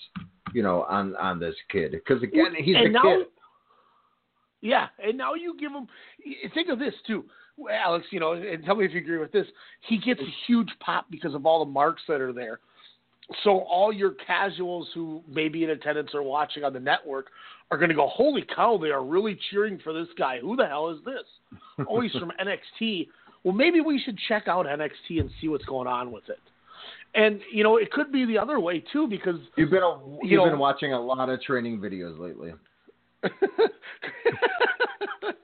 You 0.54 0.64
know, 0.64 0.84
on 0.84 1.16
on 1.16 1.40
this 1.40 1.56
kid 1.72 1.92
because 1.92 2.22
again, 2.24 2.54
he's 2.58 2.76
and 2.76 2.88
a 2.88 2.90
now, 2.92 3.02
kid. 3.04 3.28
Yeah, 4.62 4.88
and 5.04 5.18
now 5.18 5.34
you 5.34 5.56
give 5.60 5.72
him. 5.72 5.88
Think 6.54 6.70
of 6.70 6.80
this 6.80 6.94
too, 7.06 7.26
Alex. 7.72 8.06
You 8.12 8.20
know, 8.20 8.34
and 8.34 8.64
tell 8.66 8.76
me 8.76 8.86
if 8.86 8.92
you 8.92 9.00
agree 9.00 9.18
with 9.18 9.32
this. 9.32 9.48
He 9.88 9.98
gets 9.98 10.20
a 10.20 10.34
huge 10.48 10.70
pop 10.80 11.06
because 11.10 11.36
of 11.36 11.46
all 11.46 11.64
the 11.64 11.72
marks 11.72 12.02
that 12.08 12.20
are 12.20 12.34
there. 12.34 12.60
So 13.44 13.60
all 13.62 13.92
your 13.92 14.12
casuals 14.12 14.88
who 14.94 15.24
may 15.28 15.48
be 15.48 15.64
in 15.64 15.72
attendance 15.72 16.12
or 16.14 16.22
watching 16.22 16.64
on 16.64 16.74
the 16.74 16.80
network 16.80 17.28
are 17.72 17.78
going 17.78 17.90
to 17.90 17.96
go, 17.96 18.08
"Holy 18.08 18.44
cow! 18.56 18.78
They 18.78 18.90
are 18.90 19.04
really 19.04 19.38
cheering 19.50 19.80
for 19.84 19.94
this 19.94 20.08
guy. 20.18 20.40
Who 20.40 20.56
the 20.56 20.68
hell 20.68 20.90
is 20.90 21.00
this? 21.04 21.24
Oh, 21.90 22.02
he's 22.02 22.12
from 22.12 22.32
NXT. 22.40 23.08
Well, 23.44 23.54
maybe 23.54 23.82
we 23.82 24.00
should 24.00 24.18
check 24.28 24.48
out 24.48 24.66
NXT 24.66 25.20
and 25.20 25.30
see 25.42 25.48
what's 25.48 25.66
going 25.66 25.88
on 25.88 26.12
with 26.12 26.30
it." 26.30 26.40
And 27.16 27.42
you 27.52 27.64
know, 27.64 27.78
it 27.78 27.92
could 27.92 28.12
be 28.12 28.26
the 28.26 28.38
other 28.38 28.60
way 28.60 28.84
too 28.94 29.08
because 29.08 29.40
You've 29.56 29.72
been 29.72 29.82
a, 29.82 29.98
you 29.98 30.20
you've 30.24 30.38
know- 30.44 30.50
been 30.52 30.60
watching 30.60 30.94
a 30.94 31.02
lot 31.02 31.30
of 31.30 31.42
training 31.42 31.80
videos 31.80 32.20
lately. 32.20 32.54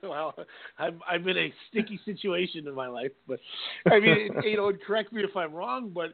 well, 0.04 0.36
I'm 0.78 1.02
I'm 1.10 1.28
in 1.28 1.38
a 1.38 1.54
sticky 1.70 2.00
situation 2.06 2.68
in 2.68 2.76
my 2.76 2.88
life, 2.88 3.12
but 3.28 3.40
I 3.92 4.00
mean, 4.00 4.30
you 4.44 4.58
know, 4.58 4.72
correct 4.86 5.12
me 5.14 5.24
if 5.24 5.36
I'm 5.36 5.54
wrong, 5.54 5.92
but 5.94 6.14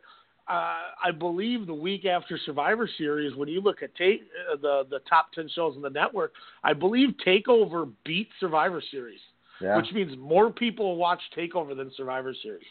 uh, 0.49 0.77
I 1.03 1.11
believe 1.17 1.67
the 1.67 1.73
week 1.73 2.05
after 2.05 2.37
Survivor 2.45 2.89
Series, 2.97 3.35
when 3.35 3.49
you 3.49 3.61
look 3.61 3.83
at 3.83 3.93
take, 3.95 4.21
uh, 4.51 4.55
the 4.61 4.83
the 4.89 4.99
top 5.09 5.31
ten 5.33 5.49
shows 5.53 5.75
on 5.75 5.81
the 5.81 5.89
network, 5.89 6.33
I 6.63 6.73
believe 6.73 7.09
Takeover 7.25 7.91
beat 8.05 8.29
Survivor 8.39 8.81
Series, 8.91 9.19
Yeah. 9.61 9.75
which 9.77 9.91
means 9.93 10.17
more 10.17 10.51
people 10.51 10.95
watch 10.95 11.21
Takeover 11.35 11.75
than 11.75 11.91
Survivor 11.95 12.33
Series. 12.41 12.65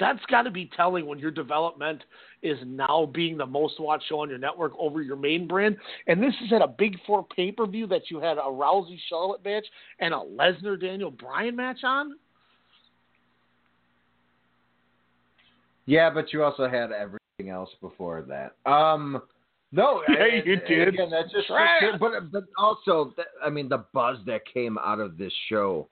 That's 0.00 0.24
got 0.26 0.42
to 0.42 0.50
be 0.50 0.70
telling 0.76 1.06
when 1.06 1.18
your 1.18 1.32
development 1.32 2.04
is 2.42 2.56
now 2.64 3.10
being 3.12 3.36
the 3.36 3.46
most 3.46 3.80
watched 3.80 4.08
show 4.08 4.20
on 4.20 4.28
your 4.28 4.38
network 4.38 4.72
over 4.78 5.02
your 5.02 5.16
main 5.16 5.48
brand. 5.48 5.76
And 6.06 6.22
this 6.22 6.34
is 6.44 6.52
at 6.52 6.62
a 6.62 6.68
big 6.68 6.96
four 7.04 7.26
pay 7.34 7.50
per 7.50 7.66
view 7.66 7.86
that 7.88 8.10
you 8.10 8.20
had 8.20 8.38
a 8.38 8.42
Rousey 8.42 8.98
Charlotte 9.08 9.44
match 9.44 9.66
and 9.98 10.14
a 10.14 10.18
Lesnar 10.18 10.80
Daniel 10.80 11.10
Bryan 11.10 11.56
match 11.56 11.82
on. 11.82 12.16
Yeah, 15.88 16.10
but 16.10 16.34
you 16.34 16.44
also 16.44 16.68
had 16.68 16.92
everything 16.92 17.48
else 17.48 17.70
before 17.80 18.20
that. 18.28 18.70
Um, 18.70 19.22
no, 19.72 20.02
Yeah, 20.06 20.24
and- 20.34 20.46
you 20.46 20.56
did. 20.56 20.88
Again, 20.88 21.08
that's 21.10 21.32
just 21.32 21.48
but 21.98 22.30
but 22.30 22.44
also, 22.58 23.14
I 23.42 23.48
mean, 23.48 23.70
the 23.70 23.86
buzz 23.94 24.18
that 24.26 24.42
came 24.52 24.76
out 24.76 25.00
of 25.00 25.16
this 25.16 25.32
show, 25.48 25.88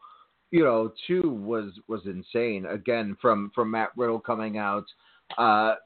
you 0.50 0.62
know, 0.62 0.92
too 1.06 1.30
was 1.30 1.72
was 1.88 2.02
insane. 2.04 2.66
Again, 2.66 3.16
from 3.22 3.50
from 3.54 3.70
Matt 3.70 3.88
Riddle 3.96 4.20
coming 4.20 4.58
out, 4.58 4.84
uh, 5.38 5.76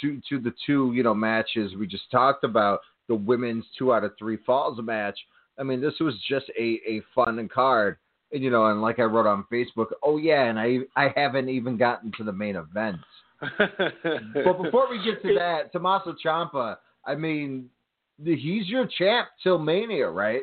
to 0.00 0.18
to 0.30 0.38
the 0.38 0.54
two 0.64 0.92
you 0.94 1.02
know 1.02 1.14
matches 1.14 1.74
we 1.76 1.86
just 1.86 2.10
talked 2.10 2.44
about, 2.44 2.80
the 3.06 3.14
women's 3.14 3.66
two 3.78 3.92
out 3.92 4.02
of 4.02 4.12
three 4.18 4.38
falls 4.46 4.80
match. 4.82 5.18
I 5.58 5.62
mean, 5.62 5.82
this 5.82 6.00
was 6.00 6.14
just 6.26 6.46
a 6.58 6.80
a 6.86 7.02
fun 7.14 7.46
card. 7.52 7.98
And, 8.32 8.42
you 8.42 8.50
know, 8.50 8.66
and 8.66 8.80
like 8.80 8.98
I 8.98 9.04
wrote 9.04 9.26
on 9.26 9.44
Facebook, 9.52 9.88
oh 10.02 10.16
yeah, 10.16 10.44
and 10.44 10.58
I 10.58 10.78
I 10.96 11.12
haven't 11.14 11.50
even 11.50 11.76
gotten 11.76 12.12
to 12.16 12.24
the 12.24 12.32
main 12.32 12.56
event. 12.56 12.96
But 13.40 14.62
before 14.62 14.88
we 14.90 15.02
get 15.04 15.22
to 15.22 15.34
that, 15.34 15.72
Tommaso 15.72 16.14
Ciampa, 16.24 16.76
I 17.04 17.14
mean, 17.14 17.68
he's 18.22 18.68
your 18.68 18.88
champ 18.98 19.28
till 19.42 19.58
Mania, 19.58 20.08
right? 20.08 20.42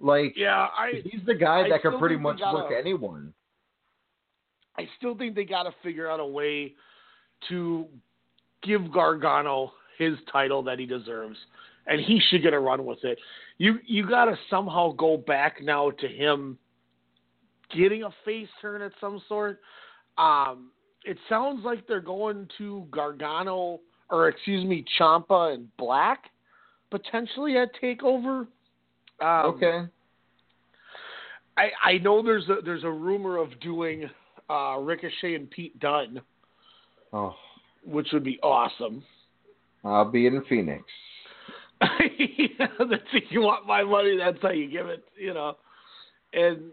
Like, 0.00 0.34
yeah, 0.36 0.66
I 0.76 1.02
he's 1.04 1.20
the 1.26 1.34
guy 1.34 1.64
I 1.64 1.68
that 1.70 1.82
can 1.82 1.98
pretty 1.98 2.16
much 2.16 2.38
gotta- 2.40 2.58
book 2.58 2.70
anyone. 2.78 3.32
I 4.76 4.88
still 4.98 5.16
think 5.16 5.36
they 5.36 5.44
got 5.44 5.62
to 5.64 5.70
figure 5.84 6.10
out 6.10 6.18
a 6.18 6.26
way 6.26 6.74
to 7.48 7.86
give 8.64 8.92
Gargano 8.92 9.72
his 9.98 10.14
title 10.32 10.64
that 10.64 10.80
he 10.80 10.86
deserves, 10.86 11.36
and 11.86 12.00
he 12.00 12.20
should 12.28 12.42
get 12.42 12.52
a 12.52 12.58
run 12.58 12.84
with 12.84 13.04
it. 13.04 13.18
You 13.58 13.78
you 13.86 14.08
got 14.08 14.24
to 14.24 14.36
somehow 14.50 14.92
go 14.92 15.16
back 15.16 15.62
now 15.62 15.90
to 15.90 16.08
him 16.08 16.58
getting 17.74 18.02
a 18.02 18.10
face 18.24 18.48
turn 18.60 18.82
at 18.82 18.92
some 19.00 19.22
sort. 19.28 19.60
Um, 20.18 20.70
it 21.04 21.18
sounds 21.28 21.64
like 21.64 21.86
they're 21.86 22.00
going 22.00 22.48
to 22.58 22.86
Gargano 22.90 23.80
or 24.10 24.28
excuse 24.28 24.64
me, 24.64 24.84
Ciampa 24.98 25.54
and 25.54 25.74
Black 25.76 26.30
potentially 26.90 27.56
at 27.56 27.70
Takeover. 27.82 28.46
Um, 29.20 29.46
okay. 29.46 29.80
I, 31.56 31.70
I 31.84 31.98
know 31.98 32.22
there's 32.22 32.48
a 32.48 32.56
there's 32.64 32.84
a 32.84 32.90
rumor 32.90 33.38
of 33.38 33.48
doing 33.60 34.08
uh, 34.50 34.76
Ricochet 34.78 35.34
and 35.34 35.50
Pete 35.50 35.78
Dunne, 35.80 36.20
Oh, 37.12 37.34
which 37.86 38.08
would 38.12 38.24
be 38.24 38.38
awesome. 38.42 39.02
I'll 39.84 40.10
be 40.10 40.26
in 40.26 40.42
Phoenix. 40.48 40.82
yeah, 41.80 42.66
that's 42.78 43.02
if 43.12 43.24
you 43.30 43.42
want 43.42 43.66
my 43.66 43.84
money, 43.84 44.16
that's 44.16 44.38
how 44.42 44.50
you 44.50 44.68
give 44.68 44.86
it, 44.86 45.04
you 45.16 45.32
know. 45.34 45.56
And 46.32 46.72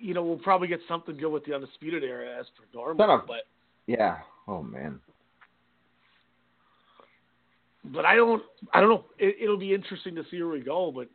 you 0.00 0.12
know 0.12 0.22
we'll 0.24 0.38
probably 0.38 0.68
get 0.68 0.80
something 0.88 1.16
good 1.16 1.30
with 1.30 1.44
the 1.44 1.54
undisputed 1.54 2.02
era 2.02 2.38
as 2.38 2.46
per 2.56 2.64
normal, 2.74 2.96
but 3.26 3.42
Yeah. 3.86 4.18
Oh 4.48 4.62
man. 4.62 5.00
but 7.92 8.04
I 8.04 8.16
don't 8.16 8.42
I 8.72 8.80
don't 8.80 8.90
know. 8.90 9.04
It, 9.18 9.36
it'll 9.42 9.58
be 9.58 9.74
interesting 9.74 10.14
to 10.16 10.24
see 10.30 10.42
where 10.42 10.52
we 10.52 10.60
go. 10.60 10.92
But 10.94 11.08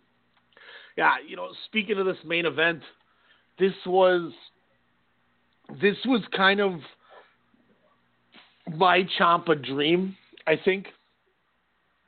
yeah, 0.97 1.15
you 1.27 1.35
know, 1.35 1.49
speaking 1.65 1.97
of 1.97 2.05
this 2.05 2.17
main 2.25 2.45
event, 2.45 2.81
this 3.59 3.73
was 3.85 4.31
this 5.81 5.97
was 6.05 6.21
kind 6.35 6.59
of 6.59 6.73
my 8.75 9.03
Ciampa 9.19 9.63
dream. 9.63 10.15
I 10.47 10.55
think. 10.63 10.87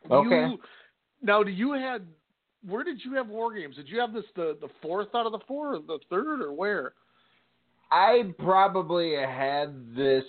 Okay. 0.09 0.29
You, 0.29 0.57
now, 1.21 1.43
do 1.43 1.51
you 1.51 1.73
had 1.73 2.05
where 2.67 2.83
did 2.83 3.01
you 3.03 3.13
have 3.15 3.27
War 3.27 3.53
Games? 3.53 3.75
Did 3.75 3.89
you 3.89 3.99
have 3.99 4.13
this 4.13 4.25
the 4.35 4.57
the 4.59 4.69
fourth 4.81 5.09
out 5.13 5.25
of 5.25 5.31
the 5.31 5.39
four, 5.47 5.75
or 5.75 5.79
the 5.79 5.99
third, 6.09 6.41
or 6.41 6.53
where? 6.53 6.93
I 7.93 8.33
probably 8.39 9.13
had 9.15 9.95
this. 9.95 10.23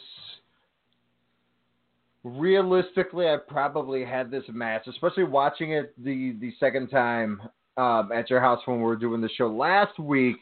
Realistically, 2.22 3.26
I 3.26 3.38
probably 3.38 4.04
had 4.04 4.30
this 4.30 4.44
match, 4.48 4.86
especially 4.86 5.24
watching 5.24 5.72
it 5.72 5.94
the 6.02 6.36
the 6.40 6.52
second 6.60 6.88
time 6.88 7.40
um, 7.78 8.10
at 8.12 8.28
your 8.28 8.40
house 8.40 8.60
when 8.66 8.76
we 8.76 8.84
were 8.84 8.96
doing 8.96 9.22
the 9.22 9.30
show 9.30 9.48
last 9.48 9.98
week. 9.98 10.36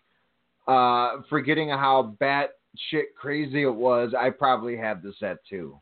Uh, 0.66 1.22
forgetting 1.30 1.68
how 1.68 2.16
bat 2.18 2.50
shit 2.90 3.14
crazy 3.14 3.62
it 3.62 3.74
was, 3.74 4.12
I 4.18 4.30
probably 4.30 4.76
had 4.76 5.00
this 5.00 5.14
at 5.22 5.38
two. 5.48 5.78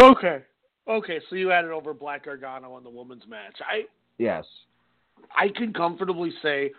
Okay. 0.00 0.42
Okay, 0.88 1.20
so 1.28 1.36
you 1.36 1.48
had 1.48 1.64
it 1.64 1.70
over 1.70 1.92
Black 1.92 2.24
Gargano 2.24 2.78
in 2.78 2.84
the 2.84 2.90
women's 2.90 3.26
match. 3.28 3.56
I 3.60 3.82
Yes. 4.18 4.44
I 5.36 5.48
can 5.48 5.72
comfortably 5.72 6.32
say, 6.42 6.70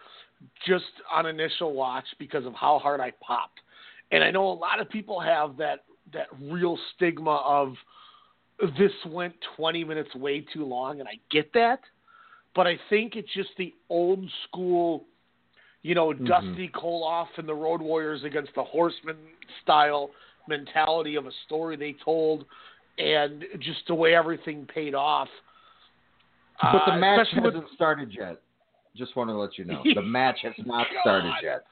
just 0.66 0.86
on 1.12 1.26
initial 1.26 1.74
watch, 1.74 2.06
because 2.18 2.46
of 2.46 2.54
how 2.54 2.80
hard 2.80 3.00
I 3.02 3.12
popped, 3.22 3.60
and 4.12 4.24
I 4.24 4.32
know 4.32 4.50
a 4.50 4.54
lot 4.54 4.80
of 4.80 4.90
people 4.90 5.20
have 5.20 5.58
that 5.58 5.84
that 6.14 6.28
real 6.42 6.78
stigma 6.96 7.36
of 7.46 7.76
this 8.78 8.92
went 9.06 9.36
20 9.56 9.84
minutes 9.84 10.14
way 10.16 10.42
too 10.42 10.66
long, 10.66 11.00
and 11.00 11.08
I 11.08 11.20
get 11.30 11.54
that, 11.54 11.80
but 12.56 12.66
I 12.66 12.78
think 12.90 13.16
it's 13.16 13.32
just 13.34 13.50
the 13.58 13.74
old 13.90 14.28
school, 14.48 15.06
you 15.84 15.94
know, 15.94 16.08
Mhm. 16.08 16.26
Dusty 16.28 16.68
Koloff 16.70 17.28
and 17.38 17.48
the 17.48 17.54
Road 17.54 17.80
Warriors 17.82 18.24
against 18.24 18.54
the 18.56 18.64
Horseman 18.64 19.18
style 19.62 20.10
mentality 20.48 21.16
of 21.16 21.28
a 21.28 21.32
story 21.46 21.76
they 21.76 21.94
told, 21.94 22.46
and 22.98 23.46
just 23.60 23.86
the 23.86 23.94
way 23.96 24.16
everything 24.16 24.66
paid 24.66 24.96
off. 24.96 25.30
But 26.62 26.86
the 26.86 26.94
Uh, 26.94 26.98
match 26.98 27.34
with- 27.34 27.54
hasn't 27.54 27.70
started 27.70 28.14
yet. 28.14 28.42
Just 29.00 29.16
want 29.16 29.30
to 29.30 29.34
let 29.34 29.58
you 29.58 29.64
know. 29.66 29.82
The 29.96 30.02
match 30.04 30.40
has 30.44 30.54
not 30.66 30.86
started 31.02 31.34
yet. 31.42 31.64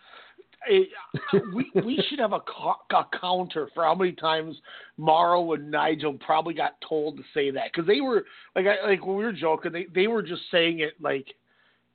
Hey, 0.65 0.87
uh, 1.33 1.39
we 1.53 1.69
we 1.75 2.03
should 2.09 2.19
have 2.19 2.33
a, 2.33 2.39
co- 2.39 2.81
a 2.91 3.05
counter 3.19 3.69
for 3.75 3.83
how 3.83 3.93
many 3.93 4.13
times 4.13 4.55
Mauro 4.97 5.53
and 5.53 5.69
Nigel 5.69 6.13
probably 6.13 6.53
got 6.53 6.75
told 6.87 7.17
to 7.17 7.23
say 7.33 7.51
that 7.51 7.65
because 7.71 7.85
they 7.85 8.01
were 8.01 8.25
like 8.55 8.65
I, 8.65 8.87
like 8.87 9.05
when 9.05 9.17
we 9.17 9.23
were 9.23 9.33
joking 9.33 9.71
they 9.71 9.85
they 9.93 10.07
were 10.07 10.23
just 10.23 10.41
saying 10.49 10.79
it 10.79 10.93
like 10.99 11.27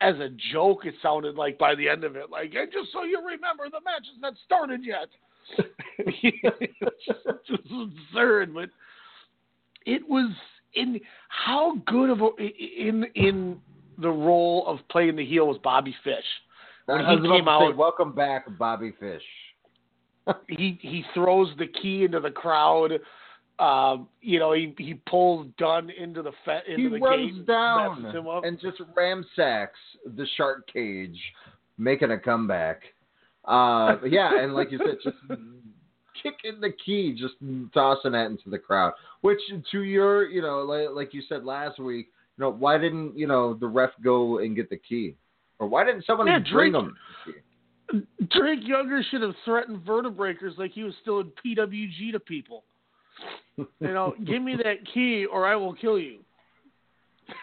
as 0.01 0.15
a 0.17 0.29
joke 0.53 0.85
it 0.85 0.95
sounded 1.03 1.35
like 1.35 1.59
by 1.59 1.75
the 1.75 1.89
end 1.89 2.05
of 2.05 2.15
it 2.15 2.31
like 2.31 2.55
and 2.55 2.71
just 2.73 2.93
so 2.93 3.03
you 3.03 3.19
remember 3.19 3.65
the 3.65 3.81
match 3.85 4.07
has 4.13 4.21
not 4.21 4.35
started 4.45 4.83
yet 4.85 5.09
it's 5.99 7.07
just 7.49 7.63
absurd 7.73 8.55
but 8.55 8.69
it 9.87 10.09
was 10.09 10.31
in 10.75 11.01
how 11.29 11.77
good 11.87 12.11
of 12.11 12.21
a 12.21 12.31
in 12.39 13.05
in 13.15 13.61
the 14.03 14.11
role 14.11 14.67
of 14.67 14.79
playing 14.91 15.17
the 15.17 15.25
heel 15.25 15.47
was 15.47 15.59
Bobby 15.63 15.95
Fish 16.05 16.25
when 16.87 17.01
he 17.01 17.07
came 17.29 17.45
say, 17.45 17.51
out, 17.51 17.77
welcome 17.77 18.13
back, 18.13 18.47
Bobby 18.59 18.93
Fish. 18.99 19.23
he 20.49 20.79
he 20.81 21.05
throws 21.15 21.49
the 21.59 21.67
key 21.67 22.05
into 22.05 22.21
the 22.21 22.31
crowd. 22.31 22.93
Um, 23.59 24.09
you 24.21 24.39
know, 24.39 24.53
he 24.53 24.75
he 24.79 24.95
pulls 24.95 25.47
Dunne 25.59 25.91
into 25.91 26.23
the 26.23 26.33
fe- 26.45 26.63
into 26.69 26.83
He 26.83 26.89
the 26.89 26.99
runs 26.99 27.37
gate, 27.37 27.47
down 27.47 28.03
messes 28.03 28.19
him 28.19 28.29
up. 28.29 28.45
and 28.45 28.61
just 28.61 28.81
ramsacks 28.97 29.79
the 30.17 30.27
shark 30.37 30.69
cage, 30.73 31.19
making 31.79 32.11
a 32.11 32.19
comeback. 32.19 32.83
Uh, 33.45 33.97
yeah, 34.07 34.43
and 34.43 34.55
like 34.55 34.71
you 34.71 34.79
said, 34.79 34.97
just 35.03 35.17
kicking 36.23 36.61
the 36.61 36.71
key, 36.85 37.17
just 37.19 37.35
tossing 37.75 38.13
that 38.13 38.27
into 38.27 38.49
the 38.51 38.59
crowd. 38.59 38.93
Which, 39.21 39.41
to 39.73 39.83
your, 39.83 40.29
you 40.29 40.43
know, 40.43 40.61
like, 40.61 40.89
like 40.95 41.15
you 41.15 41.23
said 41.29 41.45
last 41.45 41.79
week, 41.79 42.09
you 42.39 42.45
know, 42.45 42.51
why 42.51 42.79
didn't 42.79 43.17
you 43.17 43.27
know 43.27 43.55
the 43.55 43.67
ref 43.67 43.91
go 44.03 44.39
and 44.39 44.57
get 44.57 44.71
the 44.71 44.77
key, 44.77 45.17
or 45.59 45.67
why 45.67 45.85
didn't 45.85 46.05
someone 46.05 46.27
Yeah, 46.27 46.39
bring 46.39 46.73
Drake- 46.73 46.83
him? 46.83 46.97
Drake 48.31 48.61
Younger 48.63 49.03
should 49.11 49.23
have 49.23 49.35
threatened 49.45 49.85
vertebreakers 49.85 50.57
like 50.57 50.73
he 50.73 50.83
was 50.83 50.95
still 51.03 51.21
in 51.21 51.31
PWG 51.45 52.13
to 52.13 52.21
people. 52.21 52.65
You 53.57 53.67
know, 53.81 54.15
give 54.25 54.43
me 54.43 54.57
that 54.57 54.79
key 54.93 55.27
or 55.27 55.47
I 55.47 55.57
will 55.57 55.75
kill 55.75 55.99
you. 55.99 56.21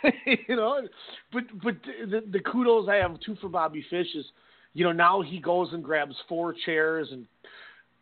you 0.25 0.55
know, 0.55 0.81
but 1.31 1.43
but 1.63 1.75
the, 2.09 2.23
the 2.31 2.39
kudos 2.39 2.89
I 2.89 2.95
have 2.95 3.19
too 3.21 3.35
for 3.39 3.49
Bobby 3.49 3.85
Fish 3.89 4.07
is, 4.15 4.25
you 4.73 4.83
know, 4.83 4.91
now 4.91 5.21
he 5.21 5.39
goes 5.39 5.69
and 5.71 5.83
grabs 5.83 6.15
four 6.27 6.53
chairs 6.65 7.09
and 7.11 7.25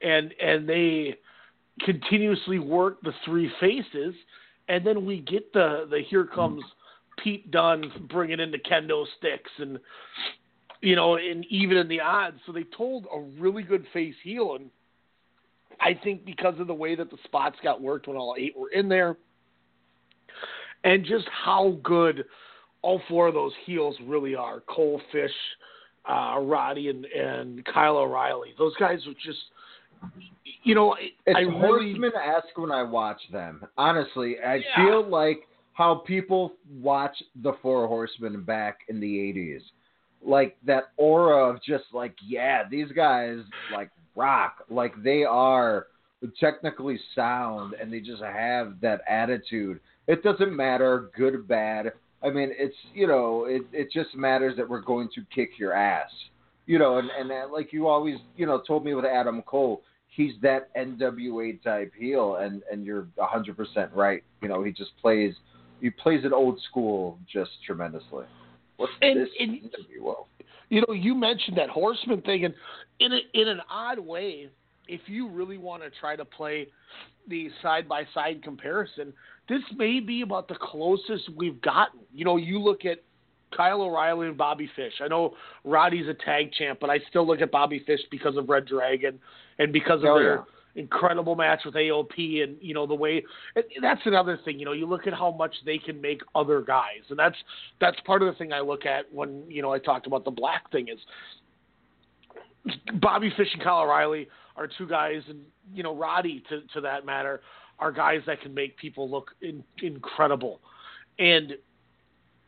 and 0.02 0.34
and 0.42 0.68
they 0.68 1.16
continuously 1.82 2.60
work 2.60 3.02
the 3.02 3.14
three 3.26 3.52
faces, 3.60 4.16
and 4.70 4.86
then 4.86 5.06
we 5.06 5.20
get 5.20 5.52
the 5.54 5.88
the 5.90 6.02
here 6.10 6.26
mm. 6.26 6.34
comes 6.34 6.64
Pete 7.24 7.50
Dunne 7.52 7.92
bringing 8.10 8.40
in 8.40 8.52
the 8.52 8.60
kendo 8.60 9.06
sticks 9.18 9.52
and 9.58 9.80
you 10.82 10.96
know, 10.96 11.16
and 11.16 11.46
even 11.50 11.78
in 11.78 11.88
the 11.88 12.00
odds. 12.00 12.38
So 12.46 12.52
they 12.52 12.64
told 12.64 13.08
a 13.14 13.20
really 13.42 13.64
good 13.64 13.86
face 13.94 14.16
heel, 14.24 14.56
and 14.56 14.70
I 15.82 16.00
think 16.04 16.26
because 16.26 16.60
of 16.60 16.68
the 16.68 16.74
way 16.74 16.96
that 16.96 17.10
the 17.10 17.18
spots 17.24 17.58
got 17.64 17.82
worked 17.82 18.08
when 18.08 18.18
all 18.18 18.36
eight 18.38 18.56
were 18.56 18.70
in 18.70 18.88
there, 18.88 19.18
and 20.84 21.04
just 21.04 21.28
how 21.30 21.80
good 21.84 22.26
all 22.84 23.02
four 23.08 23.28
of 23.28 23.34
those 23.34 23.54
heels 23.66 23.96
really 24.06 24.36
are 24.36 24.62
Cole 24.62 25.02
Fish, 25.12 25.32
uh, 26.08 26.40
Roddy, 26.40 26.90
and, 26.90 27.06
and 27.06 27.66
Kyle 27.66 27.98
O'Reilly. 27.98 28.54
Those 28.58 28.76
guys 28.80 29.00
are 29.08 29.14
just, 29.14 29.40
you 30.64 30.76
know, 30.76 30.96
It's 31.26 31.36
I 31.36 31.42
really. 31.42 31.94
horseman 31.94 32.12
esque 32.16 32.56
when 32.56 32.72
I 32.72 32.84
watch 32.84 33.20
them. 33.32 33.66
Honestly, 33.78 34.36
I 34.40 34.56
Yeah. 34.58 34.86
feel 34.86 35.04
like 35.10 35.40
how 35.78 35.94
people 36.08 36.54
watch 36.82 37.16
the 37.44 37.54
Four 37.62 37.88
Horsemen 37.88 38.42
back 38.42 38.80
in 38.90 39.00
the 39.00 39.06
'80s, 39.06 39.62
like 40.26 40.58
that 40.66 40.86
aura 40.98 41.52
of 41.52 41.62
just 41.62 41.84
like, 41.94 42.16
yeah, 42.26 42.64
these 42.68 42.92
guys 42.94 43.38
like 43.72 43.92
rock, 44.16 44.66
like 44.72 44.92
they 45.04 45.24
are 45.24 45.86
technically 46.40 47.00
sound, 47.14 47.76
and 47.80 47.94
they 47.94 48.00
just 48.00 48.24
have 48.24 48.82
that 48.82 49.02
attitude. 49.08 49.80
It 50.08 50.24
doesn't 50.24 50.56
matter, 50.56 51.12
good 51.16 51.36
or 51.36 51.44
bad. 51.44 51.92
I 52.24 52.32
mean, 52.32 52.50
it's 52.58 52.76
you 52.96 53.06
know, 53.06 53.46
it 53.46 53.62
it 53.72 53.90
just 53.94 54.16
matters 54.16 54.58
that 54.58 54.68
we're 54.68 54.82
going 54.82 55.10
to 55.14 55.22
kick 55.34 55.60
your 55.60 55.74
ass. 55.74 56.10
You 56.66 56.80
know, 56.80 56.98
and 56.98 57.12
and 57.20 57.30
that, 57.30 57.52
like 57.52 57.72
you 57.72 57.88
always, 57.88 58.18
you 58.36 58.48
know, 58.48 58.64
told 58.66 58.84
me 58.84 58.96
with 58.96 59.06
Adam 59.06 59.44
Cole, 59.44 59.84
he's 60.08 60.34
that 60.42 60.76
NWA 60.76 61.62
type 61.62 61.94
heel, 61.96 62.38
and 62.38 62.64
and 62.72 62.84
you're 62.84 63.06
hundred 63.20 63.56
percent 63.56 63.92
right. 63.94 64.24
You 64.42 64.50
know, 64.50 64.64
he 64.64 64.72
just 64.72 64.98
plays 65.00 65.36
he 65.82 65.90
plays 65.90 66.26
it 66.26 66.32
old 66.32 66.60
school 66.70 67.20
just 67.32 67.52
tremendously. 67.66 68.26
What's 68.78 68.94
And- 69.02 69.20
this 69.22 69.30
and- 69.40 69.62
NWO? 69.72 70.26
You 70.70 70.84
know, 70.88 70.94
you 70.94 71.16
mentioned 71.16 71.58
that 71.58 71.70
horseman 71.70 72.22
thing, 72.22 72.44
and 72.44 72.54
in 73.00 73.14
a, 73.14 73.20
in 73.34 73.48
an 73.48 73.62
odd 73.70 74.00
way, 74.00 74.50
if 74.90 75.02
you 75.08 75.30
really 75.30 75.58
want 75.58 75.82
to 75.84 75.90
try 75.90 76.16
to 76.18 76.26
play 76.26 76.68
the 77.30 77.50
side 77.62 77.88
by 77.88 78.04
side 78.14 78.44
comparison, 78.44 79.14
this 79.48 79.62
may 79.78 80.02
be 80.02 80.22
about 80.24 80.48
the 80.50 80.56
closest 80.56 81.30
we've 81.38 81.62
gotten. 81.62 82.02
You 82.14 82.26
know, 82.26 82.36
you 82.36 82.60
look 82.60 82.84
at 82.86 83.02
Kyle 83.56 83.82
O'Reilly 83.82 84.28
and 84.28 84.38
Bobby 84.38 84.70
Fish. 84.76 84.94
I 85.02 85.08
know 85.08 85.36
Roddy's 85.64 86.08
a 86.10 86.14
tag 86.14 86.52
champ, 86.52 86.80
but 86.82 86.90
I 86.90 87.00
still 87.10 87.26
look 87.26 87.40
at 87.42 87.50
Bobby 87.50 87.80
Fish 87.86 88.02
because 88.12 88.36
of 88.36 88.50
Red 88.50 88.66
Dragon 88.66 89.20
and 89.60 89.72
because 89.72 90.02
of 90.02 90.06
Oh, 90.10 90.20
their 90.20 90.36
yeah. 90.36 90.42
Incredible 90.78 91.36
match 91.36 91.62
with 91.66 91.74
AOP 91.74 92.44
and 92.44 92.56
you 92.62 92.74
know 92.74 92.86
the 92.86 92.94
way 92.94 93.24
that's 93.82 94.02
another 94.06 94.40
thing 94.46 94.60
you 94.60 94.66
know 94.66 94.74
you 94.74 94.86
look 94.86 95.08
at 95.08 95.14
how 95.14 95.32
much 95.32 95.54
they 95.66 95.78
can 95.78 96.00
make 96.00 96.22
other 96.36 96.62
guys. 96.62 97.02
And 97.10 97.18
that's 97.18 97.36
that's 97.82 98.00
part 98.02 98.22
of 98.22 98.28
the 98.28 98.38
thing 98.38 98.54
I 98.54 98.62
look 98.62 98.86
at 98.86 99.12
when 99.12 99.44
you 99.50 99.62
know 99.62 99.74
I 99.74 99.80
talked 99.80 100.08
about 100.08 100.24
the 100.24 100.32
black 100.32 100.72
thing 100.72 100.88
is 100.88 101.00
Bobby 103.02 103.34
Fish 103.36 103.50
and 103.54 103.64
Kyle 103.64 103.82
O'Reilly 103.82 104.28
are 104.56 104.70
two 104.78 104.88
guys 104.88 105.24
and 105.28 105.42
you 105.74 105.84
know 105.84 105.96
Roddy 105.96 106.44
to 106.50 106.62
to 106.74 106.82
that 106.82 107.06
matter 107.06 107.42
are 107.80 107.92
guys 107.92 108.22
that 108.28 108.42
can 108.42 108.54
make 108.54 108.78
people 108.78 109.10
look 109.10 109.32
in, 109.42 109.64
incredible. 109.82 110.62
And 111.18 111.54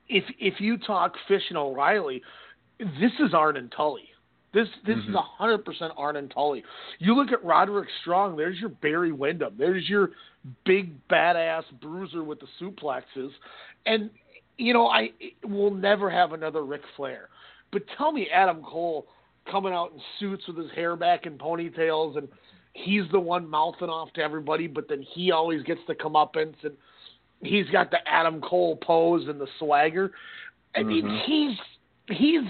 if 0.07 0.23
if 0.39 0.61
you 0.61 0.77
talk 0.77 1.15
Fish 1.27 1.43
and 1.49 1.57
O'Reilly 1.57 2.21
this 2.79 3.11
is 3.19 3.33
Arn 3.33 3.57
and 3.57 3.71
Tully 3.71 4.08
this 4.51 4.67
this 4.85 4.97
is 4.97 5.05
Mhm. 5.05 5.15
a 5.15 5.21
hundred 5.21 5.65
percent 5.65 5.93
Arn 5.95 6.15
and 6.15 6.29
Tully. 6.31 6.63
You 6.99 7.15
look 7.15 7.31
at 7.31 7.43
Roderick 7.43 7.89
Strong. 8.01 8.35
There's 8.35 8.59
your 8.59 8.69
Barry 8.69 9.11
Windham. 9.11 9.55
There's 9.57 9.87
your 9.87 10.11
big 10.65 10.95
badass 11.07 11.65
bruiser 11.81 12.23
with 12.23 12.39
the 12.39 12.47
suplexes, 12.59 13.31
and 13.85 14.09
you 14.57 14.73
know 14.73 14.87
I 14.87 15.11
will 15.43 15.71
never 15.71 16.09
have 16.09 16.33
another 16.33 16.63
Ric 16.63 16.81
Flair. 16.95 17.29
But 17.71 17.83
tell 17.97 18.11
me, 18.11 18.29
Adam 18.29 18.63
Cole 18.63 19.07
coming 19.45 19.73
out 19.73 19.91
in 19.93 20.01
suits 20.19 20.47
with 20.47 20.57
his 20.57 20.71
hair 20.71 20.95
back 20.95 21.25
in 21.25 21.37
ponytails, 21.37 22.17
and 22.17 22.27
he's 22.73 23.07
the 23.11 23.19
one 23.19 23.47
mouthing 23.47 23.89
off 23.89 24.11
to 24.13 24.21
everybody, 24.21 24.67
but 24.67 24.87
then 24.87 25.01
he 25.01 25.31
always 25.31 25.63
gets 25.63 25.81
the 25.87 25.95
comeuppance, 25.95 26.55
and 26.63 26.75
he's 27.41 27.69
got 27.69 27.91
the 27.91 28.07
Adam 28.07 28.41
Cole 28.41 28.77
pose 28.77 29.27
and 29.27 29.39
the 29.39 29.47
swagger. 29.59 30.11
I 30.75 30.83
mean, 30.83 31.05
Mhm. 31.05 31.21
he's 31.21 31.59
he's 32.07 32.41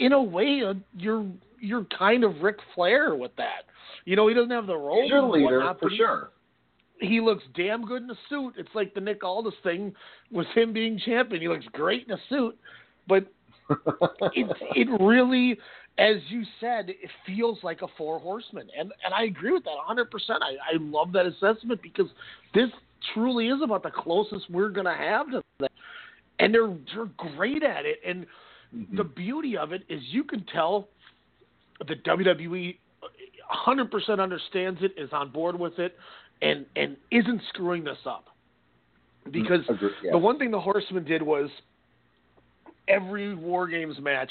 in 0.00 0.12
a 0.12 0.22
way, 0.22 0.62
uh, 0.66 0.74
you're 0.96 1.26
you're 1.60 1.86
kind 1.96 2.24
of 2.24 2.40
Ric 2.40 2.56
Flair 2.74 3.14
with 3.14 3.36
that. 3.36 3.64
You 4.06 4.16
know, 4.16 4.26
he 4.26 4.34
doesn't 4.34 4.50
have 4.50 4.66
the 4.66 4.76
role. 4.76 5.02
He's 5.02 5.10
your 5.10 5.22
leader 5.22 5.58
whatnot, 5.58 5.78
for 5.78 5.90
sure. 5.90 6.30
He 7.00 7.20
looks 7.20 7.44
damn 7.54 7.84
good 7.84 8.02
in 8.02 8.10
a 8.10 8.18
suit. 8.28 8.54
It's 8.56 8.74
like 8.74 8.94
the 8.94 9.00
Nick 9.00 9.22
Aldis 9.22 9.54
thing 9.62 9.94
with 10.32 10.46
him 10.54 10.72
being 10.72 10.98
champion. 10.98 11.40
He 11.40 11.48
looks 11.48 11.66
great 11.72 12.06
in 12.06 12.14
a 12.14 12.18
suit, 12.28 12.58
but 13.06 13.26
it 14.34 14.56
it 14.74 15.02
really, 15.02 15.58
as 15.98 16.16
you 16.28 16.42
said, 16.60 16.88
it 16.88 17.10
feels 17.26 17.58
like 17.62 17.82
a 17.82 17.88
four 17.96 18.18
horseman, 18.18 18.68
and 18.78 18.92
and 19.04 19.14
I 19.14 19.24
agree 19.24 19.52
with 19.52 19.64
that 19.64 19.76
100. 19.76 20.10
percent 20.10 20.42
I 20.42 20.52
I 20.74 20.78
love 20.80 21.12
that 21.12 21.26
assessment 21.26 21.82
because 21.82 22.08
this 22.54 22.70
truly 23.14 23.48
is 23.48 23.60
about 23.62 23.82
the 23.82 23.90
closest 23.90 24.50
we're 24.50 24.70
gonna 24.70 24.96
have 24.96 25.30
to 25.30 25.42
that, 25.60 25.72
and 26.38 26.54
they're 26.54 26.74
they're 26.94 27.32
great 27.36 27.62
at 27.62 27.84
it, 27.84 28.00
and 28.06 28.26
Mm-hmm. 28.74 28.96
the 28.96 29.04
beauty 29.04 29.56
of 29.56 29.72
it 29.72 29.82
is 29.88 30.00
you 30.10 30.22
can 30.22 30.44
tell 30.52 30.88
the 31.88 31.96
WWE 31.96 32.76
100% 33.66 34.20
understands 34.20 34.80
it, 34.82 34.92
is 34.96 35.10
on 35.12 35.30
board 35.30 35.58
with 35.58 35.78
it, 35.78 35.96
and 36.42 36.64
and 36.76 36.96
isn't 37.10 37.42
screwing 37.48 37.84
this 37.84 37.98
up. 38.06 38.26
Because 39.30 39.60
Agree- 39.68 39.90
yeah. 40.04 40.12
the 40.12 40.18
one 40.18 40.38
thing 40.38 40.50
the 40.50 40.60
Horsemen 40.60 41.04
did 41.04 41.20
was 41.20 41.50
every 42.88 43.34
War 43.34 43.66
Games 43.66 43.96
match 44.00 44.30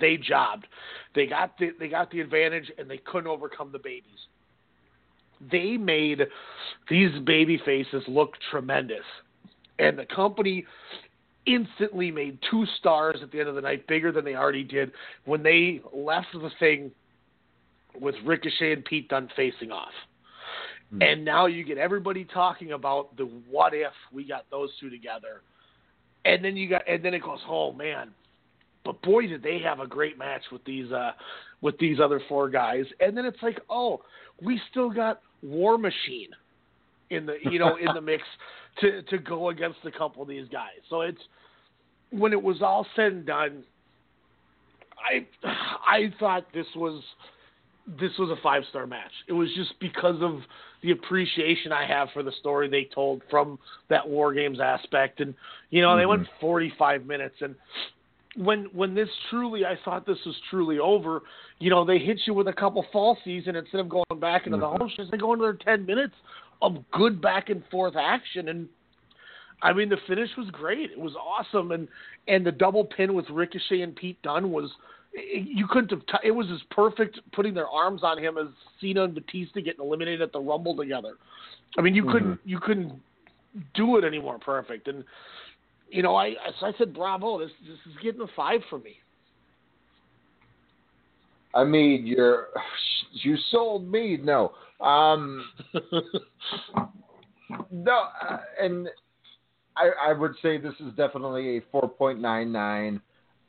they 0.00 0.16
jobbed. 0.16 0.66
They 1.14 1.26
got 1.26 1.58
the 1.58 1.70
they 1.78 1.88
got 1.88 2.10
the 2.10 2.20
advantage 2.20 2.70
and 2.78 2.88
they 2.88 2.98
couldn't 2.98 3.28
overcome 3.28 3.72
the 3.72 3.78
babies. 3.78 4.04
They 5.50 5.76
made 5.76 6.20
these 6.88 7.10
baby 7.26 7.60
faces 7.64 8.02
look 8.08 8.32
tremendous. 8.50 9.04
And 9.78 9.98
the 9.98 10.06
company 10.06 10.64
instantly 11.46 12.10
made 12.10 12.38
two 12.50 12.64
stars 12.78 13.18
at 13.22 13.32
the 13.32 13.40
end 13.40 13.48
of 13.48 13.54
the 13.54 13.60
night, 13.60 13.86
bigger 13.86 14.12
than 14.12 14.24
they 14.24 14.34
already 14.34 14.64
did 14.64 14.92
when 15.24 15.42
they 15.42 15.80
left 15.92 16.28
the 16.32 16.50
thing 16.58 16.90
with 18.00 18.14
Ricochet 18.24 18.72
and 18.72 18.84
Pete 18.84 19.08
Dunne 19.08 19.28
facing 19.36 19.70
off. 19.70 19.92
Hmm. 20.90 21.02
And 21.02 21.24
now 21.24 21.46
you 21.46 21.64
get 21.64 21.78
everybody 21.78 22.24
talking 22.24 22.72
about 22.72 23.16
the 23.16 23.24
what 23.50 23.74
if 23.74 23.92
we 24.12 24.24
got 24.24 24.46
those 24.50 24.70
two 24.80 24.90
together. 24.90 25.42
And 26.24 26.44
then 26.44 26.56
you 26.56 26.68
got 26.68 26.88
and 26.88 27.04
then 27.04 27.14
it 27.14 27.22
goes, 27.22 27.40
Oh 27.48 27.72
man. 27.72 28.10
But 28.84 29.00
boy 29.02 29.28
did 29.28 29.42
they 29.42 29.60
have 29.60 29.80
a 29.80 29.86
great 29.86 30.18
match 30.18 30.42
with 30.50 30.64
these 30.64 30.90
uh 30.92 31.12
with 31.60 31.78
these 31.78 31.98
other 32.00 32.20
four 32.28 32.48
guys. 32.48 32.84
And 33.00 33.16
then 33.16 33.24
it's 33.24 33.42
like, 33.42 33.60
oh, 33.70 34.02
we 34.40 34.60
still 34.70 34.90
got 34.90 35.20
War 35.42 35.78
Machine 35.78 36.30
in 37.12 37.26
the 37.26 37.36
you 37.50 37.58
know, 37.58 37.76
in 37.76 37.94
the 37.94 38.00
mix 38.00 38.22
to 38.80 39.02
to 39.02 39.18
go 39.18 39.50
against 39.50 39.78
a 39.84 39.90
couple 39.90 40.22
of 40.22 40.28
these 40.28 40.48
guys. 40.48 40.80
So 40.88 41.02
it's 41.02 41.20
when 42.10 42.32
it 42.32 42.42
was 42.42 42.62
all 42.62 42.86
said 42.96 43.12
and 43.12 43.26
done, 43.26 43.64
I 44.98 45.26
I 45.44 46.12
thought 46.18 46.46
this 46.52 46.66
was 46.76 47.02
this 47.98 48.12
was 48.18 48.30
a 48.30 48.40
five 48.42 48.62
star 48.70 48.86
match. 48.86 49.10
It 49.28 49.32
was 49.32 49.48
just 49.54 49.78
because 49.80 50.20
of 50.22 50.40
the 50.82 50.92
appreciation 50.92 51.72
I 51.72 51.86
have 51.86 52.08
for 52.12 52.22
the 52.22 52.32
story 52.32 52.68
they 52.68 52.88
told 52.94 53.22
from 53.30 53.58
that 53.88 54.08
War 54.08 54.32
Games 54.32 54.60
aspect, 54.60 55.20
and 55.20 55.34
you 55.70 55.82
know 55.82 55.96
they 55.96 56.06
went 56.06 56.22
Mhm. 56.22 56.40
45 56.40 57.06
minutes, 57.06 57.36
and 57.40 57.56
when 58.36 58.64
when 58.66 58.94
this 58.94 59.08
truly, 59.28 59.66
I 59.66 59.76
thought 59.84 60.06
this 60.06 60.24
was 60.24 60.38
truly 60.48 60.78
over. 60.78 61.22
You 61.58 61.70
know, 61.70 61.84
they 61.84 61.98
hit 61.98 62.20
you 62.26 62.34
with 62.34 62.48
a 62.48 62.52
couple 62.52 62.82
falsies, 62.94 63.46
and 63.46 63.56
instead 63.56 63.80
of 63.80 63.88
going 63.88 64.04
back 64.20 64.46
into 64.46 64.58
Mhm. 64.58 64.60
the 64.60 64.68
home 64.68 64.90
stretch, 64.90 65.10
they 65.10 65.18
go 65.18 65.32
into 65.32 65.42
their 65.42 65.54
ten 65.54 65.84
minutes 65.84 66.14
of 66.62 66.78
good 66.92 67.20
back 67.20 67.50
and 67.50 67.62
forth 67.70 67.94
action. 67.96 68.48
And 68.48 68.68
I 69.60 69.72
mean, 69.74 69.90
the 69.90 69.98
finish 70.06 70.30
was 70.38 70.48
great. 70.50 70.90
It 70.90 70.98
was 70.98 71.14
awesome, 71.16 71.72
and 71.72 71.88
and 72.28 72.46
the 72.46 72.52
double 72.52 72.84
pin 72.84 73.14
with 73.14 73.28
Ricochet 73.28 73.82
and 73.82 73.94
Pete 73.94 74.20
Dunne 74.22 74.50
was. 74.50 74.70
You 75.14 75.66
couldn't 75.68 75.90
have. 75.90 76.06
T- 76.06 76.28
it 76.28 76.30
was 76.30 76.46
as 76.50 76.62
perfect 76.70 77.20
putting 77.34 77.52
their 77.52 77.68
arms 77.68 78.02
on 78.02 78.16
him 78.16 78.38
as 78.38 78.46
Cena 78.80 79.04
and 79.04 79.14
Batista 79.14 79.60
getting 79.60 79.84
eliminated 79.84 80.22
at 80.22 80.32
the 80.32 80.40
Rumble 80.40 80.74
together. 80.74 81.16
I 81.76 81.82
mean, 81.82 81.94
you 81.94 82.04
couldn't. 82.04 82.36
Mm-hmm. 82.36 82.48
You 82.48 82.58
couldn't 82.58 82.92
do 83.74 83.98
it 83.98 84.04
any 84.04 84.18
more 84.18 84.38
perfect. 84.38 84.88
And 84.88 85.04
you 85.90 86.02
know, 86.02 86.16
I 86.16 86.34
so 86.58 86.66
I 86.66 86.72
said, 86.78 86.94
bravo. 86.94 87.38
This 87.38 87.50
this 87.68 87.76
is 87.92 88.02
getting 88.02 88.22
a 88.22 88.26
five 88.34 88.60
for 88.70 88.78
me. 88.78 88.96
I 91.54 91.64
mean, 91.64 92.06
you're 92.06 92.48
you 93.12 93.36
sold 93.50 93.90
me. 93.90 94.16
No, 94.16 94.52
um, 94.82 95.44
no, 97.70 98.04
uh, 98.28 98.38
and 98.60 98.88
I 99.76 99.90
I 100.08 100.12
would 100.12 100.34
say 100.42 100.58
this 100.58 100.74
is 100.80 100.92
definitely 100.96 101.58
a 101.58 101.62
four 101.70 101.88
point 101.88 102.20
nine 102.20 102.52
nine. 102.52 103.00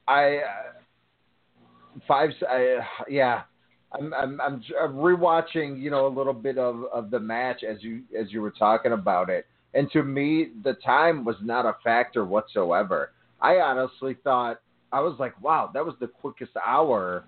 I 0.08 0.38
uh, 0.38 2.00
five. 2.08 2.30
I, 2.48 2.80
yeah, 3.10 3.44
I'm 3.92 4.14
I'm 4.14 4.42
I'm 4.42 4.64
I'm 4.82 4.94
rewatching. 4.94 5.80
You 5.82 5.92
know, 5.92 6.08
a 6.08 6.14
little 6.16 6.34
bit 6.34 6.58
of 6.58 6.84
of 6.94 7.12
the 7.12 7.20
match 7.20 7.64
as 7.64 7.82
you 7.82 8.04
as 8.20 8.32
you 8.32 8.42
were 8.42 8.52
talking 8.52 8.92
about 8.92 9.30
it, 9.30 9.46
and 9.74 9.90
to 9.92 10.04
me, 10.04 10.50
the 10.64 10.74
time 10.86 11.26
was 11.26 11.36
not 11.42 11.66
a 11.66 11.76
factor 11.84 12.26
whatsoever. 12.26 13.12
I 13.42 13.56
honestly 13.56 14.16
thought 14.24 14.62
I 14.94 15.02
was 15.02 15.16
like, 15.20 15.40
wow, 15.42 15.72
that 15.74 15.84
was 15.84 15.96
the 16.00 16.08
quickest 16.08 16.52
hour 16.66 17.26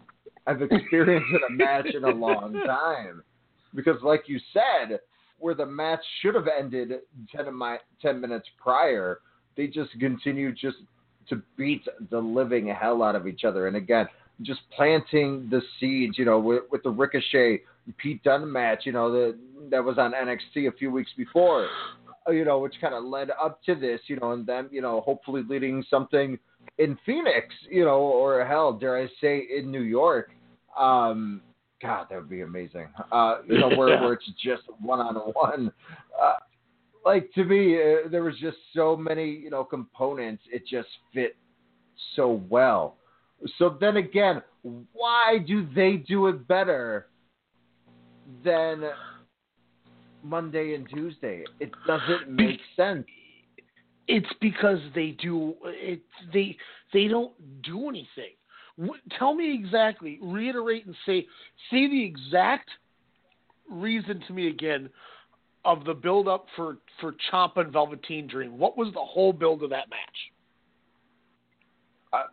I've 0.47 0.61
experienced 0.71 1.29
in 1.29 1.41
a 1.49 1.51
match 1.51 1.87
in 1.93 2.03
a 2.03 2.09
long 2.09 2.53
time. 2.65 3.23
Because, 3.75 4.01
like 4.03 4.23
you 4.27 4.39
said, 4.53 4.99
where 5.39 5.53
the 5.53 5.65
match 5.65 5.99
should 6.21 6.35
have 6.35 6.47
ended 6.47 6.93
10, 7.35 7.47
of 7.47 7.53
my, 7.53 7.77
10 8.01 8.21
minutes 8.21 8.47
prior, 8.61 9.19
they 9.57 9.67
just 9.67 9.91
continue 9.99 10.51
just 10.53 10.77
to 11.29 11.41
beat 11.57 11.83
the 12.09 12.19
living 12.19 12.67
hell 12.67 13.03
out 13.03 13.15
of 13.15 13.27
each 13.27 13.43
other. 13.43 13.67
And 13.67 13.75
again, 13.75 14.07
just 14.41 14.61
planting 14.75 15.47
the 15.49 15.61
seeds, 15.79 16.17
you 16.17 16.25
know, 16.25 16.39
with, 16.39 16.63
with 16.71 16.83
the 16.83 16.89
Ricochet 16.89 17.61
Pete 17.97 18.23
Dunne 18.23 18.51
match, 18.51 18.81
you 18.85 18.91
know, 18.91 19.11
the, 19.11 19.37
that 19.69 19.83
was 19.83 19.97
on 19.97 20.13
NXT 20.13 20.67
a 20.67 20.71
few 20.71 20.91
weeks 20.91 21.11
before, 21.15 21.67
you 22.27 22.45
know, 22.45 22.59
which 22.59 22.75
kind 22.81 22.93
of 22.93 23.03
led 23.03 23.29
up 23.41 23.63
to 23.63 23.75
this, 23.75 24.01
you 24.07 24.17
know, 24.17 24.31
and 24.31 24.45
then, 24.45 24.67
you 24.71 24.81
know, 24.81 25.01
hopefully 25.01 25.43
leading 25.47 25.83
something 25.89 26.37
in 26.77 26.97
Phoenix, 27.05 27.53
you 27.69 27.85
know, 27.85 27.99
or 27.99 28.43
hell, 28.45 28.73
dare 28.73 28.97
I 28.97 29.07
say, 29.21 29.47
in 29.57 29.71
New 29.71 29.83
York. 29.83 30.31
Um, 30.77 31.41
God, 31.81 32.07
that 32.09 32.15
would 32.15 32.29
be 32.29 32.41
amazing. 32.41 32.87
Uh, 33.11 33.39
you 33.47 33.59
know, 33.59 33.69
where, 33.77 33.89
Yeah. 33.89 34.01
where 34.01 34.13
it's 34.13 34.25
just 34.43 34.63
one 34.79 34.99
on 34.99 35.15
one. 35.15 35.71
Like 37.05 37.31
to 37.33 37.43
me, 37.43 37.75
uh, 37.75 38.09
there 38.09 38.23
was 38.23 38.33
just 38.39 38.57
so 38.75 38.97
many, 38.97 39.29
you 39.29 39.51
know, 39.51 39.63
components. 39.63 40.43
It 40.51 40.63
just 40.65 40.87
fit 41.13 41.35
so 42.15 42.41
well. 42.49 42.95
So 43.59 43.77
then 43.79 43.97
again, 43.97 44.41
why 44.63 45.37
do 45.45 45.67
they 45.75 45.97
do 45.97 46.27
it 46.27 46.47
better 46.47 47.07
than 48.43 48.85
Monday 50.23 50.73
and 50.73 50.89
Tuesday? 50.89 51.43
It 51.59 51.71
doesn't 51.85 52.31
make 52.31 52.59
sense. 52.75 53.05
It's 54.07 54.33
because 54.41 54.79
they 54.95 55.11
do 55.21 55.53
it. 55.65 56.01
They 56.33 56.57
they 56.91 57.07
don't 57.07 57.33
do 57.61 57.89
anything. 57.89 58.33
Tell 59.17 59.33
me 59.33 59.53
exactly. 59.53 60.19
Reiterate 60.21 60.85
and 60.85 60.95
say 61.05 61.25
say 61.71 61.87
the 61.87 62.03
exact 62.03 62.69
reason 63.69 64.21
to 64.27 64.33
me 64.33 64.47
again 64.47 64.89
of 65.63 65.83
the 65.85 65.93
build 65.93 66.27
up 66.27 66.47
for 66.55 66.77
for 66.99 67.15
Ciampa 67.31 67.57
and 67.57 67.73
Velveteen 67.73 68.27
Dream. 68.27 68.57
What 68.57 68.77
was 68.77 68.93
the 68.93 68.99
whole 68.99 69.33
build 69.33 69.63
of 69.63 69.69
that 69.69 69.89
match? 69.89 70.31
Uh, 72.13 72.23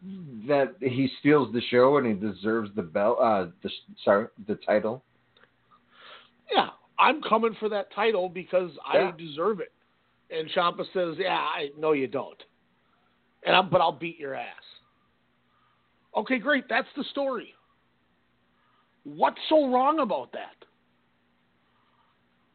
that 0.46 0.74
he 0.80 1.08
steals 1.20 1.52
the 1.52 1.62
show 1.70 1.96
and 1.96 2.06
he 2.06 2.12
deserves 2.12 2.70
the 2.76 2.82
belt. 2.82 3.18
Uh, 3.20 3.46
the 3.62 3.70
sorry, 4.04 4.26
the 4.46 4.56
title. 4.66 5.02
Yeah, 6.52 6.68
I'm 6.98 7.22
coming 7.22 7.56
for 7.58 7.68
that 7.68 7.92
title 7.94 8.28
because 8.28 8.70
Yeah. 8.92 9.08
I 9.08 9.16
deserve 9.16 9.60
it. 9.60 9.72
And 10.30 10.48
Ciampa 10.50 10.84
says, 10.92 11.16
"Yeah, 11.18 11.38
I 11.38 11.70
no, 11.78 11.92
you 11.92 12.06
don't." 12.06 12.42
And 13.44 13.56
I'm, 13.56 13.70
but 13.70 13.80
I'll 13.80 13.92
beat 13.92 14.18
your 14.18 14.34
ass. 14.34 14.62
Okay, 16.16 16.38
great. 16.38 16.64
That's 16.68 16.88
the 16.96 17.04
story. 17.04 17.54
What's 19.04 19.38
so 19.48 19.72
wrong 19.72 20.00
about 20.00 20.32
that? 20.32 20.54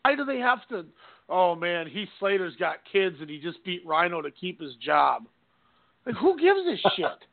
Why 0.03 0.15
do 0.15 0.23
they 0.23 0.39
have 0.39 0.59
to? 0.69 0.85
Oh 1.29 1.55
man, 1.55 1.87
Heath 1.87 2.07
Slater's 2.19 2.55
got 2.55 2.77
kids 2.89 3.17
and 3.19 3.29
he 3.29 3.39
just 3.39 3.63
beat 3.65 3.85
Rhino 3.85 4.21
to 4.21 4.31
keep 4.31 4.61
his 4.61 4.73
job. 4.75 5.27
Like, 6.05 6.15
who 6.15 6.39
gives 6.39 6.59
a 6.61 6.89
shit? 6.95 7.25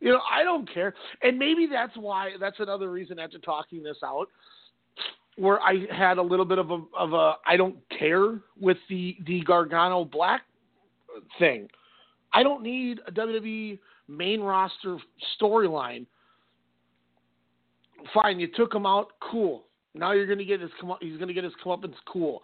You 0.00 0.10
know, 0.10 0.20
I 0.30 0.44
don't 0.44 0.70
care. 0.72 0.94
And 1.22 1.38
maybe 1.38 1.66
that's 1.70 1.96
why 1.96 2.32
that's 2.38 2.60
another 2.60 2.90
reason 2.90 3.18
after 3.18 3.38
talking 3.38 3.82
this 3.82 3.96
out 4.04 4.28
where 5.36 5.60
I 5.60 5.86
had 5.90 6.18
a 6.18 6.22
little 6.22 6.44
bit 6.44 6.58
of 6.58 6.70
a 6.70 6.80
of 6.96 7.14
a 7.14 7.34
I 7.46 7.56
don't 7.56 7.76
care 7.98 8.38
with 8.60 8.76
the 8.90 9.16
the 9.26 9.40
Gargano 9.40 10.04
Black 10.04 10.42
thing. 11.38 11.68
I 12.34 12.42
don't 12.42 12.62
need 12.62 13.00
a 13.06 13.12
WWE 13.12 13.78
main 14.08 14.40
roster 14.40 14.98
storyline. 15.40 16.06
Fine, 18.12 18.38
you 18.40 18.48
took 18.54 18.74
him 18.74 18.84
out, 18.86 19.12
cool. 19.30 19.64
Now 19.94 20.12
you're 20.12 20.26
going 20.26 20.38
to 20.38 20.44
get 20.44 20.60
his 20.60 20.70
come 20.80 20.90
up, 20.90 20.98
he's 21.00 21.16
going 21.16 21.28
to 21.28 21.34
get 21.34 21.44
his 21.44 21.52
comeuppance, 21.64 21.94
cool. 22.06 22.42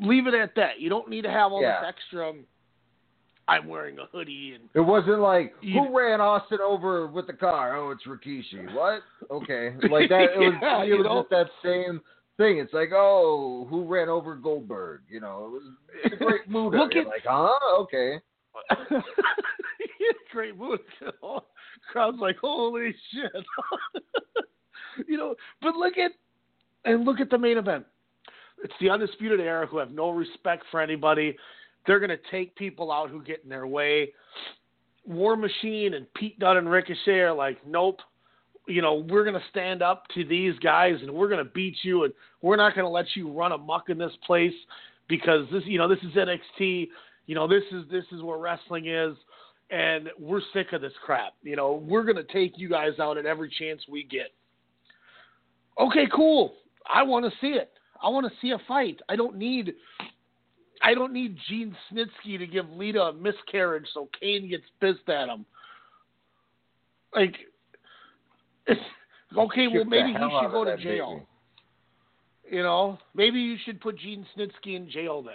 Leave 0.00 0.26
it 0.26 0.34
at 0.34 0.54
that. 0.56 0.80
You 0.80 0.88
don't 0.88 1.08
need 1.08 1.22
to 1.22 1.30
have 1.30 1.52
all 1.52 1.62
Yeah. 1.62 1.80
this 1.80 1.88
extra. 1.88 2.30
um, 2.30 2.44
I'm 3.48 3.66
wearing 3.68 3.98
a 3.98 4.06
hoodie 4.06 4.52
and 4.54 4.68
It 4.72 4.80
wasn't 4.80 5.18
like 5.20 5.54
You- 5.60 5.82
who 5.82 5.96
ran 5.98 6.20
Austin 6.20 6.60
over 6.64 7.06
with 7.08 7.26
the 7.26 7.32
car. 7.32 7.76
Oh, 7.76 7.90
it's 7.90 8.04
Rikishi. 8.04 8.72
What? 8.72 9.02
Okay, 9.30 9.74
like 9.90 10.08
that. 10.08 10.30
It 10.34 10.38
was. 10.38 10.54
Yeah, 10.62 10.82
it 10.82 10.88
you 10.88 10.96
was 10.98 11.04
know? 11.06 11.20
just 11.22 11.30
that 11.30 11.46
same 11.62 12.00
thing. 12.38 12.58
It's 12.58 12.72
like, 12.72 12.90
oh, 12.94 13.66
who 13.68 13.84
ran 13.84 14.08
over 14.08 14.36
Goldberg? 14.36 15.02
You 15.10 15.20
know, 15.20 15.44
it 15.46 15.50
was 15.50 16.12
a 16.12 16.16
great 16.24 16.48
mood. 16.48 16.72
Look 16.74 16.94
at- 16.96 17.06
like, 17.06 17.24
huh? 17.26 17.50
Okay. 17.80 18.20
great 20.32 20.56
mood. 20.56 20.80
Crowd's 21.90 22.18
like, 22.20 22.36
holy 22.38 22.94
shit. 23.12 23.44
you 25.06 25.16
know, 25.16 25.34
but 25.60 25.74
look 25.76 25.98
at 25.98 26.12
and 26.84 27.04
look 27.04 27.20
at 27.20 27.30
the 27.30 27.38
main 27.38 27.58
event. 27.58 27.84
It's 28.62 28.74
the 28.80 28.90
undisputed 28.90 29.40
era 29.40 29.66
who 29.66 29.78
have 29.78 29.90
no 29.90 30.10
respect 30.10 30.64
for 30.70 30.80
anybody. 30.80 31.36
They're 31.86 31.98
to 32.00 32.18
take 32.30 32.54
people 32.54 32.92
out 32.92 33.10
who 33.10 33.22
get 33.22 33.42
in 33.42 33.50
their 33.50 33.66
way. 33.66 34.12
War 35.04 35.36
Machine 35.36 35.94
and 35.94 36.12
Pete 36.14 36.38
Dunne 36.38 36.58
and 36.58 36.70
Ricochet 36.70 37.20
are 37.20 37.32
like, 37.32 37.58
nope. 37.66 38.00
You 38.68 38.80
know, 38.80 38.94
we're 38.94 39.24
going 39.24 39.34
to 39.34 39.42
stand 39.50 39.82
up 39.82 40.04
to 40.14 40.24
these 40.24 40.56
guys 40.60 40.94
and 41.00 41.10
we're 41.10 41.28
going 41.28 41.44
to 41.44 41.50
beat 41.50 41.74
you 41.82 42.04
and 42.04 42.12
we're 42.42 42.56
not 42.56 42.76
going 42.76 42.84
to 42.84 42.90
let 42.90 43.06
you 43.16 43.28
run 43.28 43.50
amok 43.50 43.88
in 43.88 43.98
this 43.98 44.12
place 44.24 44.54
because 45.08 45.46
this, 45.50 45.64
you 45.66 45.78
know, 45.78 45.88
this 45.88 45.98
is 45.98 46.12
NXT. 46.14 46.88
You 47.26 47.34
know, 47.34 47.48
this 47.48 47.64
is 47.72 47.84
this 47.90 48.04
is 48.12 48.22
where 48.22 48.38
wrestling 48.38 48.86
is, 48.86 49.16
and 49.72 50.10
we're 50.20 50.42
sick 50.52 50.72
of 50.74 50.82
this 50.82 50.92
crap. 51.04 51.32
You 51.42 51.56
know, 51.56 51.82
we're 51.84 52.04
going 52.04 52.16
to 52.16 52.32
take 52.32 52.58
you 52.58 52.68
guys 52.68 52.92
out 53.00 53.16
at 53.16 53.24
every 53.24 53.50
chance 53.58 53.80
we 53.90 54.04
get. 54.04 54.28
Okay, 55.80 56.06
cool. 56.14 56.54
I 56.92 57.02
want 57.02 57.24
to 57.24 57.32
see 57.40 57.54
it. 57.54 57.70
I 58.00 58.08
want 58.10 58.26
to 58.26 58.32
see 58.40 58.50
a 58.50 58.58
fight. 58.68 59.00
I 59.08 59.16
don't 59.16 59.36
need 59.36 59.72
I 60.82 60.94
don't 60.94 61.12
need 61.12 61.36
Gene 61.48 61.74
Snitsky 61.90 62.38
to 62.38 62.46
give 62.46 62.68
Lita 62.70 63.00
a 63.00 63.12
miscarriage 63.12 63.86
so 63.94 64.08
Kane 64.20 64.50
gets 64.50 64.64
pissed 64.80 65.08
at 65.08 65.28
him. 65.28 65.46
Like, 67.14 67.36
okay, 68.68 69.68
well 69.68 69.84
maybe 69.84 70.08
he 70.08 70.14
should 70.14 70.50
go 70.50 70.64
to 70.64 70.76
jail. 70.76 71.24
baby. 72.50 72.56
You 72.56 72.62
know, 72.64 72.98
maybe 73.14 73.38
you 73.38 73.56
should 73.64 73.80
put 73.80 73.98
Gene 73.98 74.26
Snitsky 74.36 74.76
in 74.76 74.90
jail 74.90 75.22
then. 75.22 75.34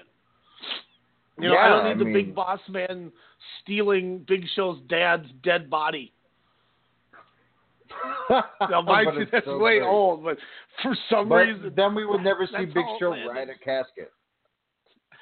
You 1.39 1.49
know, 1.49 1.57
I 1.57 1.67
don't 1.69 1.83
need 1.85 1.91
I 1.91 1.97
the 1.99 2.05
mean- 2.05 2.13
big 2.13 2.35
boss 2.35 2.59
man 2.69 3.11
stealing 3.61 4.25
Big 4.27 4.43
Show's 4.55 4.79
dad's 4.89 5.27
dead 5.43 5.69
body. 5.69 6.13
Now, 8.69 8.81
mind 8.81 9.07
you, 9.17 9.25
that's 9.31 9.45
so 9.45 9.57
way 9.57 9.79
great. 9.79 9.87
old, 9.87 10.23
but 10.23 10.37
for 10.83 10.95
some 11.09 11.29
But 11.29 11.35
reason, 11.47 11.71
then 11.75 11.95
we 11.95 12.05
would 12.05 12.21
never 12.21 12.45
see 12.57 12.65
Big 12.65 12.83
Show 12.99 13.11
ride 13.11 13.47
a 13.49 13.57
casket. 13.57 14.11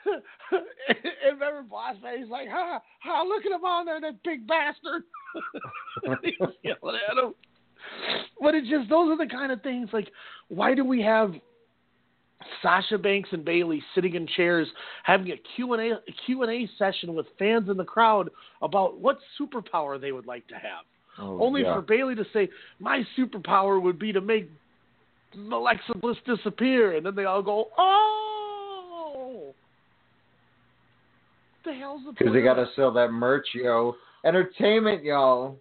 and 0.51 1.03
remember 1.33 1.61
Boss 1.69 1.95
Man, 2.01 2.17
he's 2.19 2.29
like, 2.29 2.47
ha, 2.49 2.81
ha, 3.03 3.23
look 3.23 3.45
at 3.45 3.51
him 3.51 3.63
on 3.63 3.85
there, 3.85 4.01
that 4.01 4.21
big 4.23 4.47
bastard. 4.47 5.03
He's 6.23 6.33
yelling 6.63 6.99
at 7.09 7.17
him. 7.23 7.33
But 8.41 8.55
it's 8.55 8.67
just, 8.69 8.89
those 8.89 9.11
are 9.11 9.17
the 9.17 9.31
kind 9.31 9.51
of 9.51 9.61
things, 9.61 9.89
like, 9.93 10.09
why 10.47 10.73
do 10.73 10.83
we 10.83 11.01
have 11.03 11.33
Sasha 12.61 12.97
Banks 12.97 13.29
and 13.31 13.45
Bayley 13.45 13.81
sitting 13.93 14.15
in 14.15 14.27
chairs 14.35 14.67
having 15.03 15.31
a 15.31 15.37
Q&A, 15.55 15.91
a 15.91 15.99
Q&A 16.25 16.69
session 16.77 17.13
with 17.13 17.25
fans 17.37 17.69
in 17.69 17.77
the 17.77 17.83
crowd 17.83 18.29
about 18.61 18.99
what 18.99 19.17
superpower 19.39 19.99
they 19.99 20.11
would 20.11 20.25
like 20.25 20.47
to 20.47 20.55
have. 20.55 20.85
Oh, 21.17 21.41
Only 21.41 21.61
yeah. 21.61 21.75
for 21.75 21.81
Bayley 21.81 22.15
to 22.15 22.25
say, 22.33 22.49
"My 22.79 23.03
superpower 23.17 23.81
would 23.81 23.97
be 23.97 24.11
to 24.11 24.21
make 24.21 24.49
Alexa 25.33 25.95
Bliss 25.95 26.17
disappear," 26.25 26.97
and 26.97 27.05
then 27.05 27.15
they 27.15 27.25
all 27.25 27.41
go, 27.41 27.69
"Oh, 27.77 29.53
the 31.63 31.73
hell's 31.73 32.03
the 32.05 32.11
Because 32.11 32.27
point?" 32.27 32.35
they 32.35 32.41
got 32.41 32.55
to 32.55 32.67
sell 32.75 32.91
that 32.93 33.11
merch, 33.11 33.47
yo. 33.53 33.95
Entertainment, 34.25 35.03
y'all. 35.03 35.57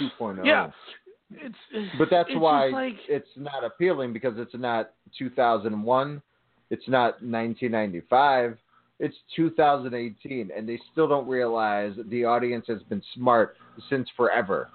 2.0. 0.00 0.36
that?" 0.36 0.46
Yeah, 0.46 0.70
it's, 1.40 1.88
But 1.98 2.08
that's 2.10 2.28
it's 2.30 2.40
why 2.40 2.68
like, 2.68 2.96
it's 3.08 3.28
not 3.36 3.64
appealing 3.64 4.12
because 4.12 4.34
it's 4.36 4.54
not 4.54 4.92
2001, 5.18 6.22
it's 6.70 6.88
not 6.88 7.22
1995, 7.22 8.58
it's 9.00 9.16
2018, 9.36 10.50
and 10.56 10.68
they 10.68 10.78
still 10.92 11.08
don't 11.08 11.28
realize 11.28 11.94
the 12.08 12.24
audience 12.24 12.64
has 12.68 12.82
been 12.84 13.02
smart 13.14 13.56
since 13.90 14.08
forever. 14.16 14.70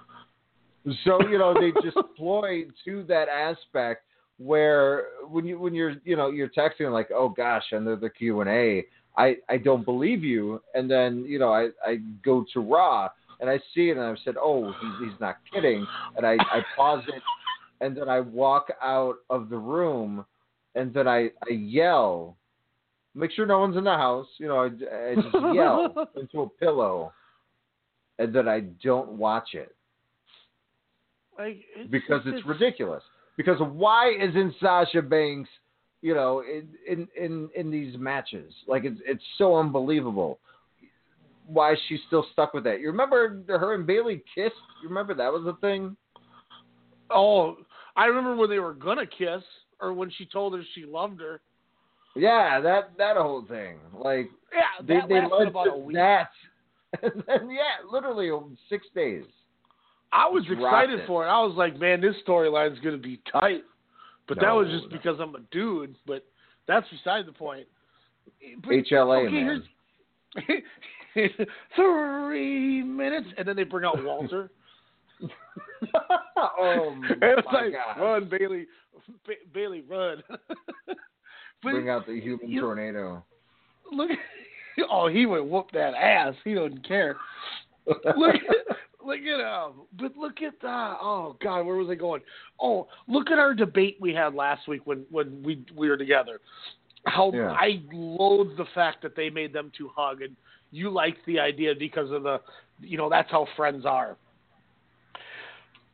So 1.04 1.20
you 1.28 1.38
know 1.38 1.54
they 1.54 1.72
just 1.82 1.96
ploy 2.16 2.64
to 2.84 3.04
that 3.04 3.28
aspect 3.28 4.04
where 4.38 5.06
when 5.28 5.46
you 5.46 5.58
when 5.58 5.74
you're 5.74 5.96
you 6.04 6.16
know 6.16 6.30
you're 6.30 6.48
texting 6.48 6.90
like 6.92 7.10
oh 7.14 7.28
gosh 7.28 7.64
under 7.74 7.96
the 7.96 8.10
Q 8.10 8.40
and 8.40 8.50
A. 8.50 8.84
I 9.16 9.36
I 9.48 9.56
don't 9.58 9.84
believe 9.84 10.24
you. 10.24 10.62
And 10.74 10.90
then 10.90 11.24
you 11.26 11.38
know 11.38 11.52
I 11.52 11.68
I 11.84 11.98
go 12.24 12.44
to 12.54 12.60
Raw 12.60 13.08
and 13.40 13.48
I 13.50 13.58
see 13.74 13.88
it 13.90 13.96
and 13.96 14.00
I've 14.06 14.18
said 14.24 14.34
oh 14.40 14.72
he's 14.80 15.10
he's 15.10 15.20
not 15.20 15.36
kidding 15.52 15.86
and 16.16 16.26
I 16.26 16.34
I 16.34 16.62
pause 16.76 17.02
it 17.08 17.22
and 17.80 17.96
then 17.96 18.08
I 18.08 18.20
walk 18.20 18.68
out 18.82 19.16
of 19.30 19.48
the 19.48 19.58
room 19.58 20.24
and 20.74 20.92
then 20.94 21.08
I 21.08 21.30
I 21.48 21.52
yell 21.52 22.36
make 23.14 23.32
sure 23.32 23.46
no 23.46 23.58
one's 23.60 23.76
in 23.76 23.84
the 23.84 23.90
house 23.96 24.26
you 24.38 24.46
know 24.48 24.58
I, 24.58 24.66
I 24.66 25.14
just 25.16 25.34
yell 25.54 26.08
into 26.16 26.42
a 26.42 26.48
pillow 26.48 27.12
and 28.18 28.32
then 28.34 28.46
I 28.48 28.60
don't 28.82 29.12
watch 29.12 29.54
it 29.54 29.74
like 31.38 31.58
it's 31.76 31.90
because 31.90 32.22
just- 32.24 32.36
it's 32.38 32.46
ridiculous. 32.46 33.02
Because 33.36 33.58
why 33.60 34.10
isn't 34.20 34.54
Sasha 34.60 35.00
Banks, 35.00 35.48
you 36.02 36.14
know, 36.14 36.42
in 36.42 36.68
in 36.86 37.08
in, 37.16 37.48
in 37.56 37.70
these 37.70 37.96
matches? 37.96 38.52
Like 38.66 38.84
it's 38.84 39.00
it's 39.06 39.22
so 39.38 39.56
unbelievable. 39.56 40.40
Why 41.52 41.72
is 41.72 41.78
she 41.88 41.98
still 42.06 42.24
stuck 42.32 42.54
with 42.54 42.64
that? 42.64 42.80
You 42.80 42.88
remember 42.88 43.42
her 43.48 43.74
and 43.74 43.86
Bayley 43.86 44.22
kissed? 44.34 44.54
You 44.82 44.88
remember 44.88 45.14
that 45.14 45.32
was 45.32 45.44
a 45.46 45.58
thing? 45.60 45.96
Oh, 47.10 47.56
I 47.96 48.04
remember 48.06 48.36
when 48.36 48.50
they 48.50 48.60
were 48.60 48.74
gonna 48.74 49.06
kiss, 49.06 49.42
or 49.80 49.92
when 49.92 50.10
she 50.16 50.26
told 50.26 50.54
her 50.54 50.62
she 50.74 50.84
loved 50.84 51.20
her. 51.20 51.40
Yeah, 52.14 52.60
that 52.60 52.92
that 52.98 53.16
whole 53.16 53.44
thing. 53.48 53.78
Like 53.92 54.30
Yeah, 54.52 54.86
they 54.86 54.94
that 54.94 55.08
they 55.08 55.20
lasted 55.20 55.48
about 55.48 55.74
a 55.74 55.76
week. 55.76 55.96
that. 55.96 56.30
And 57.02 57.22
then 57.28 57.50
yeah, 57.50 57.88
literally 57.88 58.32
six 58.68 58.84
days. 58.96 59.24
I 60.12 60.28
was 60.28 60.42
excited 60.50 61.00
it. 61.00 61.06
for 61.06 61.24
it. 61.24 61.28
I 61.28 61.40
was 61.40 61.54
like, 61.56 61.78
man, 61.78 62.00
this 62.00 62.16
storyline's 62.26 62.80
gonna 62.80 62.96
be 62.98 63.20
tight. 63.30 63.62
But 64.26 64.40
that 64.40 64.50
was 64.50 64.68
just 64.68 64.84
no. 64.84 64.90
because 64.90 65.20
I'm 65.20 65.34
a 65.36 65.40
dude. 65.52 65.94
But 66.04 66.24
that's 66.66 66.86
beside 66.90 67.26
the 67.26 67.32
point. 67.32 67.68
But, 68.62 68.70
HLA 68.70 69.26
okay, 69.26 69.32
man. 69.32 69.62
here's 71.14 71.30
three 71.76 72.82
minutes, 72.82 73.28
and 73.38 73.46
then 73.46 73.56
they 73.56 73.64
bring 73.64 73.84
out 73.84 74.02
Walter. 74.04 74.50
oh 76.36 76.94
and 77.10 77.22
it's 77.22 77.46
my 77.52 77.62
like, 77.62 77.72
god! 77.72 78.00
run, 78.02 78.28
Bayley, 78.28 78.66
ba- 79.26 79.34
Bayley, 79.52 79.82
run. 79.88 80.22
Bring 81.62 81.88
out 81.90 82.06
the 82.06 82.18
human 82.20 82.48
you- 82.48 82.60
tornado. 82.62 83.24
look, 83.92 84.10
oh, 84.90 85.08
he 85.08 85.26
would 85.26 85.42
whoop 85.44 85.66
that 85.72 85.94
ass. 85.94 86.34
He 86.44 86.54
doesn't 86.54 86.86
care. 86.86 87.16
look 87.86 88.34
at 88.34 88.76
look 89.04 89.20
at 89.20 89.40
um 89.40 89.72
but 89.98 90.14
look 90.16 90.42
at 90.42 90.52
uh 90.62 90.96
oh 91.00 91.34
god 91.42 91.62
where 91.64 91.76
was 91.76 91.88
i 91.90 91.94
going 91.94 92.20
oh 92.60 92.86
look 93.08 93.30
at 93.30 93.38
our 93.38 93.54
debate 93.54 93.96
we 93.98 94.12
had 94.12 94.34
last 94.34 94.68
week 94.68 94.82
when 94.84 95.04
when 95.10 95.42
we 95.42 95.64
we 95.74 95.88
were 95.88 95.96
together 95.96 96.38
how 97.06 97.32
Yeah. 97.34 97.50
i 97.52 97.82
loathe 97.90 98.56
the 98.58 98.66
fact 98.74 99.00
that 99.02 99.16
they 99.16 99.30
made 99.30 99.54
them 99.54 99.72
two 99.76 99.90
hug 99.96 100.20
and 100.20 100.36
you 100.72 100.90
liked 100.90 101.24
the 101.26 101.38
idea 101.38 101.74
because 101.78 102.10
of 102.10 102.22
the 102.22 102.40
you 102.80 102.96
know 102.96 103.08
that's 103.08 103.30
how 103.30 103.46
friends 103.56 103.84
are 103.84 104.16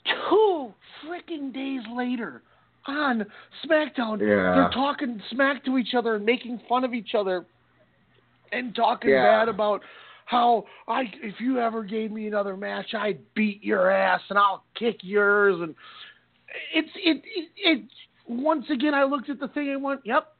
two 0.04 0.72
freaking 1.04 1.52
days 1.52 1.80
later 1.94 2.42
on 2.86 3.24
smackdown 3.64 4.20
Yeah. 4.20 4.54
they're 4.54 4.70
talking 4.72 5.20
smack 5.30 5.64
to 5.64 5.78
each 5.78 5.94
other 5.94 6.16
and 6.16 6.24
making 6.24 6.60
fun 6.68 6.84
of 6.84 6.94
each 6.94 7.14
other 7.14 7.44
and 8.52 8.74
talking 8.74 9.10
Yeah. 9.10 9.22
bad 9.22 9.48
about 9.48 9.82
how 10.26 10.64
I 10.88 11.02
if 11.22 11.40
you 11.40 11.58
ever 11.60 11.84
gave 11.84 12.10
me 12.10 12.26
another 12.26 12.56
match, 12.56 12.94
I'd 12.94 13.20
beat 13.34 13.62
your 13.62 13.90
ass 13.90 14.20
and 14.28 14.36
I'll 14.38 14.64
kick 14.76 14.98
yours 15.02 15.56
and 15.60 15.74
it's 16.74 16.88
it 16.96 17.22
it, 17.24 17.48
it 17.56 17.82
once 18.28 18.66
again 18.70 18.92
I 18.94 19.04
looked 19.04 19.30
at 19.30 19.38
the 19.38 19.48
thing 19.48 19.70
and 19.70 19.82
went, 19.82 20.00
Yep. 20.04 20.32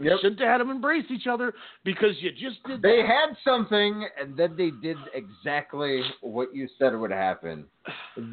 Yep. 0.00 0.18
Shouldn't 0.20 0.40
have 0.40 0.48
had 0.48 0.60
them 0.60 0.70
embrace 0.70 1.04
each 1.10 1.26
other 1.26 1.52
because 1.84 2.10
you 2.20 2.30
just 2.32 2.62
did 2.66 2.82
They 2.82 3.02
that. 3.02 3.06
had 3.06 3.36
something, 3.44 4.06
and 4.20 4.36
then 4.36 4.56
they 4.56 4.70
did 4.82 4.96
exactly 5.14 6.02
what 6.20 6.54
you 6.54 6.68
said 6.78 6.96
would 6.98 7.10
happen. 7.10 7.66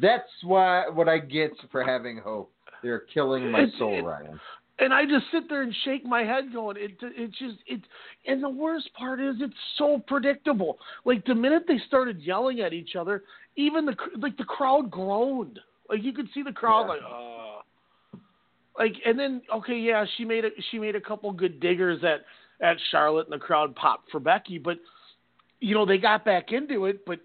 That's 0.00 0.30
why 0.42 0.88
what 0.88 1.08
I 1.08 1.18
get 1.18 1.52
for 1.70 1.84
having 1.84 2.18
hope. 2.18 2.52
They're 2.82 3.00
killing 3.12 3.50
my 3.50 3.66
soul, 3.78 3.98
it- 3.98 4.02
Ryan. 4.02 4.40
and 4.78 4.94
I 4.94 5.04
just 5.04 5.26
sit 5.30 5.48
there 5.50 5.60
and 5.62 5.74
shake 5.84 6.04
my 6.06 6.22
head, 6.22 6.50
going, 6.52 6.78
it, 6.78 6.92
it 7.02 7.30
just, 7.32 7.56
it, 7.66 7.82
and 8.26 8.42
the 8.42 8.48
worst 8.48 8.88
part 8.94 9.20
is, 9.20 9.36
it's 9.40 9.52
so 9.76 10.02
predictable. 10.06 10.78
Like 11.04 11.24
the 11.26 11.34
minute 11.34 11.64
they 11.68 11.78
started 11.86 12.20
yelling 12.22 12.60
at 12.60 12.72
each 12.72 12.96
other, 12.96 13.22
even 13.56 13.84
the 13.84 13.94
like 14.16 14.36
the 14.38 14.44
crowd 14.44 14.90
groaned. 14.90 15.58
Like 15.90 16.02
you 16.02 16.12
could 16.14 16.28
see 16.32 16.42
the 16.42 16.52
crowd, 16.52 16.84
Yeah. 16.84 16.88
like, 16.88 17.00
uh, 17.02 17.39
like, 18.80 18.94
and 19.04 19.18
then 19.18 19.42
okay, 19.54 19.76
yeah, 19.76 20.04
she 20.16 20.24
made 20.24 20.44
a 20.44 20.50
she 20.70 20.78
made 20.78 20.96
a 20.96 21.00
couple 21.00 21.32
good 21.32 21.60
diggers 21.60 22.02
at 22.02 22.24
at 22.64 22.76
Charlotte, 22.90 23.26
and 23.26 23.32
the 23.32 23.44
crowd 23.44 23.74
popped 23.76 24.10
for 24.10 24.20
Becky, 24.20 24.58
but 24.58 24.78
you 25.60 25.74
know 25.74 25.86
they 25.86 25.98
got 25.98 26.24
back 26.24 26.52
into 26.52 26.86
it, 26.86 27.04
but 27.06 27.20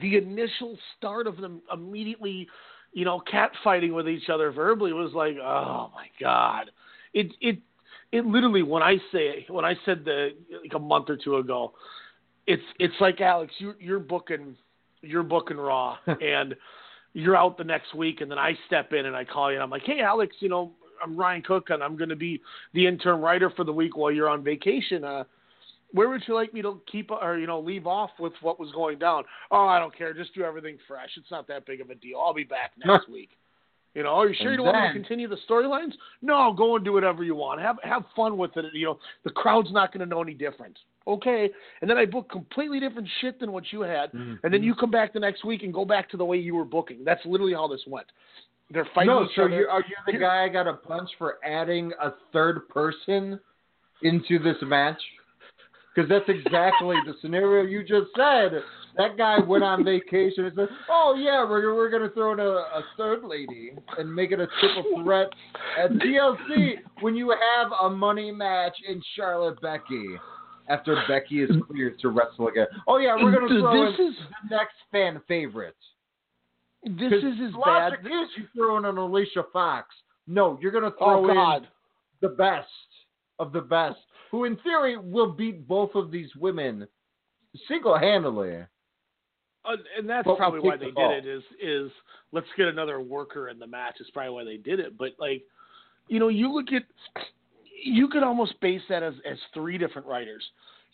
the 0.00 0.16
initial 0.16 0.78
start 0.96 1.26
of 1.26 1.36
them 1.38 1.62
immediately 1.72 2.48
you 2.92 3.04
know, 3.04 3.22
catfighting 3.32 3.94
with 3.94 4.08
each 4.08 4.28
other 4.28 4.52
verbally 4.52 4.92
was 4.92 5.12
like, 5.14 5.36
oh 5.42 5.90
my 5.94 6.08
god, 6.20 6.70
it 7.14 7.32
it 7.40 7.58
it 8.12 8.26
literally 8.26 8.62
when 8.62 8.82
I 8.82 8.98
say 9.10 9.46
when 9.48 9.64
I 9.64 9.74
said 9.84 10.04
the 10.04 10.30
like 10.62 10.74
a 10.74 10.78
month 10.78 11.08
or 11.08 11.16
two 11.16 11.36
ago, 11.36 11.72
it's 12.46 12.62
it's 12.78 12.94
like 13.00 13.20
Alex, 13.20 13.52
you 13.58 13.74
you're 13.80 13.98
booking 13.98 14.56
you're 15.00 15.22
booking 15.22 15.56
Raw. 15.56 15.96
And 16.06 16.54
you're 17.14 17.36
out 17.36 17.58
the 17.58 17.64
next 17.64 17.94
week, 17.94 18.20
and 18.20 18.30
then 18.30 18.38
I 18.38 18.56
step 18.66 18.92
in 18.92 19.06
and 19.06 19.16
I 19.16 19.24
call 19.24 19.50
you 19.50 19.56
and 19.56 19.62
I'm 19.62 19.70
like, 19.70 19.84
hey 19.84 20.00
Alex, 20.00 20.36
you 20.40 20.48
know. 20.48 20.72
I'm 21.04 21.16
Ryan 21.16 21.42
Cook, 21.42 21.70
and 21.70 21.82
I'm 21.82 21.96
going 21.96 22.10
to 22.10 22.14
be 22.14 22.40
the 22.74 22.86
interim 22.86 23.20
writer 23.20 23.50
for 23.50 23.64
the 23.64 23.72
week 23.72 23.96
while 23.96 24.12
you're 24.12 24.28
on 24.28 24.44
vacation. 24.44 25.02
Uh, 25.02 25.24
where 25.92 26.08
would 26.08 26.22
you 26.26 26.34
like 26.34 26.52
me 26.54 26.62
to 26.62 26.80
keep 26.90 27.10
or 27.10 27.38
you 27.38 27.46
know 27.46 27.60
leave 27.60 27.86
off 27.86 28.10
with 28.18 28.32
what 28.40 28.58
was 28.58 28.70
going 28.72 28.98
down? 28.98 29.24
Oh, 29.50 29.66
I 29.66 29.78
don't 29.78 29.96
care. 29.96 30.14
Just 30.14 30.34
do 30.34 30.42
everything 30.42 30.78
fresh. 30.88 31.10
It's 31.16 31.30
not 31.30 31.46
that 31.48 31.66
big 31.66 31.80
of 31.80 31.90
a 31.90 31.94
deal. 31.94 32.18
I'll 32.18 32.34
be 32.34 32.44
back 32.44 32.72
next 32.84 33.08
week. 33.08 33.30
You 33.94 34.02
know, 34.02 34.10
are 34.10 34.28
you 34.28 34.34
sure 34.34 34.48
And 34.48 34.52
you 34.52 34.64
don't 34.64 34.74
want 34.74 34.94
to 34.94 34.98
continue 34.98 35.28
the 35.28 35.36
storylines? 35.48 35.92
No, 36.22 36.54
go 36.56 36.76
and 36.76 36.84
do 36.84 36.94
whatever 36.94 37.24
you 37.24 37.34
want. 37.34 37.60
Have 37.60 37.76
have 37.82 38.04
fun 38.16 38.38
with 38.38 38.56
it. 38.56 38.64
You 38.72 38.86
know, 38.86 38.98
the 39.24 39.30
crowd's 39.30 39.70
not 39.70 39.92
going 39.92 40.00
to 40.00 40.06
know 40.06 40.22
any 40.22 40.34
different. 40.34 40.78
Okay, 41.06 41.50
and 41.80 41.90
then 41.90 41.98
I 41.98 42.04
book 42.04 42.30
completely 42.30 42.78
different 42.80 43.08
shit 43.20 43.40
than 43.40 43.50
what 43.52 43.64
you 43.72 43.80
had, 43.80 44.12
and 44.12 44.22
Mm-hmm. 44.22 44.52
then 44.52 44.62
you 44.62 44.74
come 44.74 44.90
back 44.90 45.12
the 45.12 45.20
next 45.20 45.44
week 45.44 45.62
and 45.62 45.72
go 45.74 45.84
back 45.84 46.08
to 46.10 46.16
the 46.16 46.24
way 46.24 46.36
you 46.36 46.54
were 46.54 46.64
booking. 46.64 47.04
That's 47.04 47.24
literally 47.24 47.54
how 47.54 47.66
this 47.68 47.82
went. 47.86 48.06
They're 48.70 48.88
fighting 48.94 49.14
No, 49.14 49.24
each 49.24 49.30
so 49.36 49.42
other. 49.44 49.60
you 49.60 49.68
are 49.68 49.80
you 49.80 50.12
the 50.12 50.18
guy 50.18 50.44
I 50.44 50.48
got 50.48 50.66
a 50.66 50.74
punch 50.74 51.10
for 51.18 51.38
adding 51.44 51.92
a 52.00 52.12
third 52.32 52.68
person 52.68 53.38
into 54.02 54.38
this 54.38 54.56
match? 54.62 55.00
Because 55.94 56.08
that's 56.08 56.28
exactly 56.28 56.96
the 57.06 57.14
scenario 57.20 57.68
you 57.68 57.80
just 57.82 58.10
said. 58.16 58.62
That 58.96 59.18
guy 59.18 59.40
went 59.40 59.62
on 59.64 59.84
vacation 59.84 60.46
and 60.46 60.54
said, 60.54 60.68
"Oh 60.88 61.14
yeah, 61.18 61.44
we're 61.48 61.74
we're 61.74 61.90
gonna 61.90 62.08
throw 62.10 62.32
in 62.32 62.40
a, 62.40 62.44
a 62.44 62.82
third 62.96 63.24
lady 63.24 63.72
and 63.98 64.14
make 64.14 64.32
it 64.32 64.40
a 64.40 64.46
triple 64.60 65.02
threat 65.02 65.28
at 65.78 65.90
TLC 65.92 66.76
when 67.00 67.14
you 67.14 67.30
have 67.30 67.72
a 67.82 67.90
money 67.90 68.30
match 68.30 68.76
in 68.88 69.02
Charlotte 69.16 69.60
Becky." 69.60 70.06
After 70.68 71.02
Becky 71.08 71.42
is 71.42 71.50
cleared 71.68 71.98
to 72.00 72.08
wrestle 72.08 72.48
again. 72.48 72.66
Oh 72.86 72.98
yeah, 72.98 73.16
we're 73.16 73.32
gonna 73.32 73.60
throw 73.60 73.90
this 73.90 73.98
in 73.98 74.06
is 74.06 74.14
the 74.48 74.56
next 74.56 74.74
fan 74.90 75.20
favorite. 75.26 75.76
this 76.84 77.12
is 77.12 77.34
as 77.48 77.52
bad. 77.64 77.92
Logic 77.92 78.00
is 78.06 78.28
you 78.36 78.44
throw 78.54 78.78
in 78.78 78.84
an 78.84 78.96
Alicia 78.96 79.44
Fox. 79.52 79.88
No, 80.26 80.58
you're 80.60 80.72
going 80.72 80.84
to 80.84 80.94
Oh 81.00 81.24
throw 81.24 81.56
in 81.56 81.66
the 82.20 82.28
best 82.28 82.68
of 83.38 83.52
the 83.52 83.60
best, 83.60 83.98
who 84.30 84.44
in 84.44 84.56
theory 84.58 84.96
will 84.96 85.32
beat 85.32 85.66
both 85.66 85.94
of 85.94 86.10
these 86.10 86.34
women 86.36 86.86
single 87.68 87.98
handedly. 87.98 88.58
Uh, 89.64 89.76
and 89.96 90.08
that's 90.08 90.26
But 90.26 90.36
probably 90.36 90.60
why 90.60 90.76
they 90.76 90.90
the 90.90 90.92
did 90.92 91.24
it. 91.24 91.26
Is 91.26 91.42
is 91.60 91.90
let's 92.32 92.46
get 92.56 92.68
another 92.68 93.00
worker 93.00 93.48
in 93.48 93.58
the 93.58 93.66
match. 93.66 93.96
Is 94.00 94.08
probably 94.12 94.32
why 94.32 94.44
they 94.44 94.56
did 94.56 94.80
it. 94.80 94.96
But 94.96 95.10
like, 95.18 95.42
you 96.08 96.18
know, 96.18 96.28
you 96.28 96.52
look 96.52 96.72
at, 96.72 96.82
you 97.82 98.08
could 98.08 98.22
almost 98.22 98.60
base 98.60 98.82
that 98.88 99.02
as 99.02 99.14
as 99.30 99.38
three 99.52 99.78
different 99.78 100.06
writers. 100.06 100.42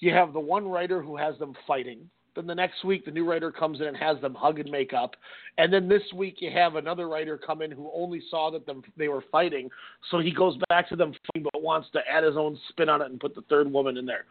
You 0.01 0.13
have 0.13 0.33
the 0.33 0.41
one 0.41 0.67
writer 0.67 1.03
who 1.03 1.17
has 1.17 1.39
them 1.39 1.55
fighting. 1.67 2.09
Then 2.35 2.47
the 2.47 2.55
next 2.55 2.85
week, 2.85 3.05
the 3.05 3.11
new 3.11 3.29
writer 3.29 3.51
comes 3.51 3.81
in 3.81 3.89
and 3.89 3.97
has 3.97 4.21
them 4.21 4.35
hug 4.35 4.61
and 4.61 4.71
make 4.71 4.93
up. 4.93 5.17
And 5.57 5.73
then 5.73 5.89
this 5.89 6.03
week, 6.15 6.37
you 6.39 6.53
have 6.53 6.77
another 6.77 7.09
writer 7.09 7.37
come 7.37 7.63
in 7.63 7.71
who 7.73 7.91
only 7.93 8.23
saw 8.31 8.51
that 8.53 8.65
them 8.65 8.83
they 8.97 9.09
were 9.09 9.25
fighting, 9.33 9.69
so 10.11 10.21
he 10.21 10.31
goes 10.31 10.57
back 10.69 10.89
to 10.91 10.97
them 10.97 11.13
fighting, 11.13 11.49
but 11.53 11.63
wants 11.63 11.89
to 11.95 12.01
add 12.09 12.23
his 12.23 12.37
own 12.37 12.59
spin 12.69 12.89
on 12.89 13.03
it 13.03 13.11
and 13.11 13.19
put 13.19 13.35
the 13.35 13.43
third 13.43 13.71
woman 13.71 13.97
in 13.97 14.07
there. 14.07 14.27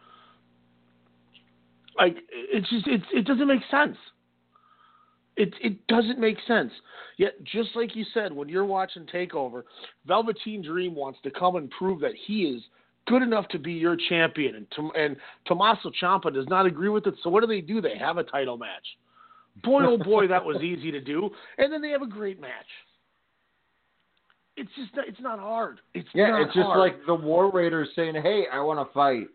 Like 1.98 2.16
it's 2.30 2.68
just 2.70 2.86
it's 2.86 3.04
it 3.12 3.26
doesn't 3.26 3.46
make 3.46 3.62
sense. 3.70 3.96
It 5.38 5.54
it 5.62 5.86
doesn't 5.86 6.18
make 6.18 6.36
sense. 6.46 6.72
Yet 7.16 7.42
just 7.44 7.70
like 7.76 7.94
you 7.96 8.04
said, 8.12 8.32
when 8.32 8.48
you're 8.48 8.64
watching 8.66 9.06
Takeover, 9.06 9.62
Velveteen 10.04 10.62
Dream 10.62 10.94
wants 10.94 11.20
to 11.22 11.30
come 11.30 11.56
and 11.56 11.70
prove 11.70 12.00
that 12.00 12.12
he 12.26 12.42
is 12.42 12.62
good 13.06 13.22
enough 13.22 13.48
to 13.48 13.58
be 13.58 13.72
your 13.72 13.96
champion, 14.08 14.56
and 14.56 14.66
Tom- 14.74 14.92
and 14.96 15.16
Tommaso 15.46 15.90
Ciampa 16.02 16.34
does 16.34 16.46
not 16.48 16.66
agree 16.66 16.88
with 16.90 17.06
it. 17.06 17.14
So 17.22 17.30
what 17.30 17.40
do 17.40 17.46
they 17.46 17.60
do? 17.60 17.80
They 17.80 17.96
have 17.96 18.18
a 18.18 18.24
title 18.24 18.58
match. 18.58 18.86
Boy, 19.62 19.84
oh 19.86 19.96
boy, 19.96 20.26
that 20.28 20.44
was 20.44 20.60
easy 20.62 20.90
to 20.90 21.00
do. 21.00 21.30
And 21.56 21.72
then 21.72 21.80
they 21.82 21.90
have 21.90 22.02
a 22.02 22.06
great 22.06 22.40
match. 22.40 22.66
It's 24.56 24.70
just 24.76 24.90
it's 25.06 25.20
not 25.20 25.38
hard. 25.38 25.80
It's 25.94 26.08
Yeah, 26.14 26.42
it's 26.42 26.52
just 26.52 26.66
hard. 26.66 26.78
like 26.80 27.06
the 27.06 27.14
War 27.14 27.50
Raiders 27.50 27.88
saying, 27.94 28.16
"Hey, 28.16 28.46
I 28.52 28.60
want 28.60 28.80
to 28.86 28.92
fight. 28.92 29.28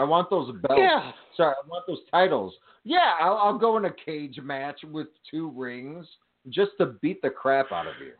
I 0.00 0.04
want 0.04 0.30
those 0.30 0.50
belts. 0.62 0.78
yeah. 0.78 1.12
Sorry, 1.36 1.54
I 1.62 1.68
want 1.68 1.86
those 1.86 2.00
titles. 2.10 2.54
Yeah, 2.84 3.12
I'll, 3.20 3.36
I'll 3.36 3.58
go 3.58 3.76
in 3.76 3.84
a 3.84 3.92
cage 3.92 4.38
match 4.42 4.80
with 4.90 5.08
two 5.30 5.50
rings 5.54 6.06
just 6.48 6.70
to 6.78 6.86
beat 7.02 7.20
the 7.22 7.30
crap 7.30 7.70
out 7.72 7.86
of 7.86 7.94
you." 8.00 8.12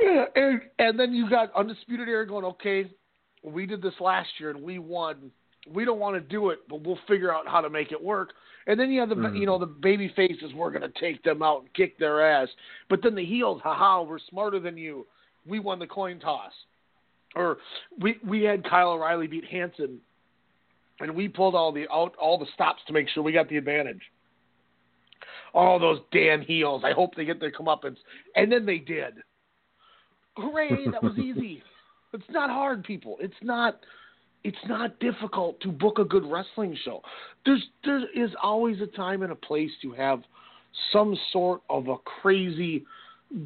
Yeah, 0.00 0.24
and, 0.34 0.60
and 0.78 1.00
then 1.00 1.12
you 1.14 1.28
got 1.28 1.54
Undisputed 1.56 2.08
Era 2.08 2.26
going, 2.26 2.44
okay, 2.44 2.90
we 3.42 3.64
did 3.66 3.80
this 3.80 3.94
last 3.98 4.28
year 4.38 4.50
and 4.50 4.62
we 4.62 4.78
won. 4.78 5.30
We 5.72 5.84
don't 5.84 5.98
want 5.98 6.14
to 6.16 6.20
do 6.20 6.50
it, 6.50 6.60
but 6.68 6.82
we'll 6.82 6.98
figure 7.08 7.34
out 7.34 7.48
how 7.48 7.60
to 7.60 7.70
make 7.70 7.92
it 7.92 8.02
work. 8.02 8.34
And 8.68 8.78
then 8.78 8.90
you 8.90 9.00
have 9.00 9.08
the 9.08 9.14
Mhm. 9.16 9.38
you 9.38 9.46
know 9.46 9.58
the 9.58 9.66
baby 9.66 10.08
faces. 10.14 10.52
We're 10.54 10.70
going 10.70 10.82
to 10.90 11.00
take 11.00 11.22
them 11.22 11.42
out 11.42 11.62
and 11.62 11.72
kick 11.74 11.98
their 11.98 12.20
ass. 12.24 12.48
But 12.88 13.00
then 13.02 13.14
the 13.14 13.24
heels, 13.24 13.60
haha, 13.62 14.02
we're 14.02 14.18
smarter 14.18 14.60
than 14.60 14.76
you. 14.76 15.06
We 15.46 15.58
won 15.60 15.78
the 15.78 15.86
coin 15.86 16.20
toss. 16.20 16.52
Or 17.34 17.58
we 17.98 18.18
we 18.24 18.42
had 18.42 18.68
Kyle 18.68 18.90
O'Reilly 18.90 19.26
beat 19.28 19.44
Hanson, 19.44 19.98
and 21.00 21.14
we 21.14 21.28
pulled 21.28 21.54
all 21.54 21.72
the 21.72 21.86
out 21.92 22.14
all 22.20 22.38
the 22.38 22.46
stops 22.54 22.82
to 22.86 22.92
make 22.92 23.08
sure 23.08 23.22
we 23.22 23.32
got 23.32 23.48
the 23.48 23.56
advantage. 23.56 24.00
All 25.54 25.78
those 25.78 26.00
damn 26.12 26.42
heels. 26.42 26.82
I 26.84 26.92
hope 26.92 27.14
they 27.14 27.24
get 27.24 27.40
their 27.40 27.52
comeuppance, 27.52 27.96
and 28.34 28.50
then 28.50 28.66
they 28.66 28.78
did. 28.78 29.14
Hooray! 30.36 30.86
That 30.90 31.02
was 31.02 31.18
easy. 31.18 31.62
It's 32.12 32.24
not 32.30 32.48
hard, 32.48 32.82
people. 32.84 33.18
It's 33.20 33.34
not. 33.42 33.80
It's 34.42 34.56
not 34.66 34.98
difficult 35.00 35.60
to 35.62 35.68
book 35.68 35.98
a 35.98 36.04
good 36.04 36.24
wrestling 36.24 36.78
show. 36.82 37.02
There's 37.44 37.62
there 37.84 38.08
is 38.14 38.30
always 38.42 38.80
a 38.80 38.86
time 38.86 39.22
and 39.22 39.32
a 39.32 39.36
place 39.36 39.72
to 39.82 39.92
have 39.92 40.22
some 40.92 41.16
sort 41.32 41.60
of 41.68 41.88
a 41.88 41.96
crazy, 42.22 42.86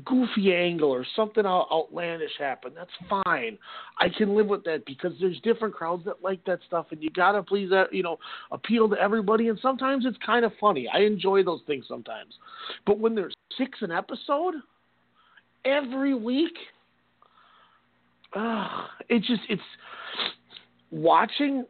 goofy 0.04 0.54
angle 0.54 0.90
or 0.90 1.06
something 1.16 1.46
outlandish 1.46 2.32
happen. 2.38 2.72
That's 2.74 2.90
fine. 3.08 3.58
I 3.98 4.08
can 4.08 4.36
live 4.36 4.46
with 4.46 4.64
that 4.64 4.84
because 4.86 5.12
there's 5.20 5.40
different 5.40 5.74
crowds 5.74 6.04
that 6.04 6.22
like 6.22 6.44
that 6.44 6.60
stuff, 6.66 6.86
and 6.90 7.02
you 7.02 7.10
gotta 7.10 7.42
please 7.42 7.70
that 7.70 7.92
you 7.92 8.02
know 8.02 8.18
appeal 8.52 8.88
to 8.88 8.96
everybody. 8.96 9.48
And 9.48 9.58
sometimes 9.60 10.04
it's 10.06 10.18
kind 10.24 10.44
of 10.44 10.52
funny. 10.60 10.88
I 10.92 11.00
enjoy 11.00 11.42
those 11.42 11.60
things 11.66 11.86
sometimes, 11.88 12.34
but 12.86 12.98
when 12.98 13.14
there's 13.14 13.34
six 13.56 13.78
an 13.82 13.90
episode 13.90 14.54
every 15.64 16.14
week 16.14 16.56
uh, 18.34 18.84
it 19.08 19.22
just 19.22 19.42
it's 19.48 19.62
watching. 20.90 21.64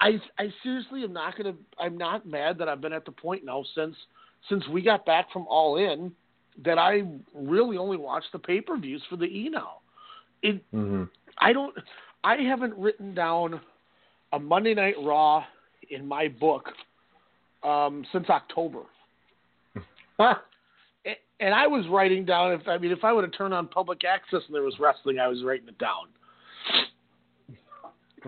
I, 0.00 0.08
I 0.08 0.42
I 0.42 0.54
seriously 0.62 1.02
am 1.04 1.12
not 1.12 1.36
gonna. 1.36 1.54
I'm 1.78 1.98
not 1.98 2.26
mad 2.26 2.58
that 2.58 2.68
I've 2.68 2.80
been 2.80 2.92
at 2.92 3.04
the 3.04 3.12
point 3.12 3.44
now 3.44 3.64
since 3.74 3.96
since 4.48 4.66
we 4.68 4.82
got 4.82 5.04
back 5.04 5.30
from 5.32 5.46
All 5.48 5.76
In 5.76 6.12
that 6.64 6.78
I 6.78 7.02
really 7.34 7.76
only 7.76 7.96
watch 7.96 8.24
the 8.32 8.38
pay 8.38 8.60
per 8.60 8.76
views 8.78 9.02
for 9.08 9.16
the 9.16 9.24
E 9.24 9.48
now. 9.50 9.78
It 10.42 10.62
Mm-hmm. 10.72 11.04
I 11.38 11.52
don't. 11.52 11.74
I 12.22 12.36
haven't 12.36 12.74
written 12.76 13.14
down 13.14 13.60
a 14.32 14.38
Monday 14.38 14.74
Night 14.74 14.94
Raw 15.02 15.44
in 15.90 16.06
my 16.06 16.28
book 16.28 16.70
um, 17.62 18.04
since 18.12 18.28
October. 18.28 18.82
And 21.40 21.52
I 21.52 21.66
was 21.66 21.84
writing 21.88 22.24
down 22.24 22.52
if 22.52 22.66
I 22.68 22.78
mean 22.78 22.92
if 22.92 23.02
I 23.02 23.12
would 23.12 23.24
have 23.24 23.32
turned 23.36 23.52
on 23.52 23.66
public 23.66 24.04
access 24.04 24.40
and 24.46 24.54
there 24.54 24.62
was 24.62 24.78
wrestling, 24.78 25.18
I 25.18 25.26
was 25.26 25.42
writing 25.42 25.68
it 25.68 25.76
down. 25.78 26.06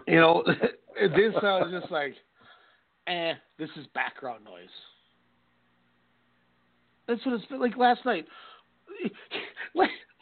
You 0.06 0.16
know, 0.16 0.44
this 1.00 1.32
I 1.40 1.60
was 1.60 1.72
just 1.80 1.90
like, 1.90 2.14
eh, 3.06 3.34
this 3.58 3.70
is 3.76 3.86
background 3.94 4.44
noise. 4.44 4.68
That's 7.08 7.24
what 7.24 7.34
it's 7.36 7.46
been 7.46 7.60
like 7.60 7.76
last 7.76 8.04
night. 8.04 8.26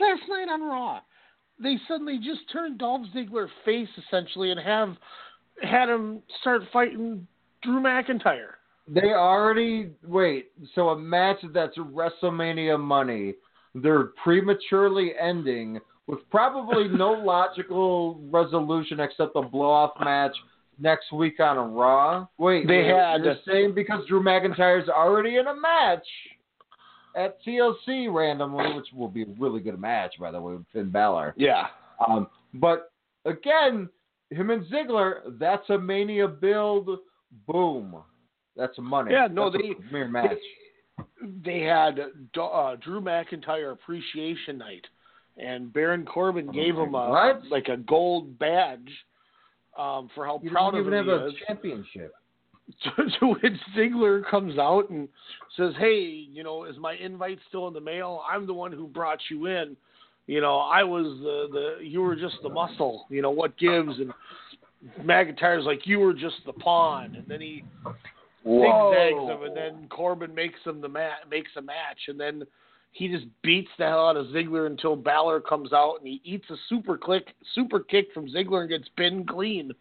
Last 0.00 0.22
night 0.28 0.48
on 0.52 0.60
Raw, 0.62 1.00
they 1.62 1.76
suddenly 1.86 2.18
just 2.18 2.40
turned 2.52 2.78
Dolph 2.78 3.06
Ziggler 3.14 3.46
face 3.64 3.88
essentially 4.06 4.50
and 4.50 4.58
have 4.58 4.96
had 5.62 5.88
him 5.88 6.20
start 6.40 6.62
fighting 6.72 7.26
Drew 7.62 7.80
McIntyre. 7.80 8.54
They 8.88 9.12
already 9.14 9.90
wait. 10.06 10.50
So 10.74 10.88
a 10.90 10.98
match 10.98 11.38
that's 11.54 11.76
WrestleMania 11.78 12.78
money, 12.78 13.34
they're 13.74 14.10
prematurely 14.22 15.12
ending 15.18 15.78
with 16.08 16.18
probably 16.30 16.88
no 16.92 17.12
logical 17.12 18.20
resolution 18.30 18.98
except 18.98 19.36
a 19.36 19.42
blow 19.42 19.70
off 19.70 19.92
match 20.04 20.34
next 20.80 21.12
week 21.12 21.38
on 21.38 21.56
a 21.56 21.64
Raw. 21.64 22.26
Wait, 22.36 22.66
They 22.66 22.78
wait, 22.78 22.86
had- 22.88 23.24
you're 23.24 23.36
saying 23.46 23.74
because 23.74 24.04
Drew 24.08 24.22
McIntyre's 24.22 24.88
already 24.88 25.36
in 25.36 25.46
a 25.46 25.54
match 25.54 26.04
at 27.16 27.42
TLC 27.44 28.12
randomly, 28.12 28.74
which 28.74 28.86
will 28.94 29.08
be 29.08 29.22
a 29.22 29.26
really 29.38 29.60
good 29.60 29.78
match 29.78 30.14
by 30.18 30.30
the 30.30 30.40
way 30.40 30.54
with 30.54 30.64
Finn 30.72 30.90
Balor. 30.90 31.34
Yeah. 31.36 31.66
Um, 32.08 32.26
but 32.54 32.92
again, 33.24 33.88
him 34.30 34.50
and 34.50 34.64
Ziggler, 34.66 35.38
that's 35.38 35.68
a 35.70 35.78
Mania 35.78 36.26
build. 36.28 36.88
Boom. 37.46 37.96
That's 38.56 38.76
money. 38.78 39.12
Yeah, 39.12 39.28
no, 39.30 39.50
That's 39.50 39.62
they- 39.62 39.74
premier 39.74 40.08
match. 40.08 40.38
they 41.44 41.60
had 41.60 41.98
uh, 41.98 42.76
Drew 42.76 43.00
McIntyre 43.00 43.72
Appreciation 43.72 44.58
Night, 44.58 44.84
and 45.36 45.72
Baron 45.72 46.04
Corbin 46.04 46.50
gave 46.52 46.76
him 46.76 46.94
a 46.94 47.10
What? 47.10 47.46
like 47.50 47.66
a 47.68 47.76
gold 47.76 48.38
badge 48.38 48.88
um, 49.76 50.08
for 50.14 50.24
how 50.24 50.40
You 50.42 50.50
proud 50.50 50.74
of 50.74 50.80
even 50.86 50.92
him 50.94 51.08
have 51.08 51.18
he 51.18 51.24
a 51.24 51.26
is. 51.28 51.34
championship. 51.48 52.12
To, 52.84 52.90
to 53.20 53.26
which 53.26 53.60
Ziggler 53.76 54.22
comes 54.30 54.58
out 54.58 54.88
and 54.88 55.06
says, 55.56 55.74
"Hey, 55.78 56.26
you 56.32 56.42
know, 56.42 56.64
is 56.64 56.76
my 56.78 56.94
invite 56.94 57.38
still 57.48 57.68
in 57.68 57.74
the 57.74 57.80
mail? 57.80 58.22
I'm 58.30 58.46
the 58.46 58.54
one 58.54 58.72
who 58.72 58.86
brought 58.86 59.18
you 59.30 59.46
in. 59.46 59.76
You 60.26 60.40
know, 60.40 60.56
I 60.58 60.82
was 60.82 61.04
the 61.20 61.48
the 61.52 61.84
you 61.84 62.00
were 62.00 62.16
just 62.16 62.36
the 62.42 62.48
muscle. 62.48 63.06
You 63.10 63.20
know 63.20 63.30
what 63.30 63.58
gives?" 63.58 63.98
And 63.98 64.12
McIntyre's 65.06 65.66
like, 65.66 65.86
"You 65.86 66.00
were 66.00 66.14
just 66.14 66.36
the 66.46 66.54
pawn." 66.54 67.16
And 67.16 67.26
then 67.28 67.42
he 67.42 67.64
zigzags 68.44 69.28
him, 69.28 69.42
and 69.42 69.56
then 69.56 69.86
Corbin 69.90 70.34
makes 70.34 70.60
him 70.64 70.80
the 70.80 70.88
mat 70.88 71.28
makes 71.30 71.50
a 71.56 71.62
match, 71.62 72.08
and 72.08 72.18
then 72.18 72.44
he 72.94 73.08
just 73.08 73.26
beats 73.42 73.70
the 73.76 73.84
hell 73.84 74.08
out 74.08 74.16
of 74.16 74.26
Ziggler 74.26 74.66
until 74.66 74.94
Balor 74.96 75.40
comes 75.40 75.72
out 75.72 75.96
and 75.98 76.06
he 76.06 76.20
eats 76.24 76.48
a 76.50 76.56
super 76.68 76.96
click 76.96 77.26
super 77.54 77.80
kick 77.80 78.06
from 78.14 78.28
Ziggler 78.28 78.60
and 78.60 78.70
gets 78.70 78.88
pinned 78.96 79.28
clean. 79.28 79.72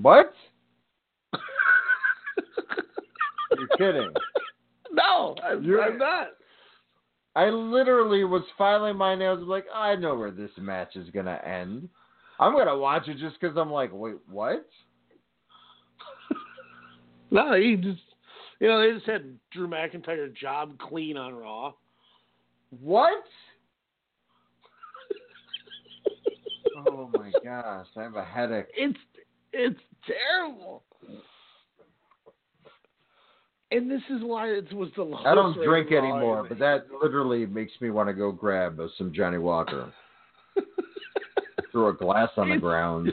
What? 0.00 0.32
You're 3.56 3.68
kidding. 3.78 4.12
no, 4.92 5.34
I'm, 5.44 5.62
You're- 5.62 5.82
I'm 5.82 5.98
not. 5.98 6.28
I 7.36 7.46
literally 7.50 8.22
was 8.24 8.44
filing 8.56 8.96
my 8.96 9.16
nails 9.16 9.40
like, 9.46 9.66
I 9.74 9.96
know 9.96 10.14
where 10.14 10.30
this 10.30 10.52
match 10.56 10.94
is 10.94 11.10
going 11.10 11.26
to 11.26 11.46
end. 11.48 11.88
I'm 12.38 12.52
going 12.52 12.68
to 12.68 12.76
watch 12.78 13.08
it 13.08 13.18
just 13.18 13.40
because 13.40 13.56
I'm 13.56 13.70
like, 13.72 13.90
wait, 13.92 14.16
what? 14.30 14.66
No, 17.30 17.54
he 17.54 17.74
just 17.74 18.00
you 18.60 18.68
know 18.68 18.80
they 18.80 18.92
just 18.94 19.06
had 19.10 19.36
Drew 19.50 19.66
McIntyre 19.66 20.32
job 20.36 20.78
clean 20.78 21.16
on 21.16 21.34
Raw. 21.34 21.72
What? 22.80 23.24
oh 26.86 27.10
my 27.12 27.32
gosh, 27.42 27.86
I 27.96 28.02
have 28.02 28.14
a 28.14 28.24
headache. 28.24 28.66
It's 28.76 28.98
it's 29.52 29.80
terrible. 30.06 30.84
And 33.74 33.90
this 33.90 34.02
is 34.08 34.22
why 34.22 34.50
it 34.50 34.72
was 34.72 34.88
the 34.96 35.02
lowest. 35.02 35.26
I 35.26 35.34
don't 35.34 35.54
drink 35.54 35.90
anymore, 35.90 36.46
but 36.48 36.60
that 36.60 36.86
literally 37.02 37.44
makes 37.44 37.72
me 37.80 37.90
want 37.90 38.08
to 38.08 38.12
go 38.12 38.30
grab 38.30 38.80
some 38.96 39.12
Johnnie 39.12 39.38
Walker. 39.38 39.92
Throw 41.72 41.88
a 41.88 41.92
glass 41.92 42.28
on 42.36 42.50
the 42.50 42.56
ground. 42.56 43.10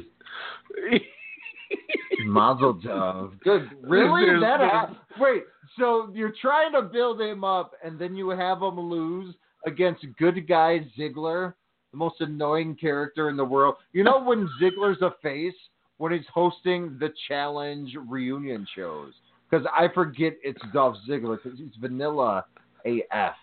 Mazel 2.25 2.75
tov. 2.75 3.39
Good. 3.43 3.69
Really? 3.81 4.25
There's- 4.25 4.41
that 4.41 4.57
there's- 4.59 4.95
Wait. 5.19 5.43
So 5.79 6.11
you're 6.13 6.33
trying 6.39 6.73
to 6.73 6.83
build 6.83 7.19
him 7.19 7.43
up, 7.43 7.71
and 7.83 7.97
then 7.97 8.15
you 8.15 8.29
have 8.29 8.61
him 8.61 8.79
lose 8.79 9.33
against 9.65 10.05
good 10.19 10.47
guy 10.47 10.85
Ziggler. 10.95 11.55
the 11.91 11.97
most 11.97 12.21
annoying 12.21 12.75
character 12.75 13.29
in 13.29 13.37
the 13.37 13.45
world. 13.45 13.75
You 13.93 14.03
know 14.03 14.21
when 14.23 14.47
Ziggler's 14.61 15.01
a 15.01 15.13
face 15.23 15.55
when 15.97 16.11
he's 16.11 16.27
hosting 16.31 16.97
the 16.99 17.09
challenge 17.27 17.95
reunion 18.07 18.67
shows 18.75 19.13
because 19.51 19.65
I 19.75 19.87
forget 19.93 20.33
it's 20.43 20.61
Dolph 20.73 20.95
Ziggler 21.07 21.37
because 21.41 21.59
he's 21.59 21.75
vanilla 21.79 22.45
AF 22.85 23.35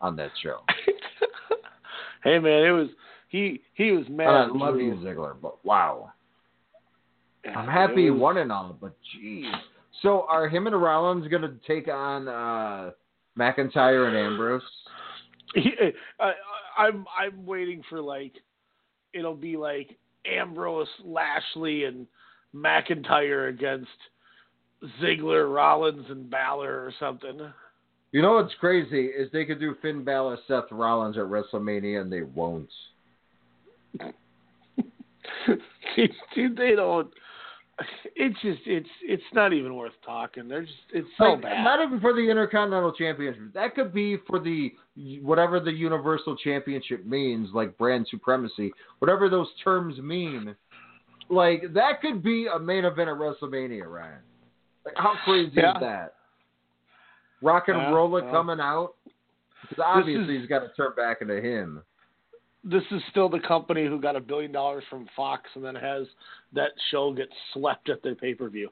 on 0.00 0.16
that 0.16 0.30
show. 0.42 0.60
hey 2.24 2.38
man, 2.38 2.64
it 2.64 2.70
was 2.70 2.88
he 3.28 3.60
he 3.74 3.92
was 3.92 4.06
mad. 4.08 4.28
I 4.28 4.46
love 4.46 4.76
you 4.78 4.94
Ziggler, 4.94 5.34
but 5.40 5.64
wow. 5.64 6.12
I'm 7.56 7.68
happy 7.68 8.04
he 8.04 8.10
won 8.10 8.36
and 8.36 8.52
all, 8.52 8.76
but 8.78 8.94
geez. 9.12 9.46
So 10.02 10.26
are 10.28 10.48
him 10.48 10.66
and 10.66 10.80
Rollins 10.80 11.26
going 11.28 11.42
to 11.42 11.54
take 11.66 11.88
on 11.88 12.28
uh, 12.28 12.90
McIntyre 13.38 14.08
and 14.08 14.16
Ambrose? 14.16 14.62
Uh, 16.20 16.30
I'm 16.76 17.06
I'm 17.18 17.44
waiting 17.44 17.82
for 17.88 18.00
like 18.00 18.32
it'll 19.12 19.34
be 19.34 19.56
like 19.56 19.98
Ambrose, 20.24 20.88
Lashley, 21.04 21.84
and 21.84 22.06
McIntyre 22.54 23.48
against 23.48 23.88
Ziggler, 25.00 25.52
Rollins, 25.54 26.06
and 26.08 26.30
Balor 26.30 26.84
or 26.84 26.92
something. 26.98 27.40
You 28.12 28.22
know 28.22 28.34
what's 28.34 28.54
crazy 28.58 29.06
is 29.06 29.30
they 29.32 29.44
could 29.44 29.60
do 29.60 29.76
Finn 29.82 30.04
Balor, 30.04 30.38
Seth 30.48 30.70
Rollins 30.70 31.16
at 31.16 31.24
WrestleMania, 31.24 32.00
and 32.00 32.12
they 32.12 32.22
won't. 32.22 32.68
Dude, 36.34 36.56
they 36.56 36.74
don't 36.74 37.12
it's 38.14 38.40
just 38.42 38.60
it's 38.66 38.88
it's 39.02 39.22
not 39.32 39.52
even 39.52 39.74
worth 39.74 39.92
talking. 40.04 40.48
They're 40.48 40.62
just 40.62 40.74
it's 40.92 41.08
so 41.16 41.32
like, 41.32 41.42
bad. 41.42 41.64
Not 41.64 41.82
even 41.82 42.00
for 42.00 42.12
the 42.12 42.28
Intercontinental 42.28 42.92
Championship. 42.92 43.52
That 43.54 43.74
could 43.74 43.94
be 43.94 44.18
for 44.26 44.38
the 44.38 44.72
whatever 45.22 45.60
the 45.60 45.72
Universal 45.72 46.36
Championship 46.36 47.06
means, 47.06 47.48
like 47.54 47.76
brand 47.78 48.06
supremacy, 48.10 48.72
whatever 48.98 49.28
those 49.28 49.48
terms 49.62 49.98
mean. 49.98 50.54
Like 51.28 51.72
that 51.74 52.00
could 52.00 52.22
be 52.22 52.48
a 52.54 52.58
main 52.58 52.84
event 52.84 53.08
at 53.08 53.16
WrestleMania, 53.16 53.86
Ryan. 53.86 54.18
Like 54.84 54.94
how 54.96 55.14
crazy 55.24 55.52
yeah. 55.54 55.74
is 55.74 55.80
that? 55.80 56.14
Rock 57.42 57.68
and 57.68 57.78
yeah, 57.78 57.90
Roller 57.90 58.24
yeah. 58.24 58.30
coming 58.30 58.60
out 58.60 58.94
because 59.62 59.82
obviously 59.84 60.36
is, 60.36 60.40
he's 60.42 60.48
got 60.48 60.60
to 60.60 60.68
turn 60.76 60.92
back 60.96 61.22
into 61.22 61.40
him 61.40 61.82
this 62.64 62.82
is 62.90 63.02
still 63.10 63.28
the 63.28 63.40
company 63.40 63.86
who 63.86 64.00
got 64.00 64.16
a 64.16 64.20
billion 64.20 64.52
dollars 64.52 64.84
from 64.90 65.08
Fox 65.16 65.48
and 65.54 65.64
then 65.64 65.74
has 65.74 66.06
that 66.52 66.70
show 66.90 67.12
get 67.12 67.28
swept 67.52 67.88
at 67.88 68.02
their 68.02 68.14
pay 68.14 68.34
per 68.34 68.48
view. 68.48 68.70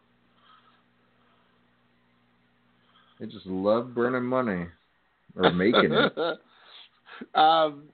They 3.19 3.27
just 3.27 3.47
love 3.47 3.95
burning 3.95 4.25
money 4.25 4.67
or 5.37 5.53
making 5.53 5.93
it. 5.93 6.13
um, 7.35 7.85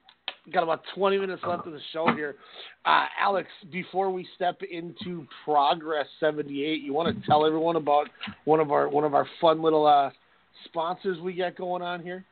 got 0.53 0.63
about 0.63 0.81
20 0.95 1.17
minutes 1.17 1.41
left 1.47 1.65
of 1.65 1.73
the 1.73 1.79
show 1.91 2.07
here. 2.15 2.35
Uh, 2.85 3.05
Alex, 3.19 3.49
before 3.71 4.11
we 4.11 4.27
step 4.35 4.59
into 4.69 5.25
Progress 5.43 6.05
78, 6.19 6.81
you 6.81 6.93
want 6.93 7.15
to 7.15 7.27
tell 7.27 7.45
everyone 7.45 7.75
about 7.75 8.07
one 8.45 8.59
of 8.59 8.71
our 8.71 8.89
one 8.89 9.03
of 9.03 9.13
our 9.13 9.27
fun 9.41 9.61
little 9.61 9.85
uh, 9.85 10.09
sponsors 10.65 11.19
we 11.19 11.33
got 11.33 11.55
going 11.55 11.81
on 11.81 12.01
here? 12.01 12.25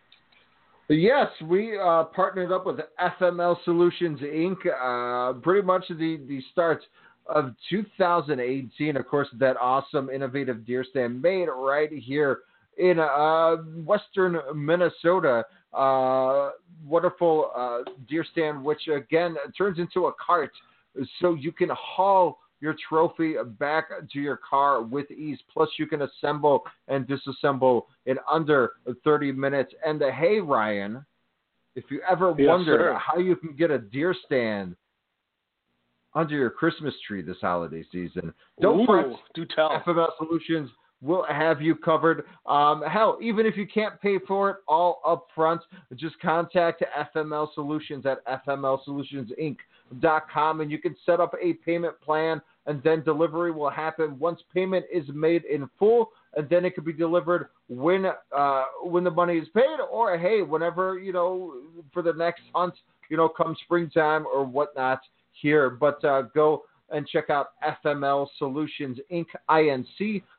Yes, 0.90 1.27
we 1.45 1.77
uh, 1.80 2.03
partnered 2.06 2.52
up 2.52 2.65
with 2.65 2.80
FML 2.99 3.56
Solutions 3.64 4.19
Inc. 4.19 4.57
Uh, 4.68 5.40
pretty 5.40 5.65
much 5.65 5.85
the 5.88 6.19
the 6.27 6.41
start 6.52 6.81
of 7.27 7.53
2018. 7.69 8.98
Of 8.98 9.07
course, 9.07 9.30
that 9.40 9.56
awesome, 9.57 10.10
innovative 10.10 10.65
deer 10.65 10.85
stand 10.88 11.22
made 11.22 11.48
right 11.48 11.90
here 11.91 12.40
in 12.78 13.00
uh, 13.00 13.58
western 13.86 14.38
Minnesota. 14.56 15.45
Uh, 15.74 16.52
wonderful 16.86 17.52
uh, 17.56 17.80
deer 18.08 18.26
stand, 18.32 18.64
which 18.64 18.88
again 18.88 19.36
turns 19.58 19.80
into 19.80 20.08
a 20.08 20.14
cart, 20.14 20.52
so 21.20 21.34
you 21.34 21.52
can 21.52 21.70
haul 21.72 22.40
your 22.64 22.76
trophy 22.88 23.36
back 23.60 23.90
to 24.12 24.20
your 24.20 24.38
car 24.38 24.82
with 24.82 25.12
ease. 25.12 25.38
Plus, 25.52 25.70
you 25.78 25.86
can 25.86 26.04
assemble 26.04 26.64
and 26.88 27.06
disassemble 27.06 27.84
in 28.06 28.16
under 28.32 28.72
30 29.04 29.34
minutes. 29.34 29.74
And 29.86 30.00
the 30.00 30.12
hey, 30.12 30.40
Ryan, 30.40 31.06
if 31.76 31.84
you 31.90 32.02
ever 32.10 32.34
yes, 32.38 32.48
wondered 32.48 32.80
sir. 32.80 33.00
how 33.00 33.18
you 33.20 33.36
can 33.36 33.54
get 33.56 33.70
a 33.70 33.80
deer 33.80 34.16
stand 34.26 34.78
under 36.16 36.36
your 36.36 36.52
Christmas 36.52 36.94
tree 37.06 37.22
this 37.22 37.38
holiday 37.41 37.84
season, 37.91 38.34
don't 38.62 38.82
Ooh, 38.82 38.86
fret. 38.86 39.08
do 39.36 39.45
tell. 39.54 39.84
FML 39.86 40.10
Solutions 40.18 40.70
will 41.03 41.25
have 41.30 41.61
you 41.61 41.75
covered. 41.75 42.23
Um, 42.45 42.81
hell, 42.81 43.17
even 43.21 43.45
if 43.45 43.57
you 43.57 43.67
can't 43.67 43.99
pay 44.01 44.17
for 44.27 44.49
it 44.49 44.57
all 44.67 45.01
up 45.05 45.27
front, 45.35 45.61
just 45.95 46.19
contact 46.21 46.84
FML 47.15 47.53
Solutions 47.53 48.05
at 48.05 48.25
FMLSolutionsInc.com 48.47 50.61
and 50.61 50.71
you 50.71 50.80
can 50.80 50.95
set 51.05 51.19
up 51.19 51.35
a 51.41 51.53
payment 51.53 51.99
plan 52.01 52.41
and 52.65 52.81
then 52.84 53.03
delivery 53.03 53.51
will 53.51 53.69
happen 53.69 54.17
once 54.17 54.39
payment 54.53 54.85
is 54.91 55.03
made 55.13 55.43
in 55.45 55.69
full 55.77 56.11
and 56.35 56.49
then 56.49 56.65
it 56.65 56.73
could 56.73 56.85
be 56.85 56.93
delivered 56.93 57.49
when 57.67 58.07
uh, 58.35 58.63
when 58.84 59.03
the 59.03 59.11
money 59.11 59.38
is 59.38 59.47
paid 59.53 59.77
or 59.91 60.17
hey 60.17 60.41
whenever 60.41 60.97
you 60.97 61.13
know 61.13 61.53
for 61.91 62.01
the 62.01 62.13
next 62.13 62.41
hunt 62.55 62.73
you 63.09 63.17
know 63.17 63.30
come 63.30 63.55
springtime 63.65 64.25
or 64.34 64.43
whatnot 64.45 65.01
here 65.34 65.69
but 65.69 66.03
uh, 66.03 66.23
go 66.34 66.63
and 66.94 67.07
check 67.07 67.30
out 67.30 67.48
FML 67.84 68.28
Solutions 68.38 68.99
Inc. 69.11 69.26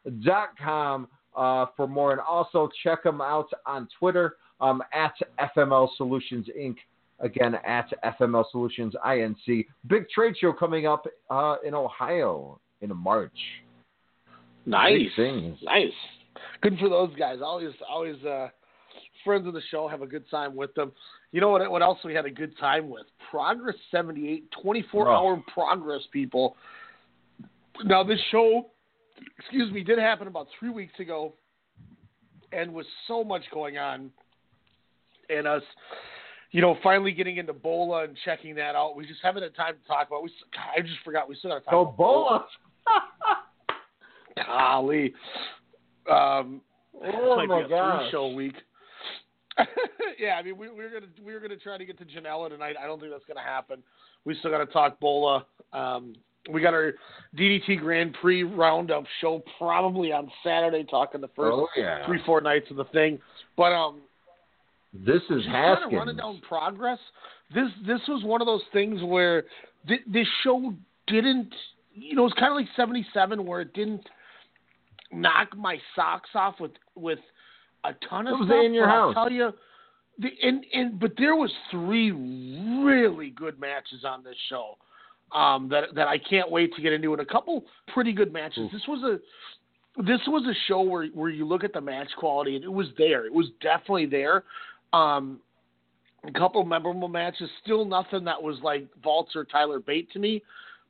Inc.com 0.07 1.09
uh, 1.37 1.67
for 1.77 1.87
more. 1.87 2.13
And 2.13 2.21
also 2.21 2.71
check 2.83 3.03
them 3.03 3.21
out 3.21 3.49
on 3.67 3.89
Twitter 3.99 4.37
um, 4.61 4.83
at 4.93 5.15
FML 5.57 5.89
Solutions 5.97 6.47
Inc. 6.59 6.77
Again, 7.21 7.55
at 7.65 7.93
FML 8.21 8.45
Solutions 8.51 8.95
INC. 9.07 9.67
Big 9.87 10.09
trade 10.09 10.35
show 10.37 10.53
coming 10.53 10.87
up 10.87 11.07
uh, 11.31 11.57
in 11.65 11.73
Ohio 11.75 12.59
in 12.81 12.95
March. 12.97 13.39
Nice. 14.67 15.07
Nice. 15.63 15.93
Good 16.61 16.79
for 16.79 16.89
those 16.89 17.15
guys. 17.17 17.39
Always, 17.43 17.73
always 17.89 18.23
uh, 18.25 18.49
friends 19.25 19.47
of 19.47 19.55
the 19.55 19.63
show. 19.71 19.89
Have 19.89 20.03
a 20.03 20.07
good 20.07 20.29
time 20.31 20.55
with 20.55 20.75
them. 20.75 20.93
You 21.33 21.41
know 21.41 21.51
what? 21.51 21.69
What 21.71 21.83
else 21.83 21.99
we 22.05 22.15
had 22.15 22.27
a 22.27 22.31
good 22.31 22.57
time 22.59 22.89
with? 22.89 23.07
Progress 23.31 23.75
78, 23.91 24.51
24 24.63 25.11
hour 25.11 25.43
progress, 25.53 26.03
people. 26.13 26.57
Now, 27.85 28.05
this 28.05 28.21
show, 28.31 28.67
excuse 29.39 29.73
me, 29.73 29.83
did 29.83 29.99
happen 29.99 30.29
about 30.29 30.47
three 30.59 30.71
weeks 30.71 30.99
ago 31.01 31.35
and 32.53 32.73
was 32.73 32.87
so 33.09 33.25
much 33.25 33.43
going 33.53 33.79
on. 33.79 34.11
And 35.31 35.47
us, 35.49 35.63
you 36.53 36.61
know, 36.61 36.77
finally 36.83 37.11
getting 37.11 37.39
into 37.39 37.55
Bola 37.55 38.05
and 38.05 38.17
checking 38.25 38.55
that 38.57 38.77
out. 38.77 38.95
We 38.95 39.07
just 39.07 39.21
haven't 39.23 39.43
had 39.43 39.57
time 39.57 39.75
to 39.81 39.89
talk 39.89 40.07
about. 40.09 40.23
We, 40.23 40.31
I 40.77 40.83
just 40.83 40.99
forgot 41.05 41.29
we 41.29 41.35
still 41.37 41.51
got 41.51 41.63
So 41.69 41.81
about 41.81 41.97
Bola. 41.97 42.47
Golly. 44.47 45.15
Um, 46.11 46.61
Oh 47.03 47.45
my 47.47 47.67
gosh. 47.69 48.03
three-show 48.03 48.29
week. 48.35 48.55
yeah, 50.19 50.35
I 50.35 50.43
mean, 50.43 50.57
we, 50.57 50.69
we're 50.69 50.91
gonna 50.91 51.11
we're 51.25 51.41
gonna 51.41 51.57
try 51.57 51.79
to 51.79 51.85
get 51.85 51.99
to 51.99 52.05
Janela 52.05 52.49
tonight. 52.49 52.77
I 52.83 52.87
don't 52.87 52.99
think 53.01 53.13
that's 53.13 53.25
gonna 53.27 53.47
happen. 53.47 53.83
We 54.25 54.35
still 54.39 54.51
got 54.51 54.59
to 54.59 54.67
talk 54.67 54.99
Bola. 55.01 55.47
Um, 55.73 56.15
we 56.53 56.61
got 56.61 56.75
our 56.75 56.95
DDT 57.37 57.79
Grand 57.79 58.15
Prix 58.21 58.43
roundup 58.43 59.05
show 59.21 59.43
probably 59.59 60.13
on 60.13 60.31
Saturday, 60.43 60.85
talking 60.85 61.21
the 61.21 61.29
first 61.29 61.53
Oh, 61.55 61.69
yeah. 61.77 62.05
three 62.07 62.21
four 62.27 62.41
nights 62.41 62.71
of 62.71 62.77
the 62.77 62.85
thing. 62.87 63.19
But 63.57 63.73
um, 63.73 64.01
This 64.93 65.23
is 65.31 65.43
just 65.43 65.47
kind 65.47 65.85
of 65.85 65.93
running 65.93 66.17
down 66.17 66.41
progress. 66.47 66.99
This 67.55 67.69
this 67.87 68.01
was 68.09 68.25
one 68.25 68.41
of 68.41 68.47
those 68.47 68.63
things 68.73 69.03
where 69.03 69.45
th- 69.87 70.03
this 70.07 70.27
show 70.43 70.75
didn't, 71.07 71.55
you 71.95 72.15
know, 72.17 72.25
it's 72.27 72.35
kind 72.35 72.51
of 72.51 72.57
like 72.57 72.67
'77 72.77 73.45
where 73.47 73.61
it 73.61 73.73
didn't 73.75 74.07
knock 75.13 75.57
my 75.57 75.79
socks 75.95 76.31
off 76.35 76.57
with 76.61 76.73
with 76.97 77.21
a 77.85 77.93
ton 78.09 78.27
of 78.27 78.41
was 78.41 78.49
stuff. 78.49 78.65
in 78.65 78.75
your 78.75 78.87
but 78.87 78.93
I'll 78.95 79.15
tell 79.15 79.31
you, 79.31 79.53
the 80.19 80.29
and 80.43 80.65
and 80.73 80.99
but 80.99 81.13
there 81.19 81.37
was 81.37 81.51
three 81.71 82.11
really 82.11 83.31
good 83.31 83.59
matches 83.61 84.05
on 84.05 84.23
this 84.25 84.37
show. 84.49 84.77
Um, 85.33 85.69
that 85.69 85.95
that 85.95 86.07
I 86.07 86.19
can't 86.19 86.51
wait 86.51 86.75
to 86.77 86.83
get 86.83 86.93
into, 86.93 87.13
and 87.13 87.21
a 87.21 87.25
couple 87.25 87.65
pretty 87.93 88.13
good 88.13 88.33
matches. 88.33 88.65
Oof. 88.67 88.73
This 88.73 88.83
was 88.87 89.03
a 89.03 90.03
this 90.03 90.21
was 90.27 90.45
a 90.47 90.55
show 90.69 90.81
where 90.83 91.07
where 91.09 91.31
you 91.31 91.47
look 91.47 91.65
at 91.65 91.73
the 91.73 91.81
match 91.81 92.09
quality 92.19 92.57
and 92.57 92.65
it 92.65 92.73
was 92.73 92.89
there. 92.99 93.27
It 93.27 93.33
was 93.33 93.47
definitely 93.61 94.07
there. 94.07 94.45
Um, 94.93 95.41
a 96.27 96.33
couple 96.39 96.65
memorable 96.65 97.09
matches, 97.09 97.51
still 97.63 97.85
nothing 97.85 98.25
that 98.25 98.41
was 98.41 98.59
like 98.63 98.87
Vaults 99.03 99.35
or 99.35 99.45
Tyler 99.45 99.81
Bate 99.81 100.11
to 100.13 100.19
me, 100.19 100.43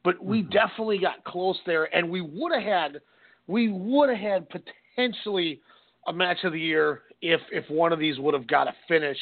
but 0.04 0.22
we 0.22 0.42
Mhm. 0.42 0.50
definitely 0.50 0.98
got 0.98 1.24
close 1.24 1.58
there, 1.64 1.94
and 1.96 2.08
we 2.08 2.20
would 2.20 2.52
have 2.52 2.62
had 2.62 3.00
we 3.46 3.68
would 3.68 4.10
have 4.10 4.18
had 4.18 4.48
potentially 4.50 5.60
a 6.06 6.12
match 6.12 6.38
of 6.44 6.52
the 6.52 6.60
year 6.60 7.02
if 7.22 7.40
if 7.52 7.68
one 7.70 7.92
of 7.92 7.98
these 7.98 8.18
would 8.18 8.34
have 8.34 8.46
got 8.46 8.68
a 8.68 8.74
finish 8.88 9.18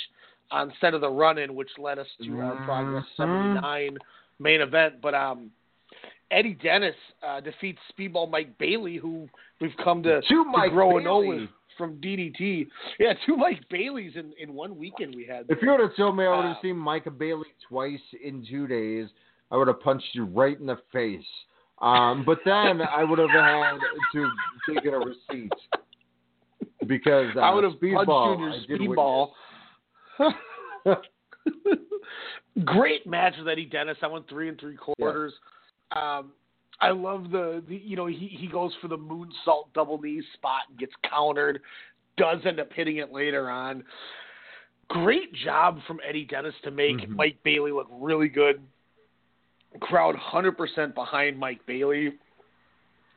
uh, 0.51 0.67
instead 0.69 0.95
of 0.95 1.01
the 1.01 1.09
run 1.11 1.39
in, 1.39 1.55
which 1.55 1.71
led 1.79 1.99
us 1.99 2.07
to 2.25 2.41
our 2.41 2.57
Progress 2.65 3.05
Mhm. 3.05 3.17
seventy 3.17 3.61
nine 3.61 3.99
main 4.39 4.61
event. 4.61 5.01
But 5.01 5.15
um, 5.15 5.51
Eddie 6.31 6.55
Dennis 6.55 6.95
uh, 7.23 7.41
defeats 7.41 7.79
Speedball 7.97 8.31
Mike 8.31 8.57
Bailey, 8.59 8.97
who 8.97 9.29
we've 9.61 9.77
come 9.85 10.03
to, 10.03 10.21
To 10.21 10.45
to 10.45 10.69
grow 10.71 10.97
and 10.97 11.05
know 11.05 11.21
with 11.21 11.49
from 11.79 11.97
DDT. 12.01 12.69
Yeah, 12.99 13.15
two 13.25 13.37
Mike 13.37 13.61
Baileys 13.71 14.13
in, 14.17 14.33
in 14.39 14.53
one 14.55 14.77
weekend 14.79 15.15
we 15.15 15.25
had. 15.25 15.47
If 15.49 15.63
you 15.63 15.71
would 15.71 15.81
have 15.81 15.97
told 15.97 16.17
me 16.17 16.25
I 16.25 16.37
would 16.37 16.45
have 16.47 16.57
Uh, 16.59 16.63
seen 16.63 16.77
Micah 16.77 17.11
Bailey 17.11 17.49
twice 17.69 18.01
in 18.23 18.45
two 18.45 18.67
days, 18.67 19.09
I 19.51 19.57
would 19.57 19.69
have 19.69 19.81
punched 19.81 20.15
you 20.15 20.25
right 20.25 20.59
in 20.59 20.67
the 20.67 20.77
face. 20.93 21.25
Um, 21.81 22.25
but 22.25 22.39
then 22.45 22.81
I 22.83 23.03
would 23.05 23.19
have 23.19 23.31
had 23.31 23.79
to 24.13 24.31
take 24.69 24.85
a 24.85 24.99
receipt 24.99 25.53
because 26.87 27.31
uh, 27.37 27.41
I 27.41 27.55
would 27.55 27.65
have 27.65 27.81
punched 27.81 27.95
speedball, 27.95 28.39
you 28.39 28.75
in 28.75 28.83
your 28.83 28.97
speedball. 28.97 29.31
Great 32.65 33.07
match 33.07 33.35
with 33.39 33.49
Eddie 33.49 33.67
Dennis. 33.67 33.97
I 34.03 34.07
went 34.07 34.29
three 34.29 34.49
and 34.49 34.61
three 34.61 34.77
quarters. 34.77 35.33
Um, 35.93 36.33
I 36.81 36.91
love 36.91 37.31
the, 37.31 37.63
the 37.69 37.77
you 37.77 37.97
know 37.97 38.07
he 38.07 38.37
he 38.39 38.47
goes 38.47 38.73
for 38.81 38.89
the 38.89 38.99
moonsault 38.99 39.73
double 39.75 40.01
knee 40.01 40.23
spot 40.35 40.63
and 40.69 40.79
gets 40.79 40.93
countered. 41.09 41.61
Does 42.17 42.41
end 42.45 42.61
up 42.61 42.73
hitting 42.73 42.99
it 42.99 43.13
later 43.13 43.49
on. 43.49 43.85
Great 44.89 45.33
job 45.35 45.79
from 45.87 46.01
Eddie 46.07 46.27
Dennis 46.27 46.55
to 46.65 46.71
make 46.71 46.99
Mhm. 46.99 47.09
Mike 47.11 47.39
Bailey 47.43 47.73
look 47.73 47.89
really 47.91 48.29
good. 48.29 48.63
Crowd 49.81 50.17
hundred 50.17 50.59
percent 50.59 50.95
behind 50.95 51.39
Mike 51.39 51.65
Bailey. 51.65 52.13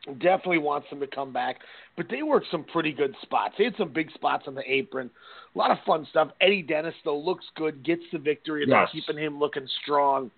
Definitely 0.05 0.59
wants 0.59 0.87
them 0.91 0.99
to 0.99 1.07
come 1.07 1.33
back, 1.33 1.61
but 1.97 2.05
they 2.09 2.21
worked 2.21 2.45
some 2.51 2.63
pretty 2.63 2.91
good 2.91 3.15
spots. 3.23 3.55
They 3.57 3.63
had 3.63 3.75
some 3.77 3.91
big 3.91 4.11
spots 4.11 4.43
on 4.47 4.53
the 4.53 4.61
apron. 4.71 5.09
A 5.55 5.57
lot 5.57 5.71
of 5.71 5.77
fun 5.85 6.05
stuff. 6.11 6.29
Eddie 6.41 6.61
Dennis 6.61 6.93
though 7.03 7.17
looks 7.17 7.45
good, 7.55 7.83
gets 7.83 8.03
the 8.11 8.19
victory, 8.19 8.61
and 8.61 8.69
Yes. 8.69 8.89
keeping 8.91 9.17
him 9.17 9.39
looking 9.39 9.67
strong. 9.81 10.29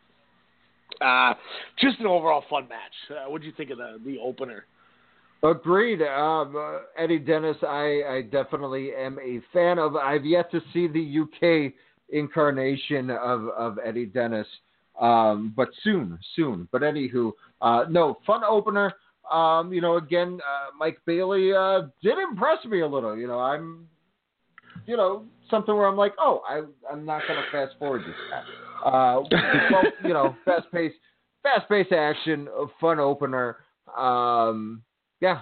Uh, 1.01 1.33
just 1.79 1.99
an 1.99 2.07
overall 2.07 2.45
fun 2.49 2.67
match. 2.69 2.93
Uh, 3.11 3.29
what 3.29 3.41
do 3.41 3.47
you 3.47 3.53
think 3.57 3.69
of 3.69 3.77
the 3.77 3.99
the 4.05 4.17
opener? 4.19 4.65
Agreed. 5.43 6.01
Um, 6.01 6.55
uh, 6.55 6.79
Eddie 6.97 7.19
Dennis, 7.19 7.57
I, 7.61 8.01
I 8.09 8.21
definitely 8.31 8.95
am 8.95 9.19
a 9.19 9.39
fan 9.53 9.77
of. 9.77 9.95
I've 9.95 10.25
yet 10.25 10.49
to 10.51 10.61
see 10.73 10.87
the 10.87 11.19
UK 11.21 11.73
incarnation 12.09 13.09
of, 13.11 13.49
of 13.49 13.77
Eddie 13.83 14.05
Dennis, 14.07 14.47
um, 14.99 15.53
but 15.55 15.69
soon, 15.83 16.17
soon. 16.35 16.67
But 16.71 16.81
anywho, 16.81 17.33
uh, 17.61 17.85
no, 17.89 18.17
fun 18.25 18.41
opener. 18.43 18.93
Um, 19.31 19.73
you 19.73 19.81
know, 19.81 19.97
again, 19.97 20.39
uh, 20.41 20.71
Mike 20.77 20.99
Bailey 21.05 21.53
uh, 21.53 21.83
did 22.01 22.17
impress 22.17 22.63
me 22.65 22.81
a 22.81 22.87
little. 22.87 23.17
You 23.17 23.27
know, 23.27 23.39
I'm, 23.39 23.87
you 24.85 24.95
know, 24.97 25.25
something 25.49 25.75
where 25.75 25.87
I'm 25.87 25.97
like, 25.97 26.13
oh, 26.19 26.41
I, 26.47 26.61
I'm 26.91 27.05
not 27.05 27.21
going 27.27 27.39
to 27.39 27.51
fast 27.51 27.77
forward 27.79 28.01
this 28.01 28.15
guy. 28.29 28.43
Uh, 28.85 29.23
well, 29.71 29.83
you 30.03 30.13
know, 30.13 30.35
fast 30.45 30.71
pace, 30.71 30.93
fast 31.43 31.67
pace 31.69 31.87
action, 31.91 32.47
a 32.57 32.65
fun 32.79 32.99
opener. 32.99 33.57
Um, 33.97 34.83
yeah. 35.19 35.41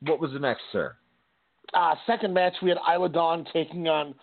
What 0.00 0.20
was 0.20 0.32
the 0.32 0.38
next, 0.38 0.62
sir? 0.72 0.96
Uh, 1.72 1.94
second 2.06 2.34
match, 2.34 2.54
we 2.62 2.68
had 2.68 2.78
Isla 2.92 3.08
Dawn 3.08 3.46
taking 3.52 3.88
on 3.88 4.14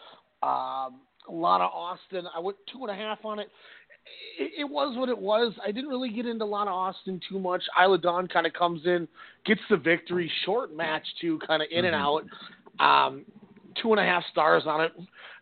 um, 0.43 1.01
Lana 1.29 1.65
Austin. 1.65 2.25
I 2.35 2.39
went 2.39 2.57
two 2.71 2.79
and 2.81 2.91
a 2.91 2.95
half 2.95 3.25
on 3.25 3.39
it. 3.39 3.49
It, 4.39 4.51
it 4.61 4.63
was 4.69 4.97
what 4.97 5.09
it 5.09 5.17
was. 5.17 5.53
I 5.63 5.71
didn't 5.71 5.89
really 5.89 6.09
get 6.09 6.25
into 6.25 6.45
Lana 6.45 6.71
Austin 6.71 7.19
too 7.29 7.39
much. 7.39 7.61
Isla 7.81 7.97
Dawn 7.97 8.27
kind 8.27 8.45
of 8.47 8.53
comes 8.53 8.85
in, 8.85 9.07
gets 9.45 9.61
the 9.69 9.77
victory. 9.77 10.31
Short 10.45 10.75
match 10.75 11.05
too, 11.19 11.39
kind 11.45 11.61
of 11.61 11.67
in 11.71 11.85
and 11.85 11.95
out. 11.95 12.23
Um, 12.79 13.25
two 13.81 13.91
and 13.91 13.99
a 13.99 14.03
half 14.03 14.23
stars 14.31 14.63
on 14.65 14.81
it. 14.81 14.91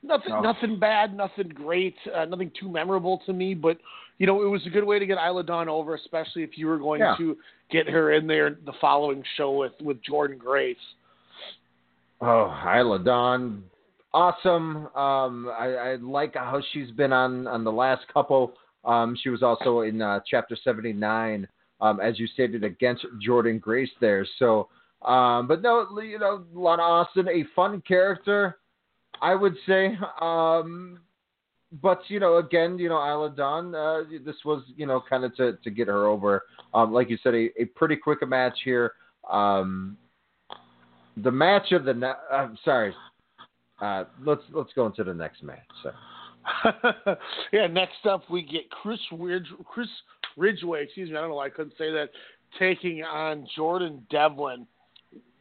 Nothing, 0.04 0.34
Oh. 0.34 0.42
nothing 0.42 0.80
bad, 0.80 1.16
nothing 1.16 1.50
great, 1.50 1.96
uh, 2.16 2.26
nothing 2.26 2.52
too 2.60 2.70
memorable 2.70 3.22
to 3.26 3.34
me. 3.34 3.54
But 3.54 3.78
you 4.18 4.28
know, 4.28 4.42
it 4.42 4.48
was 4.48 4.66
a 4.66 4.70
good 4.70 4.84
way 4.84 5.00
to 5.00 5.06
get 5.06 5.18
Isla 5.18 5.44
Dawn 5.44 5.70
over, 5.70 5.96
especially 5.96 6.44
if 6.44 6.58
you 6.58 6.68
were 6.68 6.78
going 6.78 7.00
Yeah. 7.00 7.16
to 7.18 7.38
get 7.72 7.88
her 7.88 8.12
in 8.12 8.28
there 8.28 8.50
the 8.66 8.74
following 8.82 9.24
show 9.38 9.52
with 9.52 9.74
with 9.82 10.02
Jordynne 10.04 10.38
Grace. 10.38 10.78
Oh, 12.22 12.54
Isla 12.66 13.00
Dawn, 13.00 13.64
awesome. 14.14 14.88
Um, 14.96 15.52
I, 15.58 15.76
I 15.76 15.96
like 15.96 16.36
how 16.36 16.62
she's 16.72 16.92
been 16.92 17.14
on 17.14 17.48
on 17.48 17.64
the 17.64 17.72
last 17.72 18.06
couple. 18.14 18.54
Um, 18.86 19.18
she 19.22 19.30
was 19.30 19.44
also 19.44 19.82
in 19.82 20.02
uh, 20.02 20.20
Chapter 20.30 20.58
seventy 20.64 20.94
nine, 20.94 21.48
um, 21.82 22.00
as 22.00 22.20
you 22.20 22.28
stated, 22.28 22.64
against 22.64 23.06
Jordynne 23.26 23.60
Grace 23.60 23.90
there. 24.00 24.26
So, 24.38 24.70
um, 25.04 25.48
but 25.48 25.62
no, 25.62 25.88
you 26.00 26.20
know, 26.20 26.46
Lana 26.54 26.82
Austin, 26.82 27.28
a 27.28 27.44
fun 27.56 27.82
character, 27.88 28.58
I 29.22 29.36
would 29.36 29.56
say. 29.68 29.98
Um, 30.22 31.00
but 31.82 32.02
you 32.08 32.20
know, 32.20 32.38
again, 32.38 32.80
you 32.80 32.90
know, 32.90 32.98
Isla 32.98 33.32
Dawn, 33.36 33.76
uh, 33.76 34.04
this 34.26 34.38
was 34.46 34.64
you 34.76 34.86
know 34.86 35.04
kind 35.10 35.24
of 35.24 35.36
to 35.36 35.58
to 35.64 35.70
get 35.70 35.88
her 35.88 36.08
over. 36.08 36.44
Um, 36.74 36.94
like 36.94 37.10
you 37.10 37.18
said, 37.24 37.34
a, 37.34 37.50
a 37.62 37.66
pretty 37.76 37.96
quick 37.96 38.28
match 38.28 38.60
here. 38.64 38.94
The 41.24 41.32
match 41.32 41.74
of 41.74 41.84
the 41.84 41.94
ne- 41.94 42.14
I'm 42.32 42.58
sorry. 42.64 42.94
Uh, 43.82 44.06
let's 44.24 44.42
let's 44.52 44.72
go 44.74 44.86
into 44.86 45.04
the 45.04 45.14
next 45.14 45.44
match. 45.44 45.60
So. 45.84 45.92
yeah, 47.54 47.68
next 47.68 48.06
up 48.10 48.24
we 48.30 48.42
get 48.42 48.70
Chris 48.70 49.00
Ridge, 49.12 49.48
Chris 49.66 49.88
Ridgeway, 50.38 50.84
excuse 50.84 51.10
me, 51.10 51.16
I 51.16 51.22
don't 51.22 51.30
know 51.30 51.36
why 51.36 51.48
I 51.48 51.50
couldn't 51.50 51.78
say 51.78 51.92
that, 51.92 52.10
taking 52.58 53.04
on 53.04 53.48
Jordan 53.56 54.06
Devlin. 54.10 54.66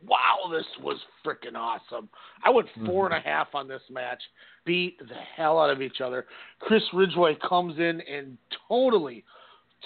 Wow, 0.06 0.50
this 0.50 0.66
was 0.82 0.96
freaking 1.24 1.56
awesome. 1.56 2.08
I 2.44 2.50
went 2.50 2.68
four 2.86 3.06
and 3.06 3.14
a 3.14 3.20
half 3.20 3.48
on 3.54 3.66
this 3.66 3.82
match. 3.90 4.22
Beat 4.64 4.98
the 5.00 5.14
hell 5.36 5.58
out 5.58 5.70
of 5.70 5.82
each 5.82 6.00
other. 6.00 6.26
Chris 6.60 6.82
Ridgeway 6.92 7.36
comes 7.48 7.78
in 7.78 8.00
and 8.02 8.38
totally, 8.68 9.24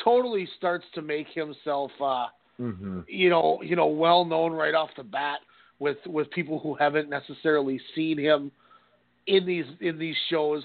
totally 0.04 0.46
starts 0.58 0.84
to 0.94 1.02
make 1.02 1.28
himself 1.28 1.90
uh 2.02 2.26
hmm 2.58 3.00
you 3.08 3.30
know, 3.30 3.60
you 3.62 3.74
know, 3.74 3.86
well 3.86 4.24
known 4.24 4.52
right 4.52 4.74
off 4.74 4.90
the 4.96 5.02
bat 5.02 5.38
with 5.82 5.98
with 6.06 6.30
people 6.30 6.58
who 6.60 6.74
haven't 6.74 7.10
necessarily 7.10 7.80
seen 7.94 8.16
him 8.16 8.52
in 9.26 9.44
these 9.44 9.66
in 9.80 9.98
these 9.98 10.16
shows. 10.30 10.62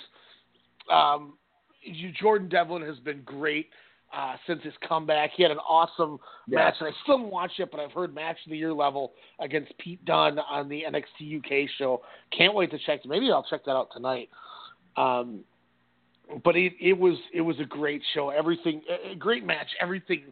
Um, 0.91 1.38
you- 1.81 2.11
Jordan 2.11 2.48
Devlin 2.49 2.84
has 2.84 2.98
been 2.99 3.22
great 3.23 3.69
uh, 4.14 4.35
since 4.45 4.61
his 4.64 4.73
comeback. 4.88 5.31
He 5.35 5.41
had 5.44 5.52
an 5.52 5.57
awesome 5.60 6.19
Yeah. 6.48 6.60
match, 6.60 6.76
and 6.80 6.88
I 6.88 6.91
still 7.03 7.18
haven't 7.18 7.31
watched 7.31 7.60
it, 7.60 7.69
but 7.72 7.80
I've 7.80 7.91
heard 7.91 8.14
match 8.14 8.38
of 8.45 8.52
the 8.52 8.57
year 8.57 8.72
level 8.73 9.14
against 9.39 9.76
Pete 9.80 10.03
Dunne 10.06 10.39
on 10.39 10.69
the 10.69 10.84
NXT 10.85 11.19
UK 11.39 11.68
show. 11.77 12.02
Can't 12.31 12.53
wait 12.53 12.69
to 12.72 12.77
check. 12.80 13.03
Maybe 13.06 13.31
I'll 13.31 13.44
check 13.49 13.65
that 13.65 13.72
out 13.76 13.89
tonight. 13.94 14.30
Um, 14.95 15.44
but 16.44 16.56
it, 16.56 16.73
it 16.80 16.98
was 16.98 17.18
it 17.34 17.41
was 17.41 17.60
a 17.60 17.65
great 17.65 18.02
show. 18.14 18.30
Everything 18.30 18.81
a 19.11 19.15
great 19.15 19.45
match. 19.45 19.68
Everything 19.81 20.23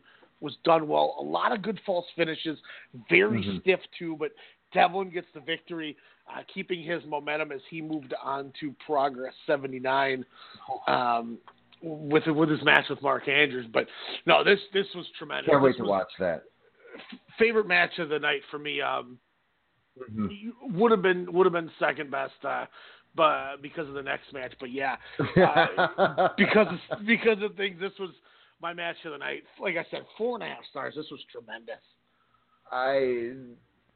was 0.42 0.56
done 0.64 0.88
well. 0.88 1.16
A 1.20 1.24
lot 1.24 1.52
of 1.54 1.62
good 1.62 1.80
false 1.86 2.06
finishes. 2.16 2.58
Very 3.10 3.42
Mhm. 3.44 3.62
stiff 3.62 3.80
too, 3.98 4.16
but 4.20 4.32
Devlin 4.76 5.10
gets 5.10 5.26
the 5.34 5.40
victory, 5.40 5.98
uh, 6.30 6.42
keeping 6.54 6.84
his 6.84 7.02
momentum 7.08 7.52
as 7.52 7.62
he 7.72 7.82
moved 7.82 8.14
on 8.22 8.54
to 8.60 8.76
Progress 8.86 9.34
79 9.48 10.24
um, 10.88 11.40
with 11.82 12.28
with 12.28 12.50
his 12.50 12.64
match 12.64 12.86
with 12.90 13.02
Mark 13.02 13.28
Andrews. 13.28 13.66
But 13.74 13.88
no, 14.28 14.44
this 14.44 14.60
this 14.74 14.86
was 14.94 15.06
tremendous. 15.18 15.50
Can't 15.50 15.64
wait 15.64 15.72
This 15.72 15.78
to 15.78 15.86
watch 15.86 16.12
that. 16.20 16.44
Favorite 17.40 17.68
match 17.68 17.98
of 17.98 18.10
the 18.10 18.20
night 18.20 18.42
for 18.52 18.60
me. 18.60 18.82
Um, 18.82 19.18
Mhm. 19.98 20.52
would 20.74 20.92
have 20.92 21.02
been 21.02 21.32
would 21.32 21.46
have 21.46 21.54
been 21.54 21.72
second 21.80 22.12
best, 22.12 22.34
uh, 22.44 22.66
but 23.16 23.62
because 23.62 23.88
of 23.88 23.94
the 23.94 24.04
next 24.04 24.34
match. 24.34 24.54
But 24.60 24.72
yeah, 24.72 24.98
uh, 25.38 26.28
because 26.38 26.68
of, 26.68 27.06
because 27.06 27.42
of 27.42 27.56
things, 27.56 27.80
this 27.80 27.94
was 27.98 28.10
my 28.62 28.74
match 28.74 28.98
of 29.06 29.14
the 29.14 29.18
night. 29.18 29.44
Like 29.58 29.78
I 29.78 29.86
said, 29.90 30.02
four 30.18 30.36
and 30.36 30.44
a 30.44 30.48
half 30.48 30.66
stars. 30.70 30.96
This 30.98 31.10
was 31.12 31.22
tremendous. 31.32 31.80
I 32.72 33.32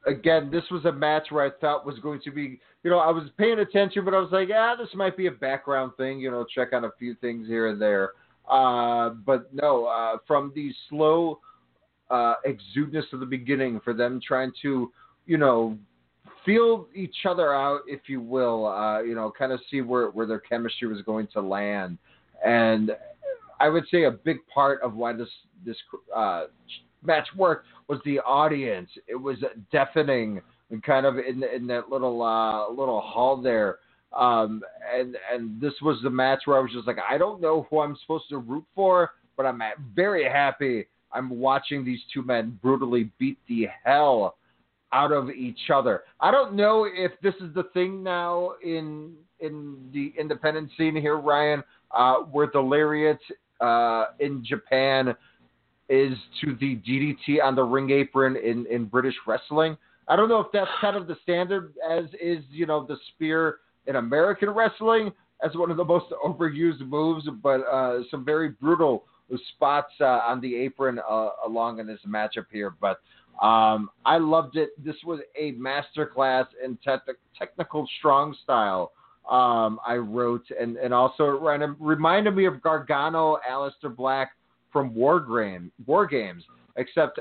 again, 0.06 0.50
this 0.50 0.64
was 0.70 0.84
a 0.84 0.92
match 0.92 1.26
where 1.30 1.44
I 1.44 1.50
thought 1.60 1.86
was 1.86 1.98
going 1.98 2.20
to 2.22 2.30
be, 2.30 2.60
you 2.82 2.90
know, 2.90 2.98
I 2.98 3.10
was 3.10 3.24
paying 3.36 3.58
attention, 3.58 4.04
but 4.04 4.14
I 4.14 4.18
was 4.18 4.30
like, 4.32 4.48
ah, 4.54 4.76
this 4.76 4.88
might 4.94 5.16
be 5.16 5.26
a 5.26 5.32
background 5.32 5.92
thing, 5.96 6.20
you 6.20 6.30
know, 6.30 6.44
check 6.44 6.72
on 6.72 6.84
a 6.84 6.90
few 6.98 7.14
things 7.16 7.46
here 7.46 7.68
and 7.68 7.80
there. 7.80 8.10
Uh, 8.50 9.10
but 9.10 9.52
no, 9.54 9.86
uh, 9.86 10.16
from 10.26 10.52
the 10.54 10.72
slow 10.88 11.38
uh, 12.10 12.34
of 12.44 13.20
the 13.20 13.26
beginning, 13.26 13.80
for 13.84 13.92
them 13.92 14.20
trying 14.26 14.52
to, 14.62 14.90
you 15.26 15.38
know, 15.38 15.78
feel 16.44 16.86
each 16.94 17.26
other 17.28 17.54
out, 17.54 17.80
if 17.86 18.00
you 18.06 18.20
will, 18.20 18.66
uh, 18.66 19.00
you 19.02 19.14
know, 19.14 19.32
kind 19.36 19.52
of 19.52 19.60
see 19.70 19.82
where, 19.82 20.08
where 20.08 20.26
their 20.26 20.40
chemistry 20.40 20.88
was 20.88 21.02
going 21.02 21.28
to 21.34 21.40
land. 21.40 21.98
And 22.44 22.92
I 23.60 23.68
would 23.68 23.84
say 23.90 24.04
a 24.04 24.10
big 24.10 24.38
part 24.52 24.80
of 24.82 24.94
why 24.94 25.12
this 25.12 25.28
this 25.64 25.76
uh, 26.16 26.44
match 27.04 27.28
worked 27.36 27.66
was 27.88 27.98
the 28.04 28.20
audience. 28.20 28.90
It 29.06 29.16
was 29.16 29.36
deafening 29.72 30.40
and 30.70 30.82
kind 30.82 31.06
of 31.06 31.18
in 31.18 31.42
in 31.42 31.66
that 31.68 31.90
little 31.90 32.22
uh, 32.22 32.70
little 32.70 33.00
hall 33.00 33.40
there. 33.40 33.78
Um, 34.16 34.62
and 34.92 35.16
and 35.32 35.60
this 35.60 35.74
was 35.82 36.00
the 36.02 36.10
match 36.10 36.42
where 36.44 36.58
I 36.58 36.60
was 36.60 36.72
just 36.72 36.86
like, 36.86 36.98
I 37.08 37.18
don't 37.18 37.40
know 37.40 37.66
who 37.70 37.80
I'm 37.80 37.96
supposed 38.02 38.28
to 38.30 38.38
root 38.38 38.64
for, 38.74 39.10
but 39.36 39.46
I'm 39.46 39.62
very 39.94 40.24
happy. 40.24 40.86
I'm 41.12 41.30
watching 41.30 41.84
these 41.84 42.00
two 42.12 42.22
men 42.22 42.58
brutally 42.62 43.10
beat 43.18 43.38
the 43.48 43.66
hell 43.84 44.36
out 44.92 45.12
of 45.12 45.30
each 45.30 45.70
other. 45.72 46.02
I 46.20 46.30
don't 46.30 46.54
know 46.54 46.88
if 46.92 47.12
this 47.22 47.34
is 47.36 47.54
the 47.54 47.64
thing 47.74 48.02
now 48.02 48.52
in 48.62 49.14
in 49.40 49.88
the 49.92 50.12
independent 50.18 50.70
scene 50.76 50.94
here, 50.96 51.16
Ryan, 51.16 51.62
uh, 51.92 52.16
where 52.16 52.48
the 52.52 52.60
lariat 52.60 53.18
uh, 53.60 54.06
in 54.18 54.44
Japan 54.44 55.14
is 55.90 56.16
to 56.40 56.54
the 56.60 56.76
DDT 56.76 57.42
on 57.42 57.56
the 57.56 57.62
ring 57.64 57.90
apron 57.90 58.36
in, 58.36 58.64
in 58.66 58.86
British 58.86 59.16
wrestling. 59.26 59.76
I 60.08 60.16
don't 60.16 60.28
know 60.28 60.40
if 60.40 60.46
that's 60.52 60.70
kind 60.80 60.96
of 60.96 61.08
the 61.08 61.16
standard 61.22 61.74
as 61.88 62.04
is, 62.20 62.44
you 62.50 62.64
know, 62.64 62.86
the 62.86 62.96
spear 63.08 63.58
in 63.86 63.96
American 63.96 64.50
wrestling 64.50 65.12
as 65.44 65.54
one 65.54 65.70
of 65.70 65.76
the 65.76 65.84
most 65.84 66.06
overused 66.24 66.80
moves, 66.86 67.28
but 67.42 67.60
uh, 67.62 68.00
some 68.10 68.24
very 68.24 68.50
brutal 68.50 69.04
spots 69.54 69.92
uh, 70.00 70.04
on 70.04 70.40
the 70.40 70.54
apron 70.54 71.00
uh, 71.08 71.30
along 71.44 71.80
in 71.80 71.86
this 71.86 72.00
matchup 72.06 72.46
here. 72.52 72.74
But 72.80 73.00
um, 73.44 73.90
I 74.04 74.18
loved 74.18 74.56
it. 74.56 74.70
This 74.82 74.96
was 75.04 75.20
a 75.36 75.52
masterclass 75.52 76.46
in 76.64 76.76
te- 76.84 77.12
technical 77.36 77.88
strong 77.98 78.36
style. 78.44 78.92
Um, 79.28 79.80
I 79.86 79.96
wrote, 79.96 80.44
and, 80.58 80.76
and 80.76 80.94
also 80.94 81.36
it 81.36 81.70
reminded 81.78 82.36
me 82.36 82.46
of 82.46 82.62
Gargano, 82.62 83.38
Aleister 83.48 83.94
Black 83.94 84.32
from 84.72 84.94
War, 84.94 85.20
Game, 85.20 85.70
War 85.86 86.06
Games, 86.06 86.42
except 86.76 87.20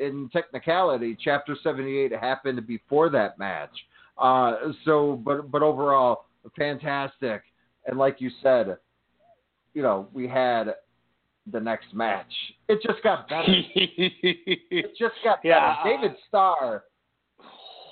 in 0.00 0.28
technicality, 0.32 1.16
Chapter 1.22 1.56
78 1.62 2.12
happened 2.12 2.66
before 2.66 3.08
that 3.10 3.38
match. 3.38 3.70
Uh, 4.18 4.72
so, 4.84 5.20
but 5.24 5.50
but 5.50 5.62
overall, 5.62 6.26
fantastic. 6.56 7.42
And 7.86 7.98
like 7.98 8.20
you 8.20 8.30
said, 8.42 8.76
you 9.74 9.82
know, 9.82 10.08
we 10.12 10.26
had 10.26 10.74
the 11.52 11.60
next 11.60 11.94
match. 11.94 12.32
It 12.68 12.80
just 12.82 13.02
got 13.02 13.28
better. 13.28 13.44
it 13.74 14.86
just 14.98 15.14
got 15.22 15.42
better. 15.42 15.54
Yeah, 15.54 15.76
David 15.84 16.16
Starr, 16.28 16.84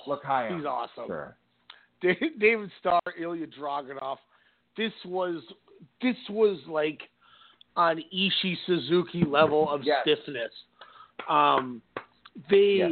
look 0.07 0.23
high. 0.23 0.51
He's 0.55 0.65
awesome. 0.65 1.05
Sure. 1.07 1.37
David 2.01 2.71
Starr, 2.79 3.01
Ilya 3.19 3.47
Dragunov. 3.59 4.17
This 4.77 4.91
was 5.05 5.41
this 6.01 6.15
was 6.29 6.59
like 6.67 7.01
on 7.75 8.01
Ishii 8.13 8.55
Suzuki 8.65 9.23
level 9.25 9.69
of 9.69 9.81
yes. 9.83 9.97
stiffness. 10.03 10.51
Um, 11.29 11.81
they 12.49 12.77
yes. 12.77 12.91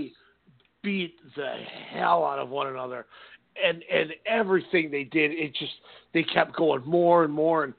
beat 0.84 1.16
the 1.36 1.56
hell 1.92 2.26
out 2.26 2.40
of 2.40 2.50
one 2.50 2.68
another, 2.68 3.06
and 3.64 3.84
and 3.92 4.12
everything 4.26 4.92
they 4.92 5.04
did, 5.04 5.32
it 5.32 5.54
just 5.56 5.74
they 6.14 6.24
kept 6.24 6.56
going 6.56 6.84
more 6.86 7.24
and 7.24 7.34
more, 7.34 7.64
and 7.64 7.74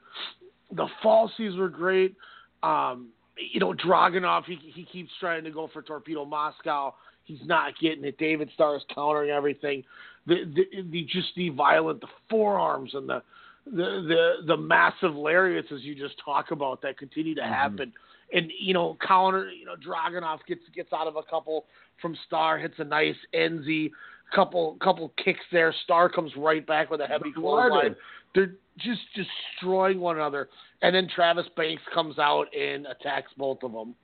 the 0.71 0.87
falsies 1.03 1.57
were 1.57 1.69
great. 1.69 2.15
Um, 2.63 3.09
you 3.53 3.59
know, 3.59 3.73
Dragunov, 3.73 4.45
he 4.45 4.59
he 4.73 4.83
keeps 4.85 5.11
trying 5.19 5.43
to 5.43 5.51
go 5.51 5.69
for 5.71 5.81
Torpedo 5.81 6.25
Moscow. 6.25 6.93
He's 7.23 7.39
not 7.45 7.73
getting 7.81 8.05
it. 8.05 8.17
David 8.19 8.49
Starr 8.53 8.77
is 8.77 8.83
countering 8.93 9.31
everything. 9.31 9.83
The, 10.27 10.43
the, 10.55 10.83
the 10.91 11.03
just 11.05 11.29
the 11.35 11.49
violent, 11.49 12.01
the 12.01 12.07
forearms 12.29 12.91
and 12.93 13.09
the 13.09 13.23
the 13.65 13.71
the 13.71 14.33
the 14.47 14.57
massive 14.57 15.15
lariats 15.15 15.69
as 15.73 15.81
you 15.81 15.95
just 15.95 16.15
talk 16.23 16.51
about 16.51 16.81
that 16.81 16.97
continue 16.97 17.35
to 17.35 17.41
mm-hmm. 17.41 17.53
happen. 17.53 17.89
Mm-hmm. 17.89 18.37
And 18.37 18.51
you 18.59 18.73
know, 18.73 18.97
counter, 19.05 19.49
you 19.49 19.65
know, 19.65 19.75
Dragunov 19.75 20.39
gets 20.47 20.61
gets 20.75 20.93
out 20.93 21.07
of 21.07 21.15
a 21.15 21.23
couple 21.23 21.65
from 22.01 22.17
Starr, 22.27 22.57
hits 22.57 22.75
a 22.79 22.83
nice 22.83 23.15
NZ, 23.33 23.91
couple 24.33 24.77
couple 24.81 25.13
kicks 25.23 25.43
there. 25.51 25.73
Starr 25.83 26.09
comes 26.09 26.31
right 26.37 26.65
back 26.65 26.89
with 26.89 27.01
a 27.01 27.07
heavy 27.07 27.31
clothesline. 27.31 27.95
They're 28.33 28.53
just 28.77 29.01
destroying 29.15 29.99
one 29.99 30.17
another. 30.17 30.49
And 30.81 30.93
then 30.93 31.07
Travis 31.13 31.45
Banks 31.55 31.83
comes 31.93 32.19
out 32.19 32.47
and 32.53 32.85
attacks 32.85 33.31
both 33.37 33.63
of 33.63 33.71
them, 33.71 33.95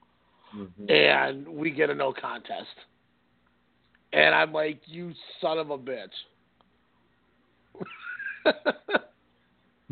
mm-hmm. 0.56 0.90
and 0.90 1.46
we 1.46 1.70
get 1.70 1.90
a 1.90 1.94
no 1.94 2.12
contest. 2.12 2.66
And 4.12 4.34
I'm 4.34 4.52
like, 4.52 4.80
you 4.86 5.12
son 5.40 5.58
of 5.58 5.70
a 5.70 5.78
bitch. 5.78 6.08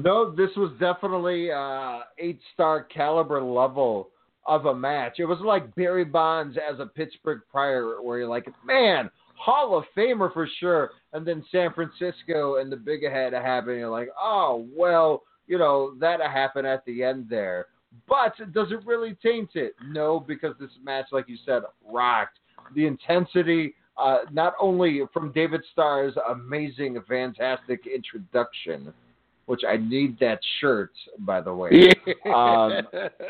No, 0.03 0.31
this 0.31 0.51
was 0.57 0.73
definitely 0.81 1.51
uh, 1.51 2.01
eight 2.19 2.41
star 2.55 2.85
caliber 2.85 3.43
level 3.43 4.11
of 4.47 4.67
a 4.67 4.75
match. 4.75 5.17
It 5.19 5.27
was 5.27 5.41
like 5.41 5.75
Barry 5.75 6.05
Bonds 6.05 6.57
as 6.57 6.81
a 6.81 6.87
Pittsburgh 6.87 7.41
Pirate, 7.53 8.03
where 8.03 8.19
you're 8.19 8.29
like, 8.29 8.47
man, 8.65 9.11
Hall 9.37 9.77
of 9.77 9.85
Famer 9.97 10.33
for 10.33 10.49
sure. 10.59 10.91
And 11.13 11.27
then 11.27 11.45
San 11.53 11.73
Francisco 11.75 12.57
and 12.57 12.73
the 12.73 12.77
big 12.77 13.03
head 13.03 13.33
happened. 13.33 13.79
You're 13.79 13.91
like, 13.91 14.09
oh, 14.21 14.67
well, 14.75 15.23
you 15.47 15.59
know, 15.59 15.95
that 16.01 16.21
happened 16.21 16.67
at 16.67 16.85
the 16.87 17.03
end 17.03 17.27
there. 17.29 17.67
But 18.09 18.35
does 18.53 18.71
it 18.71 18.87
really 18.87 19.17
taint 19.23 19.51
it? 19.55 19.75
No, 19.85 20.21
because 20.21 20.55
this 20.59 20.71
match, 20.83 21.07
like 21.13 21.29
you 21.29 21.37
said, 21.45 21.63
rocked. 21.85 22.39
The 22.75 22.87
intensity, 22.87 23.75
uh, 23.99 24.19
not 24.31 24.55
only 24.61 25.03
from 25.13 25.33
David 25.33 25.63
Starr's 25.73 26.15
amazing, 26.29 27.03
fantastic 27.09 27.87
introduction, 27.87 28.95
which 29.51 29.63
I 29.69 29.79
need 29.79 30.17
that 30.21 30.39
shirt, 30.61 30.93
by 31.19 31.41
the 31.41 31.53
way. 31.53 31.71
um, 32.33 32.71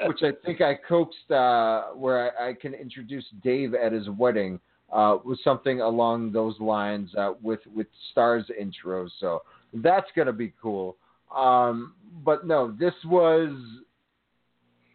which 0.07 0.23
I 0.23 0.33
think 0.45 0.61
I 0.61 0.75
coaxed 0.87 1.31
uh, 1.31 1.93
where 1.95 2.39
I, 2.39 2.51
I, 2.51 2.53
can 2.53 2.75
introduce 2.75 3.25
Dave 3.43 3.73
at 3.73 3.93
his 3.93 4.07
wedding 4.11 4.61
uh, 4.93 5.17
with 5.25 5.39
something 5.43 5.81
along 5.81 6.33
those 6.33 6.61
lines 6.61 7.09
uh, 7.17 7.33
with 7.41 7.61
with 7.75 7.87
Starr's 8.13 8.45
intro. 8.61 9.09
So 9.19 9.41
that's 9.73 10.09
gonna 10.15 10.35
be 10.35 10.53
cool. 10.61 10.99
Um, 11.35 11.95
but 12.23 12.47
no, 12.47 12.77
this 12.79 12.95
was 13.07 13.57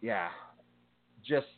yeah, 0.00 0.28
just 1.26 1.48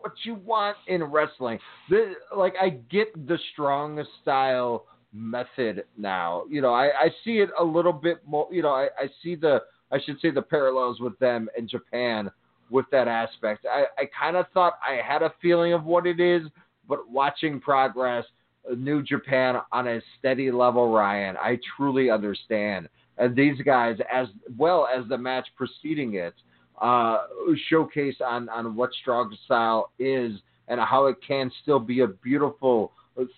what 0.00 0.14
you 0.24 0.34
want 0.34 0.76
in 0.88 1.04
wrestling. 1.04 1.60
The, 1.90 2.14
like 2.36 2.54
I 2.60 2.70
get 2.70 3.28
the 3.28 3.38
strong 3.52 4.04
style 4.20 4.86
method 5.12 5.84
now. 5.96 6.44
You 6.48 6.60
know, 6.60 6.72
I, 6.72 6.86
I 6.86 7.10
see 7.24 7.38
it 7.38 7.50
a 7.58 7.64
little 7.64 7.92
bit 7.92 8.18
more. 8.26 8.48
You 8.50 8.62
know, 8.62 8.72
I, 8.72 8.88
I 8.98 9.08
see 9.22 9.34
the 9.34 9.62
I 9.90 9.98
should 10.04 10.20
say 10.20 10.30
the 10.30 10.42
parallels 10.42 11.00
with 11.00 11.18
them 11.18 11.48
in 11.56 11.68
Japan 11.68 12.30
with 12.70 12.86
that 12.92 13.08
aspect. 13.08 13.66
I, 13.66 13.84
I 13.98 14.04
kind 14.18 14.36
of 14.36 14.46
thought 14.52 14.74
I 14.86 15.00
had 15.02 15.22
a 15.22 15.32
feeling 15.40 15.72
of 15.72 15.84
what 15.84 16.06
it 16.06 16.20
is, 16.20 16.42
but 16.88 17.08
watching 17.10 17.60
progress, 17.60 18.24
uh, 18.70 18.74
New 18.74 19.02
Japan 19.02 19.56
on 19.72 19.88
a 19.88 20.00
steady 20.18 20.50
level, 20.50 20.92
Ryan, 20.92 21.36
I 21.38 21.58
truly 21.76 22.10
understand. 22.10 22.88
And 23.16 23.34
these 23.34 23.60
guys, 23.62 23.96
as 24.12 24.28
well 24.56 24.86
as 24.94 25.08
the 25.08 25.18
match 25.18 25.48
preceding 25.56 26.14
it, 26.14 26.34
uh, 26.80 27.22
showcase 27.68 28.16
on, 28.24 28.48
on 28.50 28.76
what 28.76 28.90
strong 29.00 29.36
style 29.44 29.90
is 29.98 30.32
and 30.68 30.78
how 30.80 31.06
it 31.06 31.16
can 31.26 31.50
still 31.62 31.80
be 31.80 32.00
a 32.00 32.06
beautiful 32.06 32.92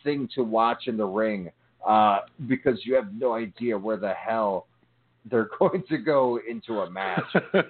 thing 0.04 0.28
to 0.34 0.42
watch 0.42 0.88
in 0.88 0.96
the 0.96 1.06
ring 1.06 1.50
uh, 1.86 2.20
because 2.46 2.80
you 2.84 2.94
have 2.94 3.12
no 3.12 3.34
idea 3.34 3.76
where 3.76 3.96
the 3.96 4.12
hell 4.12 4.66
they're 5.30 5.48
going 5.58 5.82
to 5.88 5.98
go 5.98 6.40
into 6.48 6.80
a 6.80 6.90
match. 6.90 7.24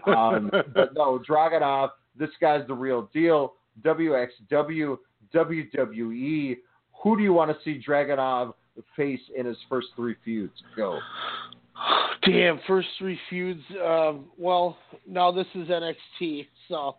um, 0.06 0.50
but 0.74 0.94
no, 0.94 1.20
Dragunov, 1.28 1.90
this 2.18 2.30
guy's 2.40 2.66
the 2.66 2.74
real 2.74 3.08
deal. 3.12 3.54
WXW, 3.82 4.98
WWE. 5.34 6.58
Who 7.02 7.16
do 7.16 7.22
you 7.22 7.32
want 7.32 7.50
to 7.50 7.56
see 7.64 7.82
Dragunov 7.86 8.54
face 8.96 9.20
in 9.36 9.46
his 9.46 9.56
first 9.68 9.88
three 9.96 10.16
feuds? 10.24 10.52
Go. 10.76 10.98
Damn, 12.24 12.60
first 12.66 12.88
three 12.98 13.18
feuds. 13.30 13.62
Um, 13.82 14.26
well, 14.36 14.76
now 15.08 15.30
this 15.30 15.46
is 15.54 15.68
NXT, 15.68 16.46
so 16.68 16.96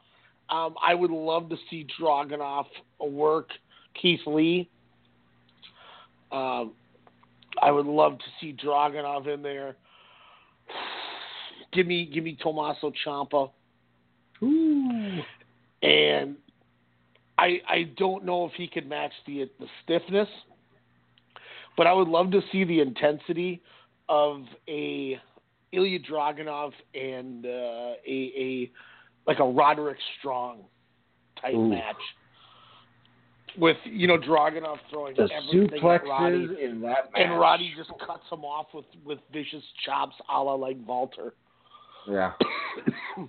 um, 0.49 0.75
I 0.83 0.95
would 0.95 1.11
love 1.11 1.49
to 1.49 1.57
see 1.69 1.85
Dragunov 1.99 2.65
work 2.99 3.49
Keith 3.99 4.21
Lee. 4.25 4.69
Um, 6.31 6.73
I 7.61 7.71
would 7.71 7.85
love 7.85 8.17
to 8.17 8.25
see 8.39 8.53
Dragunov 8.53 9.27
in 9.27 9.41
there. 9.41 9.75
Give 11.71 11.87
me, 11.87 12.09
give 12.11 12.23
me 12.23 12.37
Tommaso 12.41 12.91
Ciampa. 13.05 13.49
Ooh. 14.43 15.19
And 15.83 16.35
I, 17.37 17.61
I 17.67 17.83
don't 17.97 18.25
know 18.25 18.45
if 18.45 18.53
he 18.53 18.67
could 18.67 18.87
match 18.87 19.13
the 19.25 19.49
the 19.59 19.67
stiffness, 19.83 20.27
but 21.77 21.87
I 21.87 21.93
would 21.93 22.07
love 22.07 22.31
to 22.31 22.41
see 22.51 22.63
the 22.63 22.79
intensity 22.81 23.61
of 24.09 24.43
a 24.67 25.19
Ilya 25.71 25.99
Dragunov 25.99 26.73
and 26.93 27.45
uh, 27.45 27.93
a 28.07 28.31
a 28.37 28.71
like 29.25 29.39
a 29.39 29.45
Roderick 29.45 29.97
Strong 30.19 30.59
type 31.41 31.55
Ooh. 31.55 31.69
match 31.69 31.95
with 33.57 33.77
you 33.83 34.07
know 34.07 34.17
Dragunov 34.17 34.77
throwing 34.89 35.15
the 35.15 35.23
everything 35.23 35.79
suplexes 35.79 35.95
at 35.95 36.07
Roddy, 36.07 36.63
in 36.63 36.81
that 36.81 37.11
match. 37.11 37.15
and 37.15 37.39
Roddy 37.39 37.73
just 37.75 37.91
cuts 38.05 38.23
him 38.31 38.43
off 38.43 38.67
with 38.73 38.85
with 39.05 39.19
vicious 39.31 39.63
chops, 39.85 40.15
a 40.33 40.41
la 40.41 40.53
like 40.53 40.77
Walter. 40.85 41.33
Yeah. 42.07 42.33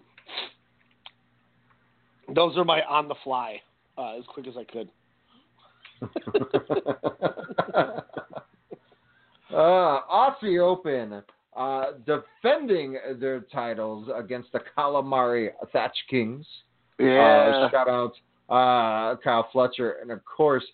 Those 2.35 2.57
are 2.57 2.65
my 2.65 2.83
on 2.83 3.09
the 3.09 3.15
fly, 3.25 3.61
uh, 3.99 4.17
as 4.17 4.25
quick 4.27 4.47
as 4.47 4.55
I 4.57 4.65
could. 4.65 4.89
uh, 9.53 10.01
Aussie 10.11 10.61
Open 10.61 11.23
uh, 11.57 11.85
defending 12.07 12.99
their 13.21 13.41
titles 13.53 14.09
against 14.15 14.53
the 14.53 14.61
Calamari 14.77 15.51
Catch 15.73 15.97
Kings. 16.09 16.47
Yeah. 16.99 17.67
Uh, 17.67 17.71
shout 17.71 17.89
out 17.89 18.13
uh, 18.49 19.17
Kyle 19.17 19.49
Fletcher, 19.53 19.97
and 20.03 20.11
of 20.11 20.21
course 20.25 20.65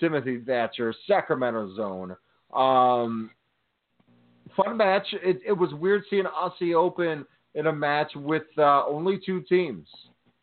Timothy 0.00 0.40
Thatcher, 0.44 0.94
Sacramento 1.06 1.74
Zone. 1.76 2.16
Um, 2.52 3.30
fun 4.56 4.76
match. 4.76 5.06
It, 5.12 5.40
it, 5.46 5.52
was 5.52 5.72
weird 5.74 6.04
seeing 6.10 6.24
Aussie 6.24 6.74
Open 6.74 7.24
in 7.54 7.66
a 7.66 7.72
match 7.72 8.12
with 8.14 8.44
uh, 8.58 8.84
only 8.86 9.20
two 9.24 9.40
teams. 9.42 9.86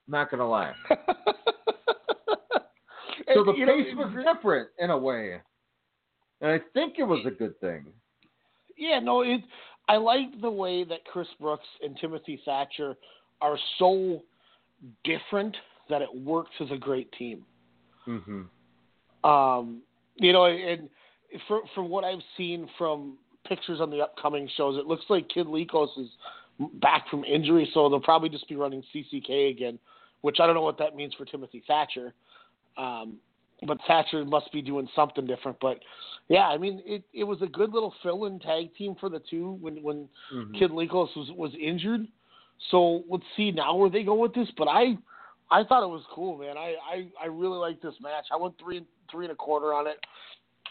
Not 0.08 0.32
gonna 0.32 0.48
lie. 0.48 0.74
so 3.34 3.44
the 3.44 3.54
pace 3.54 3.94
know, 3.96 4.06
was 4.06 4.26
different 4.26 4.70
in 4.80 4.90
a 4.90 4.98
way. 4.98 5.40
and 6.42 6.52
I 6.52 6.60
think 6.74 6.96
it 6.98 7.04
was 7.04 7.24
a 7.26 7.32
good 7.32 7.60
thing. 7.60 7.86
Yeah, 8.78 9.00
no, 9.00 9.22
it. 9.22 9.42
I 9.88 9.98
like 9.98 10.40
the 10.42 10.50
way 10.50 10.84
that 10.84 11.06
Chris 11.06 11.28
Brookes 11.40 11.68
and 11.82 11.98
Timothy 12.00 12.42
Thatcher 12.46 12.96
are 13.42 13.58
so 13.78 14.22
different 15.04 15.56
that 15.90 16.02
it 16.02 16.10
works 16.14 16.52
as 16.60 16.72
a 16.72 16.78
great 16.78 17.12
team. 17.14 17.44
Mm-hmm. 18.08 19.30
Um, 19.30 19.82
you 20.16 20.34
know, 20.34 20.46
and 20.46 20.90
from 21.48 21.62
from 21.76 21.90
what 21.90 22.04
I've 22.04 22.22
seen 22.38 22.68
from 22.78 23.18
pictures 23.48 23.82
on 23.82 23.90
the 23.90 24.02
upcoming 24.02 24.50
shows, 24.56 24.78
it 24.78 24.86
looks 24.86 25.06
like 25.10 25.28
Kid 25.30 25.48
Lykos 25.48 25.98
is 25.98 26.10
back 26.76 27.10
from 27.10 27.24
injury, 27.24 27.70
so 27.74 27.90
they'll 27.90 28.00
probably 28.00 28.30
just 28.30 28.48
be 28.48 28.56
running 28.56 28.84
CCK 28.94 29.52
again, 29.52 29.80
which 30.22 30.38
I 30.40 30.46
don't 30.46 30.56
know 30.56 30.62
what 30.62 30.78
that 30.80 30.96
means 30.96 31.14
for 31.14 31.26
Timothy 31.26 31.64
Thatcher. 31.66 32.14
Um, 32.78 33.18
but 33.66 33.78
Thatcher 33.88 34.24
must 34.24 34.52
be 34.54 34.62
doing 34.62 34.88
something 34.96 35.26
different. 35.26 35.58
But 35.60 35.80
yeah, 36.30 36.48
I 36.48 36.58
mean, 36.58 36.82
it, 36.86 37.04
it 37.14 37.24
was 37.24 37.42
a 37.42 37.48
good 37.48 37.74
little 37.74 37.94
fill-in 38.04 38.40
tag 38.40 38.74
team 38.76 38.96
for 39.00 39.10
the 39.10 39.20
two 39.30 39.58
when 39.62 39.82
when 39.84 40.08
Mhm. 40.34 40.58
Kid 40.58 40.72
Lykos 40.72 41.16
was 41.16 41.32
was 41.32 41.52
injured. 41.56 42.08
So 42.72 43.04
let's 43.10 43.24
see 43.36 43.52
now 43.52 43.76
where 43.76 43.90
they 43.90 44.04
go 44.04 44.16
with 44.16 44.34
this. 44.34 44.50
But 44.58 44.68
I 44.68 44.98
I 45.52 45.64
thought 45.64 45.84
it 45.84 45.90
was 45.90 46.04
cool, 46.14 46.38
man. 46.38 46.58
I 46.58 46.76
I, 46.92 47.08
I 47.24 47.26
really 47.28 47.58
like 47.58 47.82
this 47.82 47.96
match. 48.02 48.26
I 48.32 48.38
went 48.38 48.56
three 48.60 48.78
and 48.78 48.86
three 49.12 49.26
and 49.26 49.32
a 49.32 49.36
quarter 49.36 49.74
on 49.74 49.88
it. 49.88 49.98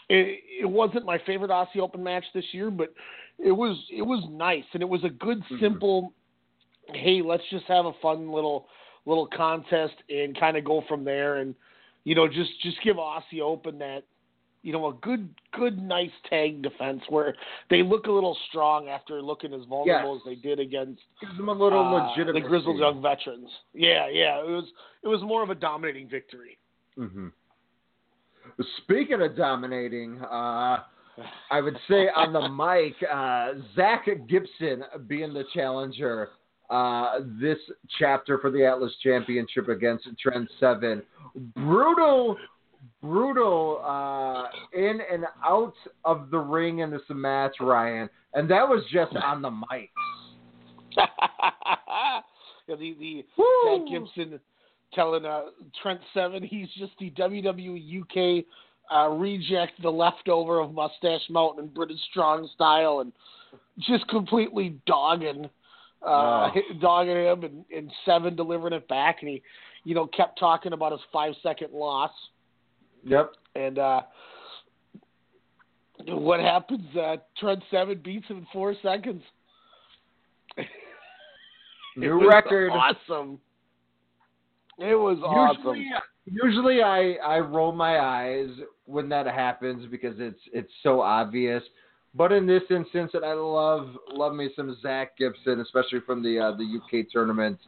It, 0.09 0.39
it 0.61 0.65
wasn't 0.65 1.05
my 1.05 1.19
favorite 1.25 1.51
Aussie 1.51 1.79
Open 1.79 2.03
match 2.03 2.25
this 2.33 2.45
year, 2.51 2.71
but 2.71 2.93
it 3.37 3.51
was 3.51 3.77
it 3.91 4.01
was 4.01 4.23
nice 4.29 4.63
and 4.73 4.81
it 4.81 4.89
was 4.89 5.03
a 5.03 5.09
good 5.09 5.43
Mhm. 5.43 5.59
simple. 5.59 6.13
Hey, 6.93 7.21
let's 7.21 7.43
just 7.51 7.65
have 7.65 7.85
a 7.85 7.93
fun 8.01 8.31
little 8.31 8.67
little 9.05 9.27
contest 9.27 9.95
and 10.09 10.37
kind 10.39 10.57
of 10.57 10.63
go 10.63 10.81
from 10.87 11.03
there, 11.03 11.37
and 11.37 11.55
you 12.03 12.15
know 12.15 12.27
just 12.27 12.59
just 12.61 12.81
give 12.81 12.97
Aussie 12.97 13.41
Open 13.41 13.77
that 13.79 14.03
you 14.61 14.73
know 14.73 14.87
a 14.87 14.93
good 15.01 15.29
good 15.53 15.81
nice 15.81 16.11
tag 16.29 16.61
defense 16.61 17.01
where 17.09 17.35
they 17.69 17.81
look 17.83 18.07
a 18.07 18.11
little 18.11 18.37
strong 18.49 18.87
after 18.87 19.21
looking 19.21 19.53
as 19.53 19.61
vulnerable 19.65 20.15
as 20.15 20.21
they 20.25 20.35
did 20.35 20.59
against 20.59 21.01
Gives 21.21 21.37
them 21.37 21.49
a 21.49 21.53
little 21.53 21.79
uh, 21.79 22.09
legitimate. 22.09 22.41
the 22.41 22.47
Grizzled 22.47 22.77
Young 22.77 23.01
Veterans. 23.01 23.49
Yeah, 23.73 24.09
yeah, 24.09 24.39
it 24.39 24.49
was 24.49 24.65
it 25.03 25.07
was 25.07 25.21
more 25.21 25.43
of 25.43 25.49
a 25.49 25.55
dominating 25.55 26.09
victory. 26.09 26.57
Mm-hmm. 26.97 27.27
Speaking 28.83 29.21
of 29.21 29.37
dominating, 29.37 30.19
uh, 30.19 30.79
I 31.51 31.61
would 31.61 31.77
say 31.89 32.09
on 32.15 32.33
the 32.33 32.49
mic, 32.49 32.95
uh, 33.09 33.61
Zach 33.75 34.07
Gibson 34.27 34.83
being 35.07 35.33
the 35.33 35.45
challenger 35.53 36.29
uh, 36.69 37.19
this 37.41 37.57
chapter 37.97 38.37
for 38.39 38.51
the 38.51 38.63
Atlas 38.65 38.93
Championship 39.01 39.69
against 39.69 40.07
Trent 40.21 40.49
Seven. 40.59 41.01
Brutal, 41.55 42.37
brutal 43.01 43.81
uh, 43.83 44.47
in 44.77 44.99
and 45.11 45.25
out 45.43 45.73
of 46.05 46.29
the 46.31 46.37
ring 46.37 46.79
in 46.79 46.91
this 46.91 47.01
match, 47.09 47.55
Ryan, 47.59 48.09
and 48.33 48.49
that 48.49 48.67
was 48.67 48.83
just 48.91 49.15
on 49.15 49.41
the 49.41 49.51
mic. 49.51 49.89
yeah, 50.97 52.21
the 52.67 52.95
the 52.99 53.25
Woo! 53.37 53.87
Gibson 53.89 54.39
telling 54.93 55.25
uh, 55.25 55.41
Trent 55.81 55.99
Seven 56.13 56.43
he's 56.43 56.67
just 56.77 56.91
the 56.99 57.11
WWE 57.11 58.01
UK 58.01 58.45
uh, 58.93 59.09
reject, 59.09 59.81
the 59.81 59.89
leftover 59.89 60.59
of 60.59 60.73
Mustache 60.73 61.21
Mountain 61.29 61.65
and 61.65 61.73
British 61.73 61.99
Strong 62.09 62.49
Style, 62.55 62.99
and 63.01 63.13
just 63.79 64.07
completely 64.07 64.75
dogging, 64.85 65.45
uh, 66.05 66.49
Oh. 66.55 66.61
dogging 66.81 67.15
him, 67.15 67.43
and, 67.43 67.65
and 67.75 67.91
Seven 68.05 68.35
delivering 68.35 68.73
it 68.73 68.87
back, 68.87 69.17
and 69.21 69.29
he, 69.29 69.41
you 69.83 69.93
know, 69.95 70.07
kept 70.07 70.39
talking 70.39 70.73
about 70.73 70.91
his 70.91 71.01
five 71.13 71.33
second 71.43 71.71
loss, 71.71 72.11
Yep. 73.03 73.31
and 73.55 73.79
uh, 73.79 74.01
what 76.07 76.39
happens? 76.39 76.85
Uh, 76.95 77.17
Trent 77.37 77.61
Seven 77.71 78.01
beats 78.03 78.27
him 78.27 78.37
in 78.37 78.47
four 78.53 78.75
seconds. 78.81 79.23
New 81.97 82.29
record. 82.29 82.71
Awesome. 82.71 83.39
It 84.77 84.95
was 84.95 85.17
awesome. 85.23 85.75
Usually, 85.75 85.91
usually 86.25 86.81
I, 86.81 87.13
I 87.25 87.39
roll 87.39 87.73
my 87.73 87.99
eyes 87.99 88.49
when 88.85 89.09
that 89.09 89.25
happens 89.25 89.85
because 89.91 90.15
it's 90.19 90.39
it's 90.53 90.71
so 90.83 91.01
obvious. 91.01 91.63
But 92.15 92.31
in 92.31 92.47
this 92.47 92.63
instance, 92.69 93.11
and 93.13 93.25
I 93.25 93.33
love 93.33 93.89
love 94.11 94.33
me 94.33 94.49
some 94.55 94.75
Zach 94.81 95.17
Gibson, 95.17 95.59
especially 95.59 95.99
from 96.05 96.23
the 96.23 96.39
uh, 96.39 96.51
the 96.55 96.79
UK 96.79 97.07
tournament 97.11 97.59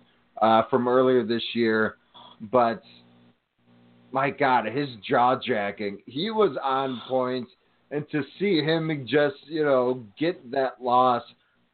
uh, 0.42 0.64
from 0.70 0.88
earlier 0.88 1.24
this 1.26 1.44
year. 1.54 1.98
But 2.52 2.82
my 4.12 4.30
God, 4.30 4.66
his 4.66 4.90
jaw 5.08 5.40
jacking, 5.40 6.00
he 6.06 6.30
was 6.32 6.58
on 6.64 7.02
point, 7.08 7.48
and 7.92 8.06
to 8.12 8.24
see 8.40 8.62
him 8.62 9.06
just 9.10 9.36
you 9.46 9.64
know 9.64 10.04
get 10.18 10.52
that 10.52 10.82
loss, 10.82 11.24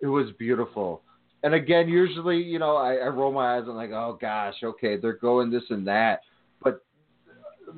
it 0.02 0.08
was 0.08 0.28
beautiful. 0.38 1.02
And 1.44 1.54
again, 1.54 1.88
usually, 1.88 2.38
you 2.38 2.60
know, 2.60 2.76
I, 2.76 2.96
I 2.96 3.08
roll 3.08 3.32
my 3.32 3.58
eyes. 3.58 3.64
I'm 3.68 3.76
like, 3.76 3.92
oh 3.92 4.18
gosh, 4.20 4.56
okay, 4.64 4.98
they're 4.98 5.14
going 5.14 5.52
this 5.52 5.64
and 5.70 5.86
that. 5.88 6.22
But 6.64 6.84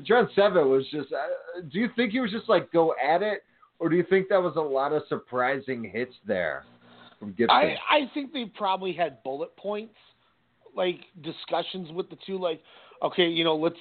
John 0.03 0.30
Seven 0.36 0.69
was 0.69 0.86
just. 0.91 1.11
Uh, 1.11 1.61
do 1.72 1.80
you 1.80 1.90
think 1.95 2.11
he 2.11 2.19
was 2.19 2.31
just 2.31 2.48
like 2.48 2.72
go 2.72 2.94
at 3.03 3.22
it, 3.22 3.44
or 3.80 3.90
do 3.90 3.95
you 3.95 4.06
think 4.10 4.30
that 4.30 4.41
was 4.41 4.56
a 4.56 4.61
lot 4.61 4.94
of 4.94 5.03
surprising 5.10 5.84
hits 5.84 6.14
there 6.26 6.64
from 7.19 7.30
Gibson? 7.31 7.49
I 7.52 7.76
I 7.90 8.11
think 8.14 8.31
they 8.31 8.45
probably 8.45 8.94
had 8.94 9.22
bullet 9.23 9.56
points, 9.57 9.95
like 10.76 11.02
discussions 11.22 11.91
with 11.91 12.10
the 12.10 12.18
two. 12.26 12.40
Like, 12.40 12.61
okay, 13.03 13.27
you 13.27 13.44
know, 13.44 13.56
let's 13.56 13.76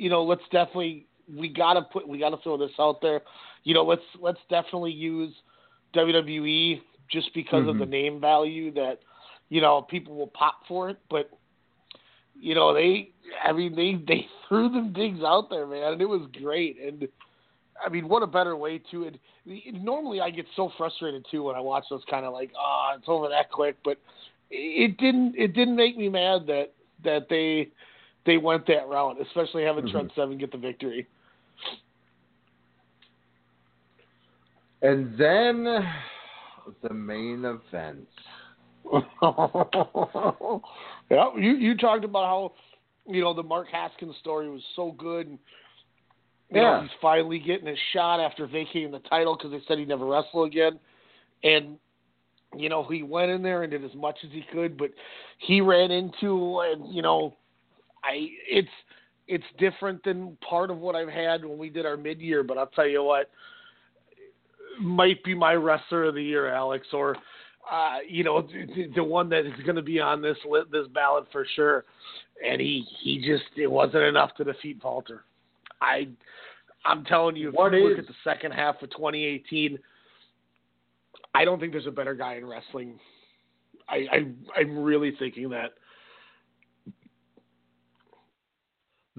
you 0.00 0.08
know, 0.10 0.22
let's 0.24 0.42
definitely 0.50 1.06
we 1.36 1.48
gotta 1.48 1.82
put 1.82 2.08
we 2.08 2.18
gotta 2.18 2.38
throw 2.42 2.56
this 2.56 2.70
out 2.78 3.00
there. 3.02 3.20
You 3.64 3.74
know, 3.74 3.84
let's 3.84 4.02
let's 4.20 4.40
definitely 4.48 4.92
use 4.92 5.34
WWE 5.94 6.80
just 7.10 7.32
because 7.34 7.66
of 7.68 7.76
Mhm. 7.76 7.78
the 7.78 7.86
name 7.86 8.20
value 8.20 8.72
that 8.72 9.00
you 9.50 9.60
know 9.60 9.82
people 9.82 10.16
will 10.16 10.28
pop 10.28 10.66
for 10.66 10.88
it, 10.90 10.98
but. 11.10 11.30
You 12.42 12.54
know 12.54 12.72
they, 12.72 13.10
I 13.44 13.52
mean 13.52 13.74
they 13.74 13.94
they 14.08 14.26
threw 14.48 14.68
them 14.70 14.92
digs 14.92 15.20
out 15.24 15.50
there, 15.50 15.66
man, 15.66 15.92
and 15.92 16.00
it 16.00 16.08
was 16.08 16.26
great. 16.40 16.78
And 16.80 17.06
I 17.84 17.88
mean, 17.88 18.08
what 18.08 18.22
a 18.22 18.26
better 18.26 18.56
way 18.56 18.80
to 18.90 19.04
it. 19.04 19.16
Normally, 19.72 20.20
I 20.20 20.30
get 20.30 20.46
so 20.56 20.70
frustrated 20.76 21.26
too 21.30 21.44
when 21.44 21.56
I 21.56 21.60
watch 21.60 21.84
those 21.90 22.02
kind 22.10 22.24
of 22.24 22.32
like, 22.32 22.50
ah, 22.58 22.94
it's 22.96 23.08
over 23.08 23.28
that 23.28 23.50
quick. 23.50 23.76
But 23.84 23.98
it 24.50 24.96
didn't. 24.98 25.34
It 25.36 25.54
didn't 25.54 25.76
make 25.76 25.96
me 25.96 26.08
mad 26.08 26.46
that 26.46 26.72
that 27.04 27.28
they 27.28 27.68
they 28.26 28.36
went 28.36 28.66
that 28.66 28.88
route, 28.88 29.20
especially 29.20 29.64
having 29.64 29.84
Mhm. 29.84 29.90
Trent 29.92 30.12
Seven 30.14 30.38
get 30.38 30.52
the 30.52 30.58
victory. 30.58 31.06
and 34.82 35.16
then 35.18 35.64
the 36.82 36.94
main 36.94 37.44
event. 37.44 38.08
yeah, 41.10 41.28
you 41.36 41.52
you 41.56 41.76
talked 41.76 42.04
about 42.04 42.24
how 42.24 42.52
you 43.06 43.20
know 43.20 43.34
the 43.34 43.42
Mark 43.42 43.68
Haskins 43.68 44.16
story 44.16 44.48
was 44.48 44.64
so 44.74 44.92
good. 44.92 45.26
And, 45.28 45.38
Yeah. 46.50 46.62
know, 46.62 46.80
he's 46.82 46.90
finally 47.00 47.38
getting 47.38 47.66
his 47.66 47.78
shot 47.92 48.20
after 48.20 48.46
vacating 48.46 48.90
the 48.90 48.98
title 49.00 49.36
because 49.36 49.52
they 49.52 49.60
said 49.68 49.78
he'd 49.78 49.88
never 49.88 50.06
wrestle 50.06 50.44
again. 50.44 50.80
And 51.44 51.78
you 52.56 52.68
know 52.68 52.82
he 52.84 53.02
went 53.02 53.30
in 53.30 53.42
there 53.42 53.62
and 53.62 53.70
did 53.70 53.84
as 53.84 53.94
much 53.94 54.18
as 54.24 54.30
he 54.32 54.42
could, 54.50 54.76
but 54.76 54.90
he 55.38 55.60
ran 55.60 55.90
into 55.90 56.60
and 56.60 56.92
you 56.92 57.02
know, 57.02 57.36
I 58.04 58.28
it's 58.48 58.68
it's 59.28 59.44
different 59.58 60.02
than 60.04 60.36
part 60.48 60.70
of 60.70 60.78
what 60.78 60.96
I've 60.96 61.08
had 61.08 61.44
when 61.44 61.58
we 61.58 61.70
did 61.70 61.86
our 61.86 61.96
mid 61.96 62.20
year. 62.20 62.42
But 62.42 62.58
I'll 62.58 62.66
tell 62.66 62.86
you 62.88 63.02
what, 63.04 63.30
might 64.80 65.22
be 65.24 65.34
my 65.34 65.54
wrestler 65.54 66.04
of 66.04 66.14
the 66.14 66.22
year, 66.22 66.52
Alex, 66.52 66.86
or 66.92 67.16
uh, 67.70 67.98
you 68.08 68.24
know 68.24 68.42
the, 68.42 68.90
the 68.94 69.04
one 69.04 69.28
that 69.28 69.46
is 69.46 69.52
going 69.64 69.76
to 69.76 69.82
be 69.82 70.00
on 70.00 70.20
this 70.22 70.36
this 70.72 70.86
ballot 70.94 71.26
for 71.30 71.46
sure. 71.54 71.84
And 72.44 72.60
he 72.60 72.84
he 73.02 73.18
just 73.18 73.44
it 73.56 73.70
wasn't 73.70 74.04
enough 74.04 74.34
to 74.36 74.44
defeat 74.44 74.80
Walter. 74.82 75.24
I 75.80 76.08
I'm 76.84 77.04
telling 77.04 77.36
you, 77.36 77.50
if 77.50 77.54
What 77.54 77.72
you 77.72 77.86
is- 77.86 77.90
look 77.90 77.98
at 77.98 78.06
the 78.06 78.14
second 78.24 78.52
half 78.52 78.82
of 78.82 78.90
2018, 78.90 79.78
I 81.34 81.44
don't 81.44 81.60
think 81.60 81.72
there's 81.72 81.86
a 81.86 81.90
better 81.90 82.14
guy 82.14 82.34
in 82.36 82.46
wrestling. 82.46 82.98
I, 83.88 84.06
I 84.10 84.60
I'm 84.60 84.78
really 84.78 85.14
thinking 85.18 85.50
that. 85.50 85.72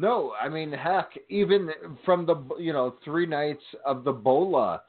No, 0.02 0.34
I 0.42 0.50
mean, 0.50 0.72
heck, 0.72 1.12
even 1.30 1.70
from 2.04 2.26
the 2.26 2.36
you 2.58 2.74
know 2.74 2.96
three 3.06 3.28
nights 3.28 3.62
of 3.86 4.04
the 4.04 4.12
Bola, 4.12 4.82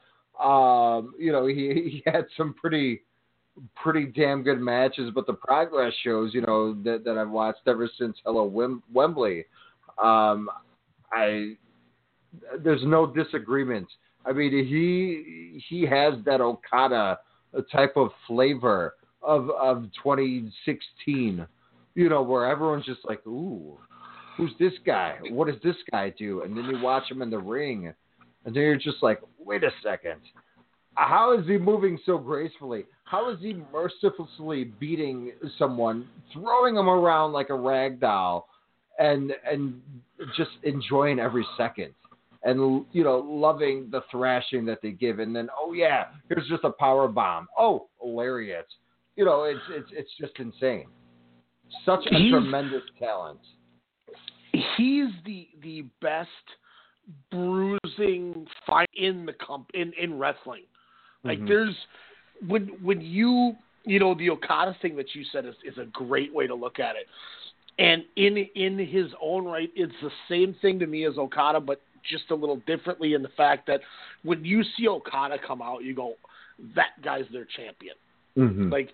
um, 0.43 1.13
you 1.19 1.31
know, 1.31 1.45
he, 1.45 1.53
he 2.03 2.03
had 2.07 2.25
some 2.35 2.55
pretty 2.55 3.03
pretty 3.75 4.05
damn 4.05 4.41
good 4.41 4.59
matches. 4.59 5.11
But 5.13 5.27
the 5.27 5.33
progress 5.33 5.93
shows, 6.03 6.33
you 6.33 6.41
know, 6.41 6.73
that 6.83 7.03
that 7.05 7.19
I've 7.19 7.29
watched 7.29 7.67
ever 7.67 7.87
since 7.99 8.17
Hello 8.25 8.45
Wem- 8.45 8.81
Wembley, 8.91 9.45
um, 10.03 10.49
I 11.11 11.57
there's 12.63 12.83
no 12.83 13.05
disagreement. 13.05 13.87
I 14.25 14.31
mean, 14.31 14.51
he 14.51 15.61
he 15.69 15.85
has 15.85 16.15
that 16.25 16.41
Okada 16.41 17.19
type 17.71 17.93
of 17.97 18.09
flavor 18.25 18.95
of 19.21 19.51
of 19.51 19.83
2016, 20.03 21.45
you 21.93 22.09
know, 22.09 22.23
where 22.23 22.47
everyone's 22.47 22.85
just 22.85 23.05
like, 23.05 23.23
ooh 23.27 23.77
who's 24.37 24.51
this 24.59 24.73
guy? 24.85 25.17
What 25.29 25.47
does 25.47 25.61
this 25.63 25.75
guy 25.91 26.11
do? 26.17 26.41
And 26.41 26.55
then 26.57 26.65
you 26.65 26.79
watch 26.81 27.09
him 27.09 27.21
in 27.21 27.29
the 27.29 27.39
ring, 27.39 27.93
and 28.45 28.55
then 28.55 28.61
you're 28.63 28.75
just 28.77 29.01
like, 29.01 29.19
wait 29.39 29.63
a 29.63 29.71
second, 29.83 30.19
how 30.95 31.37
is 31.37 31.45
he 31.47 31.57
moving 31.57 31.97
so 32.05 32.17
gracefully? 32.17 32.85
How 33.05 33.31
is 33.31 33.39
he 33.39 33.61
mercilessly 33.71 34.65
beating 34.79 35.31
someone, 35.57 36.07
throwing 36.31 36.75
him 36.75 36.89
around 36.89 37.31
like 37.33 37.49
a 37.49 37.55
rag 37.55 37.99
doll, 37.99 38.47
and 38.99 39.33
and 39.49 39.81
just 40.37 40.51
enjoying 40.63 41.19
every 41.19 41.45
second, 41.57 41.93
and 42.43 42.85
you 42.91 43.03
know 43.03 43.17
loving 43.19 43.89
the 43.91 44.01
thrashing 44.11 44.65
that 44.65 44.79
they 44.81 44.91
give, 44.91 45.19
and 45.19 45.35
then 45.35 45.49
oh 45.59 45.73
yeah, 45.73 46.05
here's 46.29 46.47
just 46.47 46.63
a 46.63 46.71
power 46.71 47.07
bomb. 47.07 47.47
Oh, 47.57 47.87
lariat. 48.03 48.67
You 49.15 49.25
know, 49.25 49.43
it's 49.43 49.61
it's 49.69 49.89
it's 49.91 50.11
just 50.19 50.33
insane. 50.39 50.85
Such 51.85 52.05
a 52.05 52.15
He's- 52.15 52.31
tremendous 52.31 52.83
talent. 52.99 53.39
He's 54.53 55.09
the 55.25 55.47
the 55.61 55.83
best 56.01 56.29
bruising 57.31 58.47
fight 58.65 58.89
in 58.95 59.25
the 59.25 59.33
comp 59.33 59.69
in 59.73 59.93
in 59.93 60.17
wrestling. 60.17 60.63
Like 61.23 61.39
Mhm. 61.39 61.47
there's 61.47 61.87
when 62.47 62.67
when 62.83 63.01
you 63.01 63.57
you 63.83 63.99
know 63.99 64.13
the 64.13 64.29
Okada 64.29 64.75
thing 64.81 64.95
that 64.95 65.13
you 65.15 65.23
said 65.25 65.45
is 65.45 65.55
is 65.63 65.77
a 65.77 65.85
great 65.85 66.33
way 66.33 66.47
to 66.47 66.55
look 66.55 66.79
at 66.79 66.95
it. 66.95 67.07
And 67.79 68.05
in 68.15 68.37
in 68.37 68.77
his 68.77 69.11
own 69.19 69.45
right, 69.45 69.71
it's 69.75 69.99
the 70.01 70.11
same 70.29 70.53
thing 70.55 70.79
to 70.79 70.87
me 70.87 71.05
as 71.05 71.17
Okada, 71.17 71.59
but 71.59 71.81
just 72.03 72.29
a 72.31 72.35
little 72.35 72.57
differently 72.67 73.13
in 73.13 73.23
the 73.23 73.29
fact 73.29 73.65
that 73.67 73.81
when 74.23 74.43
you 74.45 74.63
see 74.63 74.87
Okada 74.87 75.37
come 75.39 75.61
out, 75.61 75.83
you 75.83 75.95
go, 75.95 76.15
that 76.75 77.01
guy's 77.01 77.25
their 77.31 77.45
champion. 77.45 77.95
Mhm. 78.37 78.71
Like, 78.71 78.93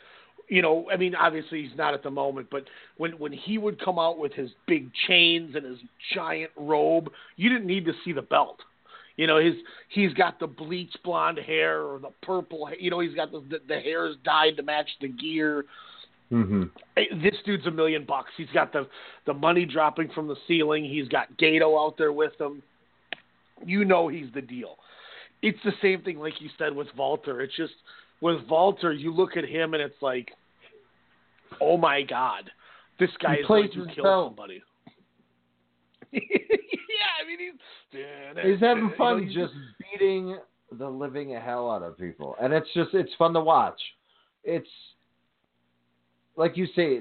you 0.50 0.64
know, 0.64 0.88
I 0.92 0.98
mean, 0.98 1.16
obviously 1.16 1.62
he's 1.62 1.78
not 1.78 1.94
at 1.94 2.04
the 2.04 2.10
moment, 2.12 2.48
but 2.52 2.64
when 2.98 3.12
when 3.14 3.32
he 3.32 3.58
would 3.58 3.84
come 3.84 4.00
out 4.00 4.18
with 4.18 4.34
his 4.34 4.50
big 4.68 4.90
chains 5.08 5.56
and 5.56 5.64
his 5.66 5.78
giant 6.14 6.52
robe, 6.58 7.12
you 7.38 7.50
didn't 7.50 7.68
need 7.68 7.86
to 7.86 7.94
see 8.04 8.12
the 8.12 8.24
belt. 8.24 8.58
You 9.16 9.28
know, 9.28 9.38
his 9.38 9.54
he's 9.90 10.14
got 10.14 10.40
the 10.40 10.48
bleach 10.48 10.94
blonde 11.04 11.38
hair 11.38 11.82
or 11.84 12.00
the 12.00 12.12
purple. 12.24 12.70
You 12.80 12.90
know, 12.90 13.00
he's 13.00 13.14
got 13.14 13.32
the 13.32 13.44
the, 13.50 13.60
the 13.68 13.80
hair 13.80 14.08
is 14.08 14.16
dyed 14.24 14.58
to 14.58 14.64
match 14.64 14.90
the 15.00 15.10
gear. 15.10 15.66
Mhm. 16.32 16.70
This 16.96 17.36
dude's 17.46 17.66
a 17.66 17.72
million 17.72 18.06
bucks. 18.06 18.32
He's 18.36 18.50
got 18.54 18.74
the 18.74 18.88
the 19.26 19.34
money 19.34 19.66
dropping 19.66 20.10
from 20.10 20.28
the 20.28 20.38
ceiling. 20.48 20.84
He's 20.84 21.08
got 21.08 21.28
Gedo 21.38 21.80
out 21.80 21.98
there 21.98 22.14
with 22.14 22.40
him. 22.40 22.64
You 23.66 23.86
know 23.86 24.08
he's 24.08 24.32
the 24.34 24.42
deal. 24.42 24.78
It's 25.42 25.60
the 25.64 25.74
same 25.82 26.02
thing, 26.02 26.20
like 26.20 26.42
you 26.42 26.50
said, 26.58 26.76
with 26.76 26.88
Walter. 26.98 27.42
It's 27.42 27.56
just 27.56 27.74
with 28.22 28.48
Walter, 28.48 28.92
you 28.94 29.14
look 29.14 29.38
at 29.38 29.46
him 29.46 29.74
and 29.74 29.82
it's 29.82 30.02
like, 30.02 30.32
oh 31.62 31.78
my 31.78 32.02
god, 32.02 32.50
this 33.00 33.10
guy 33.22 33.36
He 33.36 33.42
is 33.42 33.48
going 33.48 33.70
to 33.72 33.86
kill 33.96 34.04
belt. 34.04 34.30
somebody. 34.30 34.62
yeah, 36.12 36.20
I 36.22 37.28
mean 37.28 37.40
he's 37.40 37.60
He's 38.44 38.60
having 38.60 38.86
you 38.86 38.90
know, 38.90 38.96
fun 38.98 39.32
just 39.34 39.54
beating 39.80 40.38
the 40.78 40.88
living 40.88 41.32
hell 41.32 41.72
out 41.72 41.84
of 41.84 41.98
people, 41.98 42.36
and 42.42 42.54
it's 42.54 42.68
just 42.74 42.94
it's 42.94 43.12
fun 43.18 43.34
to 43.34 43.42
watch. 43.42 43.80
It's 44.44 44.68
like 46.36 46.56
you 46.58 46.68
say, 46.76 46.98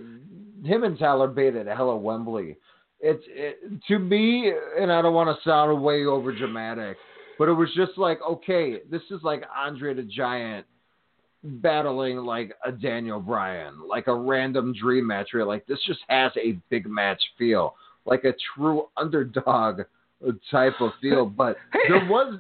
him 0.65 0.85
and 0.85 0.99
Tyler 0.99 1.29
Bate 1.29 1.57
at 1.57 1.67
Hello 1.67 1.97
Wembley. 1.97 2.57
It's 3.01 3.23
it, 3.29 3.59
to 3.89 3.99
me, 3.99 4.53
and 4.81 4.91
I 4.91 5.01
don't 5.01 5.15
want 5.15 5.35
to 5.35 5.49
sound 5.49 5.81
way 5.83 6.05
over 6.05 6.33
dramatic, 6.37 6.97
but 7.39 7.49
it 7.49 7.53
was 7.53 7.69
just 7.77 7.97
like, 7.97 8.19
okay, 8.29 8.79
this 8.91 9.03
is 9.11 9.21
like 9.23 9.45
Andre 9.57 9.95
the 9.95 10.03
Giant 10.03 10.67
battling 11.43 12.19
like 12.19 12.55
a 12.65 12.73
Daniel 12.73 13.21
Bryan, 13.21 13.87
like 13.87 14.07
a 14.07 14.15
random 14.15 14.75
dream 14.75 15.07
match. 15.07 15.29
Where 15.33 15.45
like 15.45 15.67
this 15.67 15.79
just 15.87 16.01
has 16.09 16.33
a 16.37 16.59
big 16.71 16.87
match 16.87 17.23
feel, 17.37 17.75
like 18.05 18.25
a 18.25 18.35
true 18.55 18.89
underdog 18.97 19.83
type 20.51 20.75
of 20.81 20.91
feel. 21.01 21.27
But 21.37 21.57
there 21.89 22.07
was, 22.09 22.39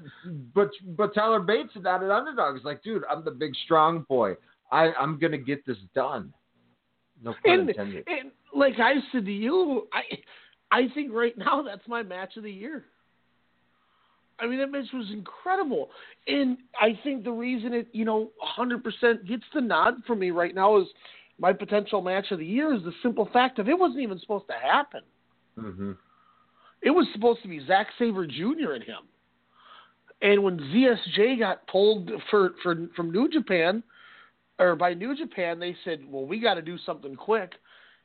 but 0.54 0.70
but 0.96 1.14
Tyler 1.14 1.40
Bates 1.40 1.74
is 1.76 1.82
not 1.82 2.02
an 2.02 2.10
underdog. 2.10 2.56
He's 2.56 2.64
like, 2.64 2.82
dude, 2.82 3.04
I'm 3.10 3.24
the 3.24 3.30
big 3.30 3.52
strong 3.64 4.04
boy. 4.08 4.34
I 4.70 4.92
I'm 5.00 5.18
gonna 5.18 5.38
get 5.38 5.64
this 5.66 5.78
done. 5.94 6.32
No 7.22 7.34
pun 7.44 7.60
and, 7.60 7.68
intended. 7.70 8.04
and 8.06 8.30
like 8.54 8.74
I 8.78 8.94
said 9.12 9.24
to 9.24 9.32
you, 9.32 9.88
I 9.92 10.02
I 10.70 10.88
think 10.94 11.12
right 11.12 11.36
now 11.36 11.62
that's 11.62 11.86
my 11.88 12.02
match 12.02 12.36
of 12.36 12.42
the 12.42 12.52
year. 12.52 12.84
I 14.40 14.46
mean, 14.46 14.58
that 14.58 14.70
match 14.70 14.86
was 14.92 15.10
incredible, 15.12 15.90
and 16.26 16.58
I 16.80 16.98
think 17.02 17.24
the 17.24 17.32
reason 17.32 17.74
it, 17.74 17.88
you 17.92 18.04
know, 18.04 18.30
100% 18.58 19.26
gets 19.26 19.42
the 19.52 19.60
nod 19.60 19.94
for 20.06 20.14
me 20.14 20.30
right 20.30 20.54
now 20.54 20.80
is 20.80 20.86
my 21.38 21.52
potential 21.52 22.02
match 22.02 22.30
of 22.30 22.38
the 22.38 22.46
year 22.46 22.74
is 22.74 22.82
the 22.82 22.92
simple 23.02 23.28
fact 23.32 23.58
of 23.58 23.68
it 23.68 23.78
wasn't 23.78 24.00
even 24.00 24.18
supposed 24.18 24.46
to 24.48 24.54
happen. 24.54 25.02
hmm 25.58 25.92
It 26.82 26.90
was 26.90 27.06
supposed 27.12 27.42
to 27.42 27.48
be 27.48 27.64
Zack 27.66 27.88
Sabre 27.98 28.26
Jr. 28.26 28.72
and 28.74 28.84
him. 28.84 29.06
And 30.20 30.42
when 30.42 30.58
ZSJ 30.58 31.38
got 31.38 31.66
pulled 31.68 32.10
for, 32.30 32.50
for 32.62 32.88
from 32.96 33.12
New 33.12 33.28
Japan, 33.28 33.82
or 34.58 34.74
by 34.74 34.94
New 34.94 35.16
Japan, 35.16 35.60
they 35.60 35.76
said, 35.84 36.00
"Well, 36.08 36.26
we 36.26 36.40
got 36.40 36.54
to 36.54 36.62
do 36.62 36.76
something 36.84 37.14
quick. 37.14 37.52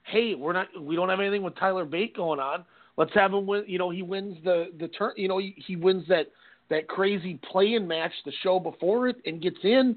Hey, 0.03 0.35
we're 0.35 0.53
not, 0.53 0.67
we 0.79 0.95
don't 0.95 1.09
have 1.09 1.19
anything 1.19 1.41
with 1.41 1.55
Tyler 1.55 1.85
Bate 1.85 2.15
going 2.15 2.39
on. 2.39 2.65
Let's 2.97 3.13
have 3.13 3.33
him 3.33 3.45
win. 3.45 3.63
You 3.67 3.79
know, 3.79 3.89
he 3.89 4.01
wins 4.01 4.37
the 4.43 4.67
the 4.79 4.87
turn. 4.89 5.13
You 5.15 5.27
know, 5.27 5.39
he, 5.39 5.55
he 5.65 5.75
wins 5.75 6.05
that 6.09 6.27
that 6.69 6.87
crazy 6.87 7.39
play-in 7.51 7.87
match 7.87 8.11
the 8.25 8.31
show 8.41 8.59
before 8.59 9.07
it 9.07 9.17
and 9.25 9.41
gets 9.41 9.57
in. 9.63 9.95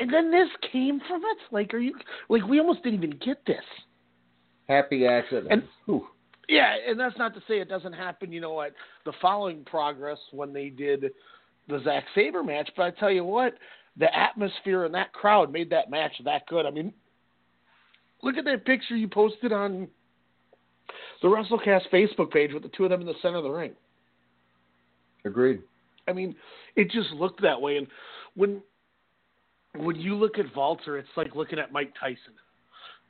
And 0.00 0.12
then 0.12 0.30
this 0.30 0.48
came 0.70 1.00
from 1.08 1.22
it. 1.24 1.38
Like, 1.50 1.74
are 1.74 1.78
you 1.78 1.94
like 2.28 2.44
we 2.46 2.60
almost 2.60 2.82
didn't 2.82 3.02
even 3.02 3.18
get 3.18 3.44
this. 3.46 3.64
Happy 4.68 5.06
accident. 5.06 5.48
And- 5.50 5.62
Whew. 5.86 6.06
Yeah, 6.50 6.74
and 6.88 6.98
that's 6.98 7.18
not 7.18 7.34
to 7.34 7.42
say 7.46 7.60
it 7.60 7.68
doesn't 7.68 7.92
happen, 7.92 8.32
you 8.32 8.40
know, 8.40 8.62
at 8.62 8.72
the 9.04 9.12
following 9.20 9.64
progress 9.66 10.16
when 10.32 10.54
they 10.54 10.70
did 10.70 11.10
the 11.68 11.78
Zack 11.84 12.04
Sabre 12.14 12.42
match. 12.42 12.70
But 12.74 12.84
I 12.84 12.90
tell 12.92 13.10
you 13.10 13.22
what, 13.22 13.52
the 13.98 14.14
atmosphere 14.16 14.86
in 14.86 14.92
that 14.92 15.12
crowd 15.12 15.52
made 15.52 15.68
that 15.70 15.90
match 15.90 16.12
that 16.24 16.46
good. 16.46 16.64
I 16.64 16.70
mean, 16.70 16.94
look 18.22 18.38
at 18.38 18.46
that 18.46 18.64
picture 18.64 18.96
you 18.96 19.08
posted 19.08 19.52
on 19.52 19.88
the 21.22 21.28
WrestleCast 21.28 21.88
Facebook 21.92 22.30
page 22.30 22.52
with 22.52 22.62
the 22.62 22.70
two 22.70 22.84
of 22.84 22.90
them 22.90 23.00
in 23.00 23.06
the 23.06 23.14
center 23.22 23.36
of 23.36 23.44
the 23.44 23.50
ring. 23.50 23.72
Agreed. 25.24 25.62
I 26.06 26.12
mean, 26.12 26.34
it 26.76 26.90
just 26.90 27.10
looked 27.10 27.42
that 27.42 27.60
way. 27.60 27.76
And 27.76 27.86
when 28.34 28.62
when 29.76 29.96
you 29.96 30.14
look 30.14 30.38
at 30.38 30.54
Walter, 30.56 30.96
it's 30.96 31.08
like 31.16 31.34
looking 31.34 31.58
at 31.58 31.72
Mike 31.72 31.92
Tyson. 32.00 32.34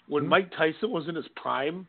When 0.08 0.24
Mhm. 0.24 0.28
Mike 0.28 0.50
Tyson 0.56 0.90
was 0.90 1.06
in 1.08 1.14
his 1.14 1.28
prime, 1.36 1.86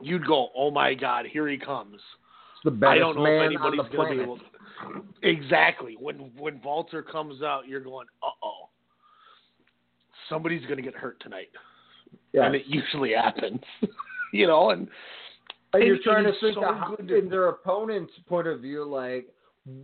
you'd 0.00 0.26
go, 0.26 0.50
"Oh 0.54 0.70
my 0.70 0.94
God, 0.94 1.26
here 1.26 1.48
he 1.48 1.58
comes." 1.58 1.96
It's 1.96 2.64
the 2.64 2.70
best 2.70 2.90
I 2.90 2.98
don't 2.98 3.16
know 3.16 3.24
if 3.24 3.28
man 3.28 3.38
on 3.40 3.46
anybody's 3.46 3.90
the 3.90 3.96
going 3.96 4.10
to 4.10 4.16
be 4.16 4.22
able 4.22 4.38
to. 4.38 4.44
Exactly. 5.22 5.96
When 5.98 6.16
when 6.36 6.60
Walter 6.62 7.02
comes 7.02 7.42
out, 7.42 7.66
you're 7.66 7.80
going, 7.80 8.06
uh 8.22 8.30
oh. 8.42 8.68
Somebody's 10.28 10.62
going 10.66 10.76
to 10.76 10.82
get 10.82 10.94
hurt 10.94 11.18
tonight, 11.20 11.50
Yeah. 12.32 12.44
and 12.46 12.54
it 12.54 12.66
usually 12.66 13.12
happens. 13.12 13.62
you 14.32 14.46
know, 14.46 14.70
and 14.70 14.88
And 15.72 15.84
you're 15.84 15.98
trying 16.02 16.24
to 16.24 16.32
think 16.40 16.54
so 16.54 16.62
how, 16.62 16.94
to- 16.96 17.14
in 17.16 17.28
their 17.28 17.48
opponent's 17.48 18.12
point 18.28 18.46
of 18.46 18.60
view, 18.60 18.84
like, 18.84 19.28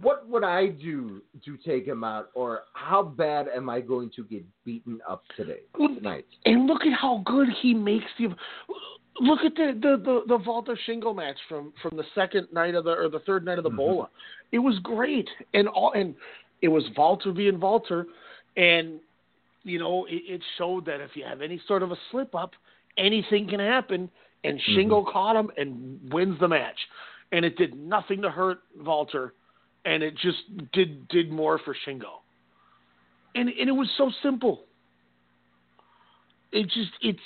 what 0.01 0.27
would 0.29 0.43
I 0.43 0.69
do 0.69 1.23
to 1.45 1.57
take 1.59 1.87
him 1.87 2.03
out, 2.03 2.31
or 2.35 2.63
how 2.73 3.03
bad 3.03 3.47
am 3.55 3.69
I 3.69 3.81
going 3.81 4.11
to 4.17 4.25
get 4.25 4.45
beaten 4.65 5.01
up 5.09 5.23
today, 5.37 5.61
tonight? 5.77 6.25
and 6.47 6.67
look 6.67 6.85
at 6.87 6.93
how 6.99 7.23
good 7.27 7.49
he 7.63 7.75
makes 7.75 8.07
the. 8.19 8.29
Look 9.21 9.41
at 9.45 9.55
the 9.55 9.79
the 9.81 9.97
the, 10.03 10.23
the 10.29 10.37
Walter 10.45 10.79
Shingo 10.87 11.15
match 11.15 11.37
from 11.49 11.73
from 11.83 11.97
the 11.97 12.05
second 12.15 12.49
night 12.53 12.75
of 12.75 12.85
the 12.85 12.91
or 12.91 13.09
the 13.09 13.21
third 13.21 13.45
night 13.45 13.59
of 13.59 13.65
the 13.65 13.71
Mhm. 13.71 13.77
Bola. 13.77 14.09
It 14.53 14.59
was 14.59 14.79
great, 14.81 15.29
and 15.55 15.69
all 15.69 15.93
and 15.93 16.15
it 16.63 16.69
was 16.69 16.85
Walter 16.97 17.33
being 17.33 17.59
Walter, 17.61 18.07
and 18.57 18.99
you 19.63 19.79
know 19.79 20.05
it, 20.07 20.23
it 20.27 20.43
showed 20.59 20.85
that 20.87 21.01
if 21.01 21.11
you 21.17 21.25
have 21.25 21.41
any 21.43 21.59
sort 21.69 21.83
of 21.83 21.93
a 21.93 21.97
slip 22.11 22.35
up, 22.35 22.53
anything 22.99 23.47
can 23.49 23.61
happen. 23.61 24.11
And 24.45 24.59
mm-hmm. 24.59 24.79
Shingo 24.79 25.13
caught 25.13 25.37
him 25.37 25.51
and 25.57 26.13
wins 26.13 26.39
the 26.41 26.49
match, 26.49 26.79
and 27.33 27.45
it 27.45 27.57
did 27.57 27.77
nothing 27.77 28.23
to 28.23 28.31
hurt 28.31 28.61
Walter, 28.79 29.35
and 29.85 30.03
it 30.03 30.15
just 30.17 30.73
did 30.73 31.09
did 31.09 31.31
more 31.31 31.59
for 31.65 31.77
Shingo. 31.87 32.21
And 33.35 33.49
and 33.49 33.69
it 33.69 33.73
was 33.73 33.91
so 33.97 34.11
simple 34.23 34.65
it 36.53 36.65
just 36.65 36.91
it's 37.03 37.21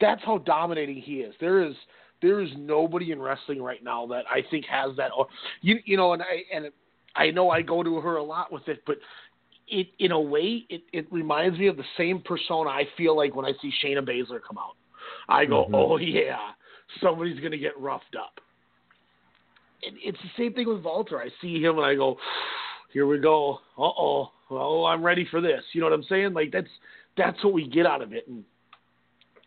that's 0.00 0.22
how 0.24 0.38
dominating 0.38 0.96
he 0.96 1.16
is. 1.16 1.34
There 1.40 1.62
is 1.62 1.74
there 2.22 2.40
is 2.40 2.50
nobody 2.56 3.12
in 3.12 3.20
wrestling 3.20 3.62
right 3.62 3.82
now 3.82 4.06
that 4.08 4.24
I 4.30 4.42
think 4.50 4.64
has 4.66 4.96
that. 4.96 5.10
Or 5.16 5.26
you 5.60 5.78
you 5.84 5.96
know, 5.96 6.12
and 6.12 6.22
I 6.22 6.54
and 6.54 6.70
I 7.16 7.30
know 7.30 7.50
I 7.50 7.62
go 7.62 7.82
to 7.82 8.00
her 8.00 8.16
a 8.16 8.22
lot 8.22 8.52
with 8.52 8.68
it, 8.68 8.82
but 8.86 8.96
it 9.66 9.88
in 9.98 10.12
a 10.12 10.20
way 10.20 10.64
it 10.68 10.82
it 10.92 11.12
reminds 11.12 11.58
me 11.58 11.66
of 11.66 11.76
the 11.76 11.84
same 11.96 12.20
persona 12.20 12.70
I 12.70 12.84
feel 12.96 13.16
like 13.16 13.34
when 13.34 13.44
I 13.44 13.52
see 13.60 13.72
Shayna 13.84 14.08
Baszler 14.08 14.40
come 14.46 14.58
out. 14.58 14.76
I 15.28 15.44
go, 15.44 15.66
Mhm. 15.66 15.74
oh 15.74 15.96
yeah, 15.98 16.52
somebody's 17.00 17.40
gonna 17.40 17.58
get 17.58 17.78
roughed 17.78 18.16
up. 18.16 18.40
And 19.84 19.96
it's 20.02 20.18
the 20.22 20.30
same 20.36 20.54
thing 20.54 20.68
with 20.68 20.82
Walter. 20.82 21.20
I 21.20 21.28
see 21.40 21.62
him 21.62 21.76
and 21.76 21.86
I 21.86 21.94
go, 21.94 22.18
here 22.92 23.06
we 23.06 23.18
go. 23.18 23.60
Uh 23.76 23.82
oh. 23.82 24.32
Oh, 24.50 24.84
I'm 24.86 25.02
ready 25.02 25.26
for 25.30 25.40
this. 25.40 25.62
You 25.72 25.80
know 25.80 25.86
what 25.86 25.92
I'm 25.92 26.04
saying? 26.04 26.32
Like 26.32 26.50
that's 26.52 26.70
that's 27.16 27.42
what 27.44 27.52
we 27.52 27.68
get 27.68 27.86
out 27.86 28.02
of 28.02 28.12
it. 28.12 28.26
And 28.28 28.44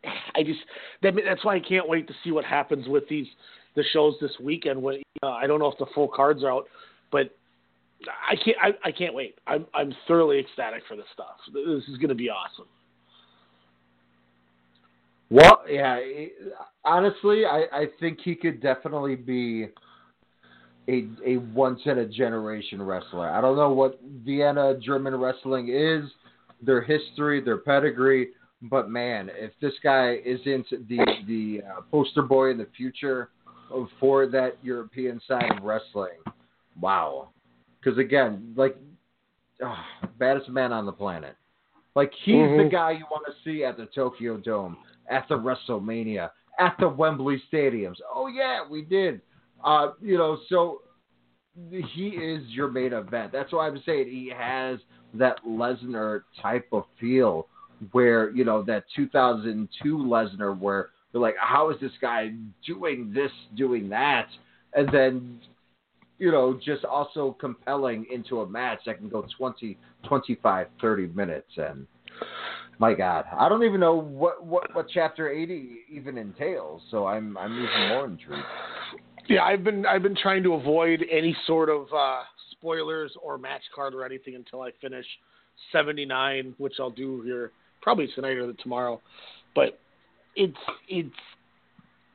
I 0.36 0.44
just 0.44 0.60
that, 1.02 1.14
that's 1.26 1.44
why 1.44 1.56
I 1.56 1.60
can't 1.60 1.88
wait 1.90 2.08
to 2.08 2.14
see 2.24 2.32
what 2.32 2.46
happens 2.46 2.88
with 2.88 3.08
these 3.10 3.28
the 3.76 3.84
shows 3.94 4.16
this 4.22 4.32
weekend. 4.40 4.82
When 4.82 5.02
uh, 5.24 5.30
I 5.30 5.48
don't 5.48 5.60
know 5.60 5.72
if 5.72 5.78
the 5.80 5.88
full 5.96 6.08
cards 6.08 6.44
are 6.44 6.52
out, 6.52 6.66
but 7.12 7.36
I 8.30 8.36
can't. 8.36 8.58
I, 8.62 8.90
I 8.90 8.92
can't 8.92 9.14
wait. 9.14 9.36
I'm 9.48 9.66
I'm 9.74 9.94
thoroughly 10.08 10.40
ecstatic 10.40 10.84
for 10.88 10.96
this 10.96 11.06
stuff. 11.14 11.38
This 11.54 11.84
is 11.88 11.98
going 11.98 12.10
to 12.10 12.16
be 12.16 12.30
awesome. 12.30 12.68
Well, 15.32 15.64
yeah. 15.68 15.98
Honestly, 16.84 17.46
I, 17.46 17.64
I 17.72 17.86
think 18.02 18.20
he 18.22 18.36
could 18.36 18.62
definitely 18.62 19.16
be 19.16 19.70
a 20.90 21.08
a 21.26 21.38
once 21.38 21.80
in 21.86 22.00
a 22.00 22.06
generation 22.06 22.82
wrestler. 22.82 23.30
I 23.30 23.40
don't 23.40 23.56
know 23.56 23.72
what 23.72 24.00
Vienna 24.26 24.78
German 24.78 25.16
wrestling 25.16 25.70
is, 25.70 26.12
their 26.62 26.82
history, 26.82 27.42
their 27.42 27.60
pedigree, 27.60 28.32
but 28.64 28.90
man, 28.90 29.30
if 29.34 29.52
this 29.62 29.74
guy 29.82 30.18
isn't 30.26 30.70
the 30.70 31.06
the 31.28 31.62
uh, 31.66 31.82
poster 31.90 32.24
boy 32.24 32.52
in 32.52 32.58
the 32.58 32.68
future 32.76 33.30
for 34.02 34.28
that 34.28 34.58
European 34.62 35.22
side 35.28 35.50
of 35.58 35.64
wrestling, 35.64 36.20
wow. 36.80 37.30
Because 37.80 37.98
again, 37.98 38.54
like 38.58 38.76
oh, 39.64 39.78
baddest 40.20 40.50
man 40.50 40.74
on 40.74 40.86
the 40.86 40.92
planet. 40.92 41.38
Like 41.96 42.12
he's 42.24 42.36
mm-hmm. 42.36 42.64
the 42.64 42.70
guy 42.70 42.92
you 42.92 43.06
want 43.10 43.26
to 43.28 43.34
see 43.44 43.64
at 43.64 43.78
the 43.78 43.86
Tokyo 43.88 44.38
Dome, 44.38 44.78
at 45.10 45.28
the 45.28 45.36
WrestleMania, 45.36 46.30
at 46.60 46.76
the 46.80 46.88
Wembley 46.88 47.42
stadiums. 47.52 47.98
Oh 48.14 48.28
yeah, 48.28 48.60
we 48.70 48.82
did. 48.82 49.22
Uh, 49.64 49.92
you 50.02 50.18
know, 50.18 50.40
so 50.50 50.82
he 51.70 52.08
is 52.10 52.48
your 52.50 52.70
main 52.70 52.94
event. 52.94 53.32
That's 53.32 53.52
why 53.52 53.68
I'm 53.68 53.82
saying 53.86 54.08
he 54.08 54.32
has 54.36 54.80
that 55.14 55.38
Lesnar 55.46 56.22
type 56.42 56.68
of 56.72 56.86
feel, 57.00 57.48
where 57.92 58.32
you 58.32 58.46
know 58.46 58.64
that 58.64 58.86
2002 58.96 59.98
Lesnar, 59.98 60.58
where 60.58 60.90
they're 61.12 61.22
like, 61.22 61.36
how 61.40 61.70
is 61.70 61.80
this 61.82 61.92
guy 62.02 62.32
doing 62.66 63.12
this, 63.14 63.32
doing 63.56 63.90
that, 63.90 64.28
and 64.74 64.90
then 64.94 65.40
you 66.22 66.32
know, 66.32 66.54
just 66.64 66.86
also 66.86 67.36
compelling 67.40 68.06
into 68.12 68.42
a 68.42 68.48
match 68.48 68.82
that 68.86 69.00
can 69.00 69.10
go 69.10 69.26
20, 69.40 69.76
25, 70.08 70.68
30 70.80 71.08
minutes. 71.08 71.50
And 71.58 71.88
my 72.82 72.96
God, 72.96 73.26
I 73.38 73.48
don't 73.48 73.64
even 73.64 73.80
know 73.80 73.94
what, 73.94 74.44
what, 74.44 74.74
what 74.74 74.88
chapter 74.92 75.30
80 75.30 75.82
even 75.94 76.18
entails. 76.18 76.82
So 76.90 77.06
I'm, 77.06 77.38
I'm 77.38 77.54
even 77.54 77.90
more 77.90 78.06
intrigued. 78.06 78.44
Yeah, 79.30 79.44
I've 79.44 79.64
been, 79.64 79.86
I've 79.86 80.02
been 80.02 80.18
trying 80.20 80.42
to 80.44 80.56
avoid 80.56 81.06
any 81.10 81.38
sort 81.46 81.70
of, 81.70 81.86
uh, 81.96 82.22
spoilers 82.54 83.14
or 83.22 83.38
match 83.38 83.62
card 83.76 83.94
or 83.94 84.04
anything 84.04 84.34
until 84.34 84.64
I 84.64 84.72
finish 84.82 85.06
79, 85.72 86.56
which 86.58 86.74
I'll 86.80 86.90
do 86.90 87.22
here 87.22 87.52
probably 87.84 88.10
tonight 88.16 88.38
or 88.38 88.52
tomorrow. 88.54 89.00
But 89.54 89.80
it's, 90.36 90.58
it's, 90.90 91.10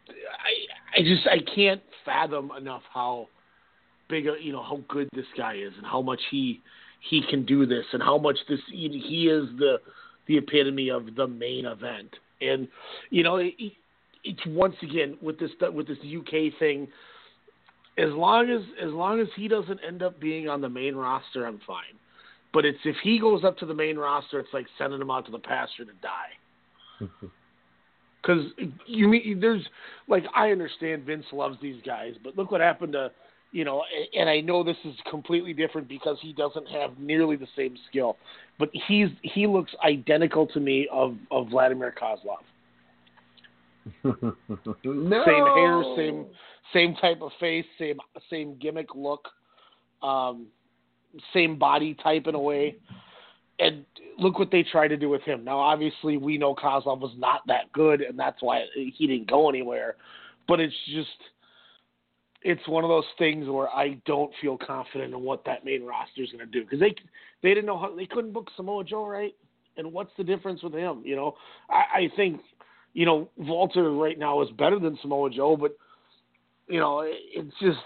I, 0.08 0.98
I 1.00 1.02
just, 1.04 1.28
I 1.28 1.38
can't 1.54 1.82
fathom 2.04 2.50
enough 2.58 2.82
how, 2.92 3.28
big, 4.10 4.24
you 4.42 4.50
know, 4.50 4.64
how 4.64 4.80
good 4.88 5.08
this 5.14 5.26
guy 5.36 5.54
is 5.54 5.72
and 5.76 5.86
how 5.86 6.02
much 6.02 6.20
he 6.32 6.60
he 7.08 7.22
can 7.30 7.44
do 7.44 7.66
this 7.66 7.84
and 7.92 8.02
how 8.02 8.18
much 8.18 8.36
this 8.48 8.58
he 8.68 9.28
is 9.28 9.46
the 9.58 9.76
the 10.26 10.38
epitome 10.38 10.90
of 10.90 11.14
the 11.14 11.26
main 11.26 11.66
event. 11.66 12.14
And 12.40 12.68
you 13.10 13.22
know, 13.22 13.36
it, 13.36 13.54
it's 14.24 14.46
once 14.46 14.76
again 14.82 15.16
with 15.22 15.38
this 15.38 15.50
with 15.72 15.86
this 15.86 15.98
UK 15.98 16.58
thing. 16.58 16.88
As 17.98 18.12
long 18.12 18.50
as 18.50 18.62
as 18.82 18.92
long 18.92 19.20
as 19.20 19.28
he 19.36 19.48
doesn't 19.48 19.80
end 19.86 20.02
up 20.02 20.20
being 20.20 20.48
on 20.48 20.60
the 20.60 20.68
main 20.68 20.94
roster, 20.94 21.46
I'm 21.46 21.60
fine. 21.66 21.96
But 22.52 22.64
it's 22.64 22.78
if 22.84 22.96
he 23.02 23.18
goes 23.18 23.44
up 23.44 23.56
to 23.58 23.66
the 23.66 23.74
main 23.74 23.96
roster, 23.96 24.38
it's 24.38 24.52
like 24.52 24.66
sending 24.78 25.00
him 25.00 25.10
out 25.10 25.26
to 25.26 25.32
the 25.32 25.38
pasture 25.38 25.84
to 25.84 25.92
die. 26.02 27.02
Mm-hmm. 27.02 27.26
Because 28.20 28.44
you 28.86 29.08
mean 29.08 29.38
there's 29.40 29.64
like 30.08 30.24
I 30.34 30.50
understand 30.50 31.04
Vince 31.04 31.26
loves 31.32 31.56
these 31.62 31.80
guys, 31.84 32.14
but 32.22 32.36
look 32.36 32.50
what 32.50 32.60
happened 32.60 32.92
to 32.94 33.12
you 33.56 33.64
know, 33.64 33.82
and 34.14 34.28
I 34.28 34.40
know 34.40 34.62
this 34.62 34.76
is 34.84 34.94
completely 35.10 35.54
different 35.54 35.88
because 35.88 36.18
he 36.20 36.34
doesn't 36.34 36.68
have 36.68 36.98
nearly 36.98 37.36
the 37.36 37.46
same 37.56 37.74
skill, 37.88 38.18
but 38.58 38.68
he's 38.86 39.08
he 39.22 39.46
looks 39.46 39.72
identical 39.82 40.46
to 40.48 40.60
me 40.60 40.86
of 40.92 41.16
of 41.30 41.48
Vladimir 41.48 41.94
Kozlov. 41.98 42.44
no. 44.84 45.24
Same 45.24 45.46
hair, 45.56 45.82
same 45.96 46.26
same 46.74 46.94
type 46.96 47.22
of 47.22 47.30
face, 47.40 47.64
same 47.78 47.96
same 48.28 48.58
gimmick 48.58 48.94
look, 48.94 49.26
um, 50.02 50.48
same 51.32 51.58
body 51.58 51.96
type 52.02 52.26
in 52.26 52.34
a 52.34 52.38
way. 52.38 52.76
And 53.58 53.86
look 54.18 54.38
what 54.38 54.50
they 54.50 54.64
tried 54.64 54.88
to 54.88 54.98
do 54.98 55.08
with 55.08 55.22
him. 55.22 55.44
Now, 55.44 55.60
obviously, 55.60 56.18
we 56.18 56.36
know 56.36 56.54
Kozlov 56.54 57.00
was 57.00 57.14
not 57.16 57.40
that 57.46 57.72
good, 57.72 58.02
and 58.02 58.18
that's 58.18 58.42
why 58.42 58.64
he 58.74 59.06
didn't 59.06 59.30
go 59.30 59.48
anywhere. 59.48 59.96
But 60.46 60.60
it's 60.60 60.74
just 60.92 61.08
it's 62.42 62.66
one 62.68 62.84
of 62.84 62.88
those 62.88 63.04
things 63.18 63.48
where 63.48 63.68
I 63.68 64.00
don't 64.06 64.32
feel 64.40 64.58
confident 64.58 65.14
in 65.14 65.20
what 65.20 65.44
that 65.46 65.64
main 65.64 65.84
roster 65.84 66.22
is 66.22 66.30
going 66.30 66.44
to 66.44 66.46
do 66.46 66.62
because 66.62 66.80
they 66.80 66.94
they 67.42 67.50
didn't 67.50 67.66
know 67.66 67.78
how 67.78 67.94
they 67.94 68.06
couldn't 68.06 68.32
book 68.32 68.50
Samoa 68.56 68.84
Joe 68.84 69.06
right, 69.06 69.34
and 69.76 69.92
what's 69.92 70.12
the 70.16 70.24
difference 70.24 70.62
with 70.62 70.72
him? 70.72 71.02
You 71.04 71.16
know, 71.16 71.36
I, 71.70 71.98
I 71.98 72.10
think 72.16 72.40
you 72.92 73.06
know 73.06 73.28
Walter 73.36 73.90
right 73.92 74.18
now 74.18 74.42
is 74.42 74.50
better 74.58 74.78
than 74.78 74.98
Samoa 75.02 75.30
Joe, 75.30 75.56
but 75.56 75.76
you 76.68 76.80
know 76.80 77.00
it, 77.00 77.16
it's 77.34 77.54
just 77.60 77.78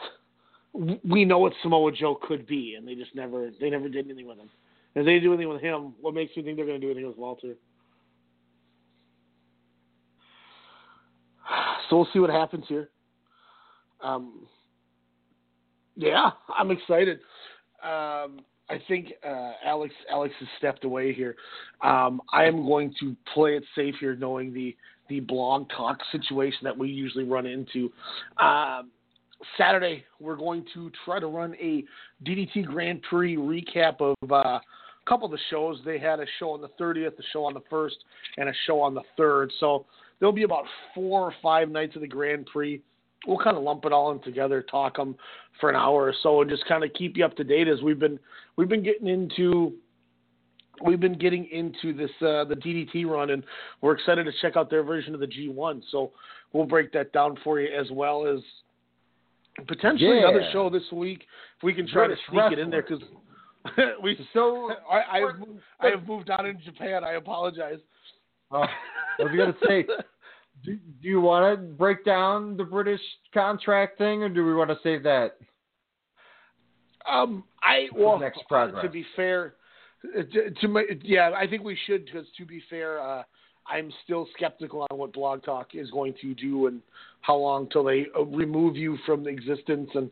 we 1.04 1.24
know 1.24 1.38
what 1.38 1.52
Samoa 1.62 1.92
Joe 1.92 2.18
could 2.20 2.46
be, 2.46 2.74
and 2.76 2.86
they 2.86 2.94
just 2.94 3.14
never 3.14 3.50
they 3.60 3.70
never 3.70 3.88
did 3.88 4.06
anything 4.06 4.26
with 4.26 4.38
him. 4.38 4.50
If 4.94 5.04
they 5.04 5.20
do 5.20 5.32
anything 5.32 5.48
with 5.48 5.62
him, 5.62 5.94
what 6.00 6.14
makes 6.14 6.36
you 6.36 6.42
think 6.42 6.56
they're 6.56 6.66
going 6.66 6.80
to 6.80 6.86
do 6.86 6.90
anything 6.90 7.08
with 7.08 7.18
Walter? 7.18 7.54
So 11.88 11.96
we'll 11.96 12.08
see 12.12 12.20
what 12.20 12.30
happens 12.30 12.66
here. 12.68 12.88
Um, 14.02 14.46
yeah, 15.96 16.30
I'm 16.56 16.70
excited. 16.70 17.18
Um, 17.82 18.40
I 18.70 18.80
think 18.86 19.12
uh, 19.26 19.52
Alex 19.64 19.92
Alex 20.10 20.32
has 20.38 20.48
stepped 20.58 20.84
away 20.84 21.12
here. 21.12 21.36
Um, 21.82 22.22
I 22.32 22.44
am 22.44 22.64
going 22.64 22.94
to 23.00 23.16
play 23.34 23.56
it 23.56 23.64
safe 23.74 23.96
here, 24.00 24.14
knowing 24.14 24.52
the 24.54 24.76
the 25.08 25.20
blog 25.20 25.68
talk 25.76 25.98
situation 26.12 26.60
that 26.62 26.76
we 26.76 26.88
usually 26.88 27.24
run 27.24 27.44
into. 27.44 27.90
Um, 28.38 28.90
Saturday, 29.58 30.04
we're 30.20 30.36
going 30.36 30.64
to 30.74 30.90
try 31.04 31.18
to 31.18 31.26
run 31.26 31.54
a 31.60 31.84
DDT 32.24 32.66
Grand 32.66 33.02
Prix 33.02 33.36
recap 33.36 34.00
of 34.00 34.30
uh, 34.30 34.36
a 34.36 34.60
couple 35.08 35.26
of 35.26 35.32
the 35.32 35.38
shows. 35.50 35.80
They 35.84 35.98
had 35.98 36.20
a 36.20 36.26
show 36.38 36.50
on 36.50 36.60
the 36.60 36.68
30th, 36.80 37.18
a 37.18 37.22
show 37.32 37.44
on 37.44 37.54
the 37.54 37.62
1st, 37.72 37.94
and 38.36 38.48
a 38.48 38.52
show 38.66 38.80
on 38.80 38.94
the 38.94 39.02
3rd. 39.18 39.48
So 39.58 39.86
there'll 40.18 40.32
be 40.32 40.42
about 40.42 40.64
four 40.94 41.22
or 41.22 41.34
five 41.42 41.70
nights 41.70 41.96
of 41.96 42.02
the 42.02 42.08
Grand 42.08 42.46
Prix 42.46 42.82
we'll 43.26 43.38
kind 43.38 43.56
of 43.56 43.62
lump 43.62 43.84
it 43.84 43.92
all 43.92 44.12
in 44.12 44.20
together, 44.20 44.62
talk 44.62 44.96
them 44.96 45.16
for 45.60 45.70
an 45.70 45.76
hour 45.76 46.04
or 46.04 46.14
so, 46.22 46.40
and 46.40 46.50
just 46.50 46.66
kind 46.66 46.84
of 46.84 46.92
keep 46.94 47.16
you 47.16 47.24
up 47.24 47.36
to 47.36 47.44
date 47.44 47.68
as 47.68 47.82
we've 47.82 47.98
been 47.98 48.18
we've 48.56 48.68
been 48.68 48.82
getting 48.82 49.08
into 49.08 49.74
we've 50.84 51.00
been 51.00 51.18
getting 51.18 51.46
into 51.46 51.92
this 51.96 52.10
uh, 52.20 52.44
the 52.44 52.56
DDT 52.56 53.06
run, 53.06 53.30
and 53.30 53.44
we're 53.80 53.94
excited 53.94 54.24
to 54.24 54.32
check 54.40 54.56
out 54.56 54.70
their 54.70 54.82
version 54.82 55.14
of 55.14 55.20
the 55.20 55.26
G1. 55.26 55.82
So 55.90 56.12
we'll 56.52 56.66
break 56.66 56.92
that 56.92 57.12
down 57.12 57.36
for 57.44 57.60
you 57.60 57.68
as 57.68 57.90
well 57.90 58.26
as 58.26 58.40
potentially 59.66 60.20
yeah. 60.20 60.28
another 60.28 60.48
show 60.52 60.70
this 60.70 60.90
week 60.92 61.24
if 61.58 61.62
we 61.62 61.74
can 61.74 61.86
try 61.86 62.06
British 62.06 62.24
to 62.26 62.30
sneak 62.30 62.40
wrestling. 62.40 62.58
it 62.58 62.62
in 62.62 62.70
there 62.70 62.82
because. 62.82 63.02
we 64.02 64.18
So 64.32 64.70
I, 64.90 65.18
I 65.18 65.18
have 65.18 65.38
moved, 65.38 65.60
I 65.80 65.86
have 65.88 66.08
moved 66.08 66.30
on 66.30 66.46
in 66.46 66.58
Japan. 66.64 67.04
I 67.04 67.12
apologize. 67.12 67.78
Oh, 68.50 68.64
I 68.64 69.22
was 69.22 69.32
gonna 69.36 69.54
say 69.68 69.84
do, 70.64 70.76
do 71.02 71.08
you 71.08 71.20
want 71.20 71.58
to 71.58 71.66
break 71.74 72.04
down 72.04 72.56
the 72.56 72.64
British 72.64 73.00
contract 73.32 73.98
thing, 73.98 74.22
or 74.22 74.28
do 74.28 74.44
we 74.44 74.54
want 74.54 74.70
to 74.70 74.78
save 74.82 75.02
that? 75.04 75.36
Um, 77.10 77.44
I 77.62 77.88
well, 77.94 78.18
next 78.18 78.42
progress. 78.48 78.82
to 78.82 78.90
be 78.90 79.04
fair, 79.16 79.54
uh, 80.16 80.22
to, 80.32 80.50
to 80.50 80.68
my, 80.68 80.84
yeah, 81.02 81.30
I 81.36 81.46
think 81.46 81.64
we 81.64 81.76
should 81.86 82.04
because 82.04 82.26
to 82.36 82.44
be 82.44 82.62
fair, 82.68 83.00
uh, 83.00 83.22
I'm 83.66 83.92
still 84.04 84.28
skeptical 84.36 84.86
on 84.90 84.98
what 84.98 85.12
Blog 85.12 85.42
Talk 85.42 85.68
is 85.74 85.90
going 85.90 86.14
to 86.20 86.34
do 86.34 86.66
and 86.66 86.80
how 87.22 87.36
long 87.36 87.68
till 87.70 87.84
they 87.84 88.06
uh, 88.18 88.24
remove 88.24 88.76
you 88.76 88.98
from 89.06 89.26
existence, 89.26 89.90
and 89.94 90.10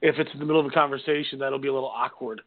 if 0.00 0.18
it's 0.18 0.30
in 0.32 0.40
the 0.40 0.46
middle 0.46 0.60
of 0.60 0.66
a 0.66 0.70
conversation, 0.70 1.38
that'll 1.38 1.58
be 1.58 1.68
a 1.68 1.72
little 1.72 1.92
awkward. 1.94 2.40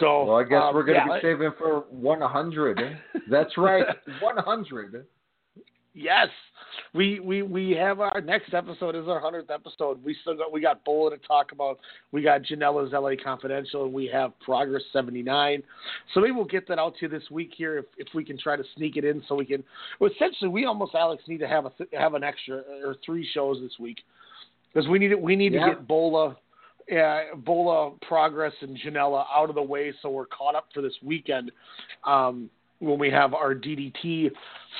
So, 0.00 0.24
well, 0.24 0.36
I 0.36 0.44
guess 0.44 0.62
um, 0.62 0.74
we're 0.74 0.84
going 0.84 0.98
to 0.98 1.06
yeah, 1.06 1.16
be 1.16 1.22
saving 1.22 1.52
for 1.58 1.80
100. 1.90 2.80
That's 3.30 3.58
right, 3.58 3.84
100. 4.20 5.06
Yes, 5.96 6.26
we 6.92 7.20
we 7.20 7.42
we 7.42 7.70
have 7.70 8.00
our 8.00 8.20
next 8.20 8.52
episode 8.52 8.96
is 8.96 9.06
our 9.06 9.20
hundredth 9.20 9.48
episode. 9.50 10.02
We 10.04 10.16
still 10.22 10.36
got 10.36 10.50
we 10.52 10.60
got 10.60 10.84
Bola 10.84 11.10
to 11.10 11.18
talk 11.18 11.52
about. 11.52 11.78
We 12.10 12.20
got 12.20 12.42
Janela's 12.42 12.92
LA 12.92 13.12
Confidential, 13.22 13.84
and 13.84 13.92
we 13.92 14.06
have 14.12 14.32
Progress 14.40 14.82
seventy 14.92 15.22
nine. 15.22 15.62
So 16.12 16.20
maybe 16.20 16.32
we'll 16.32 16.46
get 16.46 16.66
that 16.66 16.80
out 16.80 16.94
to 16.96 17.02
you 17.02 17.08
this 17.08 17.30
week 17.30 17.52
here 17.56 17.78
if 17.78 17.84
if 17.96 18.08
we 18.12 18.24
can 18.24 18.36
try 18.36 18.56
to 18.56 18.64
sneak 18.76 18.96
it 18.96 19.04
in. 19.04 19.22
So 19.28 19.36
we 19.36 19.46
can. 19.46 19.62
Well, 20.00 20.10
essentially, 20.12 20.48
we 20.50 20.64
almost 20.64 20.96
Alex 20.96 21.22
need 21.28 21.38
to 21.38 21.48
have 21.48 21.66
a 21.66 21.72
have 21.96 22.14
an 22.14 22.24
extra 22.24 22.62
or 22.84 22.96
three 23.06 23.26
shows 23.32 23.60
this 23.62 23.78
week 23.78 23.98
because 24.72 24.88
we 24.88 24.98
need 24.98 25.12
it. 25.12 25.20
we 25.20 25.36
need 25.36 25.52
Yeah. 25.52 25.66
to 25.66 25.74
get 25.74 25.86
Bola. 25.86 26.36
Uh, 26.92 27.34
Bola, 27.36 27.92
Progress, 28.06 28.52
and 28.60 28.76
Janela 28.76 29.24
out 29.34 29.48
of 29.48 29.54
the 29.54 29.62
way, 29.62 29.90
so 30.02 30.10
we're 30.10 30.26
caught 30.26 30.54
up 30.54 30.66
for 30.74 30.82
this 30.82 30.92
weekend. 31.02 31.50
Um, 32.06 32.50
when 32.80 32.98
we 32.98 33.10
have 33.10 33.34
our 33.34 33.54
DDT 33.54 34.30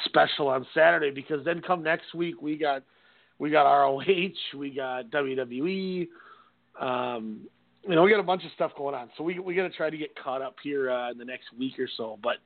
special 0.05 0.49
on 0.49 0.67
Saturday 0.75 1.11
because 1.11 1.45
then 1.45 1.61
come 1.61 1.83
next 1.83 2.15
week 2.15 2.41
we 2.43 2.57
got 2.57 2.83
we 3.39 3.51
got 3.51 3.65
ROH, 3.65 4.03
we 4.57 4.71
got 4.71 5.11
WWE, 5.11 6.07
um, 6.81 7.41
you 7.83 7.95
know, 7.95 8.03
we 8.03 8.11
got 8.11 8.21
a 8.21 8.25
bunch 8.25 8.45
of 8.45 8.53
stuff 8.53 8.73
going 8.77 8.95
on, 8.95 9.11
so 9.17 9.25
we 9.25 9.39
we 9.39 9.55
got 9.55 9.65
to 9.65 9.71
try 9.71 9.91
to 9.91 9.97
get 9.97 10.15
caught 10.17 10.41
up 10.41 10.57
here 10.63 10.91
uh, 10.91 11.11
in 11.11 11.19
the 11.19 11.25
next 11.25 11.47
week 11.59 11.79
or 11.79 11.89
so. 11.97 12.19
But 12.23 12.37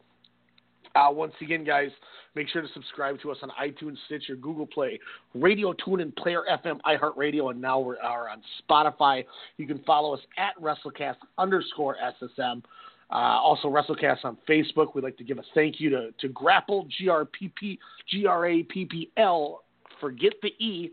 uh, 0.97 1.11
once 1.11 1.35
again, 1.41 1.65
guys, 1.65 1.91
make 2.35 2.49
sure 2.49 2.63
to 2.63 2.69
subscribe 2.75 3.21
to 3.23 3.31
us 3.31 3.39
on 3.43 3.51
iTunes, 3.61 3.97
Stitcher, 4.07 4.37
Google 4.37 4.67
Play, 4.67 4.99
Radio 5.35 5.73
Tune, 5.85 6.01
and 6.01 6.15
Player 6.17 6.43
FM, 6.51 6.81
iHeartRadio, 6.87 7.51
and 7.51 7.61
now 7.61 7.79
we 7.79 7.97
are 8.03 8.29
on 8.29 8.43
Spotify. 8.69 9.25
You 9.59 9.67
can 9.67 9.79
follow 9.81 10.15
us 10.15 10.21
at 10.37 10.61
WrestleCast 10.61 11.17
underscore 11.37 11.97
SSM. 12.21 12.63
Uh, 13.11 13.41
also, 13.43 13.69
WrestleCast 13.69 14.25
on 14.25 14.37
Facebook. 14.49 14.95
We'd 14.95 15.05
like 15.05 15.17
to 15.17 15.25
give 15.25 15.39
a 15.39 15.43
thank 15.55 15.81
you 15.81 15.89
to, 15.91 16.11
to 16.21 16.29
Grapple, 16.29 16.87
G 16.99 17.09
R 17.09 17.25
P 17.25 17.51
P 17.59 17.79
G 18.11 18.27
R 18.27 18.47
A 18.47 18.63
P 18.65 18.85
P 18.85 19.11
L. 19.17 19.63
Forget 20.01 20.35
the 20.43 20.49
E, 20.63 20.91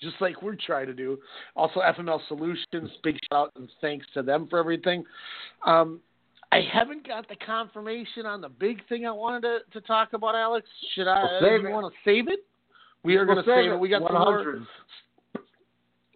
just 0.00 0.16
like 0.20 0.42
we're 0.42 0.56
trying 0.56 0.86
to 0.86 0.92
do. 0.94 1.18
Also, 1.56 1.80
FML 1.80 2.20
Solutions. 2.28 2.90
Big 3.02 3.16
shout 3.32 3.46
out 3.46 3.52
and 3.56 3.68
thanks 3.80 4.06
to 4.14 4.22
them 4.22 4.46
for 4.48 4.58
everything. 4.58 5.04
Um, 5.66 6.00
I 6.52 6.60
haven't 6.72 7.06
got 7.06 7.28
the 7.28 7.36
confirmation 7.36 8.26
on 8.26 8.40
the 8.40 8.48
big 8.48 8.86
thing 8.88 9.06
I 9.06 9.10
wanted 9.10 9.42
to, 9.42 9.80
to 9.80 9.86
talk 9.86 10.12
about, 10.12 10.36
Alex. 10.36 10.68
Should 10.94 11.08
I? 11.08 11.40
We'll 11.40 11.58
do 11.58 11.66
you 11.66 11.72
want 11.72 11.92
to 11.92 11.98
save 12.08 12.28
it? 12.28 12.40
We 13.02 13.16
are 13.16 13.26
We'll 13.26 13.36
going 13.36 13.44
to 13.44 13.50
save 13.50 13.70
it. 13.70 13.74
it. 13.74 13.80
We 13.80 13.88
got 13.88 14.02
some 14.02 14.14
more. 14.14 14.66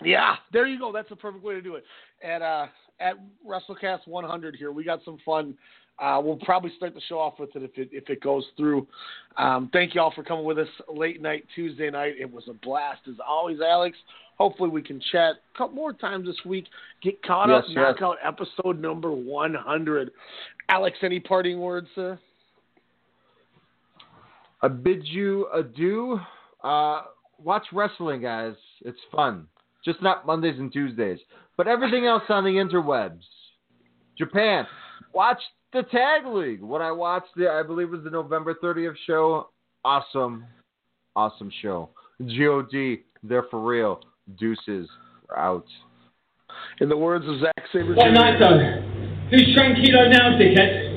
Yeah, 0.05 0.37
there 0.53 0.67
you 0.67 0.79
go. 0.79 0.93
That's 0.93 1.09
the 1.09 1.17
perfect 1.17 1.43
way 1.43 1.55
to 1.55 1.63
do 1.63 1.75
it. 1.75 1.85
At 2.23 2.41
uh, 2.41 2.67
at 3.01 3.15
WrestleCast 3.47 4.07
100 4.07 4.57
here, 4.57 4.73
we 4.73 4.85
got 4.85 5.01
some 5.05 5.19
fun. 5.25 5.55
Uh, 5.99 6.21
we'll 6.23 6.37
probably 6.37 6.71
start 6.77 6.95
the 6.95 7.01
show 7.09 7.19
off 7.19 7.35
with 7.41 7.55
it 7.57 7.63
if 7.65 7.77
it 7.77 7.89
if 7.93 8.09
it 8.09 8.21
goes 8.21 8.45
through. 8.57 8.87
Um, 9.37 9.69
thank 9.73 9.95
you 9.95 10.01
all 10.01 10.13
for 10.13 10.23
coming 10.23 10.45
with 10.45 10.59
us 10.59 10.69
late 10.93 11.21
night 11.21 11.45
Tuesday 11.57 11.91
night. 11.91 12.15
It 12.21 12.33
was 12.33 12.45
a 12.49 12.53
blast 12.53 13.01
as 13.09 13.17
always, 13.27 13.59
Alex. 13.61 13.97
Hopefully 14.37 14.71
we 14.71 14.81
can 14.81 15.01
chat 15.11 15.35
a 15.55 15.59
couple 15.59 15.75
more 15.75 15.93
times 15.93 16.27
this 16.27 16.37
week. 16.45 16.67
Get 17.03 17.21
caught 17.25 17.51
up, 17.51 17.65
Yes, 17.67 17.75
knock 17.77 18.03
out 18.03 18.17
episode 18.25 18.81
number 18.81 19.11
100. 19.11 20.13
Alex, 20.69 20.97
any 21.03 21.19
parting 21.19 21.59
words, 21.59 21.89
sir? 21.97 22.17
I 24.63 24.69
bid 24.69 25.05
you 25.05 25.49
adieu. 25.53 26.21
Uh, 26.63 27.03
watch 27.43 27.65
wrestling, 27.73 28.23
guys. 28.23 28.55
It's 28.85 28.99
fun. 29.11 29.49
Just 29.85 30.03
not 30.03 30.27
Mondays 30.27 30.59
and 30.59 30.73
Tuesdays, 30.73 31.19
but 31.59 31.67
everything 31.69 32.07
else 32.07 32.23
on 32.31 32.45
the 32.45 32.51
interwebs. 32.51 33.21
Japan. 34.17 34.67
Watch 35.13 35.41
the 35.73 35.83
Tag 35.83 36.25
League. 36.25 36.63
What 36.63 36.81
I 36.81 36.93
watched, 36.93 37.29
the, 37.37 37.51
I 37.51 37.63
believe, 37.63 37.91
was 37.91 38.03
the 38.05 38.11
November 38.11 38.55
30th 38.63 38.95
show. 39.07 39.49
Awesome, 39.85 40.45
awesome 41.15 41.51
show. 41.61 41.91
God, 42.21 42.99
they're 43.23 43.45
for 43.51 43.61
real. 43.61 44.01
Deuces. 44.39 44.89
We're 45.29 45.37
out. 45.37 45.67
In 46.81 46.89
the 46.89 46.97
words 46.97 47.25
of 47.29 47.41
Zack 47.41 47.65
Sabre 47.73 47.95
What 47.95 48.07
Jr. 48.07 48.13
night 48.13 48.39
though? 48.39 48.83
Who's 49.31 49.55
tranquilo 49.57 50.11
now, 50.11 50.39
dickhead? 50.39 50.88